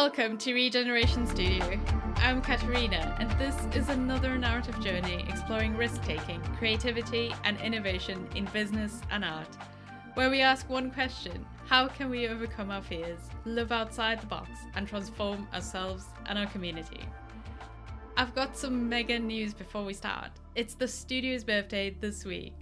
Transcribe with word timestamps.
Welcome 0.00 0.38
to 0.38 0.54
Regeneration 0.54 1.26
Studio. 1.26 1.76
I'm 2.18 2.40
Katarina, 2.40 3.16
and 3.18 3.28
this 3.32 3.56
is 3.74 3.88
another 3.88 4.38
narrative 4.38 4.78
journey 4.80 5.24
exploring 5.28 5.76
risk 5.76 6.04
taking, 6.04 6.40
creativity, 6.56 7.34
and 7.42 7.60
innovation 7.60 8.28
in 8.36 8.44
business 8.52 9.00
and 9.10 9.24
art, 9.24 9.48
where 10.14 10.30
we 10.30 10.40
ask 10.40 10.70
one 10.70 10.92
question 10.92 11.44
How 11.66 11.88
can 11.88 12.10
we 12.10 12.28
overcome 12.28 12.70
our 12.70 12.80
fears, 12.80 13.18
live 13.44 13.72
outside 13.72 14.20
the 14.20 14.28
box, 14.28 14.50
and 14.76 14.86
transform 14.86 15.48
ourselves 15.52 16.04
and 16.26 16.38
our 16.38 16.46
community? 16.46 17.00
I've 18.16 18.36
got 18.36 18.56
some 18.56 18.88
mega 18.88 19.18
news 19.18 19.52
before 19.52 19.84
we 19.84 19.94
start. 19.94 20.30
It's 20.54 20.74
the 20.74 20.86
studio's 20.86 21.42
birthday 21.42 21.90
this 21.90 22.24
week. 22.24 22.54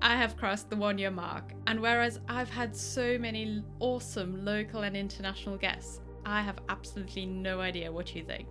I 0.00 0.14
have 0.14 0.36
crossed 0.36 0.70
the 0.70 0.76
one 0.76 0.98
year 0.98 1.10
mark, 1.10 1.52
and 1.66 1.80
whereas 1.80 2.20
I've 2.28 2.50
had 2.50 2.76
so 2.76 3.18
many 3.18 3.64
awesome 3.80 4.44
local 4.44 4.82
and 4.82 4.96
international 4.96 5.56
guests, 5.56 6.00
I 6.24 6.42
have 6.42 6.58
absolutely 6.68 7.26
no 7.26 7.60
idea 7.60 7.92
what 7.92 8.14
you 8.14 8.24
think. 8.24 8.48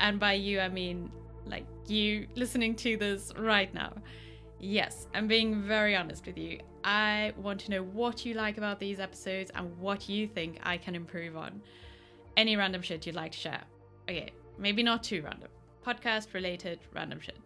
And 0.00 0.18
by 0.18 0.34
you, 0.34 0.60
I 0.60 0.68
mean 0.68 1.10
like 1.46 1.66
you 1.86 2.26
listening 2.34 2.74
to 2.76 2.96
this 2.96 3.32
right 3.38 3.72
now. 3.74 3.92
Yes, 4.58 5.08
I'm 5.14 5.28
being 5.28 5.62
very 5.62 5.94
honest 5.94 6.26
with 6.26 6.38
you. 6.38 6.60
I 6.84 7.32
want 7.36 7.60
to 7.60 7.70
know 7.70 7.82
what 7.82 8.24
you 8.24 8.34
like 8.34 8.58
about 8.58 8.80
these 8.80 9.00
episodes 9.00 9.50
and 9.54 9.76
what 9.78 10.08
you 10.08 10.26
think 10.26 10.58
I 10.62 10.76
can 10.76 10.94
improve 10.94 11.36
on. 11.36 11.60
Any 12.36 12.56
random 12.56 12.82
shit 12.82 13.06
you'd 13.06 13.14
like 13.14 13.32
to 13.32 13.38
share. 13.38 13.62
Okay, 14.08 14.32
maybe 14.58 14.82
not 14.82 15.02
too 15.02 15.22
random. 15.22 15.48
Podcast 15.86 16.32
related 16.34 16.80
random 16.94 17.20
shit. 17.20 17.38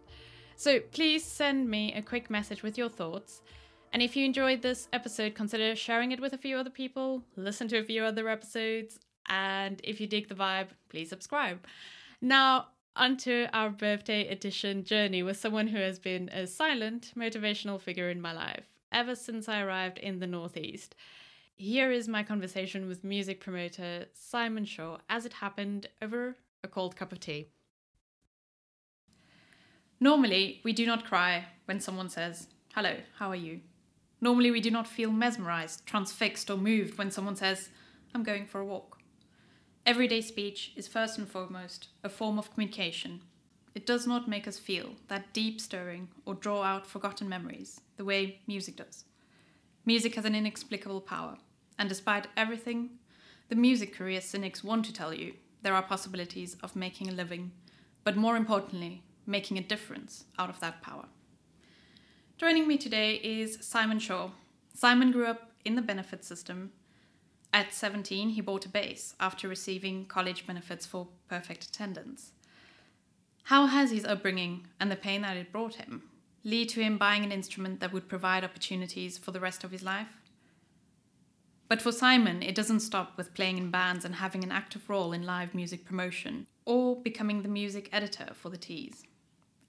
So 0.55 0.79
please 0.79 1.23
send 1.23 1.69
me 1.69 1.93
a 1.93 2.01
quick 2.01 2.29
message 2.29 2.63
with 2.63 2.77
your 2.77 2.89
thoughts. 2.89 3.41
And 3.91 4.01
if 4.01 4.15
you 4.15 4.25
enjoyed 4.25 4.61
this 4.61 4.87
episode, 4.93 5.35
consider 5.35 5.75
sharing 5.75 6.11
it 6.11 6.19
with 6.19 6.33
a 6.33 6.37
few 6.37 6.57
other 6.57 6.69
people, 6.69 7.23
listen 7.35 7.67
to 7.69 7.79
a 7.79 7.83
few 7.83 8.03
other 8.03 8.29
episodes, 8.29 8.99
and 9.27 9.81
if 9.83 9.99
you 9.99 10.07
dig 10.07 10.29
the 10.29 10.35
vibe, 10.35 10.69
please 10.89 11.09
subscribe. 11.09 11.65
Now, 12.21 12.67
onto 12.95 13.45
our 13.53 13.69
birthday 13.69 14.27
edition 14.27 14.83
journey 14.83 15.23
with 15.23 15.37
someone 15.37 15.67
who 15.67 15.77
has 15.77 15.99
been 15.99 16.29
a 16.29 16.45
silent, 16.47 17.13
motivational 17.15 17.79
figure 17.79 18.09
in 18.09 18.21
my 18.21 18.33
life 18.33 18.65
ever 18.91 19.15
since 19.15 19.47
I 19.47 19.61
arrived 19.61 19.97
in 19.97 20.19
the 20.19 20.27
Northeast. 20.27 20.95
Here 21.55 21.91
is 21.91 22.07
my 22.07 22.23
conversation 22.23 22.87
with 22.87 23.03
music 23.03 23.39
promoter 23.39 24.05
Simon 24.13 24.65
Shaw 24.65 24.97
as 25.09 25.25
it 25.25 25.33
happened 25.33 25.87
over 26.01 26.35
a 26.63 26.67
cold 26.67 26.95
cup 26.95 27.11
of 27.11 27.19
tea. 27.19 27.49
Normally, 29.99 30.61
we 30.63 30.71
do 30.71 30.85
not 30.85 31.05
cry 31.05 31.45
when 31.65 31.81
someone 31.81 32.09
says, 32.09 32.47
Hello, 32.73 32.95
how 33.17 33.29
are 33.29 33.35
you? 33.35 33.59
Normally, 34.21 34.51
we 34.51 34.61
do 34.61 34.71
not 34.71 34.87
feel 34.87 35.11
mesmerized, 35.11 35.85
transfixed, 35.85 36.49
or 36.49 36.57
moved 36.57 36.97
when 36.97 37.11
someone 37.11 37.35
says, 37.35 37.69
I'm 38.15 38.23
going 38.23 38.45
for 38.45 38.61
a 38.61 38.65
walk. 38.65 38.98
Everyday 39.85 40.21
speech 40.21 40.71
is 40.75 40.87
first 40.87 41.17
and 41.17 41.27
foremost 41.27 41.87
a 42.03 42.09
form 42.09 42.37
of 42.37 42.51
communication. 42.51 43.21
It 43.73 43.85
does 43.85 44.05
not 44.05 44.27
make 44.27 44.47
us 44.47 44.59
feel 44.59 44.91
that 45.07 45.33
deep 45.33 45.59
stirring 45.59 46.09
or 46.25 46.35
draw 46.35 46.61
out 46.63 46.85
forgotten 46.85 47.29
memories 47.29 47.81
the 47.97 48.05
way 48.05 48.41
music 48.45 48.75
does. 48.75 49.05
Music 49.85 50.15
has 50.15 50.25
an 50.25 50.35
inexplicable 50.35 51.01
power, 51.01 51.37
and 51.79 51.89
despite 51.89 52.27
everything 52.37 52.91
the 53.47 53.55
music 53.55 53.95
career 53.95 54.21
cynics 54.21 54.63
want 54.63 54.85
to 54.85 54.93
tell 54.93 55.13
you, 55.13 55.33
there 55.63 55.73
are 55.73 55.81
possibilities 55.81 56.55
of 56.61 56.75
making 56.75 57.09
a 57.09 57.13
living, 57.13 57.51
but 58.03 58.15
more 58.15 58.37
importantly, 58.37 59.01
making 59.25 59.57
a 59.57 59.63
difference 59.63 60.25
out 60.37 60.49
of 60.49 60.59
that 60.59 60.81
power. 60.81 61.05
Joining 62.37 62.67
me 62.67 62.77
today 62.77 63.15
is 63.15 63.57
Simon 63.61 63.99
Shaw. 63.99 64.29
Simon 64.73 65.11
grew 65.11 65.25
up 65.25 65.51
in 65.65 65.75
the 65.75 65.81
benefit 65.81 66.23
system 66.23 66.71
at 67.51 67.73
17, 67.73 68.29
he 68.29 68.41
bought 68.41 68.65
a 68.65 68.69
bass 68.69 69.15
after 69.19 69.47
receiving 69.47 70.05
college 70.05 70.45
benefits 70.45 70.85
for 70.85 71.07
perfect 71.27 71.65
attendance. 71.65 72.31
How 73.43 73.65
has 73.65 73.91
his 73.91 74.05
upbringing 74.05 74.67
and 74.79 74.91
the 74.91 74.95
pain 74.95 75.23
that 75.23 75.37
it 75.37 75.51
brought 75.51 75.75
him 75.75 76.03
lead 76.43 76.69
to 76.69 76.81
him 76.81 76.97
buying 76.97 77.23
an 77.23 77.31
instrument 77.31 77.79
that 77.79 77.91
would 77.91 78.07
provide 78.07 78.43
opportunities 78.43 79.17
for 79.17 79.31
the 79.31 79.39
rest 79.39 79.63
of 79.63 79.71
his 79.71 79.83
life? 79.83 80.19
But 81.67 81.81
for 81.81 81.91
Simon, 81.91 82.41
it 82.41 82.55
doesn't 82.55 82.79
stop 82.79 83.17
with 83.17 83.33
playing 83.33 83.57
in 83.57 83.71
bands 83.71 84.05
and 84.05 84.15
having 84.15 84.43
an 84.43 84.51
active 84.51 84.89
role 84.89 85.11
in 85.11 85.25
live 85.25 85.53
music 85.53 85.85
promotion 85.85 86.47
or 86.65 86.95
becoming 86.95 87.41
the 87.41 87.49
music 87.49 87.89
editor 87.91 88.29
for 88.33 88.49
the 88.49 88.57
Tees. 88.57 89.03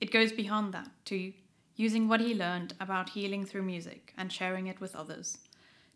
It 0.00 0.10
goes 0.10 0.32
beyond 0.32 0.72
that 0.74 0.90
to 1.06 1.32
using 1.76 2.08
what 2.08 2.20
he 2.20 2.34
learned 2.34 2.74
about 2.80 3.10
healing 3.10 3.44
through 3.44 3.62
music 3.62 4.12
and 4.16 4.32
sharing 4.32 4.66
it 4.66 4.80
with 4.80 4.94
others 4.94 5.38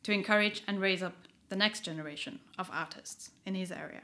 to 0.03 0.12
encourage 0.12 0.62
and 0.66 0.81
raise 0.81 1.03
up 1.03 1.15
the 1.54 1.59
next 1.59 1.84
generation 1.84 2.41
of 2.59 2.69
artists 2.72 3.31
in 3.47 3.54
his 3.54 3.70
area. 3.70 4.00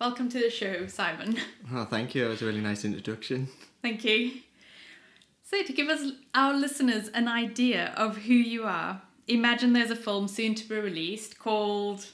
Welcome 0.00 0.30
to 0.30 0.38
the 0.38 0.48
show, 0.48 0.86
Simon. 0.86 1.36
Oh, 1.74 1.84
thank 1.84 2.14
you. 2.14 2.24
It 2.24 2.28
was 2.30 2.40
a 2.40 2.46
really 2.46 2.62
nice 2.62 2.86
introduction. 2.86 3.48
Thank 3.82 4.02
you. 4.02 4.40
So, 5.42 5.62
to 5.62 5.72
give 5.74 5.88
us 5.88 6.12
our 6.34 6.54
listeners 6.54 7.08
an 7.08 7.28
idea 7.28 7.92
of 7.98 8.16
who 8.16 8.32
you 8.32 8.64
are, 8.64 9.02
imagine 9.28 9.74
there's 9.74 9.90
a 9.90 9.96
film 9.96 10.26
soon 10.26 10.54
to 10.54 10.66
be 10.66 10.76
released 10.76 11.38
called 11.38 12.06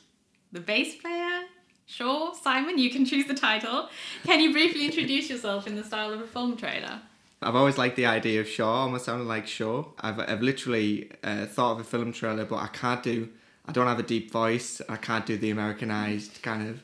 The 0.50 0.58
Bass 0.58 0.96
Player. 0.96 1.42
Sure, 1.86 2.34
Simon, 2.34 2.76
you 2.76 2.90
can 2.90 3.04
choose 3.04 3.26
the 3.26 3.34
title. 3.34 3.88
Can 4.24 4.40
you 4.40 4.50
briefly 4.52 4.84
introduce 4.84 5.30
yourself 5.32 5.68
in 5.68 5.76
the 5.76 5.84
style 5.84 6.12
of 6.12 6.20
a 6.20 6.26
film 6.26 6.56
trailer? 6.56 7.02
I've 7.40 7.54
always 7.54 7.78
liked 7.78 7.94
the 7.94 8.06
idea 8.06 8.40
of 8.40 8.48
Shaw, 8.48 8.82
almost 8.82 9.04
sounded 9.04 9.28
like 9.28 9.46
Shaw. 9.46 9.84
I've, 10.00 10.18
I've 10.18 10.42
literally 10.42 11.12
uh, 11.22 11.46
thought 11.46 11.72
of 11.74 11.80
a 11.80 11.84
film 11.84 12.12
trailer, 12.12 12.44
but 12.44 12.56
I 12.56 12.66
can't 12.66 13.04
do 13.04 13.28
I 13.70 13.72
don't 13.72 13.86
have 13.86 14.00
a 14.00 14.02
deep 14.02 14.32
voice. 14.32 14.82
I 14.88 14.96
can't 14.96 15.24
do 15.24 15.38
the 15.38 15.50
Americanized 15.50 16.42
kind 16.42 16.68
of 16.68 16.82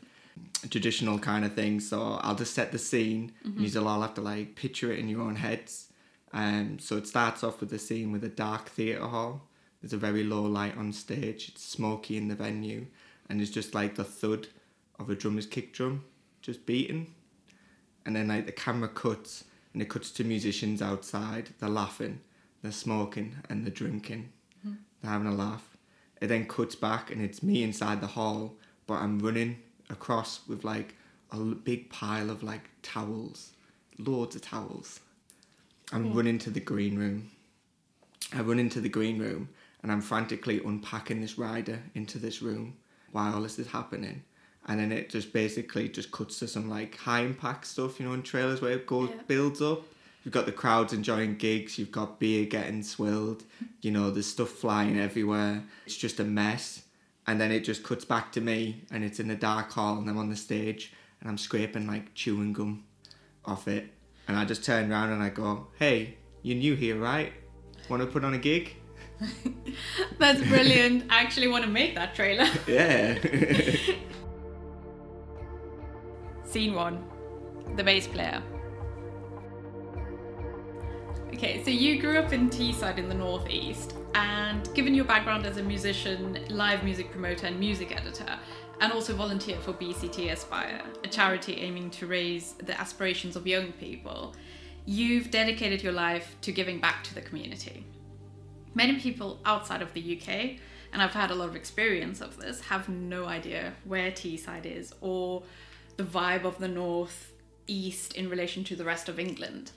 traditional 0.70 1.18
kind 1.18 1.44
of 1.44 1.52
thing. 1.52 1.80
So 1.80 2.20
I'll 2.22 2.36
just 2.36 2.54
set 2.54 2.70
the 2.70 2.78
scene. 2.78 3.32
Mm-hmm. 3.44 3.64
You'll 3.64 3.88
all 3.88 4.02
have 4.02 4.14
to 4.14 4.20
like 4.20 4.54
picture 4.54 4.92
it 4.92 5.00
in 5.00 5.08
your 5.08 5.22
own 5.22 5.34
heads. 5.34 5.88
Um, 6.32 6.78
so 6.78 6.96
it 6.96 7.08
starts 7.08 7.42
off 7.42 7.60
with 7.60 7.72
a 7.72 7.78
scene 7.80 8.12
with 8.12 8.22
a 8.22 8.28
dark 8.28 8.68
theatre 8.68 9.04
hall. 9.04 9.48
There's 9.82 9.94
a 9.94 9.96
very 9.96 10.22
low 10.22 10.42
light 10.42 10.76
on 10.76 10.92
stage. 10.92 11.48
It's 11.48 11.64
smoky 11.64 12.16
in 12.16 12.28
the 12.28 12.36
venue, 12.36 12.86
and 13.28 13.40
it's 13.40 13.50
just 13.50 13.74
like 13.74 13.96
the 13.96 14.04
thud 14.04 14.46
of 15.00 15.10
a 15.10 15.16
drummer's 15.16 15.46
kick 15.46 15.72
drum 15.72 16.04
just 16.40 16.66
beating. 16.66 17.12
And 18.04 18.14
then 18.14 18.28
like 18.28 18.46
the 18.46 18.52
camera 18.52 18.88
cuts, 18.88 19.42
and 19.72 19.82
it 19.82 19.88
cuts 19.88 20.12
to 20.12 20.24
musicians 20.24 20.80
outside. 20.80 21.48
They're 21.58 21.68
laughing, 21.68 22.20
they're 22.62 22.70
smoking, 22.70 23.34
and 23.50 23.64
they're 23.64 23.72
drinking. 23.72 24.28
Mm-hmm. 24.64 24.76
They're 25.02 25.10
having 25.10 25.26
a 25.26 25.34
laugh 25.34 25.75
it 26.20 26.28
then 26.28 26.46
cuts 26.46 26.74
back 26.74 27.10
and 27.10 27.22
it's 27.22 27.42
me 27.42 27.62
inside 27.62 28.00
the 28.00 28.06
hall, 28.06 28.54
but 28.86 28.94
I'm 28.94 29.18
running 29.18 29.58
across 29.90 30.40
with 30.48 30.64
like 30.64 30.94
a 31.30 31.36
big 31.36 31.90
pile 31.90 32.30
of 32.30 32.42
like 32.42 32.70
towels, 32.82 33.52
loads 33.98 34.36
of 34.36 34.42
towels. 34.42 35.00
I'm 35.92 36.12
mm. 36.12 36.16
running 36.16 36.38
to 36.40 36.50
the 36.50 36.60
green 36.60 36.98
room. 36.98 37.30
I 38.34 38.40
run 38.40 38.58
into 38.58 38.80
the 38.80 38.88
green 38.88 39.18
room 39.18 39.48
and 39.82 39.92
I'm 39.92 40.00
frantically 40.00 40.60
unpacking 40.64 41.20
this 41.20 41.38
rider 41.38 41.80
into 41.94 42.18
this 42.18 42.42
room 42.42 42.76
while 43.12 43.34
all 43.34 43.42
this 43.42 43.58
is 43.58 43.68
happening. 43.68 44.24
And 44.68 44.80
then 44.80 44.90
it 44.90 45.10
just 45.10 45.32
basically 45.32 45.88
just 45.88 46.10
cuts 46.10 46.40
to 46.40 46.48
some 46.48 46.68
like 46.68 46.96
high 46.96 47.20
impact 47.20 47.66
stuff, 47.66 48.00
you 48.00 48.06
know, 48.06 48.14
in 48.14 48.22
trailers 48.22 48.60
where 48.60 48.72
it 48.72 48.86
goes 48.86 49.10
yeah. 49.10 49.22
builds 49.28 49.62
up 49.62 49.84
you've 50.26 50.34
got 50.34 50.44
the 50.44 50.50
crowds 50.50 50.92
enjoying 50.92 51.36
gigs, 51.36 51.78
you've 51.78 51.92
got 51.92 52.18
beer 52.18 52.44
getting 52.46 52.82
swilled, 52.82 53.44
you 53.80 53.92
know, 53.92 54.10
there's 54.10 54.26
stuff 54.26 54.48
flying 54.48 54.98
everywhere. 54.98 55.62
It's 55.86 55.96
just 55.96 56.18
a 56.18 56.24
mess. 56.24 56.82
And 57.28 57.40
then 57.40 57.52
it 57.52 57.60
just 57.60 57.84
cuts 57.84 58.04
back 58.04 58.32
to 58.32 58.40
me 58.40 58.82
and 58.90 59.04
it's 59.04 59.20
in 59.20 59.28
the 59.28 59.36
dark 59.36 59.70
hall 59.70 59.98
and 59.98 60.10
I'm 60.10 60.18
on 60.18 60.28
the 60.28 60.34
stage 60.34 60.92
and 61.20 61.30
I'm 61.30 61.38
scraping 61.38 61.86
like 61.86 62.12
chewing 62.14 62.52
gum 62.52 62.82
off 63.44 63.68
it. 63.68 63.86
And 64.26 64.36
I 64.36 64.44
just 64.44 64.64
turn 64.64 64.90
around 64.90 65.10
and 65.10 65.22
I 65.22 65.28
go, 65.28 65.68
Hey, 65.78 66.16
you're 66.42 66.56
new 66.56 66.74
here, 66.74 66.98
right? 66.98 67.32
Want 67.88 68.02
to 68.02 68.08
put 68.08 68.24
on 68.24 68.34
a 68.34 68.38
gig? 68.38 68.74
That's 70.18 70.42
brilliant. 70.42 71.04
I 71.08 71.20
actually 71.20 71.46
want 71.46 71.64
to 71.64 71.70
make 71.70 71.94
that 71.94 72.16
trailer. 72.16 72.48
Yeah. 72.66 73.16
Scene 76.44 76.74
one 76.74 77.04
The 77.76 77.84
bass 77.84 78.08
player. 78.08 78.42
Okay, 81.36 81.62
so 81.62 81.70
you 81.70 82.00
grew 82.00 82.18
up 82.18 82.32
in 82.32 82.48
Teesside 82.48 82.96
in 82.96 83.10
the 83.10 83.14
Northeast, 83.14 83.94
and 84.14 84.72
given 84.72 84.94
your 84.94 85.04
background 85.04 85.44
as 85.44 85.58
a 85.58 85.62
musician, 85.62 86.42
live 86.48 86.82
music 86.82 87.10
promoter, 87.10 87.46
and 87.46 87.60
music 87.60 87.94
editor, 87.94 88.38
and 88.80 88.90
also 88.90 89.14
volunteer 89.14 89.58
for 89.58 89.74
BCT 89.74 90.32
Aspire, 90.32 90.80
a 91.04 91.08
charity 91.08 91.56
aiming 91.56 91.90
to 91.90 92.06
raise 92.06 92.54
the 92.54 92.80
aspirations 92.80 93.36
of 93.36 93.46
young 93.46 93.72
people, 93.72 94.34
you've 94.86 95.30
dedicated 95.30 95.82
your 95.82 95.92
life 95.92 96.36
to 96.40 96.52
giving 96.52 96.80
back 96.80 97.04
to 97.04 97.14
the 97.14 97.20
community. 97.20 97.84
Many 98.74 98.98
people 98.98 99.38
outside 99.44 99.82
of 99.82 99.92
the 99.92 100.18
UK, 100.18 100.56
and 100.94 101.02
I've 101.02 101.12
had 101.12 101.30
a 101.30 101.34
lot 101.34 101.50
of 101.50 101.54
experience 101.54 102.22
of 102.22 102.38
this, 102.38 102.62
have 102.62 102.88
no 102.88 103.26
idea 103.26 103.74
where 103.84 104.10
Teesside 104.10 104.64
is 104.64 104.94
or 105.02 105.42
the 105.98 106.02
vibe 106.02 106.44
of 106.44 106.56
the 106.56 106.68
North 106.68 107.34
East 107.66 108.14
in 108.14 108.30
relation 108.30 108.64
to 108.64 108.74
the 108.74 108.86
rest 108.86 109.10
of 109.10 109.20
England 109.20 109.72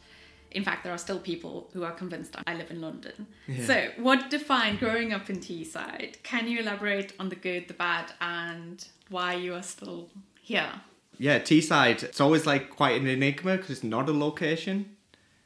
in 0.51 0.63
fact, 0.63 0.83
there 0.83 0.93
are 0.93 0.97
still 0.97 1.19
people 1.19 1.69
who 1.73 1.83
are 1.83 1.91
convinced 1.91 2.35
I 2.47 2.53
live 2.55 2.71
in 2.71 2.81
London. 2.81 3.27
Yeah. 3.47 3.65
So, 3.65 3.89
what 3.97 4.29
defined 4.29 4.79
growing 4.79 5.13
up 5.13 5.29
in 5.29 5.37
Teesside? 5.37 6.21
Can 6.23 6.47
you 6.47 6.59
elaborate 6.59 7.13
on 7.19 7.29
the 7.29 7.35
good, 7.35 7.67
the 7.67 7.73
bad, 7.73 8.11
and 8.21 8.85
why 9.09 9.35
you 9.35 9.53
are 9.53 9.63
still 9.63 10.09
here? 10.41 10.71
Yeah, 11.17 11.39
Teesside. 11.39 12.03
It's 12.03 12.21
always 12.21 12.45
like 12.45 12.69
quite 12.69 12.99
an 12.99 13.07
enigma 13.07 13.57
because 13.57 13.69
it's 13.71 13.83
not 13.83 14.07
a 14.09 14.13
location. 14.13 14.95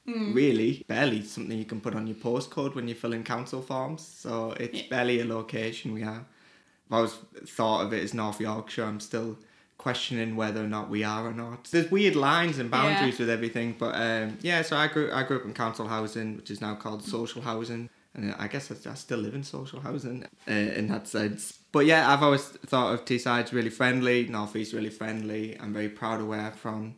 Hmm. 0.05 0.33
Really, 0.33 0.83
barely 0.87 1.23
something 1.23 1.57
you 1.57 1.65
can 1.65 1.79
put 1.81 1.95
on 1.95 2.07
your 2.07 2.17
postcode 2.17 2.75
when 2.75 2.87
you 2.87 2.93
fill 2.95 3.13
in 3.13 3.23
council 3.23 3.61
forms. 3.61 4.05
So 4.05 4.51
it's 4.59 4.81
Yeah. 4.81 4.87
barely 4.89 5.21
a 5.21 5.25
location. 5.25 5.93
We 5.93 6.03
are. 6.03 6.25
I've 6.91 6.93
always 6.93 7.13
thought 7.47 7.85
of 7.85 7.93
it 7.93 8.03
as 8.03 8.13
North 8.13 8.39
Yorkshire. 8.41 8.83
I'm 8.83 8.99
still 8.99 9.37
questioning 9.77 10.35
whether 10.35 10.63
or 10.63 10.67
not 10.67 10.89
we 10.89 11.03
are 11.03 11.27
or 11.27 11.33
not. 11.33 11.65
There's 11.65 11.91
weird 11.91 12.15
lines 12.15 12.59
and 12.59 12.71
boundaries 12.71 13.19
with 13.19 13.29
everything, 13.29 13.75
but 13.77 13.95
um, 13.95 14.37
yeah. 14.41 14.61
So 14.61 14.77
I 14.77 14.87
grew 14.87 15.11
I 15.11 15.23
grew 15.23 15.37
up 15.37 15.45
in 15.45 15.53
council 15.53 15.87
housing, 15.87 16.37
which 16.37 16.51
is 16.51 16.61
now 16.61 16.75
called 16.75 17.03
social 17.03 17.41
housing, 17.41 17.89
and 18.13 18.33
I 18.37 18.47
guess 18.47 18.71
I, 18.71 18.89
I 18.89 18.93
still 18.93 19.19
live 19.19 19.35
in 19.35 19.43
social 19.43 19.79
housing 19.79 20.25
uh, 20.47 20.51
in 20.51 20.87
that 20.87 21.07
sense. 21.07 21.59
But 21.71 21.85
yeah, 21.85 22.11
I've 22.11 22.23
always 22.23 22.43
thought 22.43 22.93
of 22.93 23.05
Teesside's 23.05 23.51
really 23.53 23.69
friendly, 23.69 24.27
North 24.27 24.55
East 24.55 24.73
really 24.73 24.89
friendly. 24.89 25.59
I'm 25.59 25.73
very 25.73 25.89
proud 25.89 26.21
of 26.21 26.27
where 26.27 26.41
I'm 26.41 26.53
from. 26.53 26.95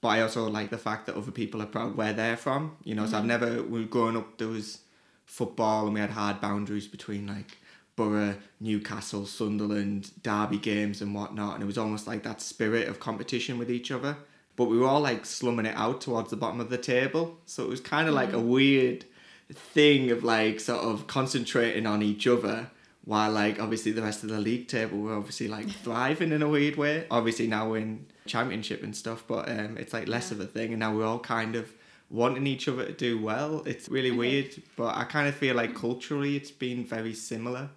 But 0.00 0.08
I 0.08 0.22
also 0.22 0.48
like 0.48 0.70
the 0.70 0.78
fact 0.78 1.06
that 1.06 1.16
other 1.16 1.30
people 1.30 1.62
are 1.62 1.66
proud 1.66 1.96
where 1.96 2.12
they're 2.12 2.36
from. 2.36 2.76
You 2.82 2.96
know, 2.96 3.06
so 3.06 3.18
I've 3.18 3.24
never, 3.24 3.62
when 3.62 3.86
growing 3.86 4.16
up, 4.16 4.36
there 4.36 4.48
was 4.48 4.80
football 5.26 5.84
and 5.86 5.94
we 5.94 6.00
had 6.00 6.10
hard 6.10 6.40
boundaries 6.40 6.88
between 6.88 7.26
like 7.26 7.56
Boro, 7.96 8.36
Newcastle, 8.60 9.26
Sunderland, 9.26 10.10
Derby 10.22 10.58
games 10.58 11.02
and 11.02 11.14
whatnot. 11.14 11.54
And 11.54 11.62
it 11.62 11.66
was 11.66 11.78
almost 11.78 12.06
like 12.06 12.22
that 12.22 12.40
spirit 12.40 12.88
of 12.88 13.00
competition 13.00 13.58
with 13.58 13.70
each 13.70 13.90
other. 13.90 14.16
But 14.56 14.64
we 14.64 14.78
were 14.78 14.86
all 14.86 15.00
like 15.00 15.26
slumming 15.26 15.66
it 15.66 15.74
out 15.76 16.00
towards 16.00 16.30
the 16.30 16.36
bottom 16.36 16.60
of 16.60 16.70
the 16.70 16.78
table. 16.78 17.38
So 17.46 17.62
it 17.64 17.68
was 17.68 17.80
kind 17.80 18.08
of 18.08 18.14
like 18.14 18.32
a 18.32 18.40
weird 18.40 19.04
thing 19.52 20.10
of 20.10 20.24
like 20.24 20.60
sort 20.60 20.80
of 20.82 21.06
concentrating 21.06 21.86
on 21.86 22.02
each 22.02 22.26
other 22.26 22.70
while 23.04 23.30
like 23.32 23.60
obviously 23.60 23.92
the 23.92 24.00
rest 24.02 24.22
of 24.22 24.30
the 24.30 24.38
league 24.38 24.68
table 24.68 24.98
were 24.98 25.14
obviously 25.14 25.48
like 25.48 25.68
thriving 25.84 26.32
in 26.32 26.42
a 26.42 26.48
weird 26.48 26.76
way. 26.76 27.06
Obviously 27.10 27.46
now 27.46 27.68
we're 27.68 27.78
in 27.78 28.06
championship 28.26 28.82
and 28.82 28.96
stuff, 28.96 29.24
but 29.26 29.48
um, 29.50 29.76
it's 29.76 29.92
like 29.92 30.08
less 30.08 30.30
Yeah. 30.30 30.36
of 30.38 30.40
a 30.42 30.46
thing, 30.46 30.70
and 30.70 30.80
now 30.80 30.94
we're 30.94 31.04
all 31.04 31.18
kind 31.18 31.56
of 31.56 31.72
wanting 32.08 32.46
each 32.46 32.68
other 32.68 32.84
to 32.86 32.92
do 32.92 33.20
well. 33.20 33.62
It's 33.66 33.88
really 33.88 34.10
Okay. 34.10 34.18
weird, 34.18 34.62
but 34.76 34.94
I 34.96 35.04
kind 35.04 35.26
of 35.28 35.34
feel 35.34 35.56
like 35.56 35.74
culturally 35.74 36.36
it's 36.36 36.50
been 36.50 36.84
very 36.84 37.14
similar 37.14 37.70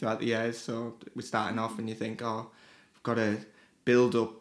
throughout 0.00 0.18
the 0.18 0.26
years. 0.26 0.58
So 0.58 0.94
we're 1.14 1.22
starting 1.22 1.58
off, 1.58 1.78
and 1.78 1.88
you 1.88 1.94
think, 1.94 2.22
oh, 2.22 2.50
I've 2.96 3.02
got 3.02 3.14
to 3.14 3.38
build 3.84 4.16
up 4.16 4.32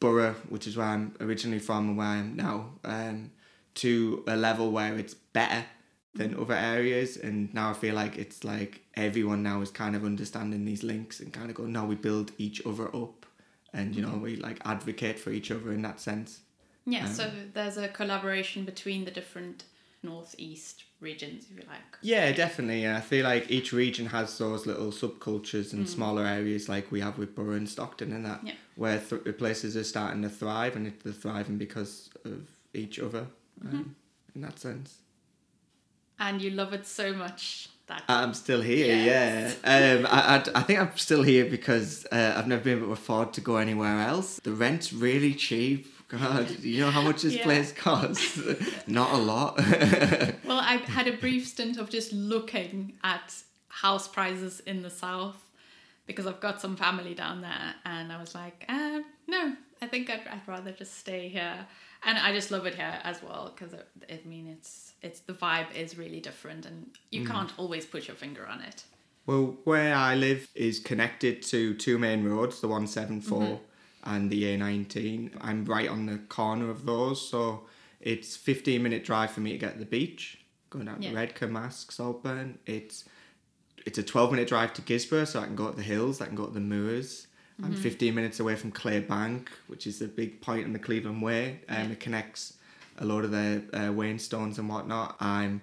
Boro, 0.00 0.34
which 0.50 0.66
is 0.66 0.76
where 0.76 0.88
I'm 0.88 1.14
originally 1.20 1.60
from 1.60 1.88
and 1.88 1.96
where 1.96 2.06
I 2.08 2.16
am 2.16 2.36
now, 2.36 2.70
um, 2.84 3.30
to 3.76 4.24
a 4.26 4.36
level 4.36 4.70
where 4.70 4.98
it's 4.98 5.14
better 5.14 5.64
than 6.14 6.38
other 6.38 6.54
areas. 6.54 7.16
And 7.16 7.52
now 7.54 7.70
I 7.70 7.72
feel 7.74 7.94
like 7.94 8.18
it's 8.18 8.44
like 8.44 8.82
everyone 8.94 9.42
now 9.42 9.60
is 9.60 9.70
kind 9.70 9.94
of 9.96 10.04
understanding 10.04 10.64
these 10.64 10.82
links 10.82 11.20
and 11.20 11.32
kind 11.32 11.48
of 11.50 11.56
going, 11.56 11.72
no, 11.72 11.84
we 11.84 11.94
build 11.94 12.32
each 12.36 12.64
other 12.66 12.94
up. 12.94 13.24
And 13.72 13.94
you 13.94 14.00
know 14.00 14.16
we 14.16 14.36
like 14.36 14.58
advocate 14.64 15.18
for 15.18 15.30
each 15.30 15.50
other 15.50 15.70
in 15.70 15.82
that 15.82 16.00
sense. 16.00 16.40
Yeah, 16.86 17.04
Um, 17.04 17.12
so 17.12 17.30
there's 17.52 17.76
a 17.76 17.88
collaboration 17.88 18.64
between 18.64 19.04
the 19.04 19.10
different 19.10 19.64
northeast 20.02 20.84
regions, 21.00 21.46
if 21.50 21.56
you 21.58 21.64
like. 21.68 21.80
Yeah, 22.02 22.32
definitely. 22.32 22.82
Yeah. 22.82 22.96
I 22.96 23.00
feel 23.00 23.24
like 23.24 23.50
each 23.50 23.72
region 23.72 24.06
has 24.06 24.36
those 24.38 24.66
little 24.66 24.90
subcultures 24.92 25.72
and 25.72 25.88
smaller 25.88 26.24
areas 26.24 26.68
like 26.68 26.90
we 26.90 27.00
have 27.00 27.18
with 27.18 27.34
Boro 27.34 27.52
and 27.56 27.68
Stockton 27.68 28.12
and 28.12 28.24
that, 28.24 28.40
Yeah. 28.44 28.54
where 28.76 28.98
th- 28.98 29.36
places 29.38 29.76
are 29.76 29.84
starting 29.84 30.22
to 30.22 30.28
thrive 30.28 30.74
and 30.76 30.92
they're 31.04 31.12
thriving 31.12 31.58
because 31.58 32.10
of 32.24 32.48
each 32.74 32.98
other 32.98 33.26
um, 33.62 33.94
in 34.34 34.40
that 34.42 34.58
sense. 34.58 34.98
And 36.18 36.40
you 36.40 36.50
love 36.50 36.72
it 36.72 36.86
so 36.86 37.12
much 37.12 37.68
that 37.88 38.02
I'm 38.08 38.32
still 38.34 38.62
here, 38.62 38.86
Yes. 38.96 39.56
yeah. 39.62 39.96
Um, 40.00 40.06
I, 40.10 40.36
I, 40.38 40.60
I 40.60 40.62
think 40.62 40.80
I'm 40.80 40.96
still 40.96 41.22
here 41.22 41.44
because 41.44 42.06
uh, 42.10 42.34
I've 42.36 42.48
never 42.48 42.62
been 42.64 42.78
able 42.78 42.86
to 42.88 42.92
afford 42.94 43.32
to 43.34 43.40
go 43.40 43.56
anywhere 43.58 44.00
else. 44.00 44.40
The 44.42 44.52
rent's 44.52 44.92
really 44.92 45.34
cheap. 45.34 45.86
God, 46.08 46.48
you 46.62 46.80
know 46.80 46.90
how 46.90 47.02
much 47.02 47.22
this 47.22 47.34
Yeah. 47.34 47.42
place 47.44 47.72
costs? 47.72 48.38
Not 48.86 49.12
a 49.12 49.16
lot. 49.18 49.58
Well, 50.46 50.60
I 50.60 50.76
had 50.76 51.08
a 51.08 51.16
brief 51.16 51.46
stint 51.46 51.76
of 51.76 51.90
just 51.90 52.12
looking 52.12 52.92
at 53.02 53.34
house 53.68 54.06
prices 54.06 54.60
in 54.60 54.82
the 54.82 54.90
south 54.90 55.42
because 56.06 56.24
I've 56.26 56.40
got 56.40 56.60
some 56.60 56.76
family 56.76 57.14
down 57.14 57.40
there, 57.40 57.74
and 57.84 58.12
I 58.12 58.20
was 58.20 58.32
like, 58.34 58.64
uh, 58.68 59.00
no, 59.26 59.56
I 59.82 59.86
think 59.88 60.08
I'd, 60.08 60.26
I'd 60.30 60.46
rather 60.46 60.70
just 60.70 60.98
stay 60.98 61.28
here. 61.28 61.66
And 62.04 62.16
I 62.18 62.32
just 62.32 62.52
love 62.52 62.66
it 62.66 62.76
here 62.76 63.00
as 63.02 63.20
well 63.22 63.52
because 63.54 63.74
I 64.08 64.20
mean 64.24 64.46
it's 64.46 64.92
it's 65.02 65.20
the 65.20 65.32
vibe 65.32 65.74
is 65.74 65.98
really 65.98 66.20
different, 66.20 66.64
and 66.64 66.90
you 67.10 67.24
can't 67.26 67.52
always 67.58 67.84
put 67.84 68.06
your 68.06 68.16
finger 68.16 68.46
on 68.46 68.60
it. 68.60 68.84
Well, 69.26 69.56
where 69.64 69.94
I 69.96 70.14
live 70.14 70.46
is 70.54 70.78
connected 70.78 71.42
to 71.44 71.74
two 71.74 71.98
main 71.98 72.22
roads, 72.24 72.60
the 72.60 72.68
174 72.68 73.40
Mm-hmm. 73.40 73.54
And 74.06 74.30
the 74.30 74.44
A19. 74.44 75.32
I'm 75.40 75.64
right 75.64 75.88
on 75.88 76.06
the 76.06 76.18
corner 76.18 76.70
of 76.70 76.86
those, 76.86 77.28
so 77.28 77.66
it's 78.00 78.36
15 78.36 78.82
minute 78.82 79.04
drive 79.04 79.32
for 79.32 79.40
me 79.40 79.50
to 79.52 79.58
get 79.58 79.72
to 79.74 79.78
the 79.80 79.84
beach, 79.84 80.38
going 80.70 80.84
down 80.86 81.02
Yeah. 81.02 81.10
to 81.10 81.16
Redcar, 81.16 81.48
Marske, 81.48 81.92
Saltburn. 81.92 82.58
It's 82.66 83.04
it's 83.84 83.98
a 83.98 84.02
12 84.02 84.30
minute 84.32 84.48
drive 84.48 84.72
to 84.74 84.82
Guisborough, 84.82 85.26
so 85.26 85.40
I 85.40 85.44
can 85.46 85.54
go 85.56 85.70
to 85.70 85.76
the 85.76 85.82
hills, 85.82 86.20
I 86.20 86.26
can 86.26 86.34
go 86.36 86.46
to 86.46 86.52
the 86.54 86.60
moors. 86.60 87.26
I'm 87.62 87.72
Mm-hmm. 87.72 87.82
15 87.82 88.14
minutes 88.14 88.38
away 88.40 88.54
from 88.54 88.70
Clay 88.70 89.00
Bank, 89.00 89.50
which 89.66 89.86
is 89.86 90.02
a 90.02 90.08
big 90.08 90.40
point 90.40 90.66
in 90.66 90.72
the 90.72 90.78
Cleveland 90.78 91.22
Way. 91.22 91.60
Um, 91.68 91.76
Yeah. 91.76 91.90
It 91.92 92.00
connects 92.00 92.54
a 92.98 93.04
lot 93.04 93.24
of 93.24 93.30
the 93.30 93.62
uh, 93.72 93.78
Wainstones 93.92 94.58
and 94.58 94.68
whatnot. 94.68 95.16
I'm 95.20 95.62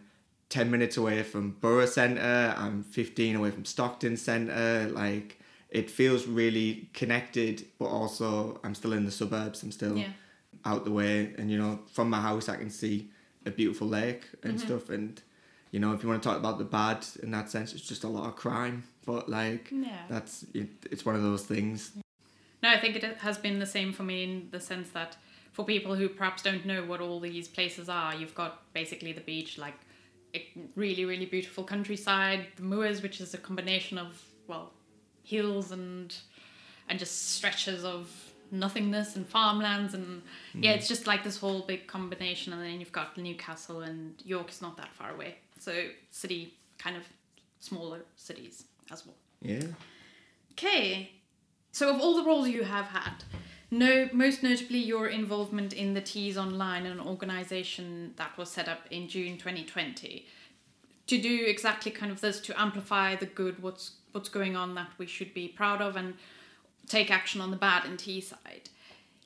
10 0.50 0.69
minutes 0.72 0.98
away 0.98 1.22
from 1.24 1.51
Boro 1.62 1.86
Centre. 1.86 2.54
I'm 2.57 2.84
15 2.84 3.36
away 3.36 3.51
from 3.51 3.66
Stockton 3.66 4.18
Centre. 4.18 4.90
Like, 4.92 5.40
it 5.74 5.90
feels 5.90 6.28
really 6.28 6.88
connected, 6.94 7.66
but 7.80 7.86
also 7.86 8.60
I'm 8.64 8.75
still 8.75 8.94
in 8.94 9.06
the 9.06 9.12
suburbs. 9.12 9.64
I'm 9.64 9.72
still 9.72 9.98
Yeah. 9.98 10.14
out 10.66 10.86
the 10.86 10.92
way. 10.92 11.34
And, 11.38 11.50
you 11.52 11.58
know, 11.58 11.80
from 11.92 12.12
my 12.12 12.22
house, 12.22 12.48
I 12.48 12.58
can 12.58 12.70
see 12.70 13.10
a 13.46 13.52
beautiful 13.52 13.88
lake 13.88 14.24
and 14.44 14.54
mm-hmm. 14.54 14.68
stuff. 14.68 14.90
And, 14.90 15.20
you 15.72 15.80
know, 15.80 15.92
if 15.94 16.04
you 16.04 16.10
want 16.10 16.22
to 16.22 16.30
talk 16.30 16.38
about 16.38 16.60
the 16.60 16.64
bad 16.64 17.04
in 17.24 17.31
that 17.31 17.50
sense, 17.50 17.74
it's 17.74 17.88
just 17.88 18.04
a 18.04 18.08
lot 18.08 18.28
of 18.28 18.36
crime. 18.36 18.84
But, 19.04 19.28
like, 19.28 19.70
Yeah. 19.72 20.04
that's 20.08 20.46
it, 20.54 20.70
it's 20.92 21.06
one 21.06 21.16
of 21.16 21.24
those 21.24 21.44
things. 21.44 21.92
No, 22.62 22.69
I 22.69 22.80
think 22.80 22.96
it 22.96 23.04
has 23.18 23.40
been 23.40 23.58
the 23.58 23.66
same 23.66 23.92
for 23.94 24.04
me 24.04 24.24
in 24.24 24.50
the 24.52 24.60
sense 24.60 24.90
that 24.92 25.18
for 25.54 25.66
people 25.66 25.96
who 25.96 26.08
perhaps 26.08 26.44
don't 26.44 26.66
know 26.66 26.86
what 26.86 27.02
all 27.02 27.19
these 27.19 27.48
places 27.48 27.90
are, 27.90 28.14
you've 28.16 28.36
got 28.36 28.72
basically 28.74 29.12
the 29.12 29.22
beach, 29.22 29.58
like 29.58 29.80
a 30.36 30.48
really, 30.76 31.04
really 31.04 31.26
beautiful 31.26 31.64
countryside, 31.64 32.45
the 32.57 32.64
moors, 32.64 33.02
which 33.02 33.19
is 33.19 33.33
a 33.33 33.40
combination 33.40 33.97
of 33.97 34.24
well, 34.47 34.71
hills 35.23 35.71
and 35.71 36.15
and 36.89 36.99
just 36.99 37.31
stretches 37.31 37.83
of 37.83 38.09
nothingness 38.51 39.15
and 39.15 39.27
farmlands 39.27 39.94
and 39.95 40.21
yeah, 40.53 40.73
mm. 40.73 40.77
it's 40.77 40.87
just 40.87 41.07
like 41.07 41.23
this 41.23 41.37
whole 41.37 41.61
big 41.61 41.87
combination. 41.87 42.53
And 42.53 42.61
then 42.61 42.80
you've 42.80 42.92
got 42.92 43.18
Newcastle 43.18 43.81
and 43.81 44.13
York 44.23 44.49
is 44.49 44.61
not 44.61 44.77
that 44.77 44.94
far 44.94 45.11
away, 45.11 45.37
so 45.59 45.73
city 46.11 46.53
kind 46.77 46.95
of 46.95 47.03
smaller 47.59 48.01
cities 48.15 48.65
as 48.92 49.06
well. 49.06 49.15
Yeah. 49.42 49.63
Okay, 50.51 51.11
so 51.71 51.94
of 51.94 51.99
all 51.99 52.15
the 52.15 52.23
roles 52.23 52.47
you 52.47 52.63
have 52.63 52.85
had, 52.85 53.23
no, 53.71 54.07
most 54.13 54.44
notably 54.44 54.77
your 54.77 55.07
involvement 55.07 55.73
in 55.73 55.95
the 55.95 56.01
Tees 56.01 56.37
Online, 56.37 56.85
an 56.85 56.99
organization 56.99 58.13
that 58.18 58.37
was 58.37 58.51
set 58.51 58.69
up 58.69 58.81
in 58.92 59.07
June 59.07 59.39
2020, 59.39 60.27
to 61.07 61.19
do 61.19 61.45
exactly 61.47 61.92
kind 61.92 62.11
of 62.11 62.21
this 62.21 62.39
to 62.42 62.61
amplify 62.61 63.15
the 63.15 63.25
good, 63.25 63.63
what's 63.63 63.94
what's 64.14 64.30
going 64.30 64.56
on 64.56 64.76
that 64.76 64.90
we 64.98 65.06
should 65.06 65.34
be 65.34 65.48
proud 65.50 65.82
of, 65.82 65.96
and 65.96 66.14
take 66.88 67.12
action 67.12 67.42
on 67.42 67.52
the 67.52 67.58
bad 67.58 67.84
and 67.84 67.94
in 67.94 67.98
Teesside. 67.98 68.70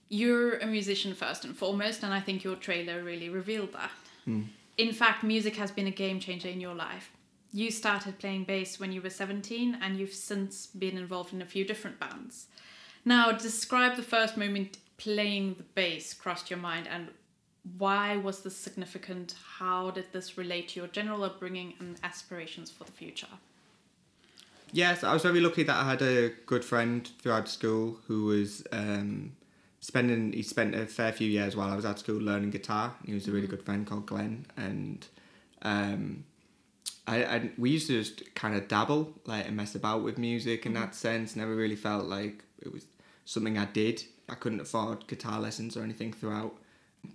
You're 0.10 0.58
a 0.58 0.66
musician 0.66 1.14
first 1.14 1.46
and 1.46 1.56
foremost, 1.56 2.04
and 2.04 2.14
I 2.14 2.20
think 2.20 2.44
your 2.44 2.56
trailer 2.56 3.04
really 3.04 3.30
revealed 3.30 3.74
that. 3.74 3.92
Hmm. 4.26 4.44
In 4.78 4.94
fact, 4.94 5.24
music 5.24 5.56
has 5.58 5.72
been 5.72 5.88
a 5.88 5.92
game 5.92 6.20
changer 6.20 6.48
in 6.48 6.62
your 6.62 6.76
life. 6.76 7.12
You 7.52 7.72
started 7.72 8.20
playing 8.20 8.44
bass 8.44 8.80
when 8.80 8.92
you 8.92 9.02
were 9.02 9.10
17, 9.10 9.78
and 9.82 9.98
you've 9.98 10.14
since 10.14 10.68
been 10.68 10.98
involved 10.98 11.34
in 11.34 11.42
a 11.42 11.46
few 11.46 11.66
different 11.66 12.00
bands. 12.00 12.48
Now, 13.04 13.32
describe 13.32 13.96
the 13.96 14.04
first 14.04 14.38
moment 14.38 14.78
playing 14.98 15.56
the 15.56 15.64
bass 15.64 16.14
crossed 16.14 16.50
your 16.50 16.60
mind, 16.60 16.88
and 16.88 17.10
why 17.78 18.18
was 18.18 18.44
this 18.44 18.56
significant? 18.56 19.36
How 19.58 19.92
did 19.92 20.12
this 20.12 20.38
relate 20.38 20.70
to 20.70 20.80
your 20.80 20.88
general 20.88 21.24
upbringing 21.24 21.74
and 21.80 22.00
aspirations 22.04 22.70
for 22.72 22.84
the 22.84 22.92
future? 22.92 23.28
Yes, 24.72 25.04
I 25.04 25.14
was 25.14 25.24
very 25.24 25.40
lucky 25.40 25.64
that 25.64 25.76
I 25.76 25.90
had 25.90 26.02
a 26.02 26.30
good 26.46 26.64
friend 26.64 27.10
throughout 27.22 27.48
school 27.48 28.00
who 28.08 28.26
was 28.26 28.64
um, 28.72 29.36
spending. 29.80 30.34
He 30.34 30.44
spent 30.44 30.76
a 30.76 30.86
fair 30.86 31.12
few 31.14 31.30
years 31.30 31.56
while 31.56 31.72
I 31.72 31.76
was 31.76 31.86
at 31.86 32.00
school 32.00 32.20
learning 32.20 32.52
guitar. 32.52 32.96
He 33.06 33.14
was 33.14 33.28
a 33.28 33.32
really 33.32 33.48
good 33.48 33.64
friend 33.64 33.88
called 33.88 34.06
Glenn, 34.06 34.46
and 34.58 35.08
um, 35.62 36.26
I, 37.08 37.24
I 37.24 37.50
we 37.58 37.70
used 37.70 37.88
to 37.88 38.04
just 38.04 38.36
kind 38.36 38.56
of 38.56 38.68
dabble 38.68 39.14
like 39.26 39.48
and 39.48 39.56
mess 39.56 39.74
about 39.74 40.04
with 40.04 40.18
music 40.18 40.66
in 40.66 40.74
that 40.74 40.96
sense. 40.96 41.36
Never 41.36 41.56
really 41.56 41.78
felt 41.78 42.06
like 42.06 42.44
it 42.60 42.72
was 42.72 42.86
something 43.24 43.58
I 43.58 43.66
did. 43.66 44.04
I 44.30 44.36
couldn't 44.36 44.60
afford 44.60 45.08
guitar 45.08 45.40
lessons 45.40 45.78
or 45.78 45.84
anything 45.84 46.12
throughout. 46.12 46.54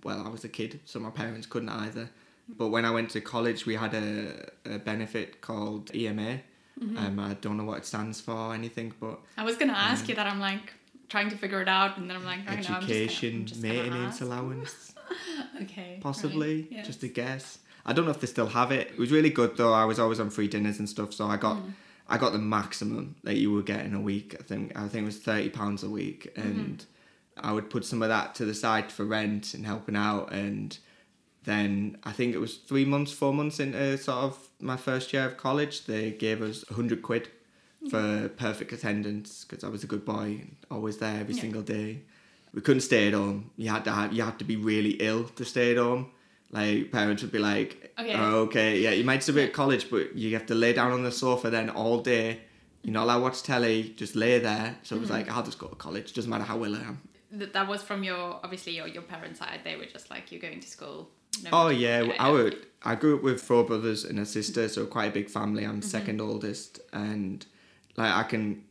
Well, 0.03 0.25
I 0.25 0.29
was 0.29 0.43
a 0.43 0.49
kid, 0.49 0.79
so 0.85 0.99
my 0.99 1.11
parents 1.11 1.45
couldn't 1.45 1.69
either. 1.69 2.09
But 2.49 2.69
when 2.69 2.83
I 2.83 2.91
went 2.91 3.11
to 3.11 3.21
college, 3.21 3.67
we 3.67 3.75
had 3.75 3.93
a, 3.93 4.49
a 4.65 4.79
benefit 4.79 5.41
called 5.41 5.95
EMA. 5.95 6.39
Um, 6.81 7.19
I 7.19 7.33
don't 7.35 7.57
know 7.57 7.63
what 7.63 7.77
it 7.79 7.85
stands 7.85 8.19
for 8.19 8.33
or 8.33 8.53
anything, 8.53 8.93
but 8.99 9.19
I 9.37 9.43
was 9.43 9.55
going 9.55 9.69
to 9.69 9.77
ask 9.77 10.09
you 10.09 10.15
that. 10.15 10.25
I'm 10.27 10.39
like, 10.39 10.73
trying 11.09 11.29
to 11.29 11.37
figure 11.37 11.61
it 11.61 11.67
out, 11.67 11.97
and 11.97 12.09
then 12.09 12.17
I'm 12.17 12.25
like, 12.25 12.39
I 12.47 12.55
don't 12.55 12.69
know, 12.69 12.75
I'm 12.75 12.81
just 12.81 12.87
gonna- 12.89 12.99
Education, 13.03 13.45
just 13.45 13.61
maintenance 13.61 14.21
allowance, 14.21 14.93
Okay. 15.61 15.99
possibly. 16.01 16.61
right, 16.63 16.67
yes. 16.71 16.87
Just 16.87 17.03
a 17.03 17.07
guess. 17.07 17.59
I 17.85 17.93
don't 17.93 18.05
know 18.05 18.11
if 18.11 18.19
they 18.21 18.27
still 18.27 18.47
have 18.47 18.71
it. 18.71 18.87
It 18.91 18.97
was 18.97 19.11
really 19.11 19.29
good 19.29 19.55
though. 19.57 19.73
I 19.73 19.85
was 19.85 19.99
always 19.99 20.19
on 20.19 20.29
free 20.29 20.47
dinners 20.47 20.79
and 20.79 20.87
stuff, 20.89 21.13
so 21.13 21.27
I 21.27 21.37
got 21.37 21.57
Mm. 21.57 21.73
I 22.09 22.17
got 22.17 22.33
the 22.33 22.37
maximum 22.39 23.15
that 23.23 23.35
you 23.37 23.51
would 23.53 23.65
get 23.65 23.85
in 23.85 23.93
a 23.93 23.99
week. 24.01 24.35
I 24.39 24.43
think 24.43 24.77
I 24.77 24.87
think 24.87 25.03
it 25.03 25.05
was 25.05 25.17
thirty 25.19 25.49
pounds 25.49 25.83
a 25.83 25.89
week, 25.89 26.33
Mm-hmm. 26.35 26.49
and 26.49 26.85
I 27.37 27.51
would 27.53 27.69
put 27.69 27.85
some 27.85 28.01
of 28.01 28.09
that 28.09 28.35
to 28.35 28.45
the 28.45 28.53
side 28.53 28.91
for 28.91 29.03
rent 29.05 29.53
and 29.53 29.65
helping 29.65 29.95
out. 29.95 30.31
And 30.33 30.77
then 31.43 31.97
I 32.03 32.11
think 32.11 32.33
it 32.33 32.39
was 32.39 32.55
three 32.55 32.85
months, 32.85 33.11
four 33.11 33.33
months 33.33 33.59
into 33.59 33.97
sort 33.97 34.23
of 34.23 34.37
my 34.59 34.77
first 34.77 35.11
year 35.13 35.25
of 35.25 35.37
college, 35.37 35.85
they 35.85 36.11
gave 36.11 36.41
us 36.41 36.63
hundred 36.69 37.01
quid 37.01 37.29
for 37.89 37.97
mm-hmm. 37.97 38.27
perfect 38.35 38.71
attendance 38.71 39.45
because 39.45 39.63
I 39.63 39.67
was 39.67 39.83
a 39.83 39.87
good 39.87 40.05
boy, 40.05 40.39
and 40.41 40.55
always 40.71 40.97
there 40.97 41.19
every 41.19 41.35
Yeah. 41.35 41.41
single 41.41 41.61
day. 41.61 42.01
We 42.53 42.61
couldn't 42.61 42.81
stay 42.81 43.07
at 43.07 43.13
home. 43.13 43.51
You 43.57 43.69
had 43.69 43.83
to 43.85 43.91
have, 43.91 44.13
you 44.13 44.23
had 44.23 44.39
to 44.39 44.45
be 44.45 44.55
really 44.55 44.91
ill 44.91 45.25
to 45.25 45.43
stay 45.43 45.71
at 45.71 45.77
home. 45.77 46.11
Like 46.51 46.91
parents 46.91 47.23
would 47.23 47.31
be 47.31 47.39
like, 47.39 47.93
Okay. 47.99 48.13
"Oh, 48.13 48.41
okay, 48.41 48.79
yeah, 48.79 48.91
you 48.91 49.03
might 49.03 49.23
still 49.23 49.35
be 49.35 49.41
at 49.41 49.53
college, 49.53 49.89
but 49.89 50.15
you 50.15 50.33
have 50.33 50.45
to 50.45 50.55
lay 50.55 50.71
down 50.71 50.91
on 50.91 51.03
the 51.03 51.11
sofa 51.11 51.49
then 51.49 51.69
all 51.69 51.99
day. 51.99 52.41
You're 52.83 52.93
not 52.93 53.03
allowed 53.05 53.17
to 53.17 53.23
watch 53.23 53.43
telly. 53.43 53.93
Just 53.97 54.15
lay 54.15 54.39
there." 54.39 54.77
So 54.83 54.95
it 54.95 54.99
was 54.99 55.09
mm-hmm. 55.09 55.17
like, 55.17 55.31
"I'll 55.31 55.43
just 55.43 55.57
go 55.57 55.67
to 55.67 55.75
college. 55.75 56.13
Doesn't 56.13 56.29
matter 56.29 56.43
how 56.43 56.63
ill 56.63 56.75
I 56.75 56.81
am." 56.81 57.01
That 57.31 57.67
was 57.67 57.81
from 57.81 58.03
your 58.03 58.39
obviously 58.43 58.75
your, 58.75 58.87
your 58.87 59.01
parents' 59.01 59.39
side. 59.39 59.61
They 59.63 59.75
were 59.75 59.87
just 59.87 60.11
like 60.11 60.31
you're 60.31 60.41
going 60.41 60.59
to 60.59 60.67
school. 60.67 61.09
No 61.43 61.49
Oh 61.53 61.69
yeah, 61.69 62.11
I 62.19 62.29
would. 62.29 62.57
I 62.85 62.95
grew 62.95 63.15
up 63.17 63.23
with 63.23 63.41
four 63.41 63.63
brothers 63.63 64.03
and 64.03 64.19
a 64.19 64.25
sister, 64.25 64.67
so 64.67 64.85
quite 64.85 65.05
a 65.05 65.11
big 65.11 65.29
family. 65.29 65.63
I'm 65.63 65.81
second 65.81 66.19
oldest, 66.21 66.79
and 66.91 67.45
like 67.95 68.13
I 68.13 68.23
can 68.23 68.63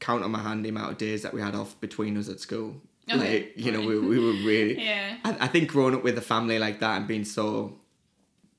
count 0.00 0.22
on 0.22 0.30
my 0.32 0.40
hand 0.40 0.64
the 0.64 0.68
amount 0.68 0.92
of 0.92 0.98
days 0.98 1.22
that 1.22 1.32
we 1.32 1.40
had 1.40 1.54
off 1.54 1.80
between 1.80 2.16
us 2.18 2.28
at 2.28 2.40
school. 2.40 2.76
Okay, 3.10 3.18
Like 3.18 3.52
you 3.56 3.72
know, 3.72 3.80
we, 3.80 3.98
we 3.98 4.18
were 4.18 4.32
really. 4.44 4.78
Yeah. 4.84 5.16
I, 5.24 5.36
I 5.40 5.46
think 5.48 5.68
growing 5.70 5.94
up 5.94 6.02
with 6.04 6.16
a 6.18 6.22
family 6.22 6.58
like 6.58 6.80
that 6.80 6.98
and 6.98 7.06
being 7.08 7.24
so 7.24 7.78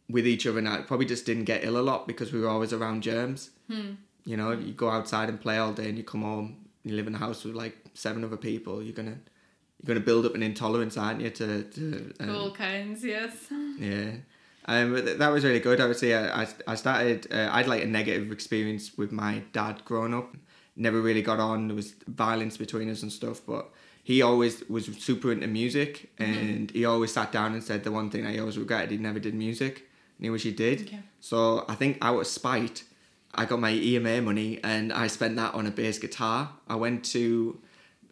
with 0.10 0.26
each 0.28 0.46
other, 0.48 0.66
I 0.68 0.82
probably 0.82 1.06
just 1.06 1.26
didn't 1.26 1.46
get 1.46 1.64
ill 1.64 1.78
a 1.78 1.82
lot 1.82 2.08
because 2.08 2.32
we 2.34 2.40
were 2.40 2.50
always 2.50 2.74
around 2.74 3.02
germs. 3.04 3.52
You 4.28 4.38
know, 4.38 4.52
you 4.52 4.74
go 4.74 4.90
outside 4.90 5.30
and 5.30 5.40
play 5.40 5.58
all 5.60 5.72
day, 5.74 5.90
and 5.90 5.98
you 5.98 6.04
come 6.04 6.24
home, 6.24 6.66
you 6.84 6.96
live 6.96 7.06
in 7.08 7.14
a 7.16 7.20
house 7.20 7.44
with 7.44 7.54
like 7.56 7.76
seven 7.94 8.24
other 8.24 8.38
people. 8.38 8.82
You're 8.82 8.94
gonna 8.94 9.20
you're 9.86 9.96
gonna 9.96 10.06
build 10.06 10.26
up 10.26 10.36
an 10.36 10.44
intolerance, 10.44 10.98
aren't 10.98 11.22
you? 11.22 11.30
To 11.30 11.64
to 11.64 12.14
um, 12.20 12.36
All 12.36 12.52
kinds, 12.52 13.04
yes. 13.04 13.34
yeah. 13.80 14.12
Um, 14.68 14.96
th- 14.96 15.20
that 15.20 15.30
was 15.30 15.44
really 15.44 15.60
good. 15.60 15.80
I 15.80 15.86
would 15.86 15.98
say 15.98 16.16
I, 16.16 16.42
I, 16.42 16.48
I 16.68 16.76
started, 16.76 17.28
uh, 17.32 17.50
I'd 17.52 17.68
like 17.68 17.84
a 17.84 17.86
negative 17.86 18.32
experience 18.32 18.98
with 18.98 19.12
my 19.12 19.44
dad 19.54 19.86
growing 19.86 20.12
up. 20.14 20.36
Never 20.76 21.02
really 21.02 21.22
got 21.22 21.40
on. 21.40 21.68
There 21.68 21.76
was 21.76 21.94
violence 22.08 22.58
between 22.58 22.90
us 22.90 23.04
and 23.04 23.12
stuff, 23.12 23.42
but 23.46 23.70
he 24.04 24.24
always 24.24 24.68
was 24.68 24.86
super 24.98 25.32
into 25.32 25.46
music 25.48 26.10
and 26.18 26.72
he 26.72 26.84
always 26.84 27.14
sat 27.14 27.32
down 27.32 27.54
and 27.54 27.64
said 27.64 27.84
the 27.84 27.92
one 27.92 28.10
thing 28.10 28.26
I 28.26 28.40
always 28.40 28.58
regretted, 28.58 28.90
he 28.90 28.98
never 28.98 29.20
did 29.20 29.36
music 29.36 29.88
and 30.18 30.26
he 30.26 30.30
wish 30.32 30.42
he 30.44 30.52
did. 30.52 30.82
Okay. 30.82 31.00
So 31.22 31.64
I 31.70 31.76
think 31.76 32.00
out 32.02 32.20
of 32.20 32.26
spite, 32.26 32.86
I 33.36 33.46
got 33.46 33.60
my 33.60 33.72
EMA 33.72 34.22
money 34.22 34.60
and 34.64 34.92
I 34.92 35.06
spent 35.08 35.36
that 35.36 35.54
on 35.54 35.68
a 35.68 35.72
bass 35.72 36.00
guitar. 36.00 36.50
I 36.68 36.76
went 36.76 37.06
to, 37.14 37.60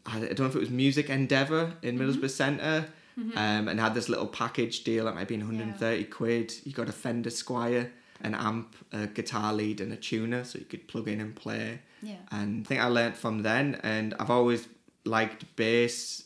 I 0.06 0.20
don't 0.20 0.40
know 0.40 0.46
if 0.46 0.56
it 0.56 0.60
was 0.60 0.70
Music 0.70 1.10
Endeavour 1.10 1.74
in 1.82 1.98
Middlesbrough 1.98 2.30
Centre 2.30 2.88
um, 3.36 3.68
and 3.68 3.80
had 3.80 3.94
this 3.94 4.10
little 4.10 4.28
package 4.28 4.84
deal 4.84 5.06
that 5.06 5.14
might 5.14 5.22
have 5.22 5.28
been 5.28 5.40
130 5.40 6.04
quid. 6.06 6.54
You 6.64 6.74
got 6.74 6.90
a 6.90 6.92
Fender 6.92 7.30
Squier, 7.30 7.90
an 8.22 8.36
amp, 8.36 8.76
a 8.92 9.08
guitar 9.08 9.54
lead, 9.54 9.80
and 9.82 9.94
a 9.94 9.96
tuner 9.96 10.44
so 10.44 10.60
you 10.60 10.66
could 10.66 10.88
plug 10.88 11.08
in 11.08 11.22
and 11.22 11.36
play. 11.36 11.80
Yeah. 12.02 12.16
And 12.32 12.66
I 12.66 12.68
think 12.68 12.82
I 12.82 12.88
learnt 12.88 13.16
from 13.16 13.44
then, 13.44 13.80
and 13.84 14.14
I've 14.20 14.30
always 14.32 14.68
liked 15.06 15.56
bass. 15.56 16.24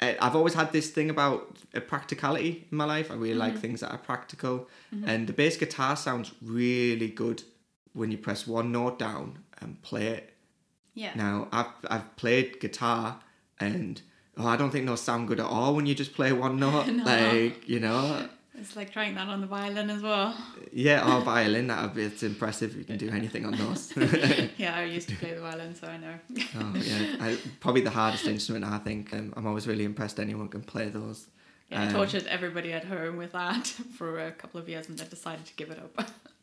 I've 0.00 0.36
always 0.36 0.54
had 0.54 0.72
this 0.72 0.90
thing 0.90 1.10
about 1.10 1.58
uh, 1.74 1.80
practicality 1.80 2.66
in 2.70 2.76
my 2.76 2.84
life. 2.84 3.10
I 3.10 3.14
really 3.14 3.34
like 3.34 3.58
things 3.58 3.80
that 3.80 3.90
are 3.90 3.98
practical, 3.98 4.68
and 5.06 5.26
the 5.26 5.32
bass 5.32 5.56
guitar 5.56 5.96
sounds 5.96 6.32
really 6.42 7.08
good 7.08 7.42
when 7.94 8.12
you 8.12 8.18
press 8.18 8.46
one 8.46 8.70
note 8.70 8.98
down 8.98 9.38
and 9.60 9.80
play 9.82 10.08
it. 10.08 10.34
Yeah. 11.02 11.12
Now 11.24 11.34
I've 11.58 11.72
I've 11.94 12.08
played 12.22 12.60
guitar 12.64 13.04
and 13.66 14.00
oh 14.36 14.46
I 14.52 14.56
don't 14.60 14.70
think 14.74 14.86
those 14.86 15.00
sound 15.10 15.28
good 15.28 15.40
at 15.44 15.46
all 15.46 15.70
when 15.76 15.86
you 15.88 15.94
just 15.94 16.12
play 16.18 16.30
one 16.32 16.56
note. 16.64 16.86
No. 16.88 17.04
Like 17.04 17.58
you 17.72 17.80
know, 17.86 18.02
It's 18.60 18.74
like 18.80 18.90
trying 18.96 19.14
that 19.18 19.28
on 19.34 19.40
the 19.44 19.46
violin 19.58 19.88
as 19.96 20.02
well. 20.02 20.28
yeah, 20.72 20.98
or 21.08 21.20
violin. 21.34 21.66
That 21.72 21.96
it's 21.96 22.22
impressive. 22.32 22.70
You 22.80 22.84
can 22.90 22.98
do 23.04 23.08
anything 23.20 23.44
on 23.48 23.54
those. 23.62 23.82
yeah, 24.64 24.72
I 24.80 24.84
used 24.96 25.08
to 25.12 25.16
play 25.22 25.32
the 25.38 25.40
violin, 25.48 25.72
so 25.80 25.84
I 25.86 25.98
know. 26.04 26.14
oh 26.60 26.72
yeah, 26.90 27.24
I, 27.26 27.28
probably 27.64 27.82
the 27.90 27.94
hardest 28.00 28.26
instrument. 28.26 28.64
I 28.64 28.78
think 28.88 29.02
um, 29.18 29.32
I'm 29.36 29.46
always 29.50 29.66
really 29.72 29.84
impressed 29.92 30.18
anyone 30.26 30.48
can 30.48 30.62
play 30.74 30.88
those. 30.98 31.18
Yeah, 31.70 31.82
I 31.82 31.86
Um, 31.86 31.92
tortured 31.98 32.26
everybody 32.36 32.70
at 32.78 32.84
home 32.94 33.16
with 33.22 33.32
that 33.40 33.64
for 33.98 34.08
a 34.30 34.32
couple 34.42 34.58
of 34.62 34.66
years 34.72 34.88
and 34.88 34.98
then 34.98 35.08
decided 35.08 35.44
to 35.50 35.54
give 35.60 35.70
it 35.74 35.78
up. 35.84 35.92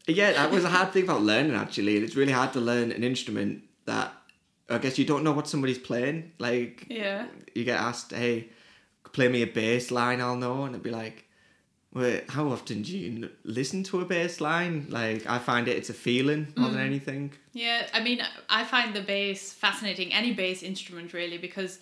Yeah, 0.08 0.32
that 0.40 0.50
was 0.56 0.64
a 0.64 0.70
hard 0.78 0.90
thing 0.94 1.04
about 1.10 1.24
learning 1.32 1.56
actually. 1.64 1.94
It's 2.06 2.16
really 2.22 2.32
hard 2.42 2.52
to 2.54 2.62
learn 2.72 2.88
an 2.98 3.04
instrument 3.12 3.52
that 3.92 4.08
I 4.70 4.78
guess 4.78 4.98
you 4.98 5.06
don't 5.06 5.24
know 5.24 5.32
what 5.32 5.48
somebody's 5.48 5.78
playing. 5.78 6.32
Like 6.40 6.88
yeah. 6.90 7.28
you 7.54 7.64
get 7.64 7.80
asked, 7.80 8.12
"Hey, 8.12 8.50
play 9.12 9.28
me 9.28 9.42
a 9.42 9.48
bass 9.48 9.92
line," 9.92 10.22
I'll 10.22 10.36
know, 10.36 10.64
and 10.64 10.76
it'd 10.76 10.84
be 10.84 10.92
like, 10.92 11.26
"Wait, 11.94 12.30
how 12.30 12.50
often 12.50 12.82
do 12.82 12.98
you 12.98 13.30
listen 13.44 13.84
to 13.84 14.02
a 14.02 14.06
bass 14.06 14.42
line?" 14.42 14.88
Like 14.90 15.28
I 15.28 15.40
find 15.40 15.68
it, 15.68 15.78
it's 15.78 15.90
a 15.90 15.94
feeling 15.94 16.54
more 16.58 16.70
than 16.70 16.80
mm. 16.80 16.86
anything. 16.86 17.34
Yeah, 17.54 17.88
I 17.94 18.02
mean, 18.02 18.22
I 18.50 18.64
find 18.66 18.94
the 18.94 19.02
bass 19.02 19.54
fascinating, 19.54 20.12
any 20.12 20.34
bass 20.34 20.64
instrument 20.64 21.14
really, 21.14 21.38
because 21.38 21.80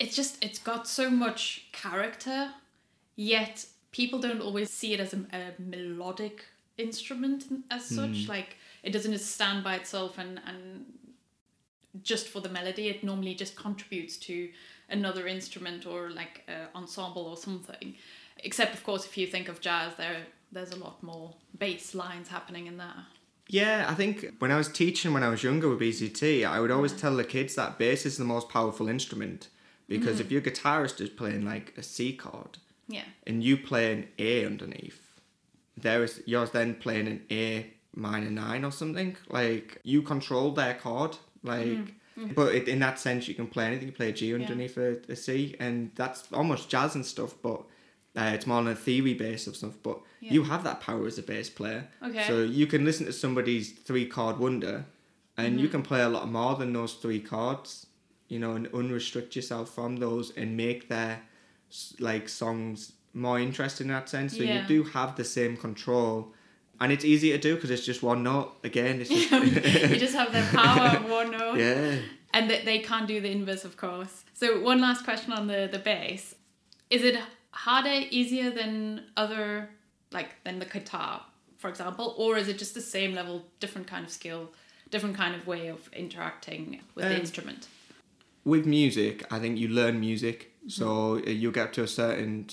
it's 0.00 0.16
just, 0.16 0.42
it's 0.42 0.58
got 0.58 0.88
so 0.88 1.10
much 1.10 1.66
character, 1.72 2.50
yet 3.16 3.66
people 3.92 4.18
don't 4.18 4.40
always 4.40 4.70
see 4.70 4.94
it 4.94 5.00
as 5.00 5.12
a, 5.12 5.18
a 5.32 5.52
melodic 5.58 6.46
instrument 6.78 7.44
as 7.70 7.84
such. 7.84 8.24
Mm. 8.24 8.28
Like, 8.28 8.56
it 8.82 8.92
doesn't 8.92 9.12
just 9.12 9.32
stand 9.32 9.62
by 9.62 9.76
itself 9.76 10.16
and, 10.16 10.40
and 10.46 10.86
just 12.02 12.28
for 12.28 12.40
the 12.40 12.48
melody, 12.48 12.88
it 12.88 13.04
normally 13.04 13.34
just 13.34 13.56
contributes 13.56 14.16
to 14.18 14.50
another 14.88 15.26
instrument 15.26 15.86
or 15.86 16.10
like 16.10 16.42
a 16.48 16.76
ensemble 16.76 17.22
or 17.26 17.36
something. 17.36 17.94
Except, 18.38 18.74
of 18.74 18.82
course, 18.84 19.04
if 19.04 19.16
you 19.16 19.26
think 19.26 19.48
of 19.48 19.60
jazz, 19.60 19.94
there 19.96 20.18
there's 20.52 20.72
a 20.72 20.76
lot 20.76 21.02
more 21.02 21.34
bass 21.58 21.94
lines 21.94 22.28
happening 22.28 22.66
in 22.66 22.76
there. 22.76 23.06
Yeah, 23.48 23.86
I 23.88 23.94
think 23.94 24.34
when 24.38 24.50
I 24.50 24.56
was 24.56 24.68
teaching 24.68 25.12
when 25.12 25.22
I 25.22 25.28
was 25.28 25.42
younger 25.42 25.68
with 25.68 25.80
BCT, 25.80 26.46
I 26.46 26.60
would 26.60 26.70
always 26.70 26.92
mm. 26.92 27.00
tell 27.00 27.16
the 27.16 27.24
kids 27.24 27.54
that 27.56 27.78
bass 27.78 28.06
is 28.06 28.16
the 28.16 28.24
most 28.24 28.48
powerful 28.48 28.88
instrument 28.88 29.48
because 29.86 30.16
mm. 30.16 30.20
if 30.20 30.32
your 30.32 30.40
guitarist 30.40 31.00
is 31.00 31.10
playing 31.10 31.44
like 31.44 31.74
a 31.76 31.82
C 31.82 32.16
chord 32.16 32.58
Yeah. 32.88 33.04
and 33.26 33.44
you 33.44 33.56
play 33.58 33.92
an 33.92 34.08
A 34.18 34.46
underneath, 34.46 35.20
there 35.76 36.02
is 36.02 36.22
yours 36.24 36.50
then 36.52 36.74
playing 36.74 37.06
an 37.06 37.22
A 37.30 37.70
minor 37.94 38.30
nine 38.30 38.64
or 38.64 38.72
something. 38.72 39.16
Like 39.28 39.80
you 39.82 40.00
control 40.00 40.52
their 40.52 40.74
chord, 40.74 41.16
like. 41.44 41.66
Mm-hmm. 41.66 41.90
Mm-hmm. 42.16 42.34
But 42.34 42.54
it, 42.54 42.68
in 42.68 42.78
that 42.78 43.00
sense, 43.00 43.26
you 43.26 43.34
can 43.34 43.48
play 43.48 43.66
anything. 43.66 43.88
You 43.88 43.92
play 43.92 44.10
a 44.10 44.12
G 44.12 44.32
underneath 44.32 44.76
a, 44.76 44.98
a 45.08 45.16
C, 45.16 45.56
and 45.58 45.90
that's 45.96 46.32
almost 46.32 46.68
jazz 46.68 46.94
and 46.94 47.04
stuff. 47.04 47.34
But 47.42 47.62
uh, 48.16 48.30
it's 48.32 48.46
more 48.46 48.58
on 48.58 48.68
a 48.68 48.76
theory 48.76 49.14
base 49.14 49.48
of 49.48 49.56
stuff. 49.56 49.74
But 49.82 49.98
you 50.20 50.44
have 50.44 50.62
that 50.62 50.80
power 50.80 51.08
as 51.08 51.18
a 51.18 51.24
bass 51.24 51.50
player. 51.50 51.88
Okay. 52.00 52.24
So 52.28 52.44
you 52.44 52.68
can 52.68 52.84
listen 52.84 53.06
to 53.06 53.12
somebody's 53.12 53.72
three 53.72 54.06
chord 54.06 54.38
wonder, 54.38 54.86
and 55.36 55.58
you 55.58 55.66
mm-hmm. 55.66 55.72
can 55.72 55.82
play 55.82 56.02
a 56.02 56.08
lot 56.08 56.30
more 56.30 56.54
than 56.54 56.72
those 56.72 56.94
three 56.94 57.18
chords. 57.20 57.86
You 58.28 58.38
know, 58.38 58.52
and 58.52 58.70
unrestrict 58.70 59.34
yourself 59.34 59.74
from 59.74 59.96
those 59.96 60.30
and 60.36 60.56
make 60.56 60.88
their 60.88 61.20
like 61.98 62.28
songs 62.28 62.92
more 63.12 63.38
interesting 63.38 63.88
in 63.88 63.92
that 63.92 64.08
sense. 64.08 64.36
So 64.36 64.42
Yeah. 64.42 64.62
you 64.62 64.68
do 64.68 64.82
have 64.90 65.16
the 65.16 65.24
same 65.24 65.56
control, 65.56 66.32
and 66.80 66.92
it's 66.92 67.04
easy 67.04 67.30
to 67.30 67.38
do 67.38 67.54
because 67.54 67.70
it's 67.70 67.84
just 67.84 68.02
one 68.02 68.22
note. 68.22 68.52
Again, 68.64 69.00
it's 69.00 69.10
just 69.10 69.30
you 69.90 69.96
just 69.96 70.14
have 70.14 70.32
the 70.32 70.42
power 70.56 70.88
of 70.98 71.08
one 71.10 71.30
note. 71.30 71.58
yeah. 71.58 71.96
And 72.32 72.50
they, 72.50 72.62
they 72.64 72.78
can't 72.80 73.06
do 73.06 73.20
the 73.20 73.30
inverse, 73.30 73.64
of 73.64 73.76
course. 73.76 74.24
So 74.34 74.60
one 74.60 74.80
last 74.80 75.04
question 75.04 75.32
on 75.32 75.46
the, 75.46 75.68
the 75.70 75.78
bass. 75.78 76.34
Is 76.90 77.02
it 77.04 77.16
harder, 77.52 78.06
easier 78.10 78.50
than 78.50 79.04
other, 79.16 79.70
like, 80.10 80.30
than 80.42 80.58
the 80.58 80.64
guitar, 80.66 81.22
for 81.58 81.68
example? 81.68 82.14
Or 82.18 82.36
is 82.36 82.48
it 82.48 82.58
just 82.58 82.74
the 82.74 82.80
same 82.80 83.14
level, 83.14 83.44
different 83.60 83.86
kind 83.86 84.04
of 84.04 84.10
skill, 84.10 84.50
different 84.90 85.16
kind 85.16 85.36
of 85.36 85.46
way 85.46 85.68
of 85.68 85.88
interacting 85.92 86.80
with 86.96 87.04
the 87.04 87.14
Um, 87.14 87.20
instrument? 87.20 87.68
with 88.44 88.66
music, 88.66 89.24
I 89.32 89.38
think 89.38 89.56
you 89.58 89.68
learn 89.68 89.98
music, 90.00 90.52
so 90.68 91.16
uh, 91.26 91.30
you 91.30 91.50
get 91.50 91.72
to 91.74 91.82
a 91.82 91.86
certain 91.88 92.48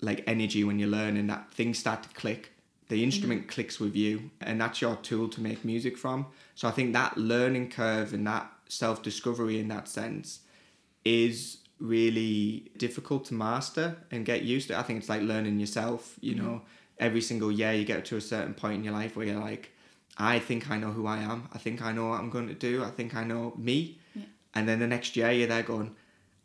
like 0.00 0.24
energy 0.26 0.64
when 0.64 0.78
you 0.78 0.86
learn, 0.88 1.16
and 1.16 1.28
that 1.30 1.52
things 1.52 1.78
start 1.78 2.02
to 2.04 2.08
click. 2.10 2.52
The 2.90 2.96
mm-hmm. 2.96 3.04
instrument 3.04 3.48
clicks 3.48 3.78
with 3.78 3.94
you, 3.94 4.30
and 4.40 4.60
that's 4.60 4.80
your 4.80 4.96
tool 4.96 5.28
to 5.28 5.40
make 5.40 5.64
music 5.64 5.96
from. 5.96 6.26
So 6.56 6.66
I 6.66 6.72
think 6.72 6.92
that 6.92 7.16
learning 7.16 7.70
curve 7.70 8.12
and 8.12 8.26
that 8.26 8.50
self 8.68 9.00
discovery 9.00 9.60
in 9.60 9.68
that 9.68 9.86
sense 9.86 10.40
is 11.04 11.58
really 11.78 12.70
difficult 12.76 13.24
to 13.26 13.34
master 13.34 13.96
and 14.10 14.26
get 14.26 14.42
used 14.42 14.68
to. 14.68 14.78
I 14.78 14.82
think 14.82 14.98
it's 14.98 15.08
like 15.08 15.22
learning 15.22 15.60
yourself. 15.60 16.16
You 16.20 16.34
mm-hmm. 16.34 16.44
know, 16.44 16.62
every 16.98 17.20
single 17.20 17.52
year 17.52 17.72
you 17.72 17.84
get 17.84 18.04
to 18.06 18.16
a 18.16 18.20
certain 18.20 18.54
point 18.54 18.78
in 18.78 18.84
your 18.84 18.92
life 18.92 19.16
where 19.16 19.24
you're 19.24 19.40
like, 19.40 19.70
I 20.18 20.40
think 20.40 20.68
I 20.68 20.76
know 20.76 20.90
who 20.90 21.06
I 21.06 21.18
am. 21.18 21.48
I 21.54 21.58
think 21.58 21.82
I 21.82 21.92
know 21.92 22.08
what 22.08 22.18
I'm 22.18 22.28
going 22.28 22.48
to 22.48 22.54
do. 22.54 22.82
I 22.82 22.90
think 22.90 23.14
I 23.14 23.22
know 23.22 23.54
me. 23.56 24.00
and 24.52 24.68
then 24.68 24.80
the 24.80 24.88
next 24.88 25.16
year 25.16 25.30
you're 25.30 25.46
there 25.46 25.62
going, 25.62 25.94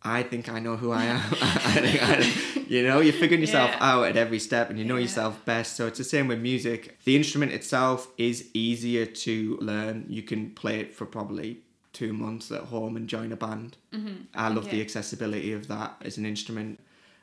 I 0.06 0.22
think 0.24 0.48
I 0.50 0.60
know 0.60 0.78
who 0.78 0.92
I 0.92 1.06
am. 1.06 1.18
I 1.42 1.72
think 1.86 2.04
I, 2.04 2.64
you 2.70 2.84
know, 2.84 3.00
you're 3.00 3.12
figuring 3.14 3.42
yourself 3.42 3.72
Yeah. 3.72 3.78
out 3.92 4.04
at 4.06 4.16
every 4.18 4.40
step, 4.40 4.70
and 4.70 4.78
you 4.80 4.86
know 4.86 4.96
Yeah. 4.96 5.02
yourself 5.08 5.44
best. 5.46 5.76
So 5.76 5.88
it's 5.88 5.98
the 5.98 6.04
same 6.04 6.28
with 6.28 6.40
music. 6.40 6.98
The 7.04 7.16
instrument 7.16 7.52
itself 7.52 8.08
is 8.18 8.50
easier 8.54 9.06
to 9.08 9.58
learn. 9.62 10.06
You 10.08 10.22
can 10.22 10.52
play 10.52 10.80
it 10.80 10.94
for 10.96 11.06
probably 11.06 11.60
two 11.92 12.14
months 12.14 12.52
at 12.52 12.64
home 12.64 12.96
and 12.98 13.08
join 13.08 13.32
a 13.32 13.36
band. 13.38 13.78
Mm-hmm. 13.94 14.16
I 14.36 14.50
love 14.50 14.70
the 14.70 14.82
accessibility 14.82 15.54
of 15.54 15.68
that 15.70 15.96
as 16.02 16.18
an 16.18 16.26
instrument, 16.26 16.80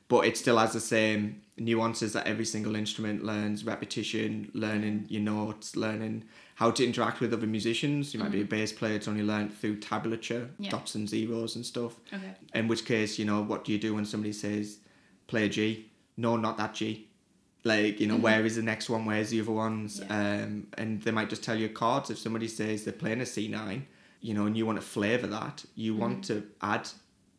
but 0.08 0.26
it 0.26 0.36
still 0.36 0.58
has 0.58 0.72
the 0.72 0.80
same 0.80 1.42
nuances 1.58 2.14
that 2.14 2.26
every 2.26 2.44
single 2.46 2.74
instrument 2.74 3.22
learns: 3.24 3.64
repetition, 3.64 4.50
learning 4.54 5.06
your 5.08 5.22
notes, 5.22 5.76
learning 5.76 6.24
how 6.62 6.70
to 6.78 6.82
interact 6.90 7.18
with 7.20 7.30
other 7.36 7.46
musicians. 7.58 8.12
You 8.14 8.20
might 8.20 8.30
be 8.38 8.42
a 8.42 8.50
bass 8.56 8.72
player; 8.78 8.94
it's 8.98 9.08
only 9.12 9.24
learned 9.32 9.50
through 9.58 9.76
tablature, 9.90 10.44
Yeah. 10.58 10.70
dots 10.74 10.94
and 10.98 11.04
zeros 11.14 11.56
and 11.56 11.64
stuff. 11.72 11.92
Okay. 12.16 12.32
In 12.60 12.64
which 12.70 12.84
case, 12.92 13.12
you 13.20 13.24
know, 13.30 13.40
what 13.50 13.60
do 13.64 13.68
you 13.74 13.78
do 13.86 13.90
when 13.96 14.04
somebody 14.12 14.32
says, 14.44 14.66
"Play 15.30 15.44
a 15.46 15.48
G"? 15.56 15.60
No, 16.24 16.30
not 16.46 16.56
that 16.58 16.72
G. 16.74 17.08
Like, 17.64 17.94
you 18.00 18.06
know, 18.10 18.16
where 18.26 18.42
is 18.48 18.54
the 18.60 18.62
next 18.72 18.86
one? 18.94 19.02
Where's 19.10 19.30
the 19.30 19.40
other 19.40 19.56
ones? 19.66 19.90
Mm-hmm. 20.00 20.12
Yeah. 20.12 20.44
Um, 20.44 20.66
and 20.80 20.90
they 21.04 21.12
might 21.18 21.30
just 21.34 21.44
tell 21.48 21.58
you 21.62 21.68
chords. 21.80 22.10
If 22.14 22.18
somebody 22.18 22.48
says 22.48 22.76
they're 22.84 23.00
playing 23.04 23.20
a 23.26 23.26
C 23.34 23.48
nine, 23.48 23.80
you 24.26 24.32
know, 24.34 24.46
and 24.48 24.54
you 24.58 24.64
want 24.68 24.78
to 24.82 24.86
flavour 24.96 25.28
that, 25.38 25.56
you 25.84 25.92
want 26.04 26.18
Mm-hmm. 26.22 26.40
to 26.40 26.46
add 26.74 26.84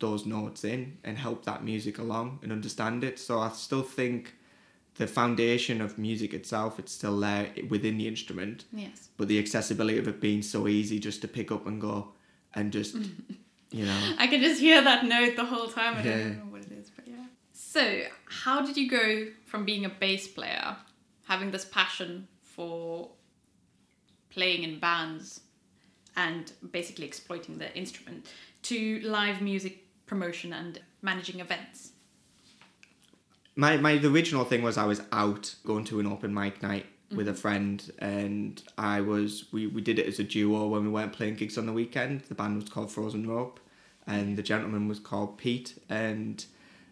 those 0.06 0.25
notes 0.25 0.62
in 0.74 0.82
and 1.08 1.18
help 1.18 1.39
that 1.46 1.63
music 1.72 1.96
along 2.06 2.27
and 2.44 2.51
understand 2.51 3.03
it. 3.10 3.15
So 3.20 3.34
I 3.48 3.50
still 3.68 3.84
think 4.00 4.22
the 4.95 5.07
foundation 5.07 5.81
of 5.81 5.97
music 5.97 6.33
itself, 6.33 6.77
it's 6.79 6.91
still 6.91 7.19
there 7.19 7.50
within 7.69 7.97
the 7.97 8.07
instrument, 8.07 8.65
Yes. 8.71 9.09
but 9.17 9.27
the 9.27 9.39
accessibility 9.39 9.97
of 9.97 10.07
it 10.07 10.21
being 10.21 10.41
so 10.41 10.67
easy 10.67 11.00
just 11.00 11.21
to 11.21 11.27
pick 11.27 11.51
up 11.51 11.65
and 11.65 11.81
go 11.81 12.13
and 12.53 12.71
just, 12.71 12.95
you 13.71 13.85
know. 13.85 14.13
I 14.19 14.27
can 14.27 14.41
just 14.41 14.59
hear 14.62 14.81
that 14.83 15.05
note 15.05 15.35
the 15.35 15.45
whole 15.45 15.67
time. 15.67 15.95
I 15.95 16.03
Yeah. 16.03 16.17
don't 16.19 16.38
know 16.38 16.51
what 16.51 16.62
it 16.62 16.71
is, 16.71 16.89
but 16.95 17.07
yeah. 17.07 17.25
So, 17.53 18.03
how 18.25 18.62
did 18.65 18.77
you 18.77 18.88
go 18.89 19.27
from 19.45 19.65
being 19.65 19.85
a 19.85 19.89
bass 19.89 20.27
player, 20.27 20.75
having 21.27 21.50
this 21.51 21.65
passion 21.65 22.27
for 22.41 23.09
playing 24.29 24.63
in 24.63 24.79
bands 24.79 25.41
and 26.15 26.51
basically 26.71 27.05
exploiting 27.05 27.57
the 27.57 27.75
instrument, 27.75 28.27
to 28.63 29.00
live 29.01 29.41
music 29.41 29.85
promotion 30.05 30.53
and 30.53 30.79
managing 31.01 31.39
events? 31.39 31.92
My 33.55 33.77
my 33.77 33.98
the 33.98 34.10
original 34.10 34.45
thing 34.45 34.62
was 34.62 34.77
I 34.77 34.86
was 34.86 35.01
out 35.12 35.55
going 35.65 35.86
to 35.86 36.00
an 36.00 36.07
open 36.07 36.33
mic 36.33 36.62
night 36.62 36.86
with 37.12 37.27
a 37.27 37.31
mm-hmm. 37.31 37.39
friend 37.39 37.91
and 38.00 38.62
I 38.77 39.01
was 39.01 39.45
we, 39.51 39.67
we 39.67 39.81
did 39.81 40.00
it 40.00 40.07
as 40.07 40.19
a 40.19 40.24
duo 40.24 40.67
when 40.67 40.83
we 40.83 40.89
weren't 40.89 41.13
playing 41.13 41.36
gigs 41.36 41.57
on 41.57 41.65
the 41.65 41.74
weekend. 41.74 42.22
The 42.22 42.36
band 42.36 42.55
was 42.55 42.69
called 42.69 42.91
Frozen 42.91 43.27
Rope 43.27 43.60
and 44.07 44.38
the 44.38 44.43
gentleman 44.43 44.88
was 44.88 45.00
called 45.00 45.38
Pete 45.38 45.79
and 45.89 46.43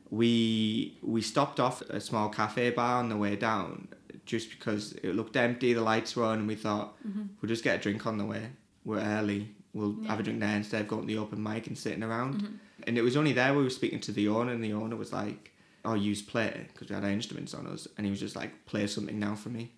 we 0.10 0.98
we 1.01 1.22
stopped 1.22 1.60
off 1.60 1.82
a 1.84 2.00
small 2.00 2.30
cafe 2.30 2.70
bar 2.70 2.98
on 2.98 3.10
the 3.10 3.18
way 3.18 3.36
down 3.36 3.88
just 4.25 4.50
because 4.51 4.94
it 5.03 5.15
looked 5.15 5.36
empty, 5.36 5.74
the 5.74 5.82
lights 5.82 6.15
were 6.15 6.24
on 6.24 6.39
and 6.39 6.48
we 6.48 6.56
thought 6.56 6.96
mm-hmm. 7.06 7.24
we'll 7.41 7.50
just 7.50 7.63
get 7.63 7.80
a 7.80 7.82
drink 7.82 8.06
on 8.06 8.18
the 8.18 8.25
way. 8.25 8.50
We're 8.86 9.00
early. 9.00 9.50
We'll 9.74 9.96
have 10.08 10.20
a 10.20 10.24
drink 10.24 10.39
there 10.39 10.56
instead 10.56 10.82
of 10.82 10.88
going 10.88 11.01
to 11.01 11.08
the 11.08 11.18
open 11.18 11.41
mic 11.41 11.68
and 11.68 11.77
sitting 11.77 12.03
around. 12.03 12.36
Mm-hmm. 12.36 12.56
And 12.84 12.98
it 12.98 13.01
was 13.01 13.15
only 13.15 13.34
there 13.34 13.53
we 13.53 13.63
were 13.63 13.70
speaking 13.70 14.00
to 14.01 14.12
the 14.12 14.27
owner 14.27 14.51
and 14.51 14.63
the 14.63 14.74
owner 14.74 14.96
was 14.96 15.13
like, 15.13 15.50
oh, 15.86 15.94
use 15.94 16.22
play 16.22 16.68
because 16.74 16.90
we 16.90 16.96
had 16.96 17.04
our 17.04 17.10
instruments 17.10 17.54
on 17.54 17.68
us, 17.68 17.88
and 17.98 18.06
he 18.06 18.12
was 18.12 18.20
just 18.20 18.36
like, 18.36 18.66
play 18.66 18.88
something 18.88 19.20
now 19.20 19.36
for 19.36 19.50
me. 19.50 19.72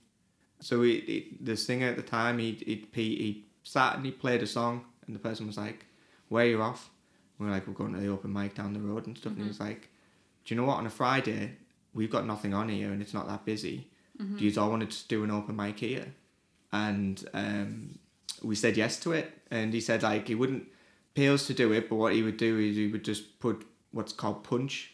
So 0.59 0.81
he, 0.81 0.99
he, 1.01 1.37
the 1.41 1.57
singer 1.57 1.87
at 1.87 1.97
the 1.97 2.03
time, 2.03 2.39
he 2.39 2.51
he 2.65 2.87
he 2.93 3.15
he 3.15 3.45
sat 3.63 3.95
and 3.95 4.05
he 4.05 4.11
played 4.11 4.41
a 4.41 4.47
song, 4.47 4.85
and 5.05 5.15
the 5.15 5.19
person 5.19 5.47
was 5.47 5.57
like, 5.57 5.85
"Where 6.29 6.45
you 6.45 6.61
off?" 6.61 6.89
We 7.37 7.45
were 7.45 7.51
like, 7.51 7.67
"We're 7.67 7.73
going 7.73 7.93
to 7.93 7.99
the 7.99 8.07
open 8.07 8.31
mic 8.31 8.55
down 8.55 8.73
the 8.73 8.79
road 8.79 9.07
and 9.07 9.17
stuff." 9.17 9.33
And 9.33 9.41
he 9.41 9.47
was 9.47 9.59
like, 9.59 9.89
"Do 10.45 10.53
you 10.53 10.61
know 10.61 10.67
what? 10.67 10.77
On 10.77 10.85
a 10.85 10.89
Friday, 10.89 11.57
we've 11.93 12.11
got 12.11 12.25
nothing 12.25 12.53
on 12.53 12.69
here, 12.69 12.91
and 12.91 13.01
it's 13.01 13.13
not 13.13 13.27
that 13.27 13.45
busy. 13.45 13.89
Do 14.37 14.45
you 14.45 14.61
all 14.61 14.69
want 14.69 14.81
to 14.81 14.87
just 14.87 15.09
do 15.09 15.23
an 15.23 15.31
open 15.31 15.55
mic 15.55 15.79
here?" 15.79 16.13
And 16.71 17.23
um, 17.33 17.99
we 18.41 18.55
said 18.55 18.77
yes 18.77 18.99
to 19.01 19.11
it, 19.11 19.31
and 19.51 19.73
he 19.73 19.81
said 19.81 20.03
like 20.03 20.27
he 20.27 20.35
wouldn't 20.35 20.67
pay 21.13 21.27
us 21.27 21.45
to 21.47 21.53
do 21.53 21.71
it, 21.73 21.89
but 21.89 21.95
what 21.95 22.13
he 22.13 22.23
would 22.23 22.37
do 22.37 22.57
is 22.57 22.75
he 22.75 22.87
would 22.87 23.03
just 23.03 23.39
put 23.39 23.65
what's 23.91 24.13
called 24.13 24.43
punch, 24.43 24.92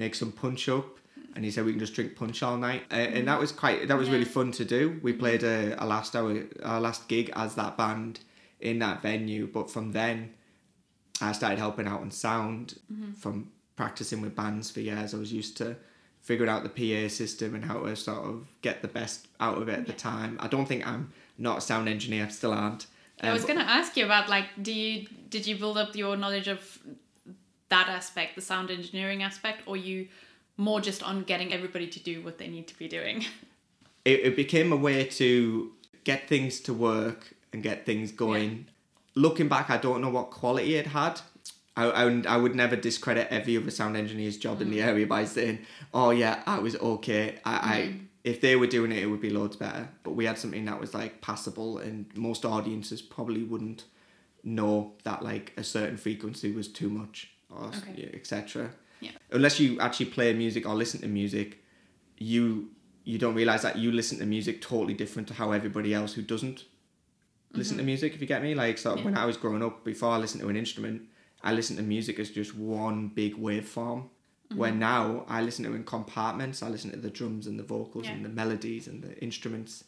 make 0.00 0.14
some 0.16 0.32
punch 0.32 0.68
up, 0.68 0.88
and 1.36 1.44
he 1.44 1.50
said 1.52 1.64
we 1.64 1.72
can 1.72 1.78
just 1.86 1.94
drink 1.94 2.16
punch 2.16 2.42
all 2.42 2.56
night, 2.56 2.82
uh, 2.90 2.94
and 3.16 3.28
that 3.28 3.38
was 3.38 3.52
quite 3.52 3.86
that 3.88 3.96
was 3.96 4.08
really 4.10 4.24
fun 4.38 4.50
to 4.60 4.64
do. 4.64 4.98
We 5.02 5.12
played 5.12 5.42
a, 5.44 5.82
a 5.82 5.86
last 5.86 6.16
hour 6.16 6.32
our 6.64 6.80
last 6.80 7.06
gig 7.08 7.30
as 7.36 7.54
that 7.54 7.76
band 7.76 8.20
in 8.60 8.78
that 8.80 9.00
venue, 9.02 9.46
but 9.46 9.70
from 9.70 9.92
then 9.92 10.16
I 11.20 11.32
started 11.32 11.58
helping 11.58 11.86
out 11.86 12.00
on 12.00 12.10
sound 12.10 12.78
from 13.22 13.50
practicing 13.76 14.20
with 14.20 14.34
bands 14.34 14.70
for 14.70 14.80
years. 14.80 15.14
I 15.14 15.18
was 15.18 15.32
used 15.32 15.56
to 15.58 15.76
figuring 16.20 16.50
out 16.50 16.62
the 16.62 16.68
PA 16.78 17.08
system 17.08 17.54
and 17.54 17.64
how 17.64 17.78
to 17.80 17.96
sort 17.96 18.18
of 18.30 18.46
get 18.60 18.82
the 18.82 18.88
best 18.88 19.28
out 19.40 19.56
of 19.60 19.68
it 19.70 19.78
at 19.78 19.86
the 19.86 19.92
time. 19.94 20.36
I 20.40 20.48
don't 20.48 20.66
think 20.66 20.86
I'm 20.86 21.12
not 21.38 21.58
a 21.58 21.60
sound 21.62 21.88
engineer, 21.88 22.26
I 22.26 22.28
still 22.28 22.52
aren't. 22.52 22.86
I 23.22 23.28
Um, 23.28 23.32
was 23.34 23.44
gonna 23.46 23.60
ask 23.78 23.96
you 23.96 24.04
about 24.04 24.28
like, 24.28 24.46
do 24.62 24.72
you 24.72 25.06
did 25.34 25.46
you 25.46 25.56
build 25.56 25.78
up 25.78 25.94
your 25.96 26.16
knowledge 26.16 26.48
of 26.48 26.60
that 27.70 27.88
aspect, 27.88 28.36
the 28.36 28.42
sound 28.42 28.70
engineering 28.70 29.22
aspect, 29.22 29.62
or 29.66 29.76
you 29.76 30.08
more 30.56 30.80
just 30.80 31.02
on 31.02 31.22
getting 31.22 31.52
everybody 31.52 31.86
to 31.86 31.98
do 32.00 32.22
what 32.22 32.38
they 32.38 32.46
need 32.46 32.68
to 32.68 32.78
be 32.78 32.86
doing? 32.86 33.24
it, 34.04 34.20
it 34.20 34.36
became 34.36 34.72
a 34.72 34.76
way 34.76 35.04
to 35.04 35.72
get 36.04 36.28
things 36.28 36.60
to 36.60 36.74
work 36.74 37.34
and 37.52 37.62
get 37.62 37.86
things 37.86 38.12
going. 38.12 38.66
Looking 39.14 39.48
back, 39.48 39.70
I 39.70 39.76
don't 39.76 40.00
know 40.00 40.10
what 40.10 40.30
quality 40.30 40.76
it 40.76 40.88
had. 40.88 41.20
I, 41.76 41.84
I, 41.84 42.04
would- 42.04 42.26
I 42.26 42.36
would 42.36 42.54
never 42.54 42.76
discredit 42.76 43.28
every 43.30 43.56
other 43.56 43.70
sound 43.70 43.96
engineer's 43.96 44.36
job 44.36 44.60
in 44.60 44.70
the 44.70 44.78
mm. 44.78 44.86
area 44.86 45.06
by 45.06 45.24
saying, 45.24 45.60
"Oh 45.94 46.10
yeah, 46.10 46.42
I 46.46 46.58
was 46.58 46.76
okay." 46.76 47.38
I, 47.44 47.54
I 47.54 47.80
mm. 47.82 48.06
if 48.24 48.40
they 48.40 48.56
were 48.56 48.66
doing 48.66 48.92
it, 48.92 48.98
it 48.98 49.06
would 49.06 49.20
be 49.20 49.30
loads 49.30 49.56
better. 49.56 49.88
But 50.02 50.12
we 50.12 50.26
had 50.26 50.36
something 50.36 50.64
that 50.66 50.80
was 50.80 50.94
like 50.94 51.20
passable, 51.20 51.78
and 51.78 52.06
most 52.16 52.44
audiences 52.44 53.00
probably 53.00 53.44
wouldn't 53.44 53.84
know 54.42 54.92
that 55.04 55.22
like 55.22 55.52
a 55.56 55.64
certain 55.64 55.96
frequency 55.96 56.50
was 56.50 56.66
too 56.66 56.88
much 56.88 57.30
or 57.50 57.66
Okay. 57.66 58.10
etc. 58.14 58.70
Yeah. 59.00 59.12
Unless 59.30 59.60
you 59.60 59.80
actually 59.80 60.06
play 60.06 60.32
music 60.32 60.68
or 60.68 60.74
listen 60.74 61.00
to 61.00 61.08
music, 61.08 61.62
you 62.18 62.70
you 63.04 63.18
don't 63.18 63.34
realize 63.34 63.62
that 63.62 63.76
you 63.76 63.90
listen 63.90 64.18
to 64.18 64.26
music 64.26 64.60
totally 64.60 64.94
different 64.94 65.26
to 65.28 65.34
how 65.34 65.52
everybody 65.52 65.94
else 65.94 66.12
who 66.12 66.22
doesn't 66.22 66.64
listen 67.52 67.76
to 67.76 67.82
mm-hmm. 67.82 67.86
music. 67.86 68.14
If 68.14 68.20
you 68.20 68.26
get 68.26 68.42
me, 68.42 68.54
like 68.54 68.78
so 68.78 68.96
when 68.96 69.16
I 69.16 69.24
was 69.24 69.36
growing 69.36 69.62
up, 69.62 69.84
before 69.84 70.10
I 70.10 70.18
listened 70.18 70.42
to 70.42 70.48
an 70.48 70.56
instrument, 70.56 71.02
I 71.42 71.52
listened 71.52 71.78
to 71.78 71.84
music 71.84 72.18
as 72.18 72.30
just 72.30 72.54
one 72.54 73.08
big 73.08 73.36
waveform. 73.36 74.08
Where 74.54 74.70
mm-hmm. 74.70 74.80
now 74.80 75.24
I 75.28 75.42
listen 75.42 75.64
to 75.64 75.74
in 75.74 75.84
compartments. 75.84 76.60
I 76.60 76.68
listen 76.68 76.90
to 76.90 76.96
the 76.96 77.10
drums 77.10 77.46
and 77.46 77.56
the 77.56 77.62
vocals 77.62 78.06
Yeah. 78.06 78.14
and 78.14 78.24
the 78.24 78.28
melodies 78.28 78.88
and 78.88 79.00
the 79.00 79.16
instruments. 79.22 79.84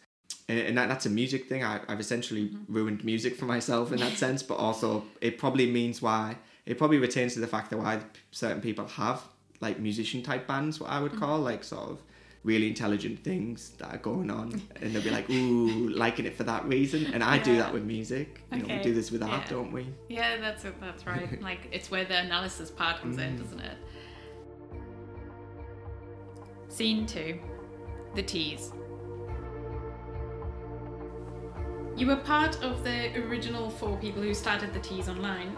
And, 0.48 0.58
and 0.60 0.78
that, 0.78 0.88
that's 0.88 1.04
a 1.04 1.10
music 1.10 1.48
thing. 1.48 1.64
I, 1.64 1.80
I've 1.88 1.98
essentially 1.98 2.48
mm-hmm. 2.48 2.72
ruined 2.72 3.04
music 3.04 3.36
for 3.36 3.46
myself 3.46 3.90
in 3.90 3.98
that 3.98 4.16
sense, 4.18 4.40
but 4.40 4.58
also 4.58 5.04
it 5.20 5.36
probably 5.36 5.68
means 5.68 6.00
why 6.00 6.36
it 6.66 6.78
probably 6.78 6.98
retains 6.98 7.34
to 7.34 7.40
the 7.40 7.46
fact 7.46 7.70
that 7.70 7.78
why 7.78 8.00
certain 8.30 8.60
people 8.60 8.86
have 8.86 9.22
like 9.60 9.78
musician 9.78 10.22
type 10.22 10.46
bands, 10.46 10.80
what 10.80 10.90
I 10.90 11.00
would 11.00 11.12
mm-hmm. 11.12 11.20
call 11.20 11.38
like 11.38 11.64
sort 11.64 11.90
of 11.90 12.02
really 12.44 12.66
intelligent 12.66 13.22
things 13.22 13.70
that 13.78 13.94
are 13.94 13.98
going 13.98 14.30
on, 14.30 14.60
and 14.80 14.92
they'll 14.92 15.02
be 15.02 15.10
like, 15.10 15.30
"Ooh, 15.30 15.88
liking 15.90 16.26
it 16.26 16.36
for 16.36 16.42
that 16.44 16.64
reason." 16.66 17.06
And 17.14 17.22
I 17.22 17.38
do 17.38 17.56
that 17.56 17.72
with 17.72 17.84
music. 17.84 18.42
You 18.52 18.62
know, 18.62 18.74
we 18.74 18.82
do 18.82 18.92
this 18.92 19.10
with 19.10 19.22
art, 19.22 19.44
Yeah. 19.44 19.50
don't 19.50 19.72
we? 19.72 19.86
yeah, 20.08 20.36
that's 20.38 20.64
it. 20.64 20.74
That's 20.80 21.06
right. 21.06 21.40
like 21.50 21.68
it's 21.72 21.90
where 21.90 22.04
the 22.04 22.18
analysis 22.18 22.70
part 22.70 23.00
comes 23.00 23.18
in, 23.18 23.36
mm. 23.36 23.42
doesn't 23.42 23.60
it? 23.60 23.76
Scene 26.68 27.06
two, 27.06 27.38
the 28.14 28.22
Tees. 28.22 28.72
You 31.94 32.06
were 32.06 32.16
part 32.16 32.62
of 32.64 32.82
the 32.82 33.14
original 33.26 33.68
four 33.68 33.96
people 33.98 34.22
who 34.22 34.32
started 34.32 34.72
the 34.72 34.80
Tees 34.80 35.08
online. 35.08 35.54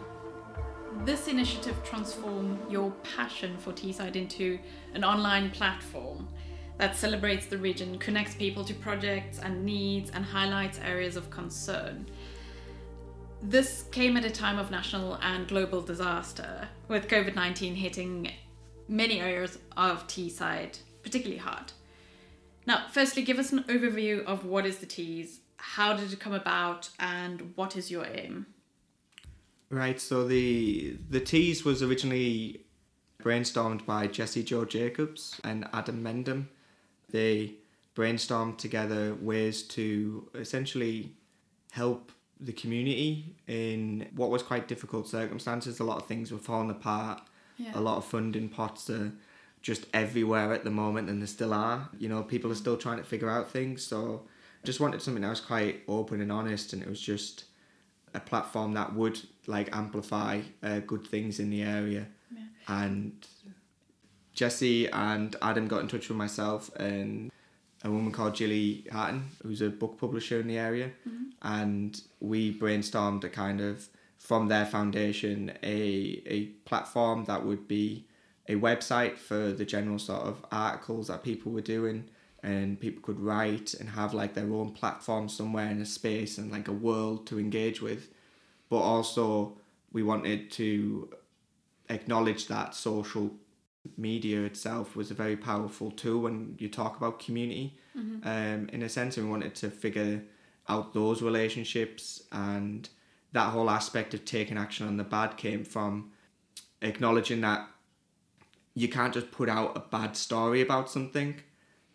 This 1.03 1.29
initiative 1.29 1.83
transformed 1.85 2.59
your 2.71 2.91
passion 3.17 3.57
for 3.59 3.73
Teesside 3.73 4.17
into 4.17 4.59
an 4.95 5.05
online 5.05 5.51
platform 5.51 6.29
that 6.79 6.97
celebrates 6.97 7.47
the 7.47 7.59
region, 7.59 7.99
connects 7.99 8.35
people 8.35 8.65
to 8.65 8.75
projects 8.75 9.39
and 9.39 9.65
needs, 9.65 10.11
and 10.11 10.25
highlights 10.25 10.79
areas 10.79 11.17
of 11.17 11.29
concern. 11.31 12.07
This 13.43 13.85
came 13.93 14.17
at 14.17 14.25
a 14.25 14.31
time 14.31 14.59
of 14.59 14.71
national 14.71 15.17
and 15.17 15.47
global 15.47 15.83
disaster, 15.83 16.69
with 16.89 17.09
COVID 17.09 17.35
19 17.35 17.75
hitting 17.75 18.31
many 18.89 19.21
areas 19.21 19.59
of 19.77 20.07
Teesside 20.07 20.79
particularly 21.03 21.39
hard. 21.39 21.73
Now, 22.67 22.87
firstly, 22.91 23.23
give 23.23 23.39
us 23.39 23.53
an 23.53 23.65
overview 23.65 24.25
of 24.25 24.47
what 24.47 24.67
is 24.67 24.79
the 24.79 24.87
Tees, 24.87 25.41
how 25.59 25.95
did 25.95 26.13
it 26.13 26.19
come 26.19 26.33
about, 26.33 26.89
and 26.99 27.53
what 27.55 27.77
is 27.77 27.91
your 27.91 28.07
aim? 28.07 28.47
Right. 29.75 30.01
So 30.01 30.25
the 30.25 30.97
the 31.11 31.19
Tees 31.19 31.65
was 31.65 31.83
originally 31.83 32.61
brainstormed 33.21 33.85
by 33.85 34.07
Jessie 34.07 34.45
Joe 34.45 34.65
Jacobs 34.65 35.41
and 35.43 35.67
Adam 35.73 36.01
Mendham. 36.01 36.47
They 37.11 37.55
brainstormed 37.97 38.57
together 38.59 39.17
ways 39.21 39.63
to 39.63 40.29
essentially 40.37 41.11
help 41.73 42.13
the 42.39 42.53
community 42.53 43.35
in 43.49 44.07
what 44.15 44.31
was 44.31 44.45
quite 44.45 44.69
difficult 44.69 45.09
circumstances. 45.09 45.81
A 45.81 45.85
lot 45.85 45.99
of 45.99 46.07
things 46.07 46.31
were 46.31 46.39
falling 46.39 46.71
apart. 46.71 47.23
Yeah. 47.59 47.73
A 47.75 47.81
lot 47.81 47.97
of 47.97 48.05
funding 48.05 48.49
pots 48.49 48.89
are 48.91 49.11
just 49.61 49.87
everywhere 49.93 50.53
at 50.53 50.63
the 50.63 50.71
moment, 50.71 51.09
and 51.09 51.21
there 51.21 51.27
still 51.27 51.53
are. 51.53 51.89
You 51.99 52.09
know, 52.09 52.23
people 52.23 52.53
are 52.53 52.57
still 52.57 52.77
trying 52.77 52.99
to 52.99 53.05
figure 53.05 53.31
out 53.31 53.51
things. 53.51 53.83
So, 53.83 54.23
I 54.63 54.67
just 54.67 54.79
wanted 54.79 55.03
something 55.03 55.23
that 55.23 55.31
was 55.31 55.41
quite 55.41 55.83
open 55.89 56.21
and 56.21 56.31
honest, 56.31 56.73
and 56.73 56.83
it 56.83 56.89
was 56.89 57.01
just 57.01 57.45
a 58.15 58.21
platform 58.21 58.73
that 58.75 58.95
would 58.95 59.21
like 59.47 59.75
amplify 59.77 60.41
uh, 60.63 60.81
good 60.81 61.07
things 61.07 61.41
in 61.41 61.51
the 61.51 61.63
area. 61.63 62.07
Yeah. 62.33 62.43
And 62.69 63.27
Jessie 64.33 64.89
and 64.89 65.37
Adam 65.43 65.69
got 65.69 65.81
in 65.81 65.89
touch 65.89 66.09
with 66.09 66.19
myself 66.19 66.75
and 66.77 67.31
a 67.85 67.91
woman 67.91 68.13
called 68.13 68.35
Gilly 68.35 68.87
Hatton, 68.91 69.31
who's 69.43 69.61
a 69.61 69.69
book 69.69 69.99
publisher 69.99 70.41
in 70.41 70.49
the 70.49 70.59
area, 70.59 70.91
and 71.43 72.01
we 72.21 72.59
brainstormed 72.59 73.23
a 73.25 73.29
kind 73.29 73.61
of 73.61 73.89
from 74.17 74.49
their 74.49 74.65
foundation 74.65 75.53
a 75.63 76.23
a 76.27 76.47
platform 76.65 77.27
that 77.27 77.45
would 77.45 77.69
be 77.69 78.07
a 78.49 78.55
website 78.55 79.19
for 79.19 79.53
the 79.53 79.65
general 79.65 79.99
sort 79.99 80.23
of 80.23 80.45
articles 80.51 81.09
that 81.09 81.23
people 81.23 81.53
were 81.53 81.61
doing 81.61 82.09
and 82.45 82.79
people 82.79 83.03
could 83.03 83.19
write 83.19 83.73
and 83.73 83.89
have 83.89 84.13
like 84.13 84.35
their 84.35 84.53
own 84.53 84.71
platform 84.71 85.29
somewhere 85.31 85.71
in 85.71 85.81
a 85.81 85.87
space 85.87 86.37
and 86.37 86.53
like 86.53 86.69
a 86.69 86.73
world 86.73 87.27
to 87.27 87.39
engage 87.39 87.81
with. 87.81 88.09
But 88.69 88.81
also 88.81 89.57
we 89.93 90.03
wanted 90.03 90.51
to 90.53 91.09
acknowledge 91.89 92.47
that 92.49 92.75
social 92.75 93.31
media 93.97 94.43
itself 94.43 94.95
was 94.95 95.11
a 95.11 95.15
very 95.15 95.37
powerful 95.37 95.91
tool 95.91 96.21
when 96.21 96.55
you 96.59 96.69
talk 96.69 96.99
about 96.99 97.19
community. 97.19 97.79
Um, 98.25 98.69
in 98.73 98.83
a 98.83 98.89
sense 98.89 99.17
and 99.17 99.27
we 99.27 99.31
wanted 99.31 99.55
to 99.57 99.71
figure 99.71 100.23
out 100.69 100.93
those 100.93 101.23
relationships 101.23 102.25
and 102.31 102.89
that 103.33 103.51
whole 103.51 103.71
aspect 103.71 104.13
of 104.13 104.25
taking 104.25 104.59
action 104.59 104.87
on 104.87 104.97
the 104.99 105.05
bad 105.05 105.37
came 105.39 105.65
from 105.65 106.11
acknowledging 106.83 107.41
that 107.41 107.69
you 108.75 108.89
can't 108.89 109.15
just 109.15 109.31
put 109.31 109.49
out 109.49 109.77
a 109.77 109.81
bad 109.81 110.17
story 110.17 110.61
about 110.61 110.91
something 110.91 111.41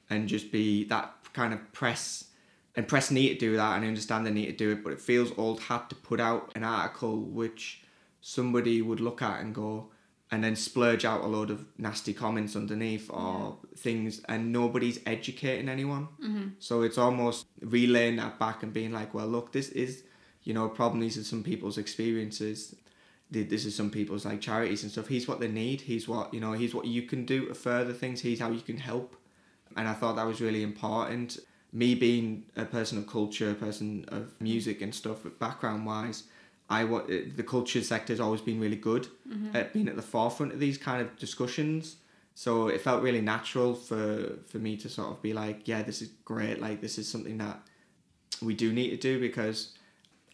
and 0.09 0.27
just 0.27 0.51
be 0.51 0.83
that 0.85 1.13
kind 1.33 1.53
of 1.53 1.71
press 1.71 2.25
and 2.75 2.87
press 2.87 3.11
need 3.11 3.33
to 3.33 3.39
do 3.39 3.55
that 3.55 3.75
and 3.75 3.85
I 3.85 3.87
understand 3.87 4.25
they 4.25 4.31
need 4.31 4.47
to 4.47 4.51
do 4.53 4.71
it 4.71 4.83
but 4.83 4.93
it 4.93 5.01
feels 5.01 5.31
old 5.37 5.59
hat 5.61 5.89
to 5.89 5.95
put 5.95 6.19
out 6.19 6.51
an 6.55 6.63
article 6.63 7.19
which 7.19 7.83
somebody 8.21 8.81
would 8.81 8.99
look 8.99 9.21
at 9.21 9.41
and 9.41 9.53
go 9.53 9.89
and 10.31 10.43
then 10.43 10.55
splurge 10.55 11.05
out 11.05 11.23
a 11.23 11.27
load 11.27 11.49
of 11.49 11.65
nasty 11.77 12.13
comments 12.13 12.55
underneath 12.55 13.09
or 13.09 13.57
things 13.75 14.21
and 14.29 14.53
nobody's 14.53 14.99
educating 15.05 15.67
anyone. 15.67 16.07
Mm-hmm. 16.23 16.47
So 16.59 16.83
it's 16.83 16.97
almost 16.97 17.47
relaying 17.61 18.17
that 18.17 18.37
back 18.37 18.61
and 18.61 18.71
being 18.71 18.91
like 18.91 19.13
well 19.13 19.27
look 19.27 19.51
this 19.51 19.69
is 19.69 20.03
you 20.43 20.53
know 20.53 20.65
a 20.65 20.69
problem 20.69 20.99
these 20.99 21.17
are 21.17 21.23
some 21.23 21.43
people's 21.43 21.77
experiences. 21.77 22.75
This 23.31 23.65
is 23.65 23.75
some 23.75 23.91
people's 23.91 24.25
like 24.25 24.41
charities 24.41 24.81
and 24.81 24.91
stuff. 24.91 25.07
He's 25.07 25.27
what 25.27 25.39
they 25.39 25.47
need. 25.47 25.81
He's 25.81 26.07
what 26.07 26.33
you 26.33 26.39
know 26.39 26.53
he's 26.53 26.73
what 26.73 26.85
you 26.85 27.03
can 27.03 27.25
do 27.25 27.47
to 27.47 27.53
further 27.53 27.93
things. 27.93 28.21
He's 28.21 28.39
how 28.39 28.49
you 28.49 28.61
can 28.61 28.77
help 28.77 29.15
and 29.77 29.87
i 29.87 29.93
thought 29.93 30.15
that 30.15 30.25
was 30.25 30.41
really 30.41 30.63
important. 30.63 31.39
Me 31.71 31.93
being 31.93 32.45
a 32.55 32.65
person 32.65 32.97
of 32.97 33.05
culture 33.05 33.51
a 33.51 33.53
person 33.53 34.03
of 34.07 34.33
music 34.41 34.81
and 34.81 34.93
stuff 34.93 35.19
background 35.39 35.85
wise 35.85 36.23
i 36.69 36.83
wa- 36.83 37.05
eh, 37.09 37.23
the 37.35 37.43
culture 37.43 37.81
sector 37.81 38.13
has 38.13 38.19
always 38.19 38.41
been 38.41 38.59
really 38.59 38.75
good 38.75 39.07
mm-hmm. 39.27 39.55
at 39.55 39.73
being 39.73 39.87
at 39.87 39.95
the 39.95 40.01
forefront 40.01 40.53
of 40.53 40.59
these 40.59 40.77
kind 40.77 41.01
of 41.01 41.17
discussions. 41.17 41.97
So 42.35 42.69
it 42.69 42.79
felt 42.81 43.01
really 43.01 43.21
natural 43.21 43.73
for 43.73 44.37
for 44.47 44.59
me 44.59 44.77
to 44.77 44.89
sort 44.89 45.09
of 45.11 45.21
be 45.21 45.33
like 45.33 45.67
yeah 45.67 45.81
this 45.81 46.01
is 46.01 46.09
great. 46.23 46.61
Like 46.61 46.81
this 46.81 46.97
is 46.97 47.07
something 47.07 47.37
that 47.39 47.59
we 48.41 48.53
do 48.53 48.71
need 48.71 48.91
to 48.91 48.97
do 48.97 49.19
because 49.19 49.73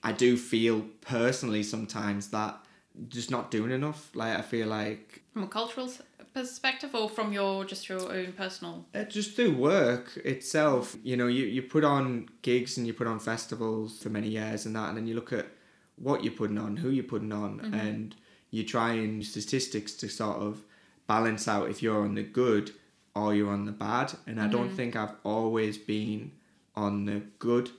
I 0.03 0.11
do 0.11 0.37
feel 0.37 0.85
personally 1.01 1.63
sometimes 1.63 2.29
that 2.29 2.59
just 3.07 3.31
not 3.31 3.49
doing 3.49 3.71
enough. 3.71 4.15
Like 4.15 4.37
I 4.37 4.41
feel 4.41 4.67
like 4.67 5.23
From 5.33 5.43
a 5.43 5.47
cultural 5.47 5.89
perspective, 6.35 6.93
or 6.93 7.09
from 7.09 7.33
your 7.33 7.65
just 7.65 7.89
your 7.89 8.03
own 8.11 8.33
personal? 8.33 8.85
uh, 8.93 9.03
just 9.05 9.35
through 9.35 9.55
work 9.55 10.17
itself, 10.17 10.95
you 11.03 11.15
know, 11.17 11.27
you, 11.27 11.45
you 11.45 11.61
put 11.63 11.83
on 11.83 12.29
gigs 12.43 12.77
and 12.77 12.85
you 12.85 12.93
put 12.93 13.07
on 13.07 13.19
festivals 13.19 13.97
for 14.03 14.09
many 14.09 14.27
years 14.27 14.65
and 14.65 14.75
that, 14.75 14.89
and 14.89 14.97
then 14.97 15.07
you 15.07 15.15
look 15.15 15.33
at 15.33 15.47
what 15.95 16.23
you're 16.23 16.33
putting 16.33 16.57
on, 16.57 16.77
who 16.77 16.89
you're 16.89 17.11
putting 17.15 17.31
on, 17.31 17.51
and 17.73 18.15
you 18.51 18.63
try 18.63 18.91
and 18.93 19.25
statistics 19.25 19.93
to 19.93 20.07
sort 20.09 20.37
of 20.37 20.61
balance 21.07 21.47
out 21.47 21.69
if 21.69 21.81
you're 21.81 22.03
on 22.03 22.15
the 22.15 22.23
good 22.23 22.71
or 23.15 23.33
you're 23.33 23.51
on 23.51 23.65
the 23.65 23.71
bad. 23.71 24.13
And 24.27 24.41
I 24.41 24.47
don't 24.47 24.69
think 24.69 24.95
I've 24.95 25.15
always 25.23 25.77
been 25.77 26.33
on 26.75 27.05
the 27.05 27.21
good. 27.39 27.69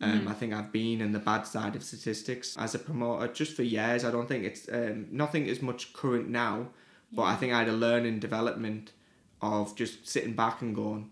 Um, 0.00 0.28
I 0.28 0.34
think 0.34 0.52
I've 0.52 0.70
been 0.70 1.00
in 1.00 1.12
the 1.12 1.18
bad 1.18 1.46
side 1.46 1.74
of 1.76 1.82
statistics 1.82 2.56
as 2.58 2.74
a 2.74 2.78
promoter 2.78 3.26
just 3.32 3.56
for 3.56 3.62
years. 3.62 4.04
I 4.04 4.10
don't 4.10 4.28
think 4.28 4.44
it's 4.44 4.68
um, 4.70 5.06
nothing 5.10 5.48
as 5.48 5.62
much 5.62 5.92
current 5.94 6.28
now, 6.28 6.68
but 7.14 7.22
I 7.22 7.36
think 7.36 7.52
I 7.52 7.60
had 7.60 7.68
a 7.68 7.72
learning 7.72 8.18
development 8.20 8.92
of 9.40 9.76
just 9.76 10.06
sitting 10.06 10.32
back 10.32 10.62
and 10.62 10.74
going, 10.74 11.10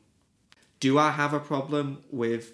do 0.80 0.98
I 0.98 1.10
have 1.10 1.32
a 1.32 1.40
problem 1.40 2.02
with 2.10 2.52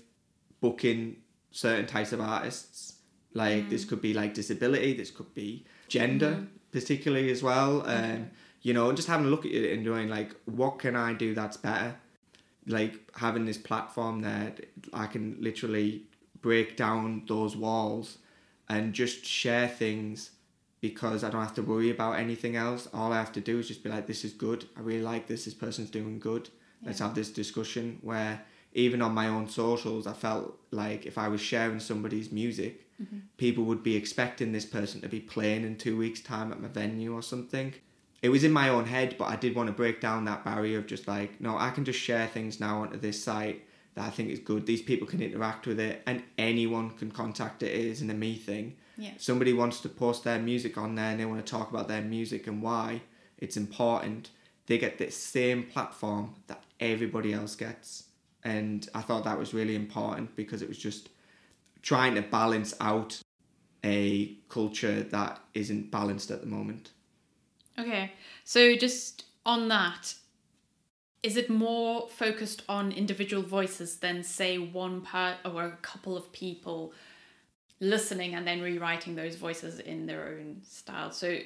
booking 0.61 1.17
certain 1.51 1.87
types 1.87 2.13
of 2.13 2.21
artists? 2.21 2.95
Like 3.33 3.71
this 3.71 3.85
could 3.85 4.03
be 4.03 4.13
like 4.13 4.35
disability, 4.35 4.95
this 4.95 5.11
could 5.11 5.33
be 5.35 5.65
gender, 5.89 6.47
particularly 6.73 7.31
as 7.31 7.43
well. 7.43 7.89
Um, 7.89 8.31
you 8.63 8.75
know, 8.75 8.89
and 8.89 8.97
just 8.97 9.09
having 9.09 9.27
a 9.27 9.31
look 9.31 9.47
at 9.47 9.53
it 9.53 9.73
and 9.73 9.85
doing 9.85 10.09
like, 10.09 10.35
what 10.45 10.79
can 10.79 10.97
I 10.97 11.13
do 11.13 11.35
that's 11.35 11.57
better? 11.57 11.95
Like 12.67 12.99
having 13.17 13.45
this 13.45 13.57
platform 13.57 14.21
that 14.23 14.67
I 14.93 15.07
can 15.07 15.37
literally 15.41 16.03
break 16.43 16.77
down 16.77 17.23
those 17.29 17.57
walls 17.57 18.19
and 18.69 18.93
just 18.93 19.25
share 19.25 19.69
things 19.69 20.33
because 20.81 21.25
I 21.25 21.31
don't 21.31 21.43
have 21.43 21.55
to 21.55 21.63
worry 21.63 21.91
about 21.91 22.19
anything 22.19 22.57
else. 22.57 22.89
All 22.95 23.13
I 23.13 23.17
have 23.17 23.33
to 23.33 23.41
do 23.41 23.59
is 23.59 23.69
just 23.69 23.83
be 23.83 23.91
like, 23.91 24.07
this 24.07 24.25
is 24.25 24.33
good. 24.33 24.67
I 24.77 24.81
really 24.81 25.03
like 25.03 25.27
this. 25.27 25.45
This 25.45 25.55
person's 25.55 25.91
doing 25.91 26.19
good. 26.19 26.51
Let's 26.85 27.01
have 27.01 27.15
this 27.15 27.31
discussion. 27.31 27.99
Where 28.03 28.43
even 28.73 29.03
on 29.03 29.15
my 29.15 29.29
own 29.29 29.49
socials, 29.49 30.07
I 30.07 30.13
felt 30.13 30.57
like 30.71 31.07
if 31.07 31.19
I 31.19 31.29
was 31.29 31.41
sharing 31.41 31.81
somebody's 31.81 32.31
music, 32.31 32.87
mm-hmm. 33.03 33.19
people 33.37 33.65
would 33.65 33.83
be 33.83 33.97
expecting 33.97 34.53
this 34.53 34.67
person 34.67 35.01
to 35.01 35.09
be 35.09 35.21
playing 35.21 35.65
in 35.65 35.77
two 35.77 35.97
weeks' 35.97 36.21
time 36.21 36.53
at 36.53 36.61
my 36.61 36.69
venue 36.69 37.13
or 37.13 37.23
something. 37.23 37.75
It 38.23 38.29
was 38.29 38.45
in 38.45 38.53
my 38.53 38.69
own 38.69 38.87
head, 38.87 39.17
but 39.19 39.27
I 39.27 39.37
did 39.37 39.55
want 39.55 39.69
to 39.69 39.73
break 39.73 40.01
down 40.01 40.25
that 40.25 40.45
barrier 40.45 40.79
of 40.79 40.87
just 40.87 41.09
like, 41.09 41.41
no, 41.41 41.57
I 41.57 41.71
can 41.71 41.85
just 41.85 42.01
share 42.01 42.27
things 42.27 42.61
now 42.61 42.83
onto 42.83 42.99
this 42.99 43.23
site 43.23 43.65
that 43.95 44.05
I 44.05 44.11
think 44.11 44.31
is 44.31 44.41
good. 44.41 44.67
These 44.67 44.83
people 44.83 45.07
can 45.07 45.23
interact 45.23 45.67
with 45.67 45.81
it, 45.81 46.03
and 46.07 46.23
anyone 46.37 46.91
can 46.91 47.11
contact 47.11 47.63
it. 47.63 47.73
It 47.73 47.85
isn't 47.87 48.11
a 48.11 48.15
me 48.15 48.37
thing 48.37 48.77
Yeah. 48.99 49.13
somebody 49.17 49.53
wants 49.53 49.81
to 49.83 49.89
post 49.89 50.25
their 50.25 50.41
music 50.41 50.77
on 50.77 50.97
there 50.97 51.11
and 51.13 51.21
they 51.21 51.25
want 51.25 51.45
to 51.45 51.51
talk 51.51 51.71
about 51.71 51.87
their 51.87 52.03
music 52.03 52.49
and 52.49 52.61
why 52.61 53.03
it's 53.39 53.57
important, 53.57 54.31
they 54.67 54.77
get 54.77 54.99
the 54.99 55.11
same 55.11 55.63
platform 55.63 56.35
that 56.49 56.63
everybody 56.81 57.33
else 57.33 57.55
gets. 57.55 58.05
And 58.45 58.89
I 58.95 59.01
thought 59.03 59.25
that 59.25 59.39
was 59.39 59.55
really 59.55 59.77
important 59.77 60.35
because 60.35 60.63
it 60.63 60.69
was 60.69 60.79
just 60.79 61.11
trying 61.83 62.17
to 62.17 62.23
balance 62.23 62.75
out 62.81 63.21
a 63.85 64.35
culture 64.49 65.03
that 65.03 65.41
isn't 65.55 65.91
balanced 65.91 66.31
at 66.31 66.41
the 66.41 66.47
moment. 66.47 66.91
Okay, 67.79 68.13
so 68.45 68.75
just 68.75 69.25
on 69.47 69.69
that, 69.69 70.15
is 71.23 71.37
it 71.37 71.49
more 71.49 72.09
focused 72.09 72.63
on 72.69 72.93
individual 72.93 73.43
voices 73.43 73.97
than 73.97 74.23
say 74.23 74.59
one 74.59 75.01
part 75.01 75.37
or 75.45 75.65
a 75.65 75.77
couple 75.83 76.17
of 76.17 76.33
people 76.33 76.93
listening 77.81 78.35
and 78.35 78.47
then 78.47 78.61
rewriting 78.61 79.15
those 79.15 79.37
voices 79.37 79.81
in 79.81 80.07
their 80.07 80.29
own 80.29 80.61
style? 80.63 81.11
So 81.11 81.39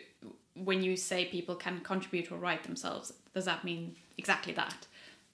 when 0.55 0.83
you 0.83 0.97
say 0.97 1.27
people 1.27 1.55
can 1.55 1.81
contribute 1.81 2.31
or 2.31 2.37
write 2.37 2.65
themselves, 2.65 3.13
does 3.35 3.45
that 3.45 3.65
mean 3.65 3.97
exactly 4.19 4.53
that? 4.55 4.87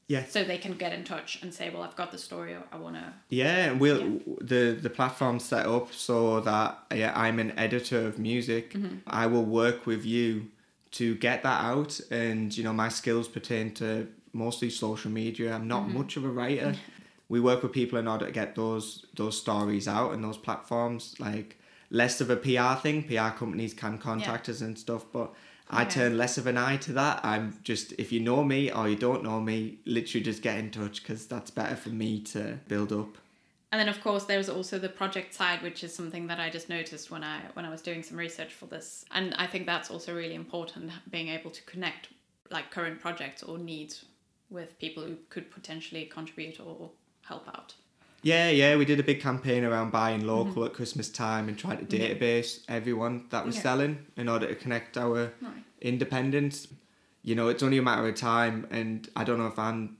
Yeah. 0.08 0.24
So 0.24 0.42
they 0.42 0.56
can 0.56 0.72
get 0.72 0.94
in 0.94 1.04
touch 1.04 1.42
and 1.42 1.52
say, 1.52 1.68
"Well, 1.68 1.82
I've 1.82 1.94
got 1.94 2.12
the 2.12 2.18
story. 2.18 2.56
I 2.72 2.76
want 2.76 2.96
to." 2.96 3.12
Yeah, 3.28 3.70
and 3.70 3.80
we'll 3.80 4.20
the 4.40 4.78
the 4.80 4.88
platform's 4.88 5.44
set 5.44 5.66
up 5.66 5.92
so 5.92 6.40
that 6.40 6.78
yeah, 6.94 7.12
I'm 7.14 7.38
an 7.38 7.52
editor 7.58 8.06
of 8.06 8.18
music. 8.18 8.72
Mm-hmm. 8.72 8.96
I 9.06 9.26
will 9.26 9.44
work 9.44 9.84
with 9.84 10.06
you 10.06 10.46
to 10.92 11.14
get 11.16 11.42
that 11.42 11.62
out, 11.62 12.00
and 12.10 12.56
you 12.56 12.64
know 12.64 12.72
my 12.72 12.88
skills 12.88 13.28
pertain 13.28 13.74
to 13.74 14.08
mostly 14.32 14.70
social 14.70 15.10
media. 15.10 15.54
I'm 15.54 15.68
not 15.68 15.82
mm-hmm. 15.82 15.98
much 15.98 16.16
of 16.16 16.24
a 16.24 16.30
writer. 16.30 16.74
we 17.28 17.40
work 17.40 17.62
with 17.62 17.72
people 17.72 17.98
in 17.98 18.08
order 18.08 18.26
to 18.26 18.32
get 18.32 18.54
those 18.54 19.06
those 19.14 19.38
stories 19.38 19.86
out 19.88 20.12
and 20.12 20.22
those 20.24 20.38
platforms. 20.38 21.14
Like 21.18 21.58
less 21.90 22.20
of 22.20 22.30
a 22.30 22.36
PR 22.36 22.80
thing. 22.80 23.02
PR 23.02 23.30
companies 23.36 23.74
can 23.74 23.98
contact 23.98 24.48
us 24.48 24.60
and 24.60 24.78
stuff, 24.78 25.04
but. 25.12 25.34
I 25.70 25.82
Okay. 25.82 25.90
turn 25.96 26.16
less 26.16 26.38
of 26.38 26.46
an 26.46 26.56
eye 26.56 26.78
to 26.78 26.94
that. 26.94 27.22
I'm 27.22 27.58
just, 27.62 27.92
if 27.98 28.10
you 28.10 28.20
know 28.20 28.42
me 28.42 28.72
or 28.72 28.88
you 28.88 28.96
don't 28.96 29.22
know 29.22 29.38
me, 29.38 29.80
literally 29.84 30.24
just 30.24 30.40
get 30.40 30.56
in 30.58 30.70
touch 30.70 31.02
because 31.02 31.26
that's 31.26 31.50
better 31.50 31.76
for 31.76 31.90
me 31.90 32.20
to 32.20 32.58
build 32.68 32.90
up. 32.90 33.18
And 33.70 33.78
then, 33.78 33.90
of 33.90 34.00
course, 34.02 34.24
there's 34.24 34.48
also 34.48 34.78
the 34.78 34.88
project 34.88 35.34
side, 35.34 35.60
which 35.60 35.84
is 35.84 35.94
something 35.94 36.26
that 36.28 36.40
I 36.40 36.48
just 36.48 36.70
noticed 36.70 37.10
when 37.10 37.22
I 37.22 37.40
when 37.52 37.66
I 37.66 37.68
was 37.70 37.82
doing 37.82 38.02
some 38.02 38.16
research 38.16 38.54
for 38.54 38.64
this, 38.64 39.04
and 39.10 39.34
I 39.34 39.46
think 39.46 39.66
that's 39.66 39.90
also 39.90 40.14
really 40.16 40.34
important, 40.34 40.90
being 41.10 41.28
able 41.28 41.50
to 41.50 41.62
connect 41.64 42.08
like 42.50 42.70
current 42.70 42.98
projects 42.98 43.42
or 43.42 43.58
needs 43.58 44.06
with 44.48 44.78
people 44.78 45.02
who 45.02 45.16
could 45.28 45.50
potentially 45.50 46.06
contribute 46.06 46.60
or 46.60 46.90
help 47.28 47.46
out. 47.48 47.74
Yeah, 48.22 48.50
yeah, 48.50 48.74
we 48.76 48.84
did 48.84 48.98
a 48.98 49.02
big 49.04 49.20
campaign 49.20 49.62
around 49.64 49.92
buying 49.92 50.26
local 50.26 50.64
at 50.64 50.72
Christmas 50.72 51.08
time 51.08 51.48
and 51.48 51.56
tried 51.56 51.88
to 51.88 51.96
database 51.98 52.64
everyone 52.68 53.26
that 53.30 53.46
was 53.46 53.54
Yeah. 53.56 53.62
selling 53.62 53.98
in 54.16 54.28
order 54.28 54.46
to 54.48 54.54
connect 54.56 54.96
our 54.96 55.32
Right. 55.40 55.62
independence. 55.80 56.66
You 57.22 57.34
know, 57.36 57.48
it's 57.48 57.62
only 57.62 57.78
a 57.78 57.82
matter 57.82 58.06
of 58.08 58.14
time, 58.16 58.66
and 58.70 59.08
I 59.14 59.22
don't 59.24 59.38
know 59.38 59.46
if 59.46 59.58
I'm 59.58 59.96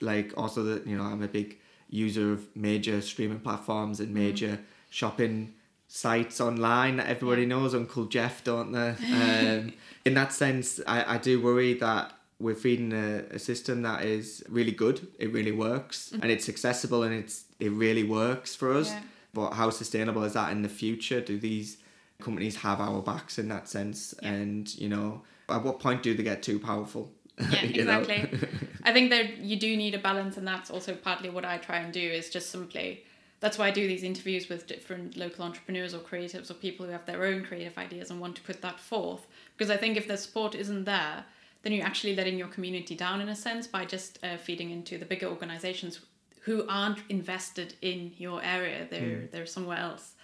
like 0.00 0.32
also 0.36 0.62
that 0.64 0.86
you 0.86 0.96
know 0.96 1.04
I'm 1.04 1.22
a 1.22 1.28
big 1.28 1.58
user 1.90 2.32
of 2.32 2.40
major 2.56 3.00
streaming 3.02 3.40
platforms 3.40 4.00
and 4.00 4.14
major 4.14 4.60
shopping 4.88 5.54
sites 5.88 6.40
online 6.40 6.96
that 6.96 7.06
everybody 7.08 7.44
knows 7.46 7.74
Uncle 7.74 8.06
Jeff, 8.06 8.42
don't 8.44 8.72
they? 8.72 8.94
Um, 9.12 9.72
in 10.04 10.14
that 10.14 10.32
sense, 10.32 10.80
I, 10.86 11.14
I 11.14 11.18
do 11.18 11.40
worry 11.42 11.74
that 11.74 12.12
we're 12.40 12.54
feeding 12.54 12.92
a, 12.92 13.18
a 13.30 13.38
system 13.38 13.82
that 13.82 14.04
is 14.04 14.42
really 14.48 14.72
good. 14.72 15.06
It 15.18 15.32
really 15.32 15.52
works, 15.52 16.08
mm-hmm. 16.08 16.22
and 16.22 16.32
it's 16.32 16.48
accessible, 16.48 17.02
and 17.02 17.14
it's 17.14 17.44
it 17.60 17.70
really 17.70 18.02
works 18.02 18.54
for 18.54 18.72
us. 18.72 18.90
Yeah. 18.90 19.00
But 19.32 19.50
how 19.52 19.70
sustainable 19.70 20.24
is 20.24 20.32
that 20.32 20.50
in 20.50 20.62
the 20.62 20.68
future? 20.68 21.20
Do 21.20 21.38
these 21.38 21.76
companies 22.20 22.56
have 22.56 22.80
our 22.80 23.00
backs 23.02 23.38
in 23.38 23.48
that 23.48 23.68
sense? 23.68 24.14
Yeah. 24.22 24.30
And 24.30 24.74
you 24.76 24.88
know, 24.88 25.22
at 25.48 25.62
what 25.62 25.78
point 25.78 26.02
do 26.02 26.14
they 26.14 26.22
get 26.22 26.42
too 26.42 26.58
powerful? 26.58 27.12
Yeah, 27.50 27.62
exactly. 27.62 28.38
I 28.82 28.92
think 28.92 29.08
that 29.10 29.38
you 29.38 29.56
do 29.58 29.74
need 29.74 29.94
a 29.94 29.98
balance, 29.98 30.36
and 30.36 30.46
that's 30.46 30.70
also 30.70 30.94
partly 30.94 31.30
what 31.30 31.44
I 31.44 31.56
try 31.58 31.78
and 31.78 31.92
do 31.92 32.00
is 32.00 32.28
just 32.30 32.50
simply. 32.50 33.04
That's 33.40 33.56
why 33.56 33.68
I 33.68 33.70
do 33.70 33.88
these 33.88 34.02
interviews 34.02 34.50
with 34.50 34.66
different 34.66 35.16
local 35.16 35.46
entrepreneurs 35.46 35.94
or 35.94 36.00
creatives 36.00 36.50
or 36.50 36.54
people 36.54 36.84
who 36.84 36.92
have 36.92 37.06
their 37.06 37.24
own 37.24 37.42
creative 37.42 37.78
ideas 37.78 38.10
and 38.10 38.20
want 38.20 38.36
to 38.36 38.42
put 38.42 38.60
that 38.60 38.78
forth. 38.78 39.26
Because 39.56 39.70
I 39.70 39.78
think 39.78 39.96
if 39.96 40.06
the 40.06 40.18
support 40.18 40.54
isn't 40.54 40.84
there, 40.84 41.24
then 41.62 41.72
you're 41.72 41.86
actually 41.86 42.14
letting 42.14 42.38
your 42.38 42.48
community 42.48 42.94
down 42.94 43.20
in 43.20 43.28
a 43.28 43.36
sense 43.36 43.66
by 43.66 43.84
just 43.84 44.18
uh, 44.24 44.36
feeding 44.36 44.70
into 44.70 44.98
the 44.98 45.04
bigger 45.04 45.26
organizations 45.26 46.00
who 46.42 46.66
aren't 46.68 46.98
invested 47.08 47.74
in 47.82 48.12
your 48.16 48.42
area. 48.42 48.86
They're 48.90 49.28
they're 49.30 49.46
somewhere 49.46 49.78
else. 49.78 50.14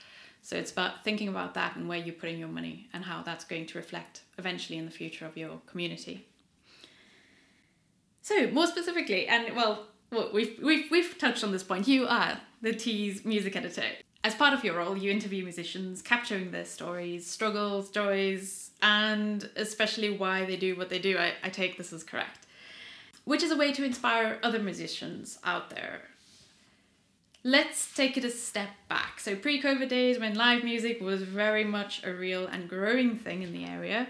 So 0.46 0.56
it's 0.56 0.70
about 0.70 1.02
thinking 1.02 1.26
about 1.28 1.54
that 1.54 1.74
and 1.74 1.88
where 1.88 1.98
you're 1.98 2.14
putting 2.14 2.38
your 2.38 2.48
money 2.48 2.88
and 2.92 3.04
how 3.04 3.22
that's 3.22 3.44
going 3.44 3.66
to 3.66 3.78
reflect 3.78 4.20
eventually 4.38 4.78
in 4.78 4.84
the 4.84 4.92
future 4.92 5.26
of 5.26 5.36
your 5.36 5.60
community. 5.66 6.24
So 8.22 8.46
more 8.52 8.68
specifically, 8.68 9.26
and 9.26 9.56
well, 9.56 9.86
well 10.12 10.30
we've, 10.32 10.56
we've, 10.62 10.88
we've 10.90 11.18
touched 11.18 11.42
on 11.42 11.50
this 11.50 11.64
point. 11.64 11.88
You 11.88 12.06
are 12.06 12.38
the 12.62 12.72
Tees 12.72 13.24
music 13.24 13.56
editor. 13.56 13.82
As 14.26 14.34
part 14.34 14.52
of 14.52 14.64
your 14.64 14.74
role, 14.78 14.96
you 14.96 15.12
interview 15.12 15.44
musicians, 15.44 16.02
capturing 16.02 16.50
their 16.50 16.64
stories, 16.64 17.24
struggles, 17.24 17.90
joys, 17.90 18.72
and 18.82 19.48
especially 19.54 20.10
why 20.10 20.44
they 20.44 20.56
do 20.56 20.74
what 20.74 20.88
they 20.90 20.98
do. 20.98 21.16
I, 21.16 21.34
I 21.44 21.48
take 21.48 21.78
this 21.78 21.92
as 21.92 22.02
correct. 22.02 22.44
Which 23.24 23.44
is 23.44 23.52
a 23.52 23.56
way 23.56 23.70
to 23.72 23.84
inspire 23.84 24.40
other 24.42 24.58
musicians 24.58 25.38
out 25.44 25.70
there. 25.70 26.00
Let's 27.44 27.94
take 27.94 28.16
it 28.16 28.24
a 28.24 28.30
step 28.30 28.70
back. 28.88 29.20
So, 29.20 29.36
pre 29.36 29.62
COVID 29.62 29.88
days, 29.88 30.18
when 30.18 30.34
live 30.34 30.64
music 30.64 31.00
was 31.00 31.22
very 31.22 31.62
much 31.62 32.02
a 32.04 32.12
real 32.12 32.48
and 32.48 32.68
growing 32.68 33.14
thing 33.16 33.44
in 33.44 33.52
the 33.52 33.64
area, 33.64 34.08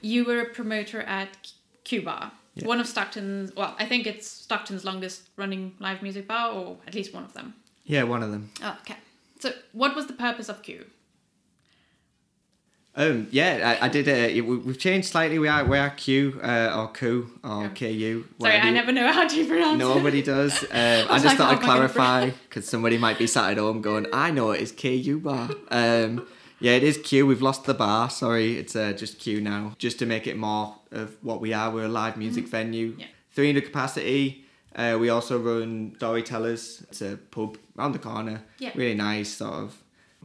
you 0.00 0.24
were 0.24 0.40
a 0.40 0.46
promoter 0.46 1.02
at 1.02 1.52
Q 1.84 2.00
Bar, 2.00 2.32
Yeah. 2.54 2.66
one 2.66 2.80
of 2.80 2.86
Stockton's, 2.88 3.54
well, 3.54 3.76
I 3.78 3.84
think 3.84 4.06
it's 4.06 4.26
Stockton's 4.26 4.86
longest 4.86 5.28
running 5.36 5.74
live 5.80 6.00
music 6.00 6.26
bar, 6.26 6.50
or 6.50 6.78
at 6.86 6.94
least 6.94 7.12
one 7.12 7.24
of 7.24 7.34
them. 7.34 7.52
Yeah, 7.84 8.04
one 8.04 8.22
of 8.22 8.30
them. 8.30 8.50
Oh, 8.62 8.78
okay. 8.80 8.96
So, 9.44 9.52
what 9.72 9.94
was 9.94 10.06
the 10.06 10.14
purpose 10.14 10.48
of 10.48 10.62
Q? 10.62 10.86
Um, 12.96 13.26
yeah, 13.30 13.76
I, 13.82 13.86
I 13.86 13.88
did. 13.90 14.08
Uh, 14.08 14.32
we- 14.48 14.56
we've 14.56 14.78
changed 14.78 15.08
slightly. 15.08 15.38
We 15.38 15.48
are 15.48 15.64
we 15.66 15.76
are 15.76 15.90
Q 15.90 16.40
uh, 16.42 16.72
or 16.78 16.88
Q 16.92 17.28
or 17.44 17.64
Yeah. 17.64 17.68
KU. 17.68 18.24
Sorry, 18.40 18.56
I 18.56 18.70
never 18.70 18.90
know 18.90 19.12
how 19.12 19.26
to 19.28 19.46
pronounce 19.46 19.74
it. 19.74 19.78
Nobody 19.84 20.22
does. 20.22 20.62
Um, 20.70 21.06
I 21.10 21.18
just 21.18 21.24
like, 21.26 21.36
thought 21.38 21.52
oh 21.52 21.56
I'd 21.56 21.62
clarify 21.62 22.30
because 22.48 22.66
somebody 22.66 22.96
might 22.96 23.18
be 23.18 23.26
sat 23.26 23.50
at 23.50 23.58
home 23.58 23.82
going, 23.82 24.06
"I 24.14 24.30
know 24.30 24.52
it 24.52 24.62
is 24.62 24.72
KU 24.72 25.18
bar." 25.18 25.50
Um, 25.70 26.26
yeah, 26.60 26.72
it 26.72 26.84
is 26.84 26.96
Q. 26.96 27.26
We've 27.26 27.42
lost 27.42 27.64
the 27.64 27.74
bar. 27.74 28.08
Sorry, 28.08 28.56
it's 28.56 28.74
uh, 28.74 28.92
just 28.92 29.18
Q 29.18 29.42
now. 29.42 29.74
Just 29.76 29.98
to 29.98 30.06
make 30.06 30.26
it 30.26 30.38
more 30.38 30.76
of 30.90 31.16
what 31.20 31.40
we 31.42 31.52
are. 31.52 31.70
We're 31.70 31.84
a 31.84 31.88
live 31.88 32.16
music 32.16 32.46
venue. 32.48 32.92
Mm-hmm. 32.92 33.00
Yeah. 33.00 33.06
300 33.32 33.64
capacity. 33.64 34.43
Uh, 34.74 34.96
we 35.00 35.08
also 35.08 35.38
run 35.38 35.94
Storytellers. 35.96 36.82
It's 36.88 37.00
a 37.02 37.16
pub 37.30 37.58
around 37.78 37.92
the 37.92 37.98
corner. 37.98 38.42
Yeah. 38.58 38.72
Really 38.74 38.94
nice, 38.94 39.30
sort 39.34 39.54
of. 39.54 39.76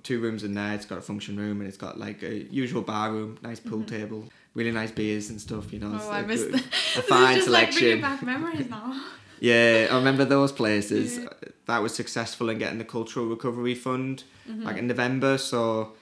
Two 0.02 0.22
rooms 0.22 0.44
in 0.46 0.54
there. 0.54 0.74
It's 0.76 0.86
got 0.86 0.98
a 0.98 1.02
function 1.02 1.36
room 1.38 1.60
and 1.60 1.68
it's 1.68 1.76
got 1.78 2.00
like 2.00 2.24
a 2.24 2.44
usual 2.46 2.82
bar 2.82 3.12
room, 3.12 3.38
nice 3.44 3.60
pool 3.60 3.84
table, 3.84 4.24
really 4.54 4.72
nice 4.72 4.92
beers 4.92 5.30
and 5.30 5.42
stuff. 5.42 5.74
You 5.74 5.80
know, 5.80 5.94
it's 5.96 6.06
Mm-hmm. 6.06 6.14
Oh, 6.14 6.16
I 6.16 6.20
a 6.22 6.28
missed 6.28 6.52
good- 6.52 6.60
a 6.62 6.62
fine 7.02 7.36
just 7.36 7.50
like 7.50 7.74
selection. 7.74 7.82
bringing 7.82 8.02
back 8.02 8.24
memories 8.24 8.70
now. 8.70 9.02
Yeah, 9.42 9.88
I 9.90 9.96
remember 9.96 10.26
those 10.26 10.52
places. 10.52 11.18
Yeah. 11.18 11.30
That 11.68 11.82
was 11.82 11.96
successful 11.96 12.50
in 12.50 12.58
getting 12.58 12.78
the 12.78 12.84
cultural 12.84 13.26
recovery 13.28 13.74
fund 13.76 14.24
Mm-hmm. 14.50 14.64
back 14.66 14.78
in 14.78 14.88
November, 14.88 15.38
so 15.38 15.94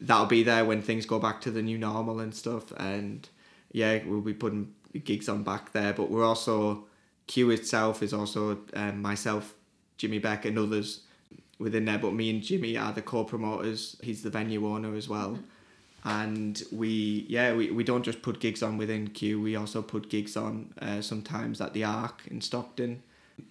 that'll 0.00 0.24
be 0.26 0.42
there 0.42 0.64
when 0.64 0.80
things 0.82 1.04
go 1.04 1.18
back 1.18 1.40
to 1.42 1.50
the 1.50 1.60
new 1.60 1.76
normal 1.76 2.20
and 2.20 2.34
stuff. 2.34 2.70
And 2.78 3.28
yeah, 3.72 3.98
we'll 4.06 4.20
be 4.22 4.32
putting 4.34 4.72
gigs 5.04 5.28
on 5.28 5.42
back 5.42 5.72
there. 5.72 5.92
But 5.92 6.10
we're 6.10 6.24
also 6.24 6.84
Q 7.28 7.50
itself 7.50 8.02
is 8.02 8.12
also 8.12 8.58
um, 8.74 9.00
myself, 9.00 9.54
Jimmy 9.96 10.18
Beck, 10.18 10.44
and 10.44 10.58
others 10.58 11.02
within 11.60 11.84
there. 11.84 11.98
But 11.98 12.14
me 12.14 12.30
and 12.30 12.42
Jimmy 12.42 12.76
are 12.76 12.92
the 12.92 13.02
co-promoters. 13.02 13.96
He's 14.02 14.22
the 14.22 14.30
venue 14.30 14.66
owner 14.66 14.96
as 14.96 15.08
well. 15.08 15.38
And 16.04 16.60
we, 16.72 17.26
yeah, 17.28 17.54
we, 17.54 17.70
we 17.70 17.84
don't 17.84 18.02
just 18.02 18.22
put 18.22 18.40
gigs 18.40 18.62
on 18.62 18.78
within 18.78 19.08
Q. 19.08 19.40
We 19.40 19.56
also 19.56 19.82
put 19.82 20.08
gigs 20.08 20.36
on 20.36 20.72
uh, 20.80 21.02
sometimes 21.02 21.60
at 21.60 21.74
the 21.74 21.84
Arc 21.84 22.22
in 22.28 22.40
Stockton, 22.40 23.02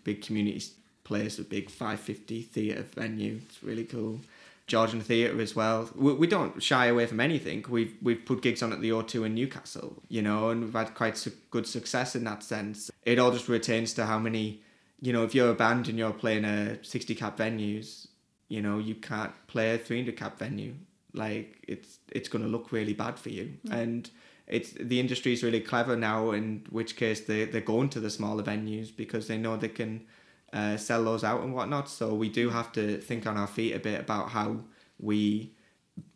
big 0.03 0.21
community 0.21 0.65
place, 1.03 1.39
a 1.39 1.43
big 1.43 1.69
550 1.69 2.41
theatre 2.43 2.83
venue. 2.95 3.39
It's 3.45 3.63
really 3.63 3.85
cool. 3.85 4.21
Georgian 4.67 4.99
Theatre 4.99 5.39
as 5.41 5.55
well. 5.55 5.89
We, 5.95 6.13
we 6.13 6.27
don't 6.27 6.61
shy 6.61 6.87
away 6.87 7.05
from 7.05 7.21
anything. 7.21 7.65
We've 7.69 7.95
we've 8.01 8.23
put 8.23 8.41
gigs 8.41 8.61
on 8.61 8.73
at 8.73 8.81
the 8.81 8.89
O2 8.89 9.25
in 9.25 9.33
Newcastle, 9.33 10.03
you 10.09 10.21
know, 10.21 10.49
and 10.49 10.61
we've 10.61 10.73
had 10.73 10.93
quite 10.93 11.17
su- 11.17 11.31
good 11.49 11.65
success 11.65 12.15
in 12.15 12.25
that 12.25 12.43
sense. 12.43 12.91
It 13.05 13.17
all 13.17 13.31
just 13.31 13.47
retains 13.47 13.93
to 13.93 14.05
how 14.05 14.19
many, 14.19 14.61
you 15.01 15.13
know, 15.13 15.23
if 15.23 15.33
you're 15.33 15.49
a 15.49 15.55
band 15.55 15.87
and 15.87 15.97
you're 15.97 16.11
playing 16.11 16.43
a 16.43 16.83
60 16.83 17.15
cap 17.15 17.37
venues, 17.37 18.07
you 18.49 18.61
know, 18.61 18.77
you 18.77 18.95
can't 18.95 19.31
play 19.47 19.73
a 19.73 19.77
300 19.77 20.17
cap 20.17 20.37
venue. 20.37 20.75
Like 21.13 21.63
it's 21.65 21.99
it's 22.11 22.27
going 22.27 22.43
to 22.43 22.49
look 22.49 22.73
really 22.73 22.93
bad 22.93 23.17
for 23.17 23.29
you. 23.29 23.53
Mm. 23.67 23.73
And 23.73 24.09
it's 24.47 24.71
the 24.71 24.99
industry 24.99 25.31
is 25.31 25.43
really 25.43 25.61
clever 25.61 25.95
now. 25.95 26.31
In 26.31 26.65
which 26.69 26.97
case 26.97 27.21
they 27.21 27.45
they're 27.45 27.61
going 27.61 27.87
to 27.89 28.01
the 28.01 28.09
smaller 28.09 28.43
venues 28.43 28.93
because 28.95 29.27
they 29.27 29.37
know 29.37 29.55
they 29.55 29.69
can 29.69 30.05
uh, 30.53 30.77
sell 30.77 31.03
those 31.03 31.23
out 31.23 31.41
and 31.41 31.53
whatnot. 31.53 31.89
So 31.89 32.13
we 32.13 32.29
do 32.29 32.49
have 32.49 32.71
to 32.73 32.97
think 32.99 33.27
on 33.27 33.37
our 33.37 33.47
feet 33.47 33.73
a 33.73 33.79
bit 33.79 33.99
about 33.99 34.29
how 34.29 34.61
we 34.99 35.51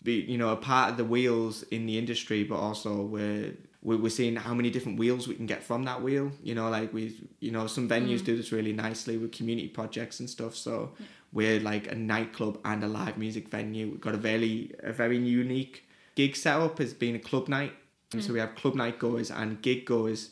be 0.03 0.21
you 0.21 0.37
know 0.37 0.49
a 0.49 0.55
part 0.55 0.91
of 0.91 0.97
the 0.97 1.05
wheels 1.05 1.63
in 1.63 1.85
the 1.85 1.97
industry, 1.97 2.43
but 2.43 2.55
also 2.55 3.01
we're 3.01 3.53
we- 3.83 3.95
we're 3.95 4.09
seeing 4.09 4.35
how 4.35 4.53
many 4.53 4.69
different 4.69 4.99
wheels 4.99 5.27
we 5.27 5.35
can 5.35 5.47
get 5.47 5.63
from 5.63 5.83
that 5.83 6.01
wheel. 6.01 6.31
You 6.43 6.55
know, 6.55 6.69
like 6.69 6.93
we 6.93 7.15
you 7.39 7.51
know 7.51 7.67
some 7.67 7.89
venues 7.89 8.19
mm. 8.19 8.25
do 8.25 8.37
this 8.37 8.51
really 8.51 8.73
nicely 8.73 9.17
with 9.17 9.31
community 9.31 9.67
projects 9.67 10.19
and 10.19 10.29
stuff. 10.29 10.55
So 10.55 10.91
mm. 11.01 11.05
we're 11.33 11.59
like 11.59 11.91
a 11.91 11.95
nightclub 11.95 12.59
and 12.63 12.83
a 12.83 12.87
live 12.87 13.17
music 13.17 13.49
venue. 13.49 13.89
We've 13.89 14.01
got 14.01 14.13
a 14.15 14.17
very 14.17 14.71
a 14.79 14.93
very 14.93 15.17
unique 15.17 15.87
gig 16.15 16.35
setup 16.35 16.79
as 16.79 16.93
being 16.93 17.15
a 17.15 17.19
club 17.19 17.47
night. 17.47 17.73
And 18.13 18.23
So 18.23 18.29
mm. 18.29 18.33
we 18.33 18.39
have 18.39 18.55
club 18.55 18.75
night 18.75 18.99
goers 18.99 19.31
and 19.31 19.61
gig 19.61 19.85
goers 19.85 20.31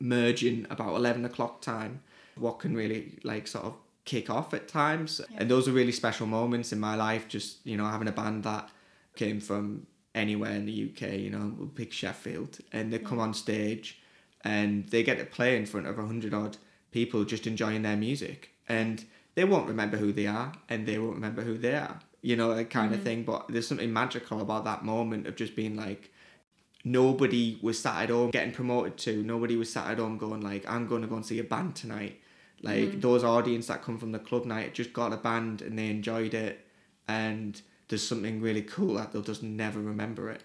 merging 0.00 0.64
about 0.70 0.94
11 0.94 1.24
o'clock 1.24 1.60
time 1.60 2.00
what 2.40 2.58
can 2.58 2.74
really 2.74 3.18
like 3.22 3.46
sort 3.46 3.64
of 3.64 3.74
kick 4.04 4.30
off 4.30 4.54
at 4.54 4.68
times 4.68 5.20
Yeah. 5.30 5.38
and 5.40 5.50
those 5.50 5.68
are 5.68 5.72
really 5.72 5.92
special 5.92 6.26
moments 6.26 6.72
in 6.72 6.80
my 6.80 6.94
life 6.94 7.28
just 7.28 7.58
you 7.66 7.76
know 7.76 7.86
having 7.86 8.08
a 8.08 8.12
band 8.12 8.44
that 8.44 8.70
came 9.16 9.40
from 9.40 9.86
anywhere 10.14 10.52
in 10.52 10.64
the 10.66 10.90
uk 10.90 11.02
you 11.02 11.30
know 11.30 11.52
we'll 11.56 11.68
pick 11.68 11.92
sheffield 11.92 12.58
and 12.72 12.92
they 12.92 12.98
come 12.98 13.18
on 13.18 13.34
stage 13.34 14.00
and 14.42 14.88
they 14.88 15.02
get 15.02 15.18
to 15.18 15.24
play 15.24 15.56
in 15.56 15.66
front 15.66 15.86
of 15.86 15.98
a 15.98 16.06
hundred 16.06 16.32
odd 16.32 16.56
people 16.90 17.24
just 17.24 17.46
enjoying 17.46 17.82
their 17.82 17.96
music 17.96 18.50
and 18.68 19.04
they 19.34 19.44
won't 19.44 19.68
remember 19.68 19.98
who 19.98 20.12
they 20.12 20.26
are 20.26 20.52
and 20.68 20.86
they 20.86 20.98
won't 20.98 21.14
remember 21.14 21.42
who 21.42 21.58
they 21.58 21.74
are 21.74 22.00
you 22.22 22.34
know 22.34 22.54
that 22.54 22.70
kind 22.70 22.92
of 22.92 23.00
mm-hmm. 23.00 23.04
thing 23.04 23.22
but 23.24 23.46
there's 23.48 23.68
something 23.68 23.92
magical 23.92 24.40
about 24.40 24.64
that 24.64 24.84
moment 24.84 25.26
of 25.26 25.36
just 25.36 25.54
being 25.54 25.76
like 25.76 26.10
nobody 26.84 27.58
was 27.62 27.78
sat 27.78 28.04
at 28.04 28.10
home 28.10 28.30
getting 28.30 28.52
promoted 28.52 28.96
to. 28.98 29.22
Nobody 29.22 29.56
was 29.56 29.72
sat 29.72 29.90
at 29.90 29.98
home 29.98 30.18
going 30.18 30.40
like, 30.40 30.68
I'm 30.68 30.86
going 30.86 31.02
to 31.02 31.08
go 31.08 31.16
and 31.16 31.26
see 31.26 31.38
a 31.38 31.44
band 31.44 31.76
tonight. 31.76 32.20
Like 32.62 32.90
mm. 32.90 33.00
those 33.00 33.22
audience 33.22 33.68
that 33.68 33.82
come 33.82 33.98
from 33.98 34.12
the 34.12 34.18
club 34.18 34.44
night 34.44 34.74
just 34.74 34.92
got 34.92 35.12
a 35.12 35.16
band 35.16 35.62
and 35.62 35.78
they 35.78 35.90
enjoyed 35.90 36.34
it, 36.34 36.64
and 37.06 37.60
there's 37.88 38.06
something 38.06 38.40
really 38.40 38.62
cool 38.62 38.94
that 38.94 39.12
they'll 39.12 39.22
just 39.22 39.42
never 39.42 39.80
remember 39.80 40.30
it. 40.30 40.42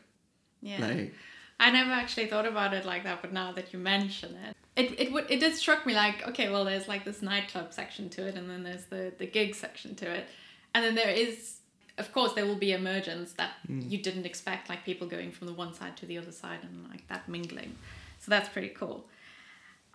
Yeah. 0.62 0.80
Like, 0.80 1.14
I 1.60 1.72
never 1.72 1.92
actually 1.92 2.28
thought 2.28 2.46
about 2.46 2.74
it 2.74 2.86
like 2.86 3.04
that, 3.04 3.22
but 3.22 3.34
now 3.34 3.52
that 3.54 3.74
you 3.74 3.80
mention 3.80 4.36
it, 4.36 4.56
it 4.76 5.00
it 5.00 5.12
would 5.12 5.30
it 5.30 5.40
did 5.40 5.56
struck 5.56 5.86
me 5.86 5.94
like 5.94 6.28
okay, 6.30 6.50
well, 6.50 6.66
there's 6.66 6.88
like 6.88 7.06
this 7.06 7.22
nightclub 7.22 7.74
section 7.74 8.10
to 8.10 8.28
it, 8.28 8.36
and 8.36 8.50
then 8.50 8.64
there's 8.64 8.86
the 8.86 9.14
the 9.18 9.26
gig 9.26 9.56
section 9.56 9.96
to 9.96 10.10
it, 10.10 10.28
and 10.74 10.84
then 10.84 10.96
there 10.96 11.10
is, 11.10 11.58
of 11.98 12.12
course, 12.12 12.34
there 12.34 12.46
will 12.46 12.56
be 12.56 12.74
emergence 12.74 13.34
that 13.34 13.52
mm. 13.68 13.90
you 13.90 13.98
didn't 13.98 14.26
expect, 14.26 14.70
like 14.70 14.84
people 14.84 15.08
going 15.08 15.32
from 15.32 15.48
the 15.48 15.54
one 15.54 15.74
side 15.74 15.98
to 15.98 16.06
the 16.06 16.18
other 16.18 16.32
side 16.32 16.60
and 16.64 16.90
like 16.90 17.08
that 17.08 17.28
mingling. 17.28 17.76
So 18.20 18.30
that's 18.30 18.50
pretty 18.50 18.70
cool. 18.70 19.06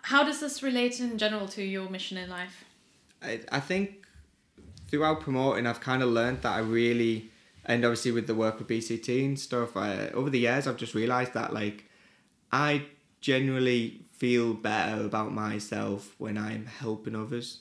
How 0.02 0.24
does 0.24 0.40
this 0.40 0.62
relate 0.62 1.00
in 1.00 1.18
general 1.18 1.46
to 1.48 1.62
your 1.62 1.88
mission 1.88 2.16
in 2.16 2.30
life? 2.30 2.64
I, 3.22 3.40
I 3.50 3.60
think 3.60 4.06
throughout 4.88 5.20
promoting, 5.20 5.66
I've 5.66 5.80
kind 5.80 6.02
of 6.02 6.08
learned 6.08 6.42
that 6.42 6.54
I 6.56 6.60
really, 6.60 7.30
and 7.64 7.84
obviously 7.84 8.12
with 8.12 8.26
the 8.26 8.34
work 8.34 8.58
with 8.58 8.68
BCT 8.68 9.24
and 9.24 9.38
stuff, 9.38 9.76
I, 9.76 10.08
over 10.08 10.30
the 10.30 10.38
years, 10.38 10.66
I've 10.66 10.76
just 10.76 10.94
realized 10.94 11.34
that 11.34 11.52
like 11.52 11.84
I 12.52 12.86
genuinely 13.20 14.02
feel 14.12 14.54
better 14.54 15.04
about 15.04 15.32
myself 15.32 16.14
when 16.18 16.38
I'm 16.38 16.66
helping 16.66 17.14
others. 17.14 17.60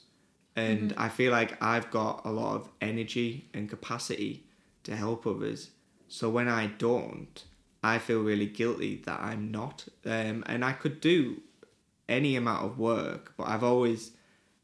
And 0.55 0.93
I 0.97 1.09
feel 1.09 1.31
like 1.31 1.61
I've 1.61 1.91
got 1.91 2.21
a 2.25 2.31
lot 2.31 2.55
of 2.55 2.69
energy 2.81 3.47
and 3.53 3.69
capacity 3.69 4.43
to 4.83 4.95
help 4.95 5.27
others. 5.27 5.69
So 6.07 6.29
when 6.29 6.47
I 6.47 6.67
don't, 6.67 7.43
I 7.83 7.99
feel 7.99 8.21
really 8.21 8.47
guilty 8.47 9.03
that 9.05 9.19
I'm 9.19 9.51
not. 9.51 9.87
Um, 10.03 10.43
and 10.47 10.65
I 10.65 10.71
could 10.71 10.99
do 10.99 11.41
any 12.09 12.35
amount 12.35 12.65
of 12.65 12.79
work, 12.79 13.33
but 13.37 13.47
I've 13.47 13.63
always, 13.63 14.11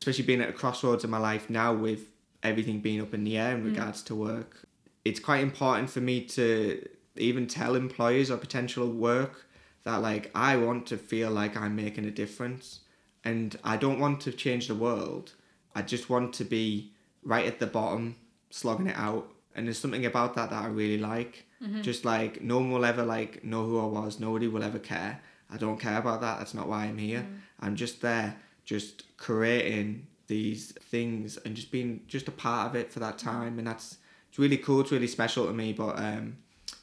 especially 0.02 0.26
being 0.26 0.42
at 0.42 0.50
a 0.50 0.54
crossroads 0.54 1.04
in 1.04 1.10
my 1.10 1.18
life 1.18 1.50
now 1.50 1.74
with 1.74 2.02
everything 2.42 2.80
being 2.80 3.02
up 3.02 3.14
in 3.14 3.24
the 3.24 3.38
air 3.38 3.56
in 3.56 3.64
mm. 3.64 3.66
regards 3.66 4.02
to 4.04 4.16
work, 4.16 4.68
it's 5.06 5.20
quite 5.20 5.42
important 5.42 5.90
for 5.90 6.02
me 6.02 6.24
to 6.26 6.88
even 7.18 7.48
tell 7.48 7.76
employers 7.76 8.32
or 8.32 8.38
potential 8.38 8.90
work 8.90 9.46
that 9.84 10.02
like 10.02 10.32
I 10.34 10.56
want 10.58 10.88
to 10.88 10.98
feel 10.98 11.30
like 11.30 11.58
I'm 11.58 11.76
making 11.76 12.06
a 12.06 12.12
difference 12.12 12.80
and 13.24 13.58
I 13.64 13.78
don't 13.78 14.00
want 14.00 14.22
to 14.22 14.32
change 14.32 14.68
the 14.68 14.76
world. 14.76 15.34
I 15.76 15.82
just 15.82 16.10
want 16.10 16.34
to 16.36 16.44
be 16.44 16.92
right 17.24 17.46
at 17.46 17.60
the 17.60 17.68
bottom, 17.68 18.16
slogging 18.50 18.88
it 18.88 18.98
out. 18.98 19.30
And 19.56 19.68
there's 19.68 19.78
something 19.78 20.06
about 20.06 20.36
that 20.36 20.50
that 20.50 20.64
I 20.64 20.68
really 20.68 20.98
like. 20.98 21.46
Mm-hmm. 21.62 21.82
Just 21.82 22.06
like 22.06 22.42
no 22.42 22.58
one 22.58 22.72
will 22.72 22.86
ever 22.86 23.04
like 23.04 23.44
know 23.44 23.66
who 23.66 23.80
I 23.80 23.86
was. 23.86 24.20
Nobody 24.20 24.48
will 24.48 24.64
ever 24.64 24.80
care. 24.80 25.22
I 25.54 25.58
don't 25.58 25.80
care 25.80 25.98
about 25.98 26.22
that. 26.22 26.40
That's 26.40 26.54
not 26.54 26.68
why 26.68 26.86
I'm 26.86 26.98
here. 26.98 27.22
Mm. 27.22 27.38
I'm 27.60 27.76
just 27.76 28.02
there, 28.02 28.36
just 28.66 29.18
creating 29.18 30.08
these 30.28 30.72
things 30.72 31.38
and 31.38 31.56
just 31.56 31.72
being 31.72 32.02
just 32.08 32.28
a 32.28 32.32
part 32.32 32.70
of 32.70 32.76
it 32.76 32.92
for 32.92 33.00
that 33.00 33.16
mm. 33.16 33.24
time. 33.24 33.60
And 33.60 33.68
that's 33.68 33.98
it's 34.30 34.40
really 34.40 34.58
cool. 34.58 34.82
It's 34.82 34.92
really 34.92 35.08
special 35.08 35.46
to 35.46 35.54
me. 35.54 35.74
But 35.74 36.00
um, 36.00 36.38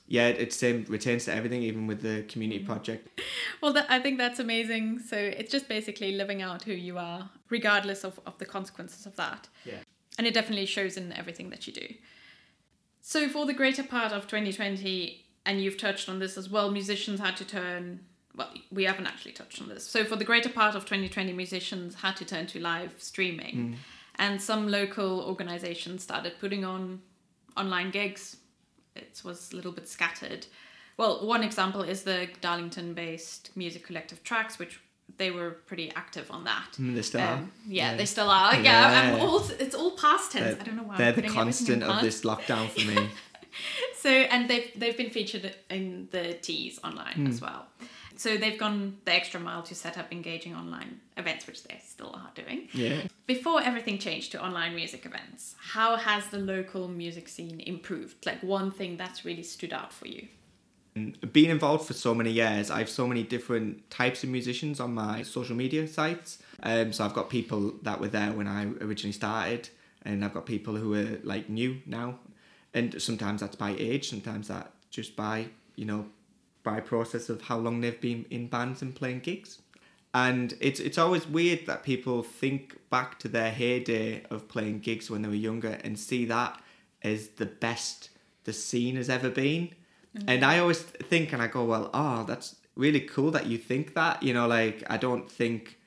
yeah, 0.06 0.28
it, 0.28 0.40
it 0.40 0.52
same 0.52 0.84
retains 0.88 1.24
to 1.24 1.34
everything, 1.34 1.62
even 1.62 1.86
with 1.86 2.02
the 2.02 2.22
community 2.28 2.62
mm. 2.62 2.66
project. 2.66 3.08
Well, 3.62 3.74
that, 3.74 3.90
I 3.90 3.98
think 3.98 4.16
that's 4.16 4.38
amazing. 4.38 5.00
So 5.00 5.18
it's 5.18 5.52
just 5.52 5.68
basically 5.68 6.12
living 6.12 6.40
out 6.40 6.62
who 6.62 6.72
you 6.72 6.96
are, 6.96 7.28
regardless 7.50 8.04
of, 8.04 8.18
of 8.24 8.38
the 8.38 8.46
consequences 8.46 9.04
of 9.04 9.16
that. 9.16 9.48
Yeah. 9.66 9.80
And 10.16 10.26
it 10.26 10.32
definitely 10.32 10.64
shows 10.64 10.96
in 10.96 11.12
everything 11.12 11.50
that 11.50 11.66
you 11.66 11.74
do. 11.74 11.86
So, 13.02 13.28
for 13.28 13.44
the 13.44 13.52
greater 13.52 13.82
part 13.82 14.12
of 14.12 14.26
2020, 14.26 15.26
and 15.46 15.60
you've 15.60 15.78
touched 15.78 16.08
on 16.08 16.18
this 16.18 16.36
as 16.36 16.48
well, 16.48 16.70
musicians 16.70 17.20
had 17.20 17.36
to 17.38 17.44
turn. 17.44 18.00
Well, 18.36 18.48
we 18.70 18.84
haven't 18.84 19.06
actually 19.06 19.32
touched 19.32 19.60
on 19.60 19.68
this. 19.68 19.84
So, 19.84 20.04
for 20.04 20.16
the 20.16 20.24
greater 20.24 20.48
part 20.48 20.74
of 20.74 20.84
2020, 20.84 21.32
musicians 21.32 21.96
had 21.96 22.16
to 22.16 22.24
turn 22.24 22.46
to 22.48 22.60
live 22.60 22.94
streaming. 22.98 23.76
And 24.16 24.40
some 24.40 24.68
local 24.68 25.20
organizations 25.22 26.02
started 26.02 26.34
putting 26.40 26.64
on 26.64 27.00
online 27.56 27.90
gigs. 27.90 28.36
It 28.94 29.20
was 29.24 29.52
a 29.52 29.56
little 29.56 29.72
bit 29.72 29.88
scattered. 29.88 30.46
Well, 30.96 31.26
one 31.26 31.42
example 31.42 31.82
is 31.82 32.02
the 32.02 32.28
Darlington 32.40 32.92
based 32.94 33.50
music 33.56 33.86
collective 33.86 34.22
Tracks, 34.22 34.58
which 34.58 34.78
they 35.16 35.30
were 35.30 35.50
pretty 35.66 35.90
active 35.96 36.30
on 36.30 36.44
that. 36.44 36.72
Mm, 36.78 36.94
they 36.94 37.02
still 37.02 37.20
are. 37.22 37.34
Um, 37.34 37.52
yeah, 37.66 37.90
Yeah. 37.92 37.96
they 37.96 38.04
still 38.04 38.28
are. 38.30 38.54
Yeah, 38.54 39.16
Yeah. 39.16 39.22
all, 39.22 39.42
it's 39.58 39.74
all 39.74 39.92
past 39.92 40.32
tense. 40.32 40.44
They're, 40.54 40.60
I 40.60 40.64
don't 40.64 40.76
know 40.76 40.82
why. 40.84 40.96
they're 40.98 41.12
the 41.12 41.22
putting 41.22 41.30
everything 41.38 41.74
in 41.74 41.80
constant 41.80 41.82
of 41.82 42.02
this 42.02 42.20
lockdown 42.22 42.68
for 42.68 42.86
me. 42.86 43.08
So, 43.96 44.08
and 44.08 44.48
they've 44.48 44.70
they've 44.76 44.96
been 44.96 45.10
featured 45.10 45.54
in 45.68 46.06
the 46.12 46.34
Tees 46.34 46.78
online 46.84 47.14
Hmm. 47.14 47.26
as 47.26 47.40
well. 47.40 47.66
So 48.20 48.36
they've 48.36 48.58
gone 48.58 48.98
the 49.06 49.14
extra 49.14 49.40
mile 49.40 49.62
to 49.62 49.74
set 49.74 49.96
up 49.96 50.12
engaging 50.12 50.54
online 50.54 51.00
events, 51.16 51.46
which 51.46 51.64
they 51.64 51.80
still 51.82 52.10
are 52.12 52.30
doing. 52.34 52.68
yeah. 52.74 53.00
Before 53.26 53.62
everything 53.62 53.96
changed 53.96 54.32
to 54.32 54.44
online 54.44 54.74
music 54.74 55.06
events, 55.06 55.54
how 55.58 55.96
has 55.96 56.26
the 56.26 56.36
local 56.36 56.86
music 56.86 57.28
scene 57.28 57.60
improved? 57.60 58.26
Like 58.26 58.42
one 58.42 58.72
thing 58.72 58.98
that's 58.98 59.24
really 59.24 59.42
stood 59.42 59.72
out 59.72 59.90
for 59.90 60.06
you. 60.06 60.28
being 61.32 61.48
involved 61.48 61.86
for 61.86 61.94
so 61.94 62.14
many 62.14 62.30
years, 62.30 62.70
I 62.70 62.80
have 62.80 62.90
so 62.90 63.06
many 63.06 63.22
different 63.22 63.88
types 63.88 64.22
of 64.22 64.28
musicians 64.28 64.80
on 64.80 64.92
my 64.92 65.22
social 65.22 65.56
media 65.56 65.88
sites. 65.88 66.40
Um, 66.62 66.92
so 66.92 67.06
I've 67.06 67.14
got 67.14 67.30
people 67.30 67.72
that 67.84 68.02
were 68.02 68.08
there 68.08 68.32
when 68.32 68.46
I 68.46 68.64
originally 68.82 69.12
started, 69.12 69.70
and 70.02 70.22
I've 70.22 70.34
got 70.34 70.44
people 70.44 70.76
who 70.76 70.92
are 70.92 71.18
like 71.24 71.48
new 71.48 71.80
now, 71.86 72.18
and 72.74 73.00
sometimes 73.00 73.40
that's 73.40 73.56
by 73.56 73.70
age, 73.78 74.10
sometimes 74.10 74.48
that 74.48 74.72
just 74.90 75.16
by 75.16 75.46
you 75.80 75.86
know, 75.86 76.04
by 76.62 76.80
process 76.80 77.28
of 77.28 77.42
how 77.42 77.58
long 77.58 77.80
they've 77.80 78.00
been 78.00 78.26
in 78.30 78.46
bands 78.48 78.82
and 78.82 78.94
playing 78.94 79.20
gigs. 79.20 79.62
And 80.12 80.54
it's 80.60 80.80
it's 80.80 80.98
always 80.98 81.26
weird 81.26 81.66
that 81.66 81.84
people 81.84 82.22
think 82.22 82.76
back 82.90 83.18
to 83.20 83.28
their 83.28 83.50
heyday 83.50 84.24
of 84.30 84.48
playing 84.48 84.80
gigs 84.80 85.08
when 85.08 85.22
they 85.22 85.28
were 85.28 85.34
younger 85.34 85.78
and 85.84 85.98
see 85.98 86.24
that 86.26 86.60
as 87.02 87.28
the 87.28 87.46
best 87.46 88.10
the 88.44 88.52
scene 88.52 88.96
has 88.96 89.08
ever 89.08 89.30
been. 89.30 89.70
Mm. 90.16 90.24
And 90.26 90.44
I 90.44 90.58
always 90.58 90.80
think, 90.80 91.32
and 91.32 91.40
I 91.40 91.46
go, 91.46 91.64
well, 91.64 91.90
oh, 91.94 92.24
that's 92.24 92.56
really 92.74 93.00
cool 93.00 93.30
that 93.30 93.46
you 93.46 93.58
think 93.58 93.94
that. 93.94 94.22
You 94.22 94.34
know, 94.34 94.48
like 94.48 94.82
I 94.90 94.96
don't 94.96 95.30
think, 95.30 95.78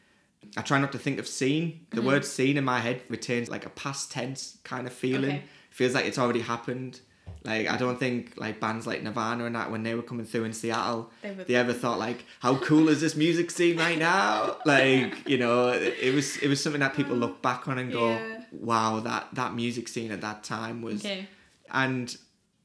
I 0.55 0.61
try 0.61 0.79
not 0.79 0.93
to 0.93 0.99
think 0.99 1.19
of 1.19 1.27
scene. 1.27 1.85
The 1.89 1.97
mm-hmm. 1.97 2.07
word 2.07 2.25
scene 2.25 2.57
in 2.57 2.63
my 2.63 2.79
head 2.79 3.01
retains 3.09 3.49
like 3.49 3.65
a 3.65 3.69
past 3.71 4.11
tense 4.11 4.57
kind 4.63 4.87
of 4.87 4.93
feeling. 4.93 5.37
Okay. 5.37 5.43
Feels 5.69 5.93
like 5.93 6.05
it's 6.05 6.17
already 6.19 6.41
happened. 6.41 7.01
Like 7.43 7.67
I 7.69 7.75
don't 7.75 7.99
think 7.99 8.33
like 8.37 8.59
bands 8.61 8.87
like 8.87 9.03
Nirvana 9.03 9.45
and 9.45 9.55
that 9.55 9.69
when 9.69 9.83
they 9.83 9.95
were 9.95 10.01
coming 10.01 10.25
through 10.25 10.45
in 10.45 10.53
Seattle, 10.53 11.11
They 11.21 11.31
they 11.31 11.55
ever 11.55 11.73
thought 11.73 11.99
like, 11.99 12.23
how 12.39 12.55
cool 12.57 12.87
is 12.87 13.01
this 13.01 13.15
music 13.17 13.51
scene 13.51 13.77
right 13.77 13.97
now? 13.99 14.57
Like 14.65 15.27
you 15.27 15.37
know, 15.37 15.69
it 15.73 16.13
was 16.13 16.37
it 16.37 16.47
was 16.47 16.63
something 16.63 16.79
that 16.79 16.93
people 16.95 17.17
look 17.17 17.41
back 17.41 17.67
on 17.67 17.77
and 17.79 17.91
go, 17.91 18.11
Yeah. 18.13 18.39
wow, 18.51 18.99
that 19.01 19.27
that 19.33 19.53
music 19.55 19.87
scene 19.89 20.11
at 20.11 20.21
that 20.21 20.43
time 20.43 20.81
was 20.81 21.03
Okay. 21.05 21.27
and 21.69 22.15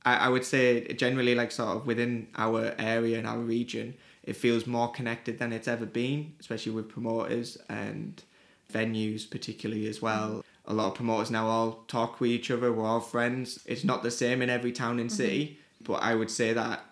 I, 0.05 0.15
I 0.27 0.29
would 0.29 0.45
say 0.45 0.87
generally 0.95 1.35
like 1.35 1.51
sort 1.51 1.77
of 1.77 1.87
within 1.87 2.29
our 2.37 2.73
area 2.79 3.19
and 3.19 3.27
our 3.27 3.39
region 3.41 3.95
it 4.23 4.37
feels 4.37 4.65
more 4.67 4.91
connected 4.93 5.39
than 5.41 5.53
it's 5.53 5.67
ever 5.67 5.87
been 5.87 6.35
especially 6.39 6.73
with 6.73 6.89
promoters 6.89 7.59
and 7.69 8.23
venues 8.73 9.29
particularly 9.29 9.89
as 9.89 10.01
well 10.01 10.45
a 10.69 10.75
lot 10.75 10.87
of 10.89 10.95
promoters 10.95 11.31
now 11.31 11.49
all 11.49 11.83
talk 11.89 12.21
with 12.21 12.31
each 12.31 12.51
other 12.51 12.73
we're 12.73 12.87
all 12.87 13.01
friends. 13.01 13.59
It's 13.67 13.83
not 13.83 14.05
the 14.05 14.13
same 14.13 14.41
in 14.43 14.49
every 14.49 14.71
town 14.71 15.01
and 15.01 15.11
city 15.11 15.59
but 15.81 16.03
i 16.03 16.15
would 16.15 16.31
say 16.31 16.53
that 16.53 16.85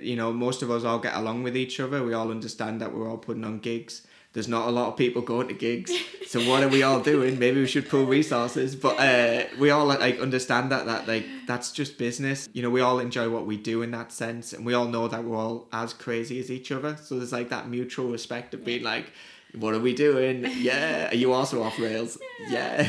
you 0.00 0.16
know 0.16 0.32
most 0.32 0.62
of 0.62 0.70
us 0.70 0.84
all 0.84 0.98
get 0.98 1.14
along 1.14 1.42
with 1.42 1.56
each 1.56 1.80
other. 1.80 2.02
We 2.02 2.14
all 2.14 2.30
understand 2.30 2.80
that 2.80 2.94
we're 2.94 3.08
all 3.08 3.18
putting 3.18 3.44
on 3.44 3.58
gigs. 3.58 4.06
There's 4.32 4.48
not 4.48 4.66
a 4.66 4.70
lot 4.70 4.88
of 4.88 4.96
people 4.96 5.20
going 5.20 5.48
to 5.48 5.54
gigs. 5.54 5.92
So 6.32 6.40
what 6.48 6.62
are 6.62 6.68
we 6.68 6.82
all 6.82 7.00
doing? 7.00 7.38
Maybe 7.38 7.60
we 7.60 7.66
should 7.66 7.90
pool 7.90 8.06
resources. 8.06 8.74
But 8.74 8.98
uh, 8.98 9.44
we 9.58 9.68
all 9.68 9.84
like 9.84 10.18
understand 10.18 10.72
that 10.72 10.86
that 10.86 11.06
like 11.06 11.26
that's 11.46 11.72
just 11.72 11.98
business. 11.98 12.48
You 12.54 12.62
know 12.62 12.70
we 12.70 12.80
all 12.80 13.00
enjoy 13.00 13.28
what 13.28 13.44
we 13.44 13.58
do 13.58 13.82
in 13.82 13.90
that 13.90 14.12
sense 14.12 14.54
and 14.54 14.64
we 14.64 14.72
all 14.72 14.86
know 14.86 15.08
that 15.08 15.24
we're 15.24 15.36
all 15.36 15.68
as 15.74 15.92
crazy 15.92 16.40
as 16.40 16.50
each 16.50 16.72
other. 16.72 16.96
So 16.96 17.18
there's 17.18 17.32
like 17.32 17.50
that 17.50 17.68
mutual 17.68 18.08
respect 18.08 18.54
of 18.54 18.64
being 18.64 18.82
like 18.82 19.12
what 19.58 19.74
are 19.74 19.80
we 19.80 19.92
doing 19.94 20.46
yeah 20.58 21.10
are 21.10 21.14
you 21.14 21.32
also 21.32 21.62
off 21.62 21.78
rails 21.78 22.18
yeah 22.48 22.86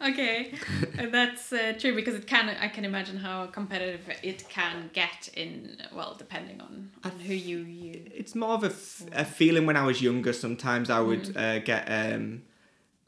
Okay, 0.00 0.52
that's 1.10 1.52
uh, 1.52 1.74
true 1.76 1.92
because 1.92 2.14
it 2.14 2.26
can. 2.28 2.48
I 2.50 2.68
can 2.68 2.84
imagine 2.84 3.16
how 3.16 3.46
competitive 3.46 4.02
it 4.22 4.48
can 4.48 4.90
get 4.92 5.28
in. 5.34 5.76
Well, 5.92 6.14
depending 6.16 6.60
on, 6.60 6.92
on 7.02 7.10
who 7.18 7.34
you 7.34 7.58
you. 7.58 8.02
it's 8.14 8.36
more 8.36 8.50
of 8.54 8.62
a, 8.62 8.68
f- 8.68 9.02
a 9.12 9.24
feeling 9.24 9.66
when 9.66 9.76
I 9.76 9.84
was 9.84 10.00
younger. 10.00 10.32
Sometimes 10.32 10.88
I 10.88 11.00
would 11.00 11.36
uh, 11.36 11.58
get 11.58 11.86
um, 11.90 12.42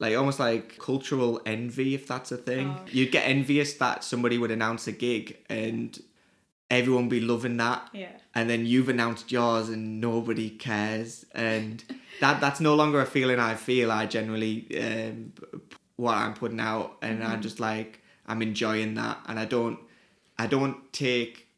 like 0.01 0.17
almost 0.17 0.41
like 0.41 0.79
cultural 0.79 1.41
envy, 1.47 1.95
if 1.95 2.09
that's 2.09 2.33
a 2.33 2.37
thing. 2.37 2.75
Oh. 2.77 2.85
You'd 2.91 3.13
get 3.13 3.21
envious 3.21 3.75
that 3.75 4.03
somebody 4.03 4.37
would 4.37 4.51
announce 4.51 4.89
a 4.89 4.93
gig 4.93 5.37
and 5.49 5.97
everyone 6.73 7.09
be 7.09 7.21
loving 7.21 7.57
that, 7.59 7.89
Yeah. 7.93 8.11
and 8.35 8.51
then 8.51 8.67
you've 8.67 8.89
announced 8.89 9.31
yours 9.31 9.69
and 9.69 10.01
nobody 10.01 10.51
cares, 10.51 11.25
and 11.37 11.85
that 12.21 12.41
that's 12.41 12.61
no 12.61 12.75
longer 12.75 13.01
a 13.01 13.07
feeling 13.07 13.39
I 13.39 13.55
feel. 13.55 13.91
I 13.91 14.07
generally 14.07 14.67
um, 14.81 15.33
what 15.97 16.15
I'm 16.15 16.35
putting 16.35 16.61
out, 16.61 16.97
and 17.03 17.23
I'm 17.23 17.33
mm-hmm. 17.33 17.41
just 17.43 17.61
like 17.61 18.01
I'm 18.27 18.43
enjoying 18.43 18.95
that, 18.95 19.19
and 19.27 19.39
I 19.39 19.45
don't 19.45 19.79
I 20.39 20.47
don't 20.47 20.93
take 20.93 21.49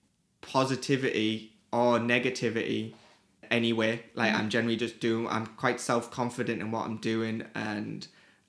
positivity 0.41 1.53
or 1.73 1.99
negativity 1.99 2.95
anyway. 3.51 4.03
Like 4.15 4.33
mm-hmm. 4.33 4.41
I'm 4.41 4.49
generally 4.49 4.77
just 4.77 5.01
doing. 5.01 5.29
I'm 5.29 5.47
quite 5.47 5.81
self 5.81 6.11
confident 6.11 6.61
in 6.61 6.71
what 6.71 6.87
I'm 6.87 6.97
doing, 6.99 7.45
and 7.55 8.07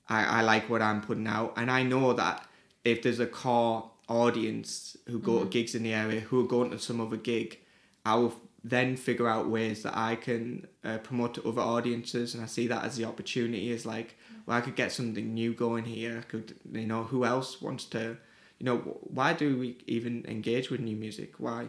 I, 0.08 0.40
I 0.40 0.42
like 0.42 0.70
what 0.70 0.82
I'm 0.82 1.02
putting 1.02 1.28
out. 1.28 1.54
And 1.58 1.70
I 1.70 1.84
know 1.84 2.14
that 2.14 2.48
if 2.84 3.02
there's 3.02 3.20
a 3.20 3.28
core 3.28 3.92
audience 4.08 4.98
who 5.08 5.20
go 5.20 5.34
to 5.34 5.40
mm-hmm. 5.42 5.50
gigs 5.50 5.76
in 5.76 5.84
the 5.84 5.94
area 5.94 6.20
who 6.22 6.44
are 6.44 6.48
going 6.48 6.72
to 6.72 6.80
some 6.80 7.02
other 7.02 7.18
gig, 7.18 7.60
I 8.06 8.16
will 8.16 8.40
then 8.64 8.96
figure 8.96 9.28
out 9.28 9.50
ways 9.50 9.84
that 9.84 9.98
I 9.98 10.16
can 10.16 10.68
uh, 10.84 10.98
promote 11.00 11.34
to 11.36 11.48
other 11.48 11.62
audiences, 11.62 12.34
and 12.34 12.42
I 12.44 12.48
see 12.48 12.68
that 12.68 12.84
as 12.86 12.96
the 12.98 13.06
opportunity. 13.06 13.72
Is 13.72 13.86
like, 13.86 14.16
well, 14.46 14.58
I 14.58 14.62
could 14.62 14.76
get 14.76 14.92
something 14.92 15.34
new 15.34 15.54
going 15.54 15.86
here. 15.86 16.20
I 16.20 16.22
could, 16.22 16.56
you 16.72 16.88
know, 16.88 17.04
who 17.04 17.26
else 17.26 17.62
wants 17.62 17.86
to, 17.86 18.18
you 18.60 18.66
know, 18.66 18.78
why 19.02 19.34
do 19.34 19.58
we 19.58 19.78
even 19.88 20.26
engage 20.28 20.70
with 20.70 20.80
new 20.80 20.96
music? 20.96 21.34
Why? 21.40 21.68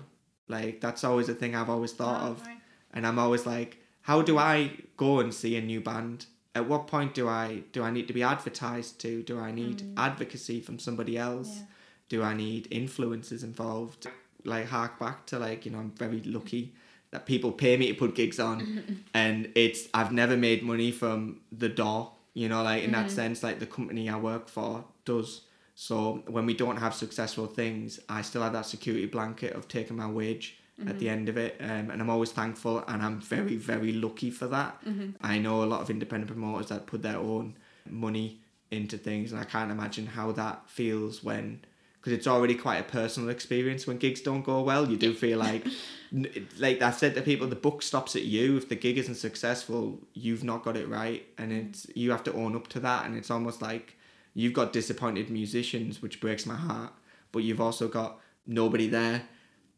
Like 0.49 0.80
that's 0.80 1.05
always 1.05 1.28
a 1.28 1.34
thing 1.34 1.55
I've 1.57 1.70
always 1.70 1.92
thought 1.92 2.22
Oh, 2.22 2.30
of, 2.32 2.42
right. 2.47 2.59
and 2.92 3.07
I'm 3.07 3.18
always 3.18 3.45
like, 3.47 3.78
how 4.03 4.22
do 4.22 4.38
I 4.38 4.72
go 4.97 5.18
and 5.20 5.32
see 5.34 5.57
a 5.57 5.61
new 5.62 5.80
band? 5.80 6.26
at 6.57 6.68
what 6.68 6.86
point 6.86 7.12
do 7.14 7.26
I 7.28 7.64
do 7.72 7.82
I 7.82 7.90
need 7.90 8.07
to 8.07 8.12
be 8.14 8.22
advertised 8.22 9.01
to? 9.01 9.24
Do 9.24 9.40
I 9.40 9.51
need 9.51 9.82
advocacy 9.97 10.61
from 10.61 10.78
somebody 10.78 11.18
else? 11.18 11.51
Yeah. 11.57 11.64
Do 12.11 12.22
I 12.22 12.32
need 12.34 12.68
influences 12.70 13.42
involved? 13.42 14.07
Like 14.45 14.66
hark 14.68 15.01
back 15.01 15.26
to 15.26 15.38
like 15.40 15.66
you 15.66 15.72
know 15.72 15.78
I'm 15.78 15.90
very 15.92 16.20
lucky 16.22 16.72
that 17.14 17.26
people 17.26 17.52
pay 17.52 17.76
me 17.76 17.86
to 17.86 17.94
put 17.94 18.16
gigs 18.16 18.40
on, 18.40 19.04
and 19.14 19.50
it's 19.54 19.88
I've 19.94 20.12
never 20.12 20.36
made 20.36 20.64
money 20.64 20.90
from 20.90 21.40
the 21.52 21.68
door. 21.68 22.10
You 22.34 22.48
know, 22.48 22.64
like 22.64 22.82
in 22.82 22.90
that 22.90 23.06
mm-hmm. 23.06 23.14
sense, 23.14 23.44
like 23.44 23.60
the 23.60 23.66
company 23.66 24.10
I 24.10 24.16
work 24.16 24.48
for 24.48 24.84
does. 25.04 25.42
So 25.76 26.24
when 26.26 26.44
we 26.44 26.54
don't 26.54 26.76
have 26.78 26.92
successful 26.92 27.46
things, 27.46 28.00
I 28.08 28.22
still 28.22 28.42
have 28.42 28.52
that 28.52 28.66
security 28.66 29.06
blanket 29.06 29.54
of 29.54 29.68
taking 29.68 29.96
my 29.96 30.08
wage 30.08 30.58
at 30.80 30.98
the 30.98 31.06
mm-hmm. 31.06 31.14
end 31.14 31.28
of 31.28 31.36
it, 31.36 31.56
um, 31.60 31.90
and 31.90 32.02
I'm 32.02 32.10
always 32.10 32.32
thankful, 32.32 32.82
and 32.88 33.00
I'm 33.00 33.20
very 33.20 33.54
very 33.54 33.92
lucky 33.92 34.30
for 34.32 34.48
that. 34.48 34.84
Mm-hmm. 34.84 35.10
I 35.20 35.38
know 35.38 35.62
a 35.62 35.70
lot 35.72 35.82
of 35.82 35.88
independent 35.88 36.32
promoters 36.32 36.68
that 36.70 36.86
put 36.86 37.02
their 37.02 37.18
own 37.18 37.56
money 37.88 38.40
into 38.72 38.98
things, 38.98 39.30
and 39.30 39.40
I 39.40 39.44
can't 39.44 39.70
imagine 39.70 40.06
how 40.06 40.32
that 40.32 40.68
feels 40.68 41.22
when. 41.22 41.64
Because 42.05 42.18
it's 42.18 42.26
already 42.26 42.55
quite 42.55 42.76
a 42.76 42.82
personal 42.82 43.30
experience 43.30 43.86
when 43.86 43.96
gigs 43.96 44.20
don't 44.20 44.42
go 44.42 44.61
well. 44.61 44.90
You 44.90 44.98
do 44.98 45.14
feel 45.14 45.38
like, 45.38 45.66
like 46.59 46.82
I 46.82 46.90
said 46.90 47.14
to 47.14 47.22
people, 47.22 47.46
the 47.46 47.57
book 47.57 47.80
stops 47.80 48.14
at 48.14 48.24
you. 48.24 48.59
If 48.59 48.68
the 48.68 48.74
gig 48.76 48.98
isn't 48.98 49.14
successful, 49.14 49.98
you've 50.12 50.44
not 50.44 50.62
got 50.62 50.76
it 50.76 50.86
right, 50.86 51.26
and 51.38 51.50
it's 51.50 51.86
you 51.94 52.11
have 52.11 52.22
to 52.24 52.34
own 52.34 52.55
up 52.57 52.68
to 52.68 52.80
that. 52.80 53.07
And 53.07 53.16
it's 53.16 53.30
almost 53.30 53.62
like 53.62 53.96
you've 54.34 54.52
got 54.52 54.74
disappointed 54.74 55.30
musicians, 55.30 56.02
which 56.02 56.20
breaks 56.20 56.44
my 56.44 56.57
heart. 56.57 56.92
But 57.32 57.42
you've 57.42 57.62
also 57.62 57.88
got 57.88 58.20
nobody 58.46 58.86
there, 58.86 59.22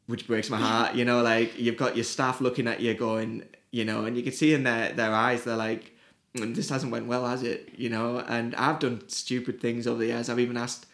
which 0.06 0.26
breaks 0.26 0.50
my 0.50 0.58
heart. 0.58 0.96
You 0.96 1.04
know, 1.04 1.22
like 1.22 1.56
you've 1.56 1.76
got 1.76 1.94
your 1.94 2.02
staff 2.04 2.40
looking 2.40 2.66
at 2.66 2.80
you, 2.80 2.92
going, 2.94 3.44
you 3.70 3.84
know, 3.84 4.04
and 4.04 4.16
you 4.16 4.24
can 4.24 4.32
see 4.32 4.52
in 4.52 4.64
their 4.64 4.92
their 4.92 5.14
eyes, 5.14 5.44
they're 5.44 5.54
like, 5.54 5.92
"Mm, 6.34 6.56
this 6.56 6.70
hasn't 6.70 6.90
went 6.90 7.06
well, 7.06 7.24
has 7.24 7.44
it? 7.44 7.68
You 7.76 7.88
know. 7.88 8.18
And 8.18 8.52
I've 8.56 8.80
done 8.80 9.08
stupid 9.08 9.60
things 9.60 9.86
over 9.86 10.00
the 10.00 10.06
years. 10.06 10.28
I've 10.28 10.40
even 10.40 10.56
asked 10.56 10.86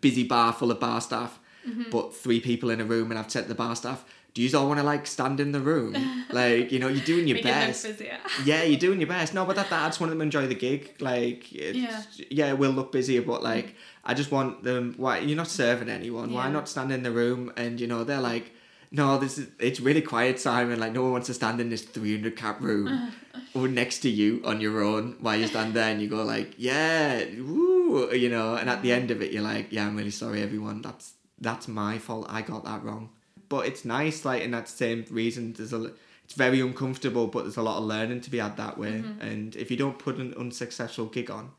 busy 0.00 0.24
bar 0.24 0.52
full 0.52 0.70
of 0.70 0.80
bar 0.80 1.00
staff, 1.00 1.38
Mm-hmm. 1.68 1.90
but 1.92 2.12
three 2.12 2.40
people 2.40 2.70
in 2.70 2.80
a 2.80 2.84
room, 2.84 3.12
and 3.12 3.20
I've 3.20 3.30
said 3.30 3.46
the 3.46 3.54
bar 3.54 3.76
staff, 3.76 4.04
"Do 4.34 4.42
you 4.42 4.58
all 4.58 4.66
want 4.66 4.80
to 4.80 4.84
like 4.84 5.06
stand 5.06 5.38
in 5.38 5.52
the 5.52 5.60
room? 5.60 5.94
like, 6.32 6.72
you 6.72 6.80
know, 6.80 6.88
you're 6.88 7.04
doing 7.04 7.28
your 7.28 7.40
best." 7.40 7.86
yeah, 8.44 8.64
you're 8.64 8.80
doing 8.80 8.98
your 9.00 9.08
best. 9.08 9.32
No, 9.32 9.44
but 9.44 9.54
that, 9.54 9.70
that 9.70 9.82
I 9.84 9.86
just 9.86 10.00
want 10.00 10.10
them 10.10 10.18
to 10.18 10.24
enjoy 10.24 10.48
the 10.48 10.56
gig. 10.56 10.96
Like, 10.98 11.52
it's, 11.52 11.78
Yeah. 11.78 12.02
yeah, 12.30 12.48
it 12.48 12.58
will 12.58 12.72
look 12.72 12.90
busier, 12.90 13.22
but 13.22 13.44
like, 13.44 13.76
I 14.04 14.12
just 14.12 14.32
want 14.32 14.64
them. 14.64 14.94
Why 14.96 15.18
you're 15.20 15.36
not 15.36 15.46
serving 15.46 15.88
anyone? 15.88 16.32
Why 16.32 16.50
not 16.50 16.68
stand 16.68 16.90
in 16.90 17.04
the 17.04 17.12
room? 17.12 17.52
And 17.56 17.80
you 17.80 17.86
know, 17.86 18.02
they're 18.02 18.20
like, 18.32 18.50
no, 18.90 19.18
this 19.18 19.38
is 19.38 19.46
it's 19.60 19.78
really 19.78 20.02
quiet, 20.02 20.40
Simon. 20.40 20.80
Like, 20.80 20.92
no 20.94 21.02
one 21.02 21.12
wants 21.12 21.28
to 21.28 21.34
stand 21.34 21.60
in 21.60 21.70
this 21.70 21.82
300 21.82 22.34
cap 22.36 22.60
room 22.60 23.12
or 23.54 23.68
next 23.68 24.00
to 24.00 24.10
you 24.10 24.42
on 24.44 24.60
your 24.60 24.82
own 24.82 25.14
while 25.20 25.36
you 25.38 25.46
stand 25.46 25.74
there 25.74 25.90
and 25.92 26.02
you 26.02 26.08
go 26.08 26.24
like, 26.24 26.54
yeah, 26.58 27.22
woo, 27.38 27.71
you 28.12 28.28
know. 28.28 28.54
And 28.54 28.68
at 28.68 28.82
the 28.82 28.90
mm-hmm. 28.90 29.00
end 29.00 29.10
of 29.10 29.22
it, 29.22 29.32
you're 29.32 29.42
like, 29.42 29.68
yeah, 29.70 29.86
I'm 29.86 29.96
really 29.96 30.10
sorry, 30.10 30.42
everyone. 30.42 30.82
That's 30.82 31.14
that's 31.40 31.68
my 31.68 31.98
fault. 31.98 32.26
I 32.28 32.42
got 32.42 32.64
that 32.64 32.82
wrong. 32.82 33.10
But 33.48 33.66
it's 33.66 33.84
nice, 33.84 34.24
like 34.24 34.42
in 34.42 34.50
that 34.52 34.68
same 34.68 35.04
reason. 35.10 35.52
There's 35.52 35.72
a 35.72 35.92
it's 36.24 36.34
very 36.34 36.60
uncomfortable, 36.60 37.26
but 37.26 37.42
there's 37.42 37.56
a 37.56 37.62
lot 37.62 37.78
of 37.78 37.84
learning 37.84 38.22
to 38.22 38.30
be 38.30 38.38
had 38.38 38.56
that 38.56 38.78
way. 38.78 38.92
Mm-hmm. 38.92 39.20
And 39.20 39.56
if 39.56 39.70
you 39.70 39.76
don't 39.76 39.98
put 39.98 40.16
an 40.16 40.34
unsuccessful 40.38 41.06
gig 41.06 41.30
on, 41.30 41.50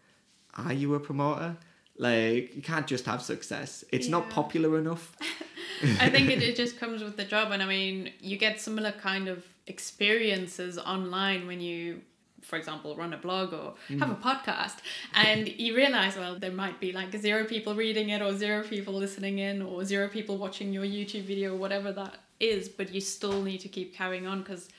are 0.55 0.73
you 0.73 0.95
a 0.95 0.99
promoter? 0.99 1.57
Like 1.97 2.55
you 2.55 2.61
can't 2.63 2.87
just 2.87 3.05
have 3.05 3.21
success. 3.21 3.83
It's 3.91 4.07
not 4.07 4.29
popular 4.29 4.79
enough. 4.79 5.15
I 5.99 6.09
think 6.09 6.29
it, 6.29 6.41
it 6.49 6.55
just 6.55 6.79
comes 6.79 7.03
with 7.03 7.17
the 7.17 7.25
job, 7.25 7.51
and 7.51 7.61
I 7.61 7.65
mean, 7.65 8.11
you 8.19 8.37
get 8.37 8.59
similar 8.59 8.91
kind 8.91 9.27
of 9.27 9.45
experiences 9.67 10.77
online 10.77 11.47
when 11.47 11.61
you, 11.61 12.01
for 12.43 12.57
example, 12.57 12.95
run 12.95 13.13
a 13.13 13.17
blog 13.17 13.53
or 13.53 13.73
have 13.99 14.11
a 14.11 14.15
podcast, 14.15 14.77
and 15.13 15.47
you 15.47 15.75
realize, 15.75 16.15
well, 16.15 16.37
there 16.37 16.51
might 16.51 16.79
be 16.79 16.91
like 16.91 17.15
zero 17.17 17.45
people 17.45 17.75
reading 17.75 18.09
it, 18.09 18.21
or 18.21 18.35
zero 18.37 18.63
people 18.63 18.93
listening 18.93 19.39
in, 19.39 19.61
or 19.61 19.83
zero 19.85 20.07
people 20.07 20.37
watching 20.37 20.73
your 20.73 20.83
YouTube 20.83 21.23
video, 21.23 21.53
or 21.53 21.57
whatever 21.57 21.91
that 21.91 22.15
is, 22.39 22.69
but 22.69 22.93
you 22.93 23.01
still 23.01 23.41
need 23.41 23.59
to 23.59 23.69
keep 23.69 23.95
carrying 23.95 24.27
on 24.27 24.41
because 24.41 24.69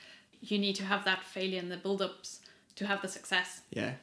you 0.41 0.57
need 0.57 0.75
to 0.75 0.83
have 0.83 1.03
that 1.05 1.23
failure 1.23 1.59
and 1.59 1.71
the 1.71 1.77
build 1.77 2.01
ups 2.01 2.39
to 2.75 2.85
have 2.85 3.01
the 3.01 3.07
success. 3.07 3.61
Yeah. 3.71 3.93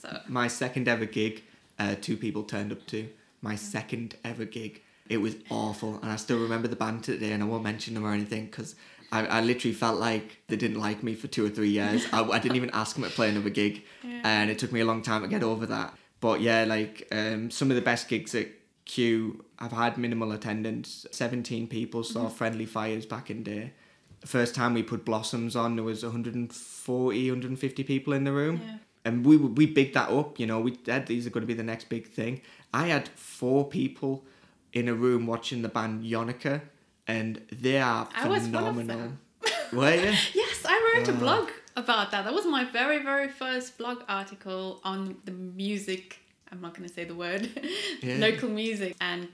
So, 0.00 0.20
My 0.28 0.48
second 0.48 0.88
ever 0.88 1.06
gig, 1.06 1.42
uh, 1.78 1.96
two 2.00 2.16
people 2.16 2.42
turned 2.42 2.72
up 2.72 2.86
to. 2.88 3.08
My 3.40 3.56
second 3.56 4.16
ever 4.24 4.44
gig. 4.44 4.82
It 5.08 5.16
was 5.18 5.34
awful, 5.50 5.98
and 6.00 6.10
I 6.10 6.16
still 6.16 6.40
remember 6.40 6.68
the 6.68 6.76
band 6.76 7.04
today, 7.04 7.32
and 7.32 7.42
I 7.42 7.46
won't 7.46 7.64
mention 7.64 7.94
them 7.94 8.04
or 8.04 8.12
anything 8.12 8.46
because 8.46 8.76
I, 9.12 9.26
I 9.26 9.40
literally 9.42 9.74
felt 9.74 10.00
like 10.00 10.38
they 10.48 10.56
didn't 10.56 10.80
like 10.80 11.02
me 11.02 11.14
for 11.14 11.28
two 11.28 11.44
or 11.44 11.50
three 11.50 11.68
years. 11.68 12.06
I, 12.12 12.22
I 12.24 12.38
didn't 12.38 12.56
even 12.56 12.70
ask 12.82 12.96
them 12.96 13.04
to 13.04 13.10
play 13.10 13.28
another 13.28 13.50
gig, 13.50 13.82
Yeah. 14.02 14.22
and 14.24 14.50
it 14.50 14.58
took 14.58 14.72
me 14.72 14.80
a 14.80 14.84
long 14.84 15.02
time 15.02 15.22
to 15.22 15.28
get 15.28 15.42
over 15.42 15.66
that. 15.66 15.94
But 16.20 16.40
yeah, 16.40 16.64
like 16.64 17.06
um, 17.12 17.50
some 17.50 17.70
of 17.70 17.76
the 17.76 17.82
best 17.82 18.08
gigs 18.08 18.34
at 18.34 18.48
Q, 18.84 19.44
I've 19.58 19.72
had 19.72 19.98
minimal 19.98 20.32
attendance. 20.32 21.06
17 21.12 21.66
people 21.68 22.02
saw 22.04 22.28
Friendly 22.28 22.66
Fires 22.66 23.06
back 23.06 23.30
in 23.30 23.42
day. 23.42 23.72
The 24.20 24.26
first 24.28 24.54
time 24.54 24.72
we 24.74 24.82
put 24.82 25.04
Blossoms 25.04 25.54
on, 25.56 25.76
there 25.76 25.84
was 25.84 26.02
140, 26.04 27.30
150 27.30 27.82
people 27.84 28.12
in 28.12 28.24
the 28.24 28.32
room 28.32 28.60
yeah. 28.64 28.76
and 29.04 29.26
we 29.26 29.36
we 29.36 29.66
bigged 29.66 29.94
that 29.94 30.10
up. 30.10 30.38
You 30.38 30.46
know, 30.46 30.60
we 30.60 30.78
said 30.86 31.06
these 31.06 31.26
are 31.26 31.30
going 31.30 31.42
to 31.42 31.46
be 31.46 31.54
the 31.54 31.62
next 31.62 31.88
big 31.88 32.06
thing. 32.06 32.40
I 32.72 32.86
had 32.88 33.08
four 33.08 33.68
people 33.68 34.24
in 34.72 34.88
a 34.88 34.94
room 34.94 35.26
watching 35.26 35.62
the 35.62 35.68
band 35.68 36.04
Yonaka, 36.04 36.62
and 37.06 37.40
they 37.50 37.78
are 37.78 38.08
I 38.14 38.28
was 38.28 38.48
one 38.48 38.64
of 38.64 38.76
phenomenal. 38.76 39.12
Were 39.72 39.94
you? 39.94 40.12
Yes, 40.34 40.64
I 40.64 40.94
wrote 40.96 41.08
a 41.08 41.12
blog 41.12 41.48
about 41.76 42.10
that. 42.10 42.24
That 42.24 42.34
was 42.34 42.46
my 42.46 42.64
very, 42.64 43.02
very 43.02 43.28
first 43.28 43.78
blog 43.78 44.02
article 44.08 44.80
on 44.84 45.16
the 45.24 45.32
music. 45.32 46.18
I'm 46.50 46.60
not 46.60 46.74
going 46.76 46.88
to 46.88 46.94
say 46.94 47.04
the 47.04 47.14
word. 47.14 47.48
Yeah. 48.02 48.16
Local 48.18 48.48
music 48.48 48.96
and 49.00 49.28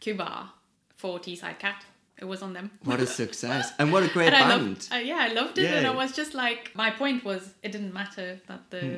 Cuba 0.00 0.52
for 0.96 1.18
Teesside 1.18 1.58
Cat. 1.58 1.84
It 2.16 2.26
was 2.26 2.42
on 2.42 2.52
them. 2.52 2.70
What 2.84 3.00
a 3.00 3.06
success, 3.06 3.72
and 3.78 3.92
what 3.92 4.04
a 4.04 4.08
great 4.08 4.28
and 4.28 4.36
I 4.36 4.48
band. 4.48 4.68
loved, 4.68 4.88
uh, 4.92 4.96
yeah, 4.96 5.18
I 5.28 5.32
loved 5.32 5.58
it, 5.58 5.66
and. 5.66 5.84
I 5.86 5.90
was 5.90 6.12
just 6.12 6.32
like, 6.32 6.70
my 6.74 6.90
point 6.90 7.24
was, 7.24 7.54
it 7.62 7.72
didn't 7.72 7.92
matter 7.92 8.40
that 8.46 8.70
the. 8.70 8.80
Hmm. 8.80 8.96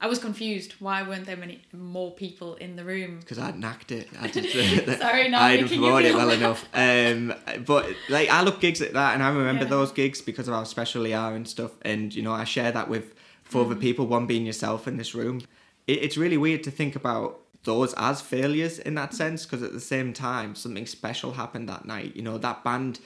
I 0.00 0.06
was 0.08 0.18
confused. 0.18 0.74
Why 0.78 1.02
weren't 1.02 1.24
there 1.24 1.36
many 1.38 1.62
more 1.72 2.10
people 2.12 2.54
in 2.56 2.76
the 2.76 2.84
room? 2.84 3.18
because 3.20 3.38
I'd 3.38 3.58
knacked 3.58 3.92
it. 3.92 4.08
I 4.20 4.28
just, 4.28 4.52
Sorry, 5.00 5.28
not 5.30 5.40
I 5.42 5.56
didn't 5.56 5.70
making 5.70 5.84
it 6.06 6.14
well 6.14 6.30
enough. 6.30 6.66
Um, 6.74 7.32
but 7.64 7.86
like 8.10 8.28
I 8.28 8.42
look 8.42 8.60
gigs 8.60 8.82
at 8.82 8.92
that, 8.92 9.14
and 9.14 9.22
I 9.22 9.28
remember 9.30 9.64
Yeah. 9.64 9.70
those 9.70 9.92
gigs 9.92 10.20
because 10.20 10.48
of 10.48 10.54
how 10.54 10.64
special 10.64 11.02
they 11.04 11.14
are 11.14 11.34
and 11.34 11.48
stuff. 11.48 11.72
And 11.82 12.14
you 12.14 12.22
know, 12.22 12.32
I 12.32 12.44
share 12.44 12.72
that 12.72 12.88
with 12.90 13.14
four 13.42 13.62
Mm. 13.64 13.70
other 13.70 13.80
people. 13.80 14.06
One 14.06 14.26
being 14.26 14.44
yourself 14.44 14.86
in 14.86 14.96
this 14.98 15.14
room. 15.14 15.40
It, 15.86 16.02
it's 16.02 16.16
really 16.18 16.36
weird 16.36 16.62
to 16.64 16.70
think 16.70 16.94
about 16.94 17.40
those 17.64 17.94
as 17.94 18.20
failures 18.20 18.78
in 18.78 18.94
that 18.96 19.14
sense, 19.14 19.44
because 19.46 19.62
at 19.62 19.72
the 19.72 19.80
same 19.80 20.12
time, 20.12 20.54
something 20.54 20.86
special 20.86 21.32
happened 21.32 21.68
that 21.68 21.84
night. 21.86 22.14
You 22.14 22.22
know, 22.22 22.36
that 22.38 22.62
band 22.62 23.00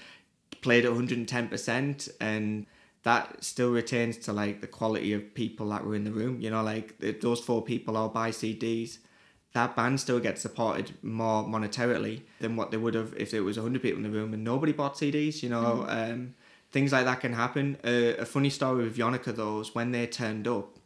played 0.61 0.85
at 0.85 0.91
110 0.91 1.49
percent 1.49 2.09
and 2.21 2.67
that 3.03 3.43
still 3.43 3.71
retains 3.71 4.17
to 4.19 4.33
like 4.33 4.61
the 4.61 4.67
quality 4.67 5.13
of 5.13 5.35
people 5.35 5.69
that 5.71 5.85
were 5.85 5.95
in 5.95 6.05
the 6.05 6.11
room 6.13 6.41
you 6.41 6.51
know 6.51 6.63
like 6.63 6.99
th- 7.01 7.21
those 7.21 7.41
four 7.41 7.63
people 7.63 7.97
all 7.97 8.09
buy 8.09 8.31
cds 8.31 8.99
that 9.53 9.75
band 9.75 9.99
still 9.99 10.21
gets 10.21 10.41
supported 10.43 10.93
more 11.03 11.43
monetarily 11.45 12.21
than 12.41 12.55
what 12.57 12.71
they 12.71 12.77
would 12.77 12.95
have 12.95 13.13
if 13.17 13.31
there 13.31 13.43
was 13.43 13.57
100 13.57 13.83
people 13.83 13.97
in 13.99 14.05
the 14.11 14.17
room 14.19 14.33
and 14.35 14.45
nobody 14.45 14.73
bought 14.73 14.95
cds 14.95 15.43
you 15.43 15.49
know? 15.49 15.87
Um, 15.89 16.35
things 16.73 16.93
like 16.93 17.05
that 17.05 17.19
can 17.21 17.33
happen. 17.33 17.77
Uh, 17.85 18.15
a 18.19 18.25
funny 18.25 18.49
story 18.51 18.85
with 18.85 18.97
Yonaka 18.97 19.35
though 19.35 19.59
is 19.61 19.75
when 19.75 19.91
they 19.91 20.07
turned 20.07 20.47
up 20.47 20.79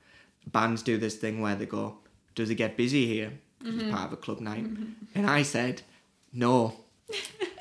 bands 0.46 0.82
do 0.82 0.96
this 0.96 1.16
thing 1.16 1.40
where 1.42 1.54
they 1.56 1.66
go 1.66 1.98
does 2.34 2.48
it 2.50 2.54
get 2.56 2.76
busy 2.76 3.06
here? 3.06 3.32
'Cause 3.62 3.74
it's 3.74 3.90
part 3.90 4.06
of 4.06 4.12
a 4.12 4.16
club 4.16 4.40
night? 4.40 4.66
And 5.14 5.26
i 5.26 5.42
said 5.42 5.82
no 6.32 6.74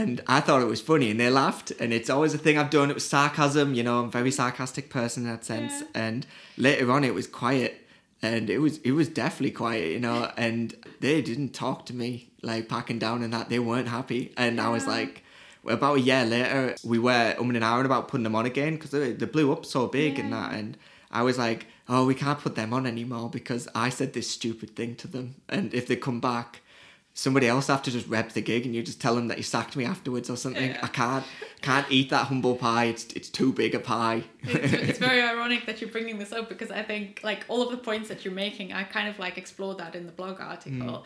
and 0.00 0.20
I 0.26 0.40
thought 0.40 0.62
it 0.62 0.66
was 0.66 0.80
funny, 0.80 1.10
and 1.10 1.18
they 1.20 1.30
laughed. 1.30 1.72
And 1.80 1.92
it's 1.92 2.10
always 2.10 2.34
a 2.34 2.38
thing 2.38 2.58
I've 2.58 2.70
done. 2.70 2.90
It 2.90 2.94
was 2.94 3.08
sarcasm, 3.08 3.74
you 3.74 3.82
know. 3.82 4.00
I'm 4.00 4.06
a 4.06 4.10
very 4.10 4.30
sarcastic 4.30 4.90
person 4.90 5.24
in 5.24 5.30
that 5.30 5.44
sense. 5.44 5.72
Yeah. 5.80 5.86
And 5.94 6.26
later 6.56 6.90
on, 6.90 7.04
it 7.04 7.14
was 7.14 7.26
quiet, 7.26 7.86
and 8.22 8.48
it 8.50 8.58
was 8.58 8.78
it 8.78 8.92
was 8.92 9.08
definitely 9.08 9.52
quiet, 9.52 9.92
you 9.92 10.00
know. 10.00 10.30
And 10.36 10.74
they 11.00 11.22
didn't 11.22 11.50
talk 11.50 11.86
to 11.86 11.94
me 11.94 12.30
like 12.42 12.68
packing 12.68 12.98
down 12.98 13.22
and 13.22 13.32
that. 13.32 13.48
They 13.48 13.58
weren't 13.58 13.88
happy, 13.88 14.32
and 14.36 14.60
I 14.60 14.68
was 14.70 14.86
like. 14.86 15.14
well, 15.62 15.74
About 15.74 15.98
a 15.98 16.00
year 16.00 16.24
later, 16.24 16.74
we 16.92 16.98
were 16.98 17.34
um 17.38 17.50
and 17.54 17.64
hour 17.64 17.84
about 17.84 18.08
putting 18.08 18.24
them 18.24 18.34
on 18.34 18.46
again 18.46 18.74
because 18.76 18.92
they, 18.92 19.12
they 19.12 19.26
blew 19.26 19.52
up 19.52 19.66
so 19.66 19.86
big 19.86 20.18
and 20.18 20.32
that. 20.32 20.54
And 20.58 20.78
I 21.10 21.22
was 21.28 21.36
like, 21.36 21.66
"Oh, 21.86 22.06
we 22.06 22.14
can't 22.14 22.38
put 22.44 22.54
them 22.54 22.72
on 22.72 22.86
anymore 22.86 23.28
because 23.28 23.68
I 23.74 23.90
said 23.90 24.12
this 24.14 24.30
stupid 24.30 24.70
thing 24.78 24.92
to 25.02 25.06
them, 25.14 25.26
and 25.54 25.74
if 25.74 25.84
they 25.86 25.96
come 25.96 26.20
back, 26.20 26.50
somebody 27.20 27.46
else 27.46 27.66
have 27.66 27.82
to 27.82 27.90
just 27.90 28.08
rep 28.08 28.32
the 28.32 28.40
gig 28.40 28.64
and 28.64 28.74
you 28.74 28.82
just 28.82 28.98
tell 28.98 29.14
them 29.14 29.28
that 29.28 29.36
you 29.36 29.42
sacked 29.42 29.76
me 29.76 29.84
afterwards 29.84 30.30
or 30.30 30.36
something. 30.36 30.70
Yeah. 30.70 30.80
I 30.82 30.86
can't 30.86 31.24
can't 31.60 31.86
eat 31.90 32.08
that 32.08 32.28
humble 32.28 32.56
pie. 32.56 32.84
It's 32.86 33.04
it's 33.12 33.28
too 33.28 33.52
big 33.52 33.74
a 33.74 33.78
pie. 33.78 34.24
it's, 34.42 34.72
it's 34.72 34.98
very 35.08 35.20
ironic 35.20 35.66
that 35.66 35.82
you're 35.82 35.90
bringing 35.90 36.18
this 36.18 36.32
up 36.32 36.48
because 36.48 36.70
I 36.70 36.82
think 36.82 37.20
like 37.22 37.44
all 37.48 37.60
of 37.60 37.70
the 37.72 37.76
points 37.76 38.08
that 38.08 38.24
you're 38.24 38.32
making, 38.32 38.72
I 38.72 38.84
kind 38.84 39.06
of 39.06 39.18
like 39.18 39.36
explored 39.36 39.76
that 39.78 39.94
in 39.94 40.06
the 40.06 40.12
blog 40.12 40.40
article, 40.40 40.72
mm. 40.72 41.02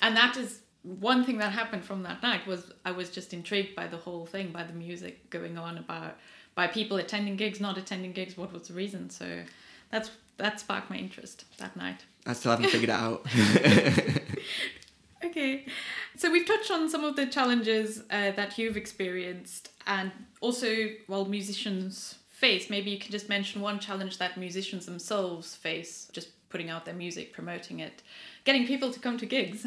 and 0.00 0.16
that 0.16 0.38
is 0.38 0.60
one 0.82 1.22
thing 1.22 1.36
that 1.38 1.52
happened 1.52 1.84
from 1.84 2.02
that 2.04 2.22
night 2.22 2.46
was 2.46 2.72
I 2.86 2.92
was 2.92 3.10
just 3.10 3.34
intrigued 3.34 3.76
by 3.76 3.88
the 3.88 3.98
whole 3.98 4.24
thing, 4.24 4.50
by 4.52 4.62
the 4.62 4.72
music 4.72 5.28
going 5.28 5.58
on, 5.58 5.76
about 5.76 6.16
by 6.54 6.66
people 6.66 6.96
attending 6.96 7.36
gigs, 7.36 7.60
not 7.60 7.76
attending 7.76 8.12
gigs. 8.12 8.38
What 8.38 8.54
was 8.54 8.68
the 8.68 8.74
reason? 8.74 9.10
So 9.10 9.42
that's 9.90 10.10
that 10.38 10.60
sparked 10.60 10.88
my 10.88 10.96
interest 10.96 11.44
that 11.58 11.76
night. 11.76 12.06
I 12.24 12.32
still 12.32 12.52
haven't 12.52 12.70
figured 12.70 12.88
it 12.88 13.00
out. 13.06 13.26
Okay. 15.24 15.66
So 16.16 16.30
we've 16.30 16.46
touched 16.46 16.70
on 16.70 16.88
some 16.88 17.04
of 17.04 17.16
the 17.16 17.26
challenges 17.26 18.02
uh, 18.10 18.30
that 18.32 18.58
you've 18.58 18.76
experienced 18.76 19.70
and 19.86 20.12
also, 20.40 20.90
well, 21.08 21.24
musicians 21.24 22.16
face. 22.28 22.70
Maybe 22.70 22.90
you 22.90 22.98
can 22.98 23.10
just 23.10 23.28
mention 23.28 23.60
one 23.60 23.80
challenge 23.80 24.18
that 24.18 24.36
musicians 24.36 24.86
themselves 24.86 25.56
face, 25.56 26.08
just 26.12 26.28
putting 26.50 26.70
out 26.70 26.84
their 26.84 26.94
music, 26.94 27.32
promoting 27.32 27.80
it, 27.80 28.02
getting 28.44 28.66
people 28.66 28.92
to 28.92 29.00
come 29.00 29.18
to 29.18 29.26
gigs. 29.26 29.66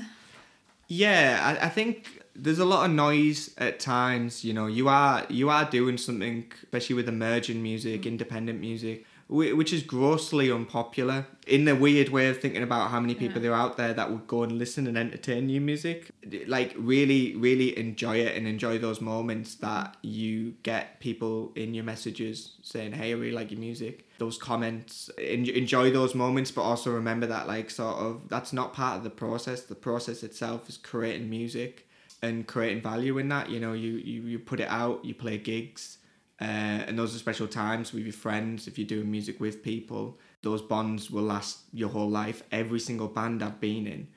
Yeah, 0.87 1.57
I, 1.61 1.67
I 1.67 1.69
think 1.69 2.21
there's 2.35 2.59
a 2.59 2.65
lot 2.65 2.85
of 2.85 2.91
noise 2.91 3.53
at 3.57 3.79
times. 3.79 4.43
You 4.43 4.53
know, 4.53 4.67
you 4.67 4.89
are 4.89 5.25
you 5.29 5.49
are 5.49 5.65
doing 5.65 5.97
something, 5.97 6.51
especially 6.63 6.95
with 6.95 7.07
emerging 7.07 7.61
music, 7.61 8.05
independent 8.05 8.59
music, 8.59 9.05
which 9.31 9.71
is 9.71 9.81
grossly 9.81 10.51
unpopular. 10.51 11.25
In 11.47 11.63
the 11.63 11.73
weird 11.73 12.09
way 12.09 12.27
of 12.27 12.41
thinking 12.41 12.63
about 12.63 12.91
how 12.91 12.99
many 12.99 13.15
people 13.15 13.37
Yeah. 13.37 13.43
there 13.43 13.53
are 13.53 13.61
out 13.61 13.77
there 13.77 13.93
that 13.93 14.11
would 14.11 14.27
go 14.27 14.43
and 14.43 14.51
listen 14.57 14.87
and 14.87 14.97
entertain 14.97 15.45
new 15.47 15.61
music, 15.61 16.09
like 16.47 16.75
really, 16.77 17.33
really 17.37 17.77
enjoy 17.79 18.17
it 18.17 18.35
and 18.35 18.45
enjoy 18.45 18.77
those 18.77 18.99
moments 18.99 19.55
that 19.55 19.95
you 20.01 20.55
get 20.63 20.99
people 20.99 21.53
in 21.55 21.73
your 21.73 21.85
messages 21.85 22.51
saying, 22.61 22.91
"Hey, 22.91 23.11
I 23.11 23.13
really 23.13 23.31
like 23.31 23.51
your 23.51 23.59
music." 23.59 24.05
Those 24.17 24.37
comments, 24.37 25.09
en- 25.17 25.45
enjoy 25.47 25.91
those 25.91 26.13
moments, 26.13 26.51
but 26.51 26.63
also 26.63 26.91
remember 26.91 27.25
that 27.27 27.47
like 27.47 27.69
sort 27.69 27.95
of 27.97 28.27
that's 28.27 28.51
not 28.51 28.73
part 28.73 28.97
of 28.97 29.03
the 29.05 29.09
process. 29.09 29.61
The 29.61 29.75
process 29.75 30.23
itself 30.23 30.67
is 30.67 30.75
creating 30.77 31.29
music 31.29 31.87
and 32.21 32.45
creating 32.45 32.81
value 32.83 33.17
in 33.17 33.29
that. 33.29 33.49
You 33.49 33.61
know, 33.61 33.71
you 33.73 33.93
you, 33.93 34.21
you 34.23 34.39
put 34.39 34.59
it 34.59 34.67
out, 34.69 35.05
you 35.05 35.13
play 35.15 35.37
gigs, 35.37 35.97
uh, 36.41 36.85
and 36.87 36.97
those 36.97 37.15
are 37.15 37.19
special 37.19 37.47
times 37.47 37.93
with 37.93 38.03
your 38.03 38.13
friends. 38.13 38.67
If 38.67 38.79
you're 38.79 38.87
doing 38.87 39.11
music 39.11 39.39
with 39.39 39.61
people, 39.61 40.17
those 40.41 40.61
bonds 40.61 41.11
will 41.11 41.23
last 41.23 41.59
your 41.71 41.89
whole 41.89 42.09
life. 42.09 42.41
Every 42.51 42.79
single 42.79 43.07
band 43.07 43.43
I've 43.43 43.59
been 43.59 43.85
in, 43.85 44.07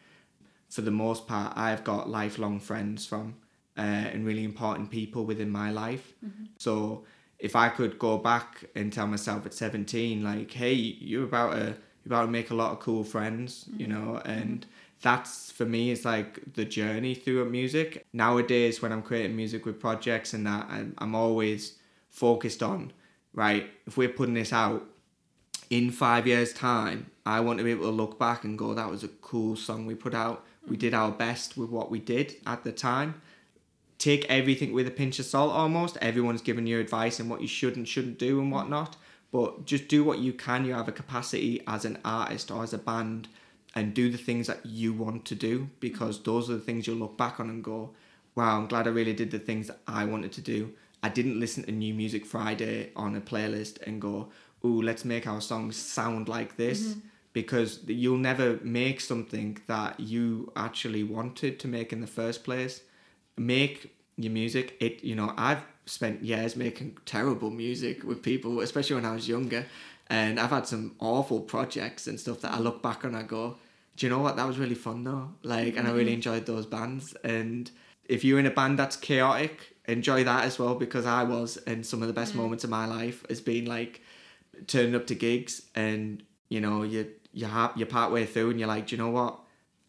for 0.70 0.80
the 0.80 0.90
most 0.90 1.26
part, 1.26 1.52
I've 1.56 1.84
got 1.84 2.08
lifelong 2.08 2.60
friends 2.60 3.06
from, 3.06 3.36
uh, 3.76 3.80
and 3.82 4.24
really 4.24 4.44
important 4.44 4.90
people 4.90 5.24
within 5.26 5.50
my 5.50 5.70
life. 5.70 6.14
So 6.58 7.04
if 7.38 7.54
I 7.54 7.68
could 7.68 7.98
go 7.98 8.16
back 8.16 8.64
and 8.74 8.92
tell 8.92 9.06
myself 9.06 9.44
at 9.44 9.52
17, 9.52 10.24
like, 10.24 10.50
hey, 10.50 10.72
you're 10.72 11.24
about 11.24 11.52
to 11.52 11.76
you're 12.04 12.12
about 12.14 12.26
to 12.26 12.30
make 12.30 12.50
a 12.50 12.54
lot 12.54 12.72
of 12.72 12.80
cool 12.80 13.02
friends, 13.04 13.66
you 13.78 13.86
know, 13.86 14.20
and 14.24 14.66
that's 15.00 15.50
for 15.50 15.64
me 15.64 15.90
is 15.90 16.04
like 16.04 16.40
the 16.54 16.64
journey 16.64 17.14
through 17.14 17.44
music. 17.50 18.06
Nowadays, 18.12 18.80
when 18.82 18.92
I'm 18.92 19.02
creating 19.02 19.36
music 19.36 19.64
with 19.66 19.78
projects 19.80 20.32
and 20.34 20.46
that, 20.46 20.66
I'm, 20.70 20.94
I'm 20.98 21.14
always 21.14 21.74
focused 22.14 22.62
on 22.62 22.92
right. 23.34 23.68
If 23.86 23.96
we're 23.96 24.08
putting 24.08 24.34
this 24.34 24.52
out 24.52 24.84
in 25.68 25.90
five 25.90 26.26
years' 26.26 26.52
time, 26.52 27.10
I 27.26 27.40
want 27.40 27.58
to 27.58 27.64
be 27.64 27.70
able 27.70 27.86
to 27.86 27.90
look 27.90 28.18
back 28.18 28.44
and 28.44 28.58
go, 28.58 28.74
that 28.74 28.90
was 28.90 29.04
a 29.04 29.08
cool 29.08 29.56
song 29.56 29.86
we 29.86 29.94
put 29.94 30.14
out. 30.14 30.44
We 30.66 30.76
did 30.76 30.94
our 30.94 31.10
best 31.10 31.56
with 31.56 31.68
what 31.68 31.90
we 31.90 31.98
did 31.98 32.36
at 32.46 32.64
the 32.64 32.72
time 32.72 33.20
take 34.04 34.26
everything 34.28 34.72
with 34.74 34.86
a 34.86 34.90
pinch 34.90 35.18
of 35.18 35.24
salt 35.24 35.52
almost. 35.52 35.96
Everyone's 36.02 36.42
giving 36.42 36.66
you 36.66 36.78
advice 36.78 37.20
on 37.20 37.28
what 37.30 37.40
you 37.40 37.48
should 37.48 37.74
and 37.74 37.88
shouldn't 37.88 38.18
do 38.18 38.38
and 38.38 38.52
whatnot. 38.52 38.96
But 39.32 39.64
just 39.64 39.88
do 39.88 40.04
what 40.04 40.18
you 40.18 40.34
can. 40.34 40.66
You 40.66 40.74
have 40.74 40.88
a 40.88 40.92
capacity 40.92 41.62
as 41.66 41.86
an 41.86 41.98
artist 42.04 42.50
or 42.50 42.62
as 42.62 42.74
a 42.74 42.78
band 42.78 43.28
and 43.74 43.94
do 43.94 44.10
the 44.10 44.18
things 44.18 44.46
that 44.46 44.64
you 44.66 44.92
want 44.92 45.24
to 45.24 45.34
do 45.34 45.70
because 45.80 46.22
those 46.22 46.50
are 46.50 46.54
the 46.54 46.60
things 46.60 46.86
you'll 46.86 46.96
look 46.96 47.16
back 47.16 47.40
on 47.40 47.48
and 47.48 47.64
go, 47.64 47.90
wow, 48.34 48.58
I'm 48.58 48.66
glad 48.66 48.86
I 48.86 48.90
really 48.90 49.14
did 49.14 49.30
the 49.30 49.38
things 49.38 49.68
that 49.68 49.78
I 49.88 50.04
wanted 50.04 50.32
to 50.32 50.40
do. 50.40 50.72
I 51.04 51.08
didn't 51.10 51.38
listen 51.38 51.64
to 51.64 51.72
New 51.72 51.92
Music 51.92 52.24
Friday 52.24 52.90
on 52.96 53.14
a 53.14 53.20
playlist 53.20 53.82
and 53.86 54.00
go, 54.00 54.30
ooh, 54.64 54.80
let's 54.80 55.04
make 55.04 55.26
our 55.26 55.40
songs 55.40 55.76
sound 55.76 56.28
like 56.28 56.56
this. 56.56 56.80
Mm-hmm. 56.82 57.00
Because 57.34 57.80
you'll 57.86 58.16
never 58.16 58.58
make 58.62 59.00
something 59.00 59.58
that 59.66 59.98
you 60.00 60.52
actually 60.56 61.02
wanted 61.02 61.58
to 61.60 61.68
make 61.68 61.92
in 61.92 62.00
the 62.00 62.06
first 62.06 62.42
place. 62.42 62.82
Make 63.36 63.94
your 64.16 64.32
music. 64.32 64.76
It 64.80 65.02
you 65.02 65.16
know 65.16 65.34
i've 65.36 65.62
spent 65.86 66.22
years 66.22 66.54
making 66.54 66.96
terrible 67.04 67.50
music 67.50 68.04
with 68.04 68.22
people 68.22 68.60
especially 68.60 68.96
when 68.96 69.04
i 69.04 69.12
was 69.12 69.28
younger 69.28 69.66
and 70.08 70.40
i've 70.40 70.48
had 70.50 70.66
some 70.66 70.94
awful 70.98 71.40
projects 71.40 72.06
and 72.06 72.18
stuff 72.18 72.40
that 72.40 72.52
i 72.52 72.58
look 72.58 72.80
back 72.80 73.04
on 73.04 73.10
and 73.14 73.18
i 73.18 73.22
go 73.22 73.56
do 73.96 74.06
you 74.06 74.10
know 74.10 74.18
what? 74.18 74.36
That 74.36 74.46
was 74.46 74.58
really 74.58 74.74
fun 74.74 75.04
though. 75.04 75.30
Like 75.42 75.76
and 75.76 75.86
i 75.86 75.90
really 75.90 76.06
mm-hmm. 76.06 76.14
enjoyed 76.14 76.46
those 76.46 76.66
bands. 76.66 77.14
And 77.22 77.70
if 78.06 78.24
you're 78.24 78.38
in 78.38 78.46
a 78.46 78.50
band 78.50 78.78
that's 78.78 78.96
chaotic 78.96 79.73
enjoy 79.86 80.24
that 80.24 80.44
as 80.44 80.58
well 80.58 80.74
because 80.74 81.06
i 81.06 81.22
was 81.22 81.56
and 81.66 81.84
some 81.84 82.00
of 82.02 82.08
the 82.08 82.14
best 82.14 82.32
mm. 82.32 82.36
moments 82.36 82.64
of 82.64 82.70
my 82.70 82.86
life 82.86 83.24
has 83.28 83.40
been 83.40 83.64
like 83.64 84.00
turning 84.66 84.94
up 84.94 85.06
to 85.06 85.14
gigs 85.14 85.62
and 85.74 86.22
you 86.48 86.60
know 86.60 86.82
you 86.82 87.06
you 87.32 87.46
ha- 87.46 87.72
you're 87.76 87.86
part 87.86 88.12
way 88.12 88.24
through 88.24 88.50
and 88.50 88.58
you're 88.58 88.68
like 88.68 88.86
do 88.86 88.96
you 88.96 89.02
know 89.02 89.10
what 89.10 89.38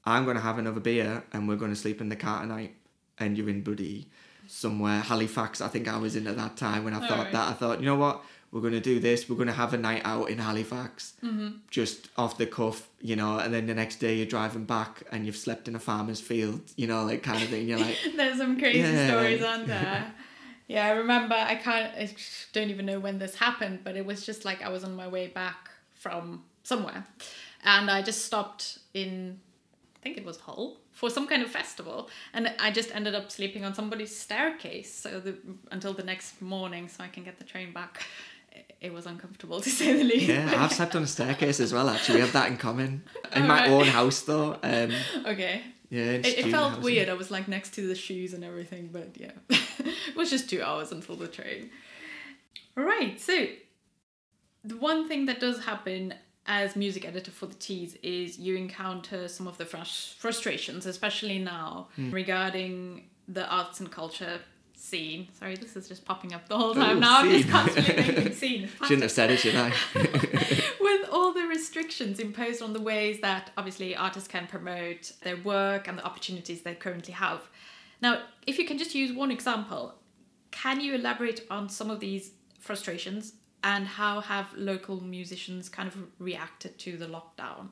i'm 0.06 0.24
going 0.26 0.36
to 0.36 0.42
have 0.42 0.58
another 0.58 0.80
beer 0.80 1.24
and 1.32 1.48
we're 1.48 1.56
going 1.56 1.72
to 1.72 1.78
sleep 1.78 2.02
in 2.02 2.10
the 2.10 2.16
car 2.16 2.42
tonight 2.42 2.76
and 3.20 3.38
you're 3.38 3.50
in 3.50 3.62
Buddy 3.62 4.10
somewhere 4.48 5.00
Halifax. 5.02 5.62
I 5.62 5.68
think 5.68 5.88
I 5.88 5.98
was 5.98 6.16
in 6.16 6.28
at 6.28 6.38
that 6.38 6.58
time 6.58 6.84
when 6.84 6.94
I 6.94 7.00
thought 7.00 7.12
Alright. 7.12 7.34
that. 7.34 7.50
I 7.50 7.54
thought, 7.54 7.80
you 7.80 7.86
know 7.86 7.96
what, 7.96 8.24
we're 8.52 8.62
gonna 8.62 8.80
do 8.80 9.00
this. 9.00 9.28
We're 9.30 9.36
gonna 9.38 9.52
have 9.52 9.74
a 9.74 9.78
night 9.78 10.02
out 10.06 10.30
in 10.30 10.38
Halifax, 10.38 11.14
Mm-hmm. 11.24 11.58
just 11.70 12.10
off 12.18 12.38
the 12.38 12.46
cuff, 12.46 12.88
you 13.02 13.16
know. 13.16 13.38
And 13.40 13.54
then 13.54 13.66
the 13.68 13.74
next 13.74 13.98
day 13.98 14.16
you're 14.16 14.26
driving 14.26 14.66
back 14.66 15.04
and 15.12 15.26
you've 15.26 15.36
slept 15.38 15.68
in 15.68 15.76
a 15.76 15.80
farmer's 15.80 16.22
field, 16.22 16.62
you 16.76 16.88
know, 16.88 17.04
like 17.04 17.22
kind 17.24 17.42
of 17.44 17.50
thing. 17.50 17.68
You're 17.68 17.80
like, 17.80 17.98
There's 18.16 18.38
some 18.38 18.58
crazy 18.58 18.80
Yeah. 18.80 19.08
stories 19.10 19.44
on 19.44 19.66
there. 19.74 20.14
Yeah, 20.68 20.86
I 20.88 20.92
remember. 20.92 21.36
I 21.36 21.56
can't. 21.56 21.94
I 21.96 22.10
don't 22.54 22.70
even 22.70 22.86
know 22.86 23.00
when 23.00 23.20
this 23.20 23.36
happened, 23.36 23.80
but 23.84 23.96
it 23.96 24.06
was 24.06 24.26
just 24.26 24.46
like 24.46 24.64
I 24.64 24.70
was 24.70 24.84
on 24.84 24.96
my 24.96 25.08
way 25.08 25.28
back 25.28 25.70
from 25.94 26.44
somewhere, 26.64 27.06
and 27.64 27.92
I 27.92 28.02
just 28.02 28.26
stopped 28.26 28.80
in. 28.94 29.40
I 29.98 30.00
think 30.02 30.18
it 30.18 30.26
was 30.26 30.38
Hull 30.38 30.78
for 30.92 31.10
some 31.12 31.28
kind 31.28 31.44
of 31.44 31.52
festival, 31.52 32.10
and 32.34 32.52
I 32.60 32.72
just 32.72 32.90
ended 32.96 33.14
up 33.14 33.32
sleeping 33.32 33.64
on 33.66 33.74
somebody's 33.76 34.16
staircase. 34.16 34.92
So 34.94 35.20
the, 35.20 35.36
until 35.72 35.94
the 35.94 36.04
next 36.04 36.42
morning, 36.42 36.88
so 36.88 37.04
I 37.04 37.10
can 37.10 37.24
get 37.24 37.38
the 37.38 37.44
train 37.44 37.72
back. 37.72 38.04
It- 38.82 38.94
was 38.94 39.06
uncomfortable 39.06 39.60
to 39.66 39.70
say 39.70 39.94
the 39.94 40.04
least. 40.04 40.28
yeah, 40.28 40.54
I've 40.64 40.72
slept 40.74 40.96
on 40.96 41.04
a 41.04 41.08
staircase 41.08 41.60
as 41.60 41.74
well. 41.74 41.90
Actually, 41.90 42.16
we 42.16 42.22
have 42.22 42.34
that 42.34 42.50
in 42.50 42.58
common. 42.58 43.04
In 43.36 43.48
my 43.48 43.66
Alright. 43.68 43.72
own 43.72 43.88
house 43.88 44.22
though. 44.22 44.58
Um, 44.62 44.92
okay. 45.26 45.62
yeah, 45.90 46.04
It, 46.04 46.26
it 46.28 46.52
felt 46.52 46.70
housing. 46.70 46.84
weird. 46.84 47.10
I 47.10 47.14
was 47.14 47.32
like 47.32 47.48
next 47.48 47.74
to 47.76 47.88
the 47.88 47.96
shoes 47.96 48.34
and 48.34 48.44
everything, 48.44 48.90
but 48.92 49.10
yeah, 49.18 49.32
it 49.50 50.16
was 50.16 50.30
just 50.30 50.50
two 50.50 50.62
hours 50.62 50.92
until 50.92 51.16
the 51.16 51.28
train. 51.28 51.70
Right. 52.76 53.20
So 53.20 53.48
the 54.64 54.78
one 54.78 55.08
thing 55.08 55.26
that 55.26 55.40
does 55.40 55.64
happen 55.66 56.14
as 56.48 56.76
music 56.76 57.06
editor 57.08 57.32
for 57.32 57.48
the 57.48 57.56
Tees 57.56 57.96
is 58.04 58.38
you 58.38 58.56
encounter 58.56 59.28
some 59.28 59.48
of 59.48 59.58
the 59.58 59.66
frus- 59.66 60.14
frustrations, 60.16 60.86
especially 60.86 61.40
now 61.40 61.88
Hmm. 61.96 62.12
regarding 62.12 63.10
the 63.28 63.48
arts 63.48 63.80
and 63.80 63.92
culture 63.92 64.40
scene. 64.86 65.28
Sorry, 65.34 65.56
this 65.56 65.76
is 65.76 65.88
just 65.88 66.06
popping 66.06 66.34
up 66.34 66.48
the 66.48 66.58
whole 66.58 66.76
time 66.76 66.98
Ooh, 66.98 67.00
now. 67.00 67.20
I'm 67.20 67.32
just 67.32 67.50
constantly 67.50 68.04
thinking 68.04 68.34
scene. 68.44 68.70
Shouldn't 68.84 69.02
have 69.02 69.12
said 69.12 69.32
it, 69.32 69.40
should 69.40 69.56
I? 69.56 69.74
with 70.80 71.10
all 71.12 71.34
the 71.34 71.46
restrictions 71.48 72.20
imposed 72.20 72.62
on 72.62 72.74
the 72.74 72.82
ways 72.82 73.20
that 73.22 73.52
obviously 73.58 73.96
artists 73.96 74.28
can 74.28 74.48
promote 74.48 75.14
their 75.24 75.38
work 75.38 75.88
and 75.88 75.98
the 75.98 76.06
opportunities 76.06 76.62
they 76.62 76.76
currently 76.76 77.14
have. 77.14 77.42
Now, 78.02 78.22
if 78.46 78.58
you 78.60 78.66
can 78.66 78.78
just 78.78 78.94
use 78.94 79.12
one 79.12 79.32
example, 79.32 79.96
can 80.52 80.80
you 80.80 80.96
elaborate 80.96 81.42
on 81.50 81.70
some 81.70 81.90
of 81.90 82.00
these 82.00 82.32
frustrations 82.60 83.34
and 83.64 83.88
how 83.88 84.22
have 84.22 84.54
local 84.56 85.02
musicians 85.02 85.70
kind 85.70 85.88
of 85.88 85.98
reacted 86.20 86.78
to 86.80 86.98
the 86.98 87.08
lockdown? 87.08 87.70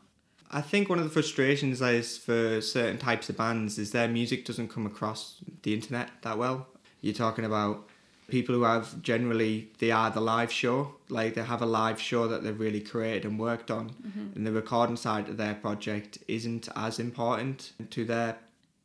I 0.50 0.62
think 0.62 0.88
one 0.88 1.00
of 1.00 1.06
the 1.06 1.10
frustrations 1.10 1.82
is 1.82 2.18
for 2.18 2.62
certain 2.62 2.98
types 2.98 3.28
of 3.30 3.38
bands 3.38 3.80
is 3.80 3.92
their 3.92 4.08
music 4.08 4.46
doesn't 4.46 4.68
come 4.68 4.86
across 4.86 5.44
the 5.64 5.74
internet 5.74 6.10
that 6.22 6.38
well. 6.38 6.68
You're 7.04 7.14
talking 7.14 7.44
about 7.44 7.88
people 8.30 8.56
who 8.56 8.64
have 8.64 9.02
generally 9.02 9.70
they 9.80 9.92
are 9.92 10.10
the 10.10 10.22
live 10.22 10.52
show, 10.52 10.96
like 11.10 11.36
they 11.36 11.44
have 11.44 11.62
a 11.62 11.66
live 11.66 12.00
show 12.00 12.28
that 12.30 12.44
they've 12.44 12.60
really 12.60 12.80
created 12.80 13.26
and 13.26 13.38
worked 13.38 13.70
on, 13.70 13.90
mm-hmm. 13.90 14.36
and 14.36 14.48
the 14.48 14.54
recording 14.54 14.96
side 14.96 15.28
of 15.28 15.36
their 15.38 15.54
project 15.54 16.18
isn't 16.30 16.70
as 16.78 17.00
important 17.00 17.74
to 17.92 18.06
their 18.06 18.38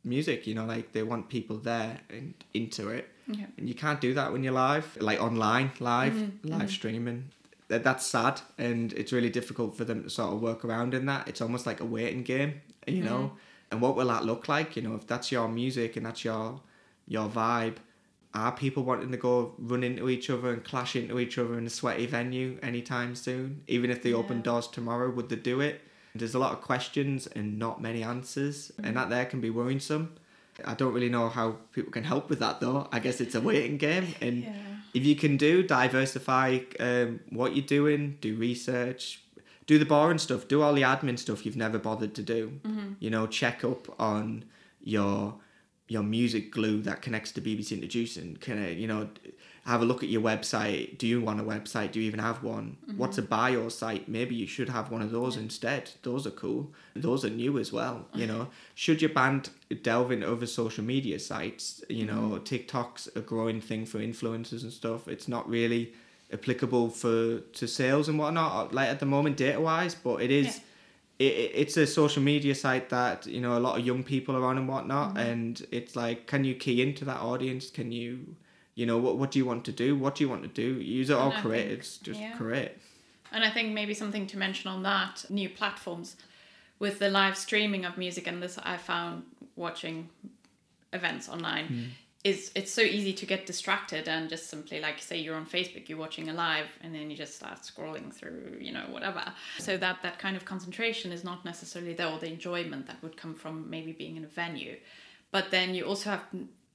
music. 0.03 0.45
You 0.45 0.55
know, 0.55 0.65
like 0.65 0.91
they 0.91 1.01
want 1.01 1.29
people 1.29 1.57
there 1.57 2.01
and 2.09 2.33
into 2.53 2.89
it, 2.89 3.09
Yeah. 3.27 3.45
and 3.57 3.69
you 3.69 3.73
can't 3.73 4.01
do 4.01 4.13
that 4.15 4.33
when 4.33 4.43
you're 4.43 4.53
live, 4.53 4.97
like 4.99 5.21
online, 5.21 5.71
live, 5.79 6.13
mm-hmm. 6.13 6.47
Mm-hmm. 6.47 6.59
live 6.59 6.69
streaming. 6.71 7.29
That 7.69 7.85
that's 7.85 8.05
sad, 8.05 8.41
and 8.57 8.91
it's 8.93 9.13
really 9.13 9.29
difficult 9.29 9.77
for 9.77 9.85
them 9.85 10.03
to 10.03 10.09
sort 10.09 10.33
of 10.33 10.41
work 10.41 10.65
around 10.65 10.93
in 10.93 11.05
that. 11.05 11.29
It's 11.29 11.39
almost 11.39 11.65
like 11.65 11.79
a 11.79 11.85
waiting 11.85 12.23
game, 12.23 12.61
you 12.85 13.03
know. 13.03 13.33
And 13.71 13.79
what 13.81 13.95
will 13.95 14.07
that 14.07 14.25
look 14.25 14.49
like? 14.49 14.75
You 14.75 14.81
know, 14.81 14.95
if 14.95 15.07
that's 15.07 15.31
your 15.31 15.47
music 15.47 15.95
and 15.95 16.05
that's 16.05 16.25
your 16.25 16.59
your 17.07 17.29
vibe, 17.29 17.77
are 18.33 18.51
people 18.51 18.83
wanting 18.83 19.11
to 19.11 19.17
go 19.17 19.53
run 19.57 19.83
into 19.83 20.07
each 20.09 20.29
other 20.29 20.51
and 20.53 20.63
clash 20.63 20.95
into 20.95 21.19
each 21.19 21.37
other 21.37 21.57
in 21.57 21.65
a 21.65 21.69
sweaty 21.69 22.05
venue 22.05 22.57
anytime 22.61 23.15
soon? 23.15 23.63
Even 23.67 23.89
if 23.89 24.03
they 24.03 24.13
open 24.13 24.41
doors 24.41 24.67
tomorrow, 24.67 25.09
would 25.09 25.29
they 25.29 25.35
do 25.35 25.61
it? 25.61 25.81
There's 26.15 26.35
a 26.35 26.39
lot 26.39 26.53
of 26.53 26.61
questions 26.61 27.27
and 27.27 27.57
not 27.59 27.81
many 27.81 28.03
answers, 28.03 28.71
and 28.83 28.95
that 28.97 29.09
there 29.09 29.25
can 29.25 29.41
be 29.41 29.49
worrisome. 29.49 30.15
I 30.65 30.73
don't 30.73 30.93
really 30.93 31.09
know 31.09 31.29
how 31.29 31.57
people 31.71 31.91
can 31.91 32.03
help 32.03 32.29
with 32.29 32.39
that 32.39 32.59
though. 32.59 32.87
I 32.91 32.99
guess 32.99 33.21
it's 33.21 33.35
a 33.35 33.41
waiting 33.41 33.77
game, 33.77 34.13
and 34.21 34.43
Yeah. 34.43 34.53
if 34.93 35.05
you 35.05 35.15
can 35.15 35.37
do 35.37 35.63
diversify 35.63 36.59
um, 36.79 37.19
what 37.29 37.55
you're 37.55 37.65
doing, 37.65 38.17
do 38.21 38.35
research, 38.35 39.21
do 39.67 39.77
the 39.79 39.85
boring 39.85 40.17
stuff, 40.17 40.47
do 40.47 40.61
all 40.61 40.73
the 40.73 40.81
admin 40.81 41.17
stuff 41.17 41.45
you've 41.45 41.55
never 41.55 41.77
bothered 41.77 42.13
to 42.15 42.23
do. 42.23 42.59
You 42.99 43.09
know, 43.09 43.27
check 43.27 43.63
up 43.63 43.99
on 43.99 44.45
your 44.81 45.35
your 45.89 46.03
music 46.03 46.51
glue 46.51 46.81
that 46.83 47.01
connects 47.01 47.31
to 47.33 47.41
BBC 47.41 47.73
Introducing. 47.73 48.37
Can 48.37 48.63
I, 48.63 48.71
you 48.71 48.87
know, 48.87 49.09
have 49.65 49.81
a 49.81 49.85
look 49.85 50.01
at 50.01 50.09
your 50.09 50.21
website. 50.21 50.97
Do 50.97 51.05
you 51.05 51.21
want 51.21 51.39
a 51.39 51.43
website? 51.43 51.91
Do 51.91 51.99
you 51.99 52.07
even 52.07 52.19
have 52.19 52.43
one? 52.43 52.77
Mm-hmm. 52.87 52.97
What's 52.97 53.17
a 53.17 53.21
bio 53.21 53.69
site? 53.69 54.07
Maybe 54.07 54.33
you 54.33 54.47
should 54.47 54.69
have 54.69 54.91
one 54.91 55.01
of 55.01 55.11
those 55.11 55.37
instead. 55.37 55.91
Those 56.01 56.25
are 56.25 56.31
cool. 56.31 56.73
Those 56.95 57.23
are 57.23 57.29
new 57.29 57.59
as 57.59 57.71
well. 57.71 58.07
You 58.13 58.25
know, 58.31 58.47
should 58.73 59.01
your 59.01 59.11
band 59.11 59.49
delve 59.83 60.11
into 60.11 60.31
other 60.31 60.47
social 60.47 60.83
media 60.83 61.19
sites? 61.19 61.83
You 61.89 62.05
know, 62.05 62.31
mm-hmm. 62.33 62.43
TikTok's 62.43 63.09
a 63.15 63.21
growing 63.21 63.61
thing 63.61 63.85
for 63.85 63.99
influencers 63.99 64.63
and 64.63 64.73
stuff. 64.73 65.07
It's 65.07 65.27
not 65.27 65.47
really 65.47 65.93
applicable 66.31 66.89
for 66.89 67.39
to 67.39 67.67
sales 67.67 68.07
and 68.07 68.19
whatnot 68.19 68.73
like 68.73 68.87
at 68.87 68.99
the 68.99 69.05
moment 69.05 69.37
data 69.37 69.59
wise, 69.59 69.95
but 69.95 70.21
it 70.21 70.31
is. 70.31 70.57
Yeah. 70.57 70.63
It, 71.19 71.33
it- 71.33 71.51
it's 71.55 71.77
a 71.77 71.85
social 71.85 72.23
media 72.23 72.55
site 72.55 72.89
that 72.89 73.27
you 73.27 73.41
know 73.41 73.57
a 73.57 73.59
lot 73.59 73.77
of 73.77 73.85
young 73.85 74.03
people 74.03 74.35
are 74.35 74.45
on 74.45 74.57
and 74.57 74.67
whatnot 74.67 75.09
mm-hmm. 75.09 75.29
and 75.29 75.67
it's 75.71 75.95
like 75.95 76.27
can 76.27 76.43
you 76.43 76.55
key 76.55 76.81
into 76.81 77.05
that 77.05 77.19
audience? 77.19 77.69
Can 77.69 77.91
you 77.91 78.35
you 78.75 78.85
know 78.85 78.97
what 78.97 79.17
what 79.17 79.31
do 79.31 79.39
you 79.39 79.45
want 79.45 79.65
to 79.65 79.71
do? 79.71 79.95
What 79.95 80.15
do 80.15 80.23
you 80.23 80.29
want 80.29 80.43
to 80.43 80.47
do? 80.49 80.81
Use 80.81 81.09
it 81.09 81.17
all 81.17 81.31
And 81.31 81.43
think- 81.43 81.71
it's 81.71 81.97
just 81.97 82.19
yeah. 82.19 82.35
create. 82.37 82.71
And 83.31 83.43
I 83.43 83.51
think 83.51 83.73
maybe 83.73 83.93
something 83.93 84.25
to 84.27 84.37
mention 84.37 84.71
on 84.71 84.81
that 84.83 85.25
new 85.29 85.49
platforms. 85.49 86.15
With 86.79 86.99
the 86.99 87.09
live 87.09 87.37
streaming 87.37 87.83
of 87.85 87.97
music 87.97 88.25
and 88.25 88.41
this 88.41 88.57
I 88.63 88.77
found 88.77 89.23
watching 89.57 90.09
events 90.93 91.27
online 91.27 91.65
hmm. 91.67 91.83
Is 92.23 92.51
it's 92.53 92.71
so 92.71 92.81
easy 92.81 93.13
to 93.13 93.25
get 93.25 93.45
distracted 93.45 94.09
and 94.09 94.29
just 94.29 94.49
simply 94.49 94.81
like 94.81 94.99
say 94.99 95.17
you're 95.17 95.35
on 95.35 95.45
Facebook 95.45 95.87
you're 95.87 95.97
watching 95.97 96.29
a 96.29 96.33
live 96.33 96.67
and 96.81 96.93
then 96.93 97.09
you 97.09 97.15
just 97.15 97.35
start 97.35 97.59
scrolling 97.61 98.13
through 98.13 98.57
you 98.59 98.73
know 98.73 98.85
whatever. 98.89 99.23
So 99.59 99.77
that 99.77 100.01
that 100.03 100.19
kind 100.19 100.35
of 100.35 100.43
concentration 100.43 101.11
is 101.11 101.23
not 101.23 101.45
necessarily 101.45 101.93
there 101.93 102.07
or 102.07 102.19
the 102.19 102.27
enjoyment 102.27 102.87
that 102.87 103.01
would 103.01 103.15
come 103.15 103.35
from 103.35 103.69
maybe 103.69 103.93
being 103.93 104.17
in 104.17 104.25
a 104.25 104.27
venue. 104.27 104.75
But 105.31 105.51
then 105.51 105.73
you 105.73 105.85
also 105.85 106.09
have 106.09 106.25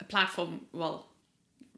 a 0.01 0.05
platform 0.05 0.63
well 0.73 1.09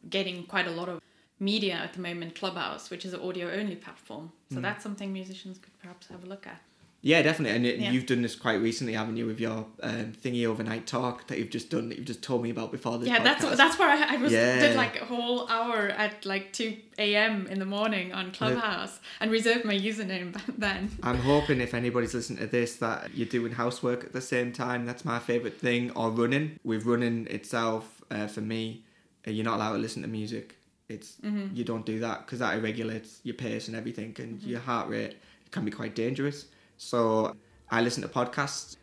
getting 0.08 0.44
quite 0.44 0.68
a 0.68 0.70
lot 0.70 0.88
of 0.88 1.00
media 1.40 1.74
at 1.74 1.92
the 1.92 2.00
moment 2.00 2.34
clubhouse 2.34 2.88
which 2.88 3.04
is 3.04 3.12
an 3.14 3.20
audio 3.20 3.50
only 3.50 3.74
platform. 3.74 4.30
So 4.50 4.58
mm. 4.58 4.62
that's 4.62 4.84
something 4.84 5.12
musicians 5.12 5.58
could 5.58 5.76
perhaps 5.80 6.06
have 6.06 6.22
a 6.22 6.26
look 6.26 6.46
at 6.46 6.60
yeah 7.02 7.22
definitely 7.22 7.54
and 7.56 7.66
it, 7.66 7.78
Yeah. 7.78 7.90
you've 7.92 8.06
done 8.06 8.22
this 8.22 8.34
quite 8.34 8.60
recently 8.60 8.94
haven't 8.94 9.16
you 9.16 9.26
with 9.26 9.38
your 9.38 9.66
um, 9.82 10.12
thingy 10.22 10.44
overnight 10.46 10.86
talk 10.86 11.26
that 11.28 11.38
you've 11.38 11.50
just 11.50 11.70
done 11.70 11.88
that 11.88 11.98
you've 11.98 12.06
just 12.06 12.22
told 12.22 12.42
me 12.42 12.50
about 12.50 12.72
before 12.72 12.98
this 12.98 13.08
yeah 13.08 13.18
podcast. 13.20 13.40
that's 13.40 13.56
that's 13.56 13.78
where 13.78 13.88
I, 13.88 14.14
I 14.14 14.16
was 14.16 14.32
Yeah. 14.32 14.58
did 14.60 14.76
like 14.76 15.00
a 15.00 15.04
whole 15.04 15.46
hour 15.48 15.88
at 15.88 16.24
like 16.26 16.52
2 16.52 16.76
a.m 16.98 17.46
in 17.48 17.58
the 17.58 17.66
morning 17.66 18.12
on 18.12 18.32
clubhouse 18.32 18.98
and 19.20 19.30
reserved 19.30 19.64
my 19.64 19.74
username 19.76 20.32
back 20.32 20.44
then 20.58 20.90
I'm 21.02 21.18
hoping 21.18 21.60
if 21.60 21.74
anybody's 21.74 22.14
listening 22.14 22.38
to 22.40 22.46
this 22.46 22.76
that 22.76 23.14
you're 23.14 23.28
doing 23.28 23.52
housework 23.52 24.02
at 24.04 24.12
the 24.12 24.20
same 24.20 24.52
time. 24.52 24.86
That's 24.86 25.04
my 25.04 25.18
favourite 25.18 25.60
thing. 25.60 25.90
Or 25.92 26.10
running. 26.10 26.58
With 26.64 26.84
running 26.86 27.26
itself, 27.28 28.02
uh, 28.10 28.26
for 28.26 28.40
me, 28.40 28.82
uh, 29.26 29.30
you're 29.30 29.44
not 29.44 29.56
allowed 29.56 29.72
to 29.74 29.78
listen 29.78 30.02
to 30.02 30.08
music. 30.08 30.56
It's 30.88 31.16
you 31.52 31.64
don't 31.64 31.84
do 31.86 31.98
that 32.00 32.24
because 32.24 32.38
that 32.40 32.56
irregulates 32.58 33.20
your 33.22 33.34
pace 33.34 33.68
and 33.68 33.76
everything, 33.76 34.14
and 34.18 34.42
your 34.42 34.60
heart 34.60 34.88
rate 34.88 35.16
can 35.50 35.64
be 35.64 35.70
quite 35.70 35.94
dangerous. 35.94 36.46
So 36.76 37.34
I 37.70 37.80
listen 37.80 38.02
to 38.02 38.08
podcasts 38.08 38.76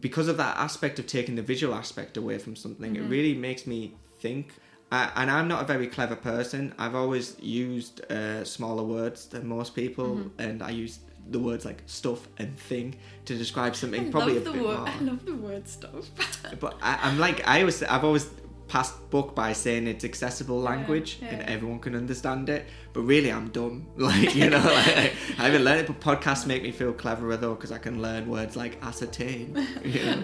because 0.00 0.28
of 0.28 0.36
that 0.36 0.56
aspect 0.56 0.98
of 0.98 1.06
taking 1.06 1.34
the 1.34 1.42
visual 1.42 1.74
aspect 1.74 2.16
away 2.16 2.38
from 2.38 2.54
something. 2.56 2.96
It 2.96 3.02
really 3.02 3.34
makes 3.34 3.66
me 3.66 3.94
think. 4.20 4.54
Uh, 4.90 5.10
and 5.16 5.30
I'm 5.30 5.48
not 5.48 5.62
a 5.62 5.66
very 5.66 5.86
clever 5.86 6.16
person. 6.16 6.74
I've 6.78 6.94
always 6.94 7.36
used 7.40 8.00
uh, 8.10 8.42
smaller 8.44 8.82
words 8.82 9.26
than 9.26 9.46
most 9.46 9.74
people, 9.74 10.30
and 10.38 10.62
I 10.62 10.70
use 10.70 11.00
the 11.30 11.38
words 11.38 11.64
like 11.64 11.82
stuff 11.86 12.26
and 12.38 12.58
thing 12.58 12.96
to 13.26 13.36
describe 13.36 13.76
something. 13.82 14.08
I 14.08 14.10
probably 14.10 14.34
love 14.34 14.42
a 14.42 14.44
the 14.44 14.52
bit 14.52 14.62
word 14.62 14.78
more. 14.78 14.88
I 14.88 14.98
love 15.00 15.24
the 15.26 15.34
word 15.34 15.68
stuff 15.68 16.10
But 16.60 16.78
I, 16.80 16.98
I'm 17.02 17.18
like 17.18 17.46
I 17.46 17.60
always 17.60 17.82
I've 17.82 18.04
always 18.04 18.30
passed 18.68 19.10
book 19.10 19.34
by 19.34 19.52
saying 19.52 19.86
it's 19.86 20.04
accessible 20.04 20.60
language 20.60 21.18
and 21.22 21.40
yeah. 21.40 21.46
everyone 21.48 21.80
can 21.80 21.94
understand 21.96 22.48
it. 22.48 22.66
But 22.92 23.02
really, 23.02 23.32
I'm 23.32 23.48
dumb. 23.48 23.86
Like 23.96 24.34
you 24.34 24.50
know, 24.50 24.58
like, 24.58 25.14
I 25.38 25.44
haven't 25.44 25.64
learned 25.64 25.80
it. 25.80 25.86
But 25.86 26.00
podcasts 26.00 26.46
make 26.46 26.62
me 26.62 26.70
feel 26.70 26.92
cleverer 26.92 27.36
though 27.36 27.54
because 27.54 27.72
I 27.72 27.78
can 27.78 28.00
learn 28.00 28.28
words 28.28 28.56
like 28.56 28.78
ascertain. 28.82 29.66
You 29.84 30.04
know? 30.04 30.22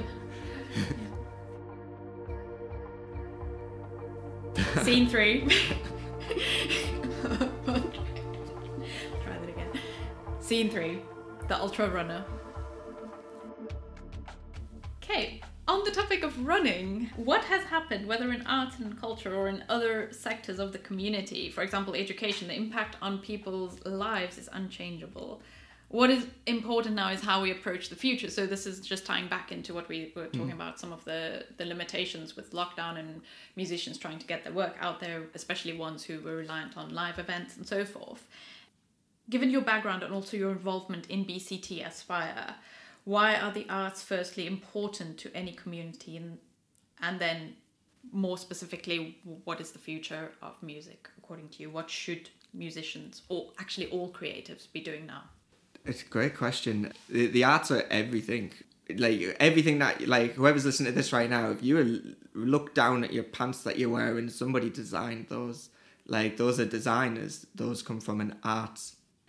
Scene 4.83 5.09
three. 5.09 5.49
Try 7.25 7.49
that 9.39 9.49
again. 9.49 9.69
Scene 10.41 10.71
three. 10.71 11.03
The 11.49 11.59
Ultra 11.61 11.89
Runner. 11.91 12.25
Okay, 15.03 15.43
on 15.67 15.83
the 15.85 15.91
topic 15.91 16.23
of 16.23 16.47
running, 16.47 17.11
what 17.17 17.43
has 17.45 17.63
happened, 17.65 18.07
whether 18.07 18.31
in 18.33 18.47
arts 18.47 18.79
and 18.79 19.01
culture 19.01 19.35
or 19.35 19.49
in 19.49 19.65
other 19.69 20.13
sectors 20.13 20.59
of 20.59 20.73
the 20.73 20.79
community, 20.79 21.51
for 21.51 21.63
example, 21.63 21.95
education, 21.95 22.49
the 22.49 22.55
impact 22.55 22.97
on 23.01 23.19
people's 23.19 23.85
lives 23.87 24.37
is 24.37 24.49
unchangeable. 24.53 25.41
What 25.89 26.11
is 26.11 26.27
important 26.47 26.97
now 26.97 27.11
is 27.11 27.21
how 27.21 27.41
we 27.41 27.51
approach 27.51 27.89
the 27.89 27.97
future. 27.97 28.29
So 28.29 28.47
this 28.47 28.67
is 28.67 28.81
just 28.81 29.07
tying 29.07 29.29
back 29.29 29.53
into 29.53 29.73
what 29.73 29.89
we 29.89 30.13
were 30.15 30.27
talking 30.27 30.51
mm. 30.51 30.55
about, 30.55 30.79
some 30.81 30.93
of 30.93 31.05
the, 31.05 31.45
the 31.57 31.65
limitations 31.65 32.37
with 32.37 32.53
lockdown 32.53 32.99
and 32.99 33.23
musicians 33.57 33.97
trying 33.97 34.19
to 34.19 34.27
get 34.27 34.45
their 34.45 34.53
work 34.53 34.77
out 34.81 35.01
there, 35.01 35.23
especially 35.35 35.73
ones 35.73 36.05
who 36.05 36.21
were 36.21 36.37
reliant 36.37 36.77
on 36.77 36.93
live 36.93 37.19
events 37.19 37.57
and 37.57 37.67
so 37.67 37.85
forth. 37.85 38.27
Given 39.31 39.51
your 39.51 39.63
background 39.63 40.03
and 40.03 40.13
also 40.13 40.37
your 40.37 40.51
involvement 40.51 41.09
in 41.09 41.25
BCT 41.25 41.87
Aspire, 41.87 42.57
why 43.05 43.37
are 43.37 43.53
the 43.53 43.67
arts 43.69 44.03
firstly 44.03 44.47
important 44.47 45.19
to 45.19 45.35
any 45.37 45.53
community 45.53 46.17
and, 46.17 46.39
and 47.03 47.21
then 47.21 47.55
more 48.13 48.39
specifically 48.39 49.19
what 49.45 49.61
is 49.61 49.71
the 49.73 49.79
future 49.79 50.33
of 50.43 50.53
music 50.63 51.09
according 51.19 51.49
to 51.49 51.63
you 51.63 51.71
what 51.71 51.89
should 51.91 52.29
musicians 52.53 53.23
or 53.29 53.51
actually 53.59 53.87
all 53.91 54.13
creatives 54.13 54.71
be 54.73 54.81
doing 54.81 55.07
now 55.07 55.23
It's 55.87 56.03
a 56.03 56.07
great 56.07 56.35
question. 56.37 56.93
The, 57.11 57.27
the 57.27 57.45
arts 57.45 57.71
are 57.71 57.85
everything. 57.91 58.53
Like 58.97 59.37
everything 59.41 59.79
that 59.81 60.07
like 60.09 60.35
whoever's 60.35 60.65
listening 60.65 60.93
to 60.93 60.97
this 60.97 61.13
right 61.13 61.29
now, 61.29 61.51
if 61.51 61.63
you 61.63 62.15
look 62.35 62.75
down 62.75 63.05
at 63.05 63.13
your 63.13 63.25
pants 63.25 63.63
that 63.65 63.79
you're 63.79 63.91
wearing, 63.91 64.29
somebody 64.31 64.71
designed 64.71 65.27
those. 65.29 65.71
Like 66.07 66.37
those 66.37 66.59
are 66.61 66.65
designers. 66.67 67.47
Those 67.55 67.83
come 67.83 68.01
from 68.01 68.21
an 68.21 68.37
art. 68.43 68.81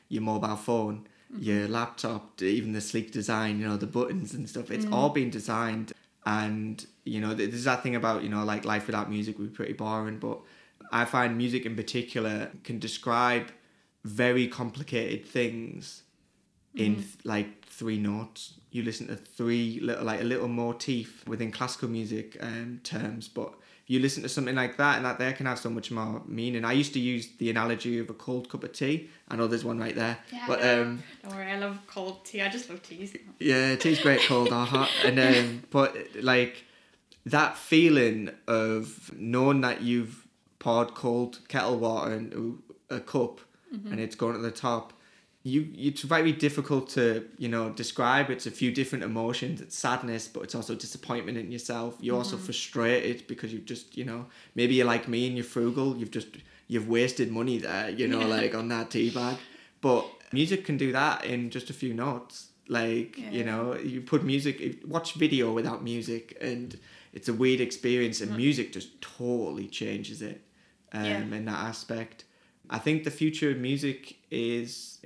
Your 0.07 0.21
mobile 0.21 0.55
phone, 0.55 1.07
your 1.39 1.67
laptop, 1.67 2.41
even 2.41 2.73
the 2.73 2.81
sleek 2.81 3.11
design. 3.11 3.59
You 3.59 3.67
know 3.67 3.77
the 3.77 3.87
buttons 3.87 4.33
and 4.33 4.49
stuff. 4.49 4.71
It's 4.71 4.85
all 4.91 5.09
been 5.09 5.29
designed. 5.29 5.93
And 6.25 6.85
you 7.03 7.21
know 7.21 7.33
there's 7.33 7.65
that 7.65 7.83
thing 7.83 7.95
about 7.95 8.23
you 8.23 8.29
know 8.29 8.43
like 8.43 8.65
life 8.65 8.87
without 8.87 9.09
music 9.09 9.37
would 9.37 9.51
be 9.51 9.55
pretty 9.55 9.73
boring. 9.73 10.19
But 10.19 10.39
I 10.91 11.05
find 11.05 11.37
music 11.37 11.65
in 11.65 11.75
particular 11.75 12.51
can 12.63 12.79
describe 12.79 13.51
very 14.03 14.47
complicated 14.47 15.25
things 15.25 16.03
in 16.75 16.95
th- 16.95 17.07
like 17.23 17.65
three 17.65 17.97
notes. 17.97 18.55
You 18.71 18.83
listen 18.83 19.07
to 19.07 19.15
three 19.15 19.79
little 19.81 20.03
like 20.03 20.21
a 20.21 20.25
little 20.25 20.47
motif 20.47 21.27
within 21.27 21.51
classical 21.51 21.89
music 21.89 22.37
um, 22.41 22.81
terms, 22.83 23.27
but 23.27 23.53
you 23.87 23.99
listen 23.99 24.23
to 24.23 24.29
something 24.29 24.55
like 24.55 24.77
that, 24.77 24.97
and 24.97 25.05
that 25.05 25.19
there 25.19 25.33
can 25.33 25.45
have 25.45 25.59
so 25.59 25.69
much 25.69 25.91
more 25.91 26.21
meaning. 26.25 26.65
I 26.65 26.73
used 26.73 26.93
to 26.93 26.99
use 26.99 27.29
the 27.37 27.49
analogy 27.49 27.99
of 27.99 28.09
a 28.09 28.13
cold 28.13 28.49
cup 28.49 28.63
of 28.63 28.73
tea. 28.73 29.09
I 29.29 29.35
know 29.35 29.47
there's 29.47 29.65
one 29.65 29.79
right 29.79 29.95
there, 29.95 30.17
but 30.47 30.63
um, 30.63 31.03
don't 31.23 31.35
worry 31.35 31.51
i 31.51 31.57
love 31.57 31.79
cold 31.87 32.23
tea 32.25 32.41
i 32.41 32.47
just 32.49 32.69
love 32.69 32.81
teas 32.83 33.15
yeah, 33.39 33.75
tea's 33.75 33.99
great 33.99 34.21
cold 34.21 34.49
or 34.51 34.65
hot, 34.65 34.89
and 35.03 35.19
um, 35.19 35.63
but 35.71 35.95
like 36.21 36.63
that 37.25 37.57
feeling 37.57 38.29
of 38.47 39.11
knowing 39.17 39.61
that 39.61 39.81
you've 39.81 40.27
poured 40.59 40.93
cold 40.93 41.39
kettle 41.47 41.77
water 41.77 42.13
into 42.13 42.61
a 42.89 42.99
cup 42.99 43.39
and 43.91 43.99
it's 43.99 44.15
going 44.15 44.33
to 44.35 44.41
the 44.41 44.51
top. 44.51 44.93
You, 45.47 45.67
it's 45.77 46.01
very 46.01 46.31
difficult 46.31 46.89
to 46.97 47.23
you 47.37 47.47
know 47.47 47.69
describe. 47.69 48.31
It's 48.31 48.47
a 48.47 48.51
few 48.51 48.71
different 48.71 49.03
emotions. 49.03 49.61
It's 49.61 49.77
sadness, 49.77 50.27
but 50.27 50.41
it's 50.45 50.55
also 50.55 50.73
disappointment 50.73 51.37
in 51.37 51.51
yourself. 51.51 51.95
You're 52.01 52.17
also 52.17 52.35
frustrated 52.37 53.27
because 53.27 53.53
you've 53.53 53.65
just 53.65 53.95
you 53.95 54.05
know 54.05 54.25
maybe 54.55 54.73
you're 54.73 54.87
like 54.87 55.07
me 55.07 55.27
and 55.27 55.35
you're 55.37 55.45
frugal. 55.45 55.95
You've 55.97 56.09
just 56.09 56.29
you've 56.67 56.89
wasted 56.89 57.31
money 57.31 57.59
there. 57.59 57.91
You 57.91 58.07
know 58.07 58.27
like 58.27 58.55
on 58.55 58.69
that 58.69 58.89
tea 58.89 59.11
bag. 59.11 59.37
But 59.81 60.03
music 60.33 60.65
can 60.65 60.77
do 60.77 60.91
that 60.93 61.25
in 61.25 61.51
just 61.51 61.69
a 61.69 61.73
few 61.73 61.93
notes. 61.93 62.47
Like 62.67 63.15
you 63.31 63.43
know, 63.43 63.75
you 63.75 64.01
put 64.01 64.23
music, 64.23 64.81
watch 64.87 65.13
video 65.13 65.53
without 65.53 65.83
music, 65.83 66.35
and 66.41 66.75
it's 67.13 67.29
a 67.29 67.33
weird 67.33 67.61
experience. 67.61 68.19
And 68.19 68.35
music 68.35 68.73
just 68.73 68.99
totally 68.99 69.67
changes 69.67 70.23
it 70.23 70.41
um, 70.91 71.05
Yeah. 71.05 71.19
in 71.37 71.45
that 71.45 71.59
aspect. 71.65 72.23
I 72.67 72.79
think 72.79 73.03
the 73.03 73.11
future 73.11 73.51
of 73.51 73.57
music 73.57 74.15
is 74.31 74.97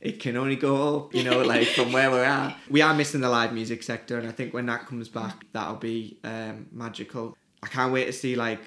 it, 0.00 0.20
can 0.20 0.36
only 0.36 0.56
go 0.56 0.96
up. 0.96 1.14
You 1.14 1.24
know, 1.24 1.42
like 1.42 1.68
from 1.68 1.92
where 1.92 2.10
we're 2.10 2.24
at, 2.24 2.56
we 2.70 2.82
are 2.82 2.94
missing 2.94 3.20
the 3.20 3.28
live 3.28 3.52
music 3.52 3.82
sector, 3.82 4.18
and 4.18 4.28
I 4.28 4.32
think 4.32 4.54
when 4.54 4.66
that 4.66 4.86
comes 4.86 5.08
back, 5.08 5.44
that'll 5.52 5.76
be 5.76 6.18
um, 6.24 6.66
magical. 6.72 7.36
I 7.62 7.66
can't 7.66 7.92
wait 7.92 8.06
to 8.06 8.12
see 8.12 8.36
like 8.36 8.60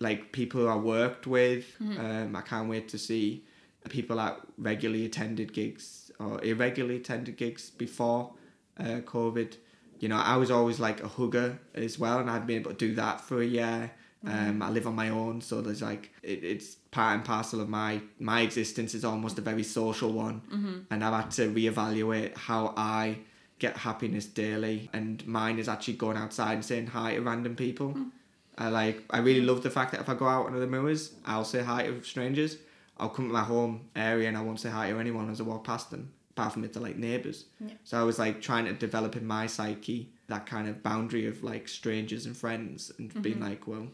like 0.00 0.32
people 0.32 0.68
I 0.68 0.76
worked 0.76 1.26
with. 1.26 1.76
Um, 1.80 2.34
I 2.34 2.42
can't 2.42 2.68
wait 2.68 2.88
to 2.90 2.98
see 2.98 3.44
people 3.88 4.16
that 4.16 4.40
regularly 4.58 5.04
attended 5.06 5.52
gigs 5.52 6.10
or 6.18 6.42
irregularly 6.44 6.96
attended 6.96 7.36
gigs 7.36 7.70
before 7.70 8.32
uh, 8.78 9.00
COVID. 9.04 9.56
You 10.00 10.08
know, 10.08 10.16
I 10.16 10.36
was 10.36 10.50
always 10.50 10.80
like 10.80 11.02
a 11.02 11.08
hugger 11.08 11.58
as 11.74 11.98
well, 11.98 12.18
and 12.18 12.28
I'd 12.28 12.46
been 12.46 12.60
able 12.60 12.72
to 12.72 12.76
do 12.76 12.94
that 12.96 13.20
for 13.20 13.40
a 13.40 13.46
year. 13.46 13.90
Um, 14.26 14.62
I 14.62 14.70
live 14.70 14.86
on 14.86 14.94
my 14.94 15.08
own, 15.08 15.40
so 15.40 15.60
there's 15.60 15.82
like 15.82 16.12
it, 16.22 16.44
it's 16.44 16.76
part 16.92 17.14
and 17.16 17.24
parcel 17.24 17.60
of 17.60 17.68
my 17.68 18.00
my 18.20 18.42
existence 18.42 18.94
is 18.94 19.04
almost 19.04 19.36
a 19.38 19.40
very 19.40 19.64
social 19.64 20.12
one, 20.12 20.42
mm-hmm. 20.52 20.78
and 20.90 21.04
I've 21.04 21.24
had 21.24 21.30
to 21.32 21.50
reevaluate 21.50 22.36
how 22.36 22.72
I 22.76 23.18
get 23.58 23.76
happiness 23.78 24.26
daily, 24.26 24.88
and 24.92 25.26
mine 25.26 25.58
is 25.58 25.68
actually 25.68 25.94
going 25.94 26.16
outside 26.16 26.52
and 26.54 26.64
saying 26.64 26.86
hi 26.88 27.14
to 27.14 27.20
random 27.20 27.56
people. 27.56 27.94
Mm. 27.94 28.10
I 28.58 28.68
like 28.68 29.02
I 29.10 29.18
really 29.18 29.40
love 29.40 29.62
the 29.64 29.70
fact 29.70 29.92
that 29.92 30.00
if 30.00 30.08
I 30.08 30.14
go 30.14 30.28
out 30.28 30.46
on 30.46 30.60
the 30.60 30.66
moors, 30.66 31.14
I'll 31.26 31.44
say 31.44 31.62
hi 31.62 31.86
to 31.86 32.02
strangers. 32.04 32.58
I'll 32.98 33.08
come 33.08 33.26
to 33.26 33.32
my 33.32 33.42
home 33.42 33.88
area 33.96 34.28
and 34.28 34.36
I 34.36 34.42
won't 34.42 34.60
say 34.60 34.68
hi 34.68 34.90
to 34.90 35.00
anyone 35.00 35.30
as 35.30 35.40
I 35.40 35.44
walk 35.44 35.64
past 35.64 35.90
them, 35.90 36.12
apart 36.32 36.52
from 36.52 36.62
if 36.62 36.74
they're 36.74 36.82
like 36.82 36.96
neighbours. 36.96 37.46
Yeah. 37.58 37.72
So 37.84 37.98
I 37.98 38.02
was 38.02 38.18
like 38.18 38.42
trying 38.42 38.66
to 38.66 38.74
develop 38.74 39.16
in 39.16 39.26
my 39.26 39.46
psyche 39.46 40.10
that 40.28 40.44
kind 40.46 40.68
of 40.68 40.82
boundary 40.82 41.26
of 41.26 41.42
like 41.42 41.68
strangers 41.68 42.26
and 42.26 42.36
friends 42.36 42.92
and 42.98 43.10
being 43.22 43.36
mm-hmm. 43.36 43.44
like, 43.44 43.66
well, 43.66 43.88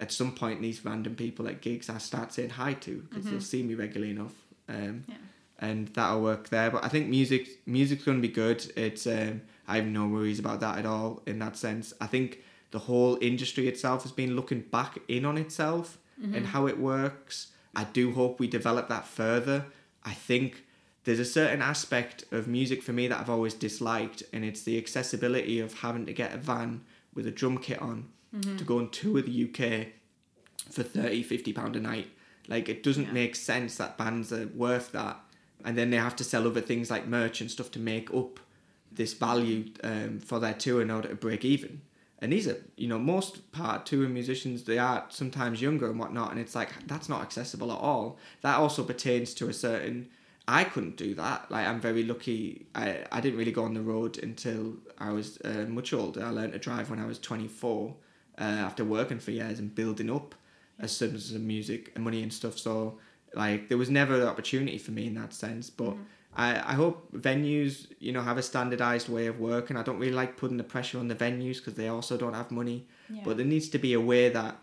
at 0.00 0.10
some 0.12 0.32
point 0.32 0.60
these 0.62 0.84
random 0.84 1.14
people 1.14 1.46
at 1.48 1.60
gigs 1.60 1.88
I 1.90 1.98
start 1.98 2.32
saying 2.32 2.50
hi 2.50 2.72
to 2.74 3.06
because 3.08 3.24
they'll 3.26 3.40
see 3.40 3.62
me 3.62 3.74
regularly 3.74 4.12
enough. 4.12 4.34
Um, 4.68 5.04
Yeah. 5.08 5.14
and 5.58 5.88
that'll 5.88 6.22
work 6.22 6.48
there. 6.48 6.70
But 6.70 6.84
I 6.84 6.88
think 6.88 7.08
music 7.08 7.48
music's 7.66 8.04
going 8.04 8.18
to 8.22 8.26
be 8.26 8.32
good. 8.32 8.60
It's 8.76 9.06
um, 9.06 9.42
I 9.68 9.76
have 9.76 9.86
no 9.86 10.06
worries 10.08 10.38
about 10.38 10.60
that 10.60 10.78
at 10.78 10.86
all 10.86 11.22
in 11.26 11.38
that 11.40 11.56
sense. 11.56 11.92
I 12.00 12.06
think 12.06 12.38
the 12.70 12.78
whole 12.80 13.18
industry 13.20 13.68
itself 13.68 14.02
has 14.04 14.12
been 14.12 14.36
looking 14.36 14.60
back 14.60 14.98
in 15.08 15.24
on 15.24 15.36
itself 15.38 15.98
and 16.34 16.46
how 16.46 16.66
it 16.66 16.78
works. 16.78 17.48
I 17.74 17.84
do 17.84 18.12
hope 18.12 18.38
we 18.40 18.46
develop 18.46 18.88
that 18.90 19.06
further. 19.06 19.64
I 20.04 20.12
think 20.12 20.64
there's 21.04 21.18
a 21.18 21.24
certain 21.24 21.62
aspect 21.62 22.24
of 22.30 22.46
music 22.46 22.82
for 22.82 22.92
me 22.92 23.08
that 23.08 23.18
I've 23.18 23.30
always 23.30 23.54
disliked, 23.54 24.22
and 24.32 24.44
it's 24.44 24.62
the 24.62 24.76
accessibility 24.76 25.58
of 25.60 25.72
having 25.80 26.04
to 26.06 26.12
get 26.12 26.34
a 26.34 26.36
van 26.36 26.82
with 27.14 27.26
a 27.26 27.30
drum 27.30 27.56
kit 27.58 27.80
on 27.80 28.08
to 28.32 28.64
go 28.64 28.78
and 28.78 28.92
tour 28.92 29.20
the 29.22 29.44
UK 29.44 29.88
for 30.70 30.82
30 30.82 31.22
50 31.24 31.52
pound 31.52 31.74
a 31.76 31.80
night 31.80 32.08
like 32.48 32.68
it 32.68 32.82
doesn't 32.82 33.06
Yeah. 33.06 33.12
make 33.12 33.34
sense 33.34 33.76
that 33.76 33.98
bands 33.98 34.32
are 34.32 34.46
worth 34.48 34.92
that 34.92 35.18
and 35.64 35.76
then 35.76 35.90
they 35.90 35.96
have 35.96 36.16
to 36.16 36.24
sell 36.24 36.46
other 36.46 36.60
things 36.60 36.90
like 36.90 37.06
merch 37.08 37.40
and 37.40 37.50
stuff 37.50 37.70
to 37.72 37.78
make 37.80 38.12
up 38.14 38.38
this 38.92 39.14
value 39.14 39.64
um, 39.82 40.20
for 40.20 40.38
their 40.38 40.54
tour 40.54 40.80
in 40.82 40.90
order 40.90 41.08
to 41.08 41.14
break 41.16 41.44
even 41.44 41.80
and 42.20 42.32
these 42.32 42.46
are 42.46 42.58
you 42.76 42.86
know 42.86 42.98
most 42.98 43.50
part 43.52 43.84
touring 43.86 44.14
musicians 44.14 44.62
they 44.64 44.78
are 44.78 45.04
sometimes 45.08 45.60
younger 45.60 45.88
and 45.90 45.98
whatnot 45.98 46.30
and 46.30 46.38
it's 46.40 46.54
like 46.54 46.70
that's 46.86 47.08
not 47.08 47.22
accessible 47.22 47.72
at 47.72 47.78
all 47.78 48.16
that 48.42 48.56
also 48.56 48.84
pertains 48.84 49.34
to 49.34 49.48
a 49.48 49.52
certain 49.52 50.08
I 50.48 50.64
couldn't 50.64 50.96
do 50.96 51.14
that. 51.14 51.48
Like 51.48 51.64
I'm 51.64 51.80
very 51.80 52.02
lucky. 52.02 52.66
I, 52.74 53.04
I 53.12 53.20
didn't 53.20 53.38
really 53.38 53.52
go 53.52 53.62
on 53.62 53.74
the 53.74 53.82
road 53.82 54.18
until 54.18 54.74
I 54.98 55.12
was 55.12 55.38
uh, 55.44 55.66
much 55.68 55.92
older. 55.92 56.24
I 56.24 56.30
learned 56.30 56.54
to 56.54 56.58
drive 56.58 56.90
when 56.90 56.98
I 56.98 57.06
was 57.06 57.20
24 57.20 57.94
uh, 58.40 58.44
after 58.44 58.84
working 58.84 59.18
for 59.18 59.30
years 59.30 59.58
and 59.58 59.74
building 59.74 60.10
up 60.10 60.34
a 60.78 60.88
sense 60.88 61.30
of 61.32 61.40
music 61.40 61.92
and 61.94 62.02
money 62.02 62.22
and 62.22 62.32
stuff. 62.32 62.58
So 62.58 62.98
like 63.34 63.68
there 63.68 63.78
was 63.78 63.90
never 63.90 64.14
an 64.14 64.26
opportunity 64.26 64.78
for 64.78 64.90
me 64.92 65.06
in 65.06 65.14
that 65.14 65.32
sense. 65.32 65.70
But 65.70 65.94
I, 66.34 66.56
I 66.56 66.74
hope 66.74 67.12
venues 67.12 67.86
you 67.98 68.12
know 68.12 68.22
have 68.22 68.38
a 68.38 68.42
standardized 68.42 69.08
way 69.08 69.26
of 69.26 69.38
working. 69.38 69.76
I 69.76 69.82
don't 69.82 69.98
really 69.98 70.12
like 70.12 70.36
putting 70.36 70.56
the 70.56 70.64
pressure 70.64 70.98
on 70.98 71.08
the 71.08 71.14
venues 71.14 71.58
because 71.58 71.74
they 71.74 71.88
also 71.88 72.16
don't 72.16 72.34
have 72.34 72.50
money. 72.50 72.86
Yeah. 73.08 73.22
But 73.24 73.36
there 73.36 73.46
needs 73.46 73.68
to 73.70 73.78
be 73.78 73.92
a 73.92 74.00
way 74.00 74.28
that 74.30 74.56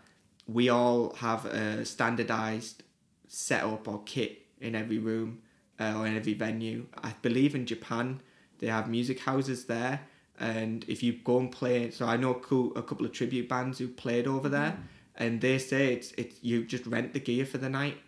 we 0.46 0.68
all 0.68 1.14
have 1.16 1.44
a 1.46 1.84
standardized 1.84 2.82
setup 3.28 3.86
or 3.86 4.02
kit 4.04 4.46
in 4.60 4.74
every 4.74 4.98
room 4.98 5.42
uh, 5.78 5.94
or 5.96 6.06
in 6.06 6.16
every 6.16 6.34
venue. 6.34 6.86
I 7.02 7.14
believe 7.22 7.54
in 7.54 7.66
Japan 7.66 8.20
they 8.58 8.66
have 8.66 8.88
music 8.88 9.20
houses 9.20 9.66
there, 9.66 10.00
and 10.38 10.84
if 10.88 11.02
you 11.02 11.14
go 11.24 11.38
and 11.38 11.50
play, 11.50 11.90
so 11.90 12.06
I 12.06 12.16
know 12.16 12.30
a, 12.30 12.82
couple 12.82 13.04
of 13.04 13.12
tribute 13.12 13.48
bands 13.48 13.78
who 13.78 13.88
played 13.88 14.26
over 14.26 14.48
there, 14.48 14.72
mm-hmm. 14.72 14.82
and 15.16 15.40
they 15.40 15.58
say 15.58 15.92
it's 15.94 16.12
it's 16.12 16.36
you 16.42 16.64
just 16.64 16.86
rent 16.86 17.12
the 17.12 17.20
gear 17.20 17.44
for 17.44 17.58
the 17.58 17.68
night, 17.68 17.98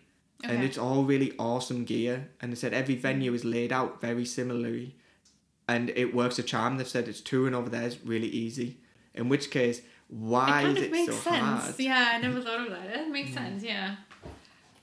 and 0.43 0.63
it's 0.63 0.77
all 0.77 1.03
really 1.03 1.33
awesome 1.37 1.83
gear. 1.83 2.29
And 2.39 2.51
they 2.51 2.55
said 2.55 2.73
every 2.73 2.95
venue 2.95 3.33
is 3.33 3.43
laid 3.43 3.71
out 3.71 4.01
very 4.01 4.25
similarly, 4.25 4.95
and 5.67 5.89
it 5.91 6.15
works 6.15 6.39
a 6.39 6.43
charm. 6.43 6.77
They've 6.77 6.87
said 6.87 7.07
it's 7.07 7.21
touring 7.21 7.53
over 7.53 7.69
there 7.69 7.83
is 7.83 8.03
really 8.05 8.29
easy. 8.29 8.77
In 9.13 9.27
which 9.27 9.51
case, 9.51 9.81
why 10.07 10.61
it 10.61 10.63
kind 10.63 10.77
is 10.77 10.83
of 10.83 10.89
it 10.89 10.91
makes 10.91 11.15
so 11.15 11.21
sense. 11.21 11.63
hard? 11.63 11.79
Yeah, 11.79 12.11
I 12.13 12.17
never 12.19 12.41
thought 12.41 12.61
of 12.61 12.69
that. 12.69 12.95
It 12.95 13.09
makes 13.09 13.31
mm. 13.31 13.35
sense. 13.35 13.63
Yeah. 13.63 13.95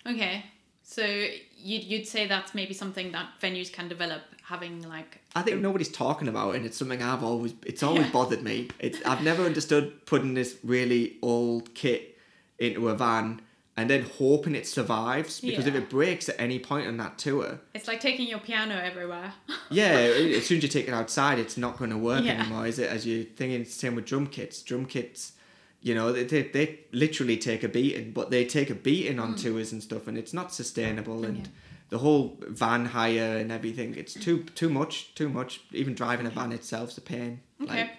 Okay, 0.07 0.45
so 0.83 1.05
you'd 1.05 1.85
you'd 1.85 2.07
say 2.07 2.27
that's 2.27 2.55
maybe 2.55 2.73
something 2.75 3.13
that 3.13 3.29
venues 3.41 3.73
can 3.73 3.89
develop, 3.89 4.23
having 4.49 4.83
like 4.89 5.21
I 5.37 5.43
think 5.43 5.61
nobody's 5.61 5.91
talking 5.91 6.29
about 6.29 6.53
it, 6.55 6.57
and 6.59 6.67
it's 6.67 6.77
something 6.77 7.03
I've 7.03 7.23
always 7.23 7.55
it's 7.67 7.83
always 7.83 8.07
Yeah. 8.07 8.13
bothered 8.13 8.43
me. 8.43 8.69
It's 8.79 8.99
I've 9.05 9.23
never 9.23 9.45
understood 9.45 10.07
putting 10.07 10.35
this 10.35 10.57
really 10.65 11.17
old 11.23 11.75
kit 11.75 12.17
into 12.59 12.89
a 12.89 12.95
van 12.95 13.41
and 13.77 13.89
then 13.89 14.03
hoping 14.19 14.57
it 14.57 14.67
survives 14.67 15.41
because 15.41 15.67
if 15.67 15.75
it 15.77 15.89
breaks 15.89 16.29
at 16.29 16.35
any 16.41 16.59
point 16.59 16.89
on 16.89 16.97
that 16.97 17.17
tour, 17.19 17.61
it's 17.75 17.87
like 17.87 18.01
taking 18.01 18.27
your 18.27 18.41
piano 18.41 18.75
everywhere. 18.75 19.33
yeah, 19.71 19.91
as 20.39 20.47
soon 20.47 20.57
as 20.57 20.63
you 20.65 20.69
take 20.69 20.89
it 20.89 20.95
outside, 20.95 21.39
it's 21.39 21.57
not 21.57 21.77
going 21.79 21.91
to 21.91 21.99
work 21.99 22.25
Yeah. 22.25 22.33
anymore, 22.41 22.67
is 22.67 22.79
it? 22.81 22.91
As 22.91 23.07
you're 23.07 23.25
thinking, 23.25 23.65
same 23.67 23.95
with 23.95 24.07
drum 24.07 24.27
kits. 24.27 24.63
Drum 24.63 24.85
kits, 24.87 25.33
you 25.81 25.95
know, 25.95 26.11
they, 26.11 26.25
they, 26.25 26.43
they 26.43 26.81
literally 26.91 27.37
take 27.37 27.63
a 27.63 27.69
beating, 27.69 28.11
but 28.11 28.31
they 28.31 28.45
take 28.45 28.69
a 28.71 28.75
beating 28.75 29.21
on 29.21 29.37
tours 29.37 29.71
and 29.71 29.81
stuff, 29.81 30.09
and 30.09 30.19
it's 30.19 30.35
not 30.35 30.53
sustainable. 30.53 31.25
And 31.25 31.37
Mm. 31.43 31.45
Yeah. 31.45 31.51
The 31.91 31.99
whole 31.99 32.39
van 32.49 32.87
hire 32.87 33.39
and 33.39 33.51
everything, 33.51 33.95
it's 33.97 34.15
too 34.15 34.45
too 34.55 34.69
much, 34.69 35.15
too 35.15 35.29
much. 35.29 35.61
Even 35.73 35.95
driving 35.95 36.27
a 36.27 36.31
van 36.31 36.53
itself's 36.53 36.99
a 36.99 37.01
pain. 37.01 37.41
Okay. 37.63 37.81
Like, 37.83 37.91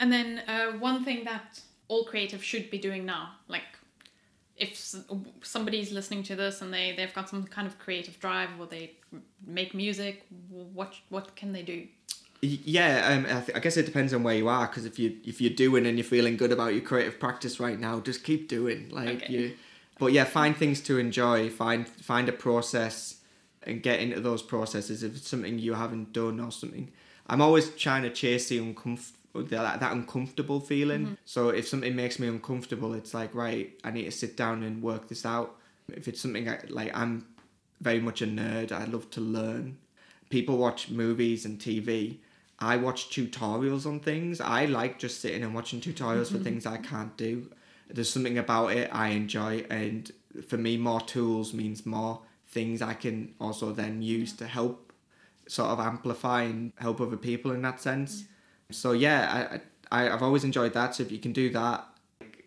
and 0.00 0.12
then 0.12 0.42
uh, 0.48 0.72
one 0.78 1.04
thing 1.04 1.24
that 1.24 1.60
all 1.88 2.04
creative 2.04 2.42
should 2.42 2.70
be 2.70 2.78
doing 2.78 3.04
now, 3.04 3.30
like 3.48 3.62
if 4.56 4.76
somebody's 5.42 5.90
listening 5.92 6.22
to 6.24 6.36
this 6.36 6.62
and 6.62 6.72
they 6.72 6.94
they've 6.96 7.14
got 7.14 7.28
some 7.28 7.44
kind 7.44 7.66
of 7.66 7.78
creative 7.78 8.18
drive 8.20 8.50
or 8.60 8.66
they 8.66 8.92
make 9.46 9.74
music, 9.74 10.24
what 10.48 10.94
what 11.08 11.34
can 11.36 11.52
they 11.52 11.62
do? 11.62 11.86
Yeah, 12.44 13.06
um, 13.06 13.24
I, 13.36 13.40
th- 13.40 13.56
I 13.56 13.60
guess 13.60 13.76
it 13.76 13.86
depends 13.86 14.12
on 14.12 14.24
where 14.24 14.34
you 14.34 14.48
are. 14.48 14.66
Because 14.66 14.84
if 14.84 14.98
you 14.98 15.16
if 15.24 15.40
you're 15.40 15.54
doing 15.54 15.86
and 15.86 15.96
you're 15.96 16.04
feeling 16.04 16.36
good 16.36 16.50
about 16.52 16.72
your 16.74 16.82
creative 16.82 17.20
practice 17.20 17.60
right 17.60 17.78
now, 17.78 18.00
just 18.00 18.24
keep 18.24 18.48
doing. 18.48 18.88
Like 18.90 19.22
Okay. 19.22 19.32
you, 19.32 19.52
but 20.02 20.12
yeah, 20.12 20.24
find 20.24 20.56
things 20.56 20.80
to 20.80 20.98
enjoy. 20.98 21.48
Find 21.48 21.86
find 21.86 22.28
a 22.28 22.32
process 22.32 23.20
and 23.62 23.80
get 23.84 24.00
into 24.00 24.18
those 24.18 24.42
processes. 24.42 25.04
If 25.04 25.14
it's 25.14 25.28
something 25.28 25.60
you 25.60 25.74
haven't 25.74 26.12
done 26.12 26.40
or 26.40 26.50
something, 26.50 26.90
I'm 27.28 27.40
always 27.40 27.70
trying 27.76 28.02
to 28.02 28.10
chase 28.10 28.48
the 28.48 28.58
uncomfortable. 28.58 29.44
That, 29.44 29.78
that 29.78 29.92
uncomfortable 29.92 30.58
feeling. 30.58 31.02
Mm-hmm. 31.02 31.14
So 31.24 31.50
if 31.50 31.68
something 31.68 31.94
makes 31.94 32.18
me 32.18 32.26
uncomfortable, 32.26 32.94
it's 32.94 33.14
like 33.14 33.32
right, 33.32 33.70
I 33.84 33.92
need 33.92 34.06
to 34.06 34.10
sit 34.10 34.36
down 34.36 34.64
and 34.64 34.82
work 34.82 35.08
this 35.08 35.24
out. 35.24 35.54
If 35.88 36.08
it's 36.08 36.20
something 36.20 36.48
I, 36.48 36.58
like 36.68 36.90
I'm 36.98 37.24
very 37.80 38.00
much 38.00 38.22
a 38.22 38.26
nerd, 38.26 38.72
I 38.72 38.86
love 38.86 39.08
to 39.10 39.20
learn. 39.20 39.78
People 40.30 40.58
watch 40.58 40.90
movies 40.90 41.44
and 41.44 41.60
TV. 41.60 42.16
I 42.58 42.76
watch 42.76 43.08
tutorials 43.10 43.86
on 43.86 44.00
things. 44.00 44.40
I 44.40 44.64
like 44.64 44.98
just 44.98 45.20
sitting 45.20 45.44
and 45.44 45.54
watching 45.54 45.80
tutorials 45.80 46.26
for 46.26 46.34
mm-hmm. 46.34 46.42
things 46.42 46.66
I 46.66 46.78
can't 46.78 47.16
do. 47.16 47.52
There's 47.92 48.10
something 48.10 48.38
about 48.38 48.68
it 48.68 48.90
I 48.92 49.08
enjoy, 49.08 49.66
and 49.70 50.10
for 50.46 50.56
me, 50.56 50.76
more 50.76 51.00
tools 51.00 51.52
means 51.52 51.84
more 51.84 52.20
things 52.48 52.82
I 52.82 52.94
can 52.94 53.34
also 53.40 53.72
then 53.72 54.02
use 54.02 54.32
to 54.34 54.46
help 54.46 54.92
sort 55.46 55.70
of 55.70 55.80
amplify 55.80 56.42
and 56.42 56.72
help 56.78 57.00
other 57.00 57.16
people 57.16 57.52
in 57.52 57.62
that 57.62 57.80
sense. 57.80 58.22
Mm. 58.22 58.74
So 58.74 58.92
yeah, 58.92 59.58
I, 59.90 60.00
I 60.04 60.10
I've 60.10 60.22
always 60.22 60.44
enjoyed 60.44 60.72
that. 60.74 60.94
So 60.94 61.02
if 61.02 61.12
you 61.12 61.18
can 61.18 61.32
do 61.32 61.50
that, 61.50 61.86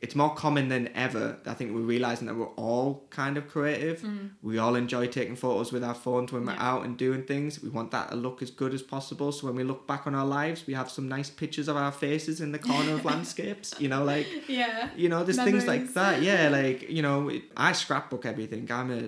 it's 0.05 0.15
more 0.23 0.33
common 0.35 0.65
than 0.73 0.83
ever. 1.05 1.25
I 1.45 1.55
think 1.57 1.67
we're 1.75 1.81
realizing 1.95 2.25
that 2.27 2.35
we're 2.41 2.55
all 2.67 2.87
kind 3.09 3.35
of 3.39 3.43
creative. 3.53 3.97
Mm. 4.01 4.29
We 4.49 4.55
all 4.63 4.75
enjoy 4.75 5.05
taking 5.07 5.35
photos 5.35 5.71
with 5.73 5.83
our 5.89 5.95
phones 6.05 6.31
when 6.33 6.45
we're 6.45 6.53
Yeah. 6.53 6.71
out 6.71 6.81
and 6.85 6.95
doing 7.05 7.23
things. 7.31 7.61
We 7.65 7.69
want 7.77 7.89
that 7.95 8.09
to 8.11 8.15
look 8.15 8.41
as 8.45 8.51
good 8.61 8.73
as 8.73 8.83
possible. 8.95 9.31
So 9.31 9.47
when 9.47 9.55
we 9.55 9.63
look 9.71 9.81
back 9.87 10.05
on 10.07 10.13
our 10.13 10.25
lives, 10.39 10.59
we 10.67 10.73
have 10.81 10.89
some 10.97 11.07
nice 11.17 11.29
pictures 11.41 11.67
of 11.67 11.75
our 11.75 11.91
faces 11.91 12.39
in 12.45 12.51
the 12.51 12.59
corner 12.59 12.93
of 12.97 13.03
landscapes. 13.11 13.67
You 13.79 13.89
know, 13.89 14.03
like 14.03 14.27
Yeah. 14.59 14.89
you 14.95 15.09
know, 15.09 15.23
there's 15.25 15.41
things 15.49 15.65
like 15.73 15.85
that. 15.99 16.21
Yeah, 16.21 16.49
like 16.49 16.79
you 16.97 17.01
know, 17.01 17.29
it, 17.29 17.43
I 17.57 17.71
scrapbook 17.73 18.23
everything. 18.25 18.63
I'm 18.71 18.91
a, 18.99 19.03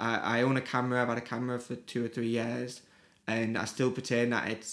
I, 0.00 0.38
I 0.38 0.42
own 0.42 0.56
a 0.56 0.60
camera. 0.74 1.00
I've 1.02 1.08
had 1.14 1.18
a 1.18 1.28
camera 1.34 1.58
for 1.66 1.76
two 1.76 2.04
or 2.04 2.08
three 2.08 2.28
years, 2.40 2.80
and 3.26 3.50
I 3.56 3.66
still 3.74 3.90
pretend 3.98 4.32
that 4.32 4.48
it's 4.54 4.70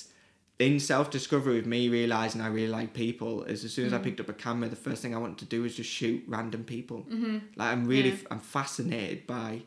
in 0.59 0.79
self 0.79 1.09
discovery 1.09 1.55
with 1.55 1.65
me 1.65 1.87
realizing 1.89 2.41
I 2.41 2.47
really 2.47 2.67
like 2.67 2.93
people. 2.93 3.43
Is 3.43 3.63
as 3.63 3.73
soon 3.73 3.87
as 3.87 3.93
I 3.93 3.97
picked 3.97 4.19
up 4.19 4.29
a 4.29 4.33
camera, 4.33 4.69
the 4.69 4.75
first 4.75 5.01
thing 5.01 5.15
I 5.15 5.17
wanted 5.17 5.37
to 5.39 5.45
do 5.45 5.63
was 5.63 5.75
just 5.75 5.89
shoot 5.89 6.23
random 6.27 6.65
people. 6.65 7.05
Mm-hmm. 7.09 7.37
Like 7.55 7.71
I'm 7.71 7.87
really, 7.87 8.11
Yeah. 8.11 8.27
I'm 8.29 8.39
fascinated 8.39 9.25
by 9.25 9.61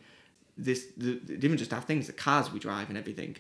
this. 0.57 0.87
The, 0.97 1.19
even 1.31 1.57
just 1.57 1.73
our 1.73 1.81
things, 1.81 2.07
the 2.09 2.13
cars 2.13 2.53
we 2.53 2.59
drive 2.59 2.89
and 2.91 2.99
everything. 2.99 3.37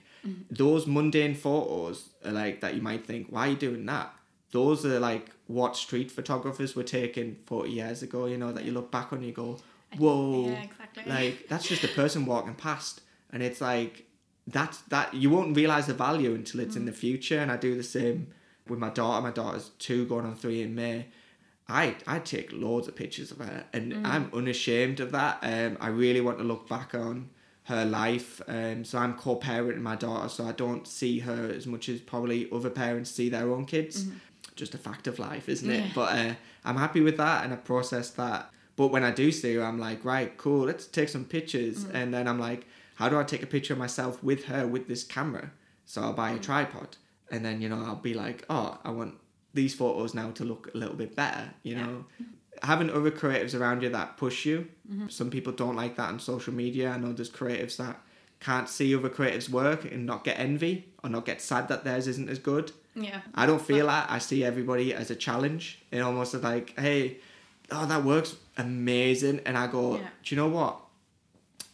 Those 0.51 0.87
mundane 0.87 1.35
photos 1.35 2.09
are 2.25 2.33
like 2.33 2.61
that. 2.61 2.75
You 2.75 2.83
might 2.83 3.07
think, 3.07 3.27
why 3.29 3.49
are 3.49 3.51
you 3.51 3.57
doing 3.57 3.85
that? 3.87 4.15
Those 4.53 4.87
are 4.87 5.01
like 5.01 5.31
what 5.47 5.77
street 5.77 6.11
photographers 6.11 6.75
were 6.77 6.85
taking 6.85 7.37
40 7.47 7.71
years 7.71 8.03
ago, 8.03 8.27
you 8.27 8.39
know, 8.39 8.53
that 8.53 8.65
you 8.65 8.73
look 8.73 8.91
back 8.91 9.13
on 9.13 9.19
and 9.19 9.27
you 9.27 9.33
go, 9.33 9.59
whoa. 9.99 10.47
Yeah, 10.49 10.63
exactly. 10.63 11.05
Like, 11.07 11.49
that's 11.49 11.67
just 11.67 11.85
a 11.85 11.89
person 11.89 12.25
walking 12.25 12.55
past. 12.55 13.01
And 13.31 13.43
it's 13.43 13.61
like, 13.61 14.07
that's 14.47 14.79
that 14.83 15.15
you 15.15 15.31
won't 15.31 15.57
realize 15.57 15.87
the 15.87 15.95
value 15.95 16.35
until 16.35 16.61
it's 16.61 16.77
in 16.77 16.87
the 16.87 16.93
future. 16.93 17.39
And 17.39 17.51
I 17.51 17.57
do 17.57 17.77
the 17.77 17.83
same 17.83 18.29
with 18.69 18.79
my 18.79 18.91
daughter. 18.91 19.23
My 19.23 19.31
daughter's 19.31 19.71
two, 19.79 20.07
going 20.07 20.27
on 20.27 20.35
three 20.35 20.63
in 20.63 20.75
May. 20.75 21.07
I 21.69 21.97
I 22.07 22.19
take 22.19 22.53
loads 22.53 22.89
of 22.89 22.97
pictures 22.97 23.31
of 23.31 23.39
her, 23.39 23.65
and 23.73 24.07
I'm 24.07 24.31
unashamed 24.35 25.01
of 25.01 25.13
that. 25.13 25.39
Um, 25.43 25.79
I 25.81 25.89
really 25.89 26.21
want 26.21 26.39
to 26.39 26.45
look 26.45 26.69
back 26.69 26.95
on 26.95 27.31
her 27.65 27.85
life. 27.85 28.43
Um, 28.49 28.85
so 28.85 28.99
I'm 28.99 29.15
co-parenting 29.15 29.81
my 29.81 29.95
daughter, 29.95 30.29
so 30.29 30.45
I 30.45 30.53
don't 30.53 30.87
see 30.87 31.21
her 31.21 31.51
as 31.55 31.67
much 31.67 31.89
as 31.89 32.01
probably 32.01 32.49
other 32.51 32.71
parents 32.71 33.11
see 33.11 33.29
their 33.29 33.51
own 33.51 33.65
kids. 33.67 34.07
Just 34.57 34.75
a 34.75 34.79
fact 34.79 35.07
of 35.07 35.19
life, 35.19 35.49
isn't 35.49 35.71
it? 35.71 35.85
Yeah. 35.85 35.91
But 35.95 36.13
uh, 36.19 36.35
I'm 36.65 36.77
happy 36.77 37.01
with 37.01 37.17
that, 37.19 37.45
and 37.45 37.53
I 37.53 37.57
process 37.57 38.11
that. 38.11 38.51
But 38.75 38.89
when 38.89 39.05
I 39.05 39.13
do 39.13 39.31
see 39.31 39.55
her, 39.55 39.63
I'm 39.63 39.79
like, 39.79 40.05
right, 40.05 40.37
cool, 40.37 40.67
let's 40.67 40.87
take 40.87 41.09
some 41.09 41.25
pictures, 41.25 41.85
and 41.85 42.13
then 42.13 42.27
I'm 42.27 42.39
like, 42.41 42.67
how 42.97 43.09
do 43.09 43.19
I 43.19 43.25
take 43.25 43.43
a 43.43 43.47
picture 43.47 43.73
of 43.73 43.79
myself 43.79 44.23
with 44.23 44.45
her 44.45 44.67
with 44.67 44.89
this 44.89 45.05
camera? 45.05 45.51
So 45.85 46.03
I'll 46.03 46.13
buy 46.13 46.31
a 46.31 46.39
mm. 46.39 46.43
tripod, 46.43 46.97
and 47.31 47.45
then 47.45 47.61
you 47.61 47.69
know 47.69 47.83
I'll 47.85 47.97
be 47.97 48.15
like, 48.15 48.45
oh, 48.49 48.79
I 48.85 48.91
want 48.91 49.15
these 49.55 49.75
photos 49.75 50.15
now 50.15 50.31
to 50.33 50.45
look 50.45 50.71
a 50.75 50.79
little 50.79 50.95
bit 50.97 51.15
better. 51.17 51.51
You 51.63 51.77
Yeah. 51.77 51.87
know, 51.87 52.05
having 52.63 52.91
other 52.91 53.11
creatives 53.11 53.59
around 53.59 53.83
you 53.83 53.89
that 53.91 54.17
push 54.17 54.47
you. 54.47 54.69
Mm-hmm. 54.91 55.09
Some 55.09 55.31
people 55.31 55.53
don't 55.53 55.77
like 55.77 55.97
that 55.97 56.09
on 56.09 56.21
social 56.21 56.55
media. 56.55 56.91
I 56.91 56.99
know 56.99 57.13
there's 57.13 57.31
creatives 57.31 57.77
that 57.79 58.01
can't 58.41 58.69
see 58.69 58.95
other 58.95 59.09
creatives' 59.11 59.49
work 59.49 59.85
and 59.85 60.07
not 60.07 60.25
get 60.25 60.39
envy 60.39 60.87
or 61.03 61.11
not 61.11 61.25
get 61.27 61.41
sad 61.41 61.69
that 61.69 61.85
theirs 61.85 62.07
isn't 62.09 62.29
as 62.29 62.39
good. 62.39 62.73
Yeah. 62.95 63.21
I 63.35 63.47
don't 63.47 63.63
feel 63.63 63.87
that. 63.87 64.11
I 64.11 64.19
see 64.19 64.45
everybody 64.45 64.93
as 64.95 65.11
a 65.11 65.17
challenge. 65.17 65.81
It 65.91 66.01
almost 66.01 66.35
is 66.35 66.43
like, 66.43 66.79
hey, 66.79 67.19
oh, 67.71 67.87
that 67.87 68.05
works 68.05 68.37
amazing. 68.57 69.41
And 69.47 69.57
I 69.57 69.67
go, 69.67 69.97
Yeah. 69.97 70.09
do 70.23 70.35
you 70.35 70.41
know 70.41 70.49
what? 70.49 70.79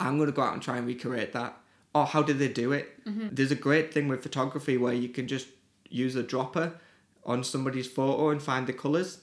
I'm 0.00 0.16
going 0.16 0.28
to 0.28 0.32
go 0.32 0.42
out 0.42 0.52
and 0.54 0.62
try 0.62 0.76
and 0.78 0.86
recreate 0.86 1.32
that. 1.32 1.56
Oh, 1.94 2.04
how 2.04 2.22
did 2.22 2.38
they 2.38 2.48
do 2.48 2.72
it? 2.72 3.04
Mm-hmm. 3.06 3.28
There's 3.32 3.50
a 3.50 3.56
great 3.56 3.92
thing 3.92 4.08
with 4.08 4.22
photography 4.22 4.76
where 4.76 4.92
you 4.92 5.08
can 5.08 5.26
just 5.26 5.48
use 5.88 6.14
a 6.16 6.22
dropper 6.22 6.74
on 7.24 7.42
somebody's 7.42 7.86
photo 7.88 8.30
and 8.30 8.42
find 8.42 8.66
the 8.66 8.72
colours. 8.72 9.20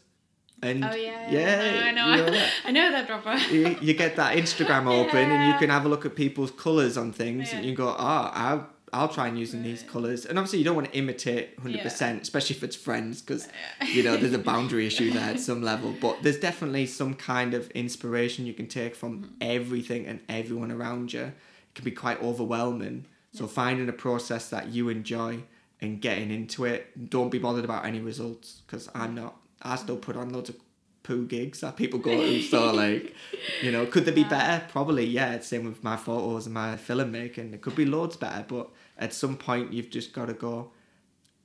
And 0.61 0.83
Oh 0.83 0.95
yeah. 0.95 1.29
yeah, 1.31 1.81
I 1.85 1.91
know. 1.91 2.09
you 2.11 2.17
know 2.17 2.31
that? 2.31 2.49
I 2.65 2.71
know 2.71 2.91
that 2.91 3.07
dropper. 3.07 3.35
you, 3.53 3.77
you 3.81 3.93
get 3.93 4.15
that 4.15 4.35
Instagram 4.37 4.87
open 4.99 5.31
and 5.31 5.51
you 5.51 5.59
can 5.59 5.69
have 5.69 5.85
a 5.85 5.89
look 5.89 6.05
at 6.05 6.15
people's 6.15 6.51
colours 6.51 6.97
on 6.97 7.11
things 7.13 7.53
and 7.53 7.65
you 7.65 7.75
go, 7.75 7.89
oh, 7.89 8.31
I'll, 8.33 8.67
I'll 8.95 9.09
try 9.09 9.27
and 9.27 9.37
using 9.37 9.61
these 9.61 9.83
colours. 9.83 10.25
And 10.25 10.39
obviously 10.39 10.59
you 10.59 10.65
don't 10.65 10.75
want 10.75 10.89
to 10.91 10.97
imitate 10.97 11.59
100%, 11.61 12.21
especially 12.21 12.55
if 12.55 12.63
it's 12.63 12.75
friends 12.75 13.21
because, 13.21 13.47
you 13.93 14.03
know, 14.03 14.15
there's 14.17 14.33
a 14.33 14.37
boundary 14.53 14.87
issue 14.87 15.11
there 15.11 15.29
at 15.33 15.39
some 15.39 15.61
level. 15.61 15.93
But 15.99 16.23
there's 16.23 16.39
definitely 16.39 16.85
some 16.85 17.13
kind 17.13 17.53
of 17.53 17.69
inspiration 17.71 18.45
you 18.45 18.53
can 18.53 18.67
take 18.67 18.95
from 18.95 19.15
Mm-hmm. 19.15 19.33
everything 19.41 20.05
and 20.07 20.19
everyone 20.29 20.71
around 20.71 21.13
you. 21.13 21.21
It 21.23 21.75
can 21.75 21.85
be 21.85 21.91
quite 21.91 22.21
overwhelming. 22.21 23.05
So 23.33 23.47
finding 23.47 23.89
a 23.89 23.93
process 23.93 24.49
that 24.49 24.69
you 24.69 24.87
enjoy 24.89 25.43
and 25.81 26.01
getting 26.01 26.31
into 26.31 26.63
it, 26.65 27.09
don't 27.09 27.29
be 27.29 27.37
bothered 27.39 27.65
about 27.65 27.85
any 27.85 27.99
results 27.99 28.61
because 28.65 28.89
I'm 28.95 29.13
not. 29.13 29.35
I 29.61 29.75
still 29.75 29.97
put 29.97 30.15
on 30.15 30.29
loads 30.29 30.49
of 30.49 30.55
poo 31.03 31.25
gigs 31.27 31.59
that 31.61 31.75
people 31.75 31.99
go 31.99 32.15
to. 32.17 32.41
So 32.41 32.71
like, 32.83 33.13
you 33.61 33.71
know, 33.71 33.85
could 33.85 34.05
they 34.05 34.11
be 34.11 34.23
better? 34.23 34.65
Probably, 34.69 35.05
yeah. 35.05 35.39
Same 35.39 35.65
with 35.65 35.83
my 35.83 35.97
photos 35.97 36.45
and 36.47 36.53
my 36.53 36.75
filmmaking. 36.75 37.53
It 37.53 37.61
could 37.61 37.75
be 37.75 37.85
loads 37.85 38.15
better, 38.17 38.43
but 38.47 38.69
at 38.97 39.13
some 39.13 39.37
point 39.37 39.73
you've 39.73 39.89
just 39.89 40.13
got 40.13 40.27
to 40.27 40.33
go. 40.33 40.71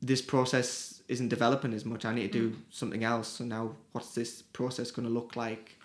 This 0.02 0.22
process 0.22 1.02
isn't 1.08 1.28
developing 1.28 1.74
as 1.74 1.84
much. 1.84 2.04
I 2.04 2.14
need 2.14 2.32
to 2.32 2.38
do 2.38 2.50
mm. 2.50 2.60
something 2.70 3.04
else. 3.04 3.28
So 3.28 3.44
now, 3.44 3.76
what's 3.92 4.14
this 4.14 4.42
process 4.42 4.90
going 4.90 5.06
to 5.06 5.12
look 5.12 5.36
like 5.36 5.76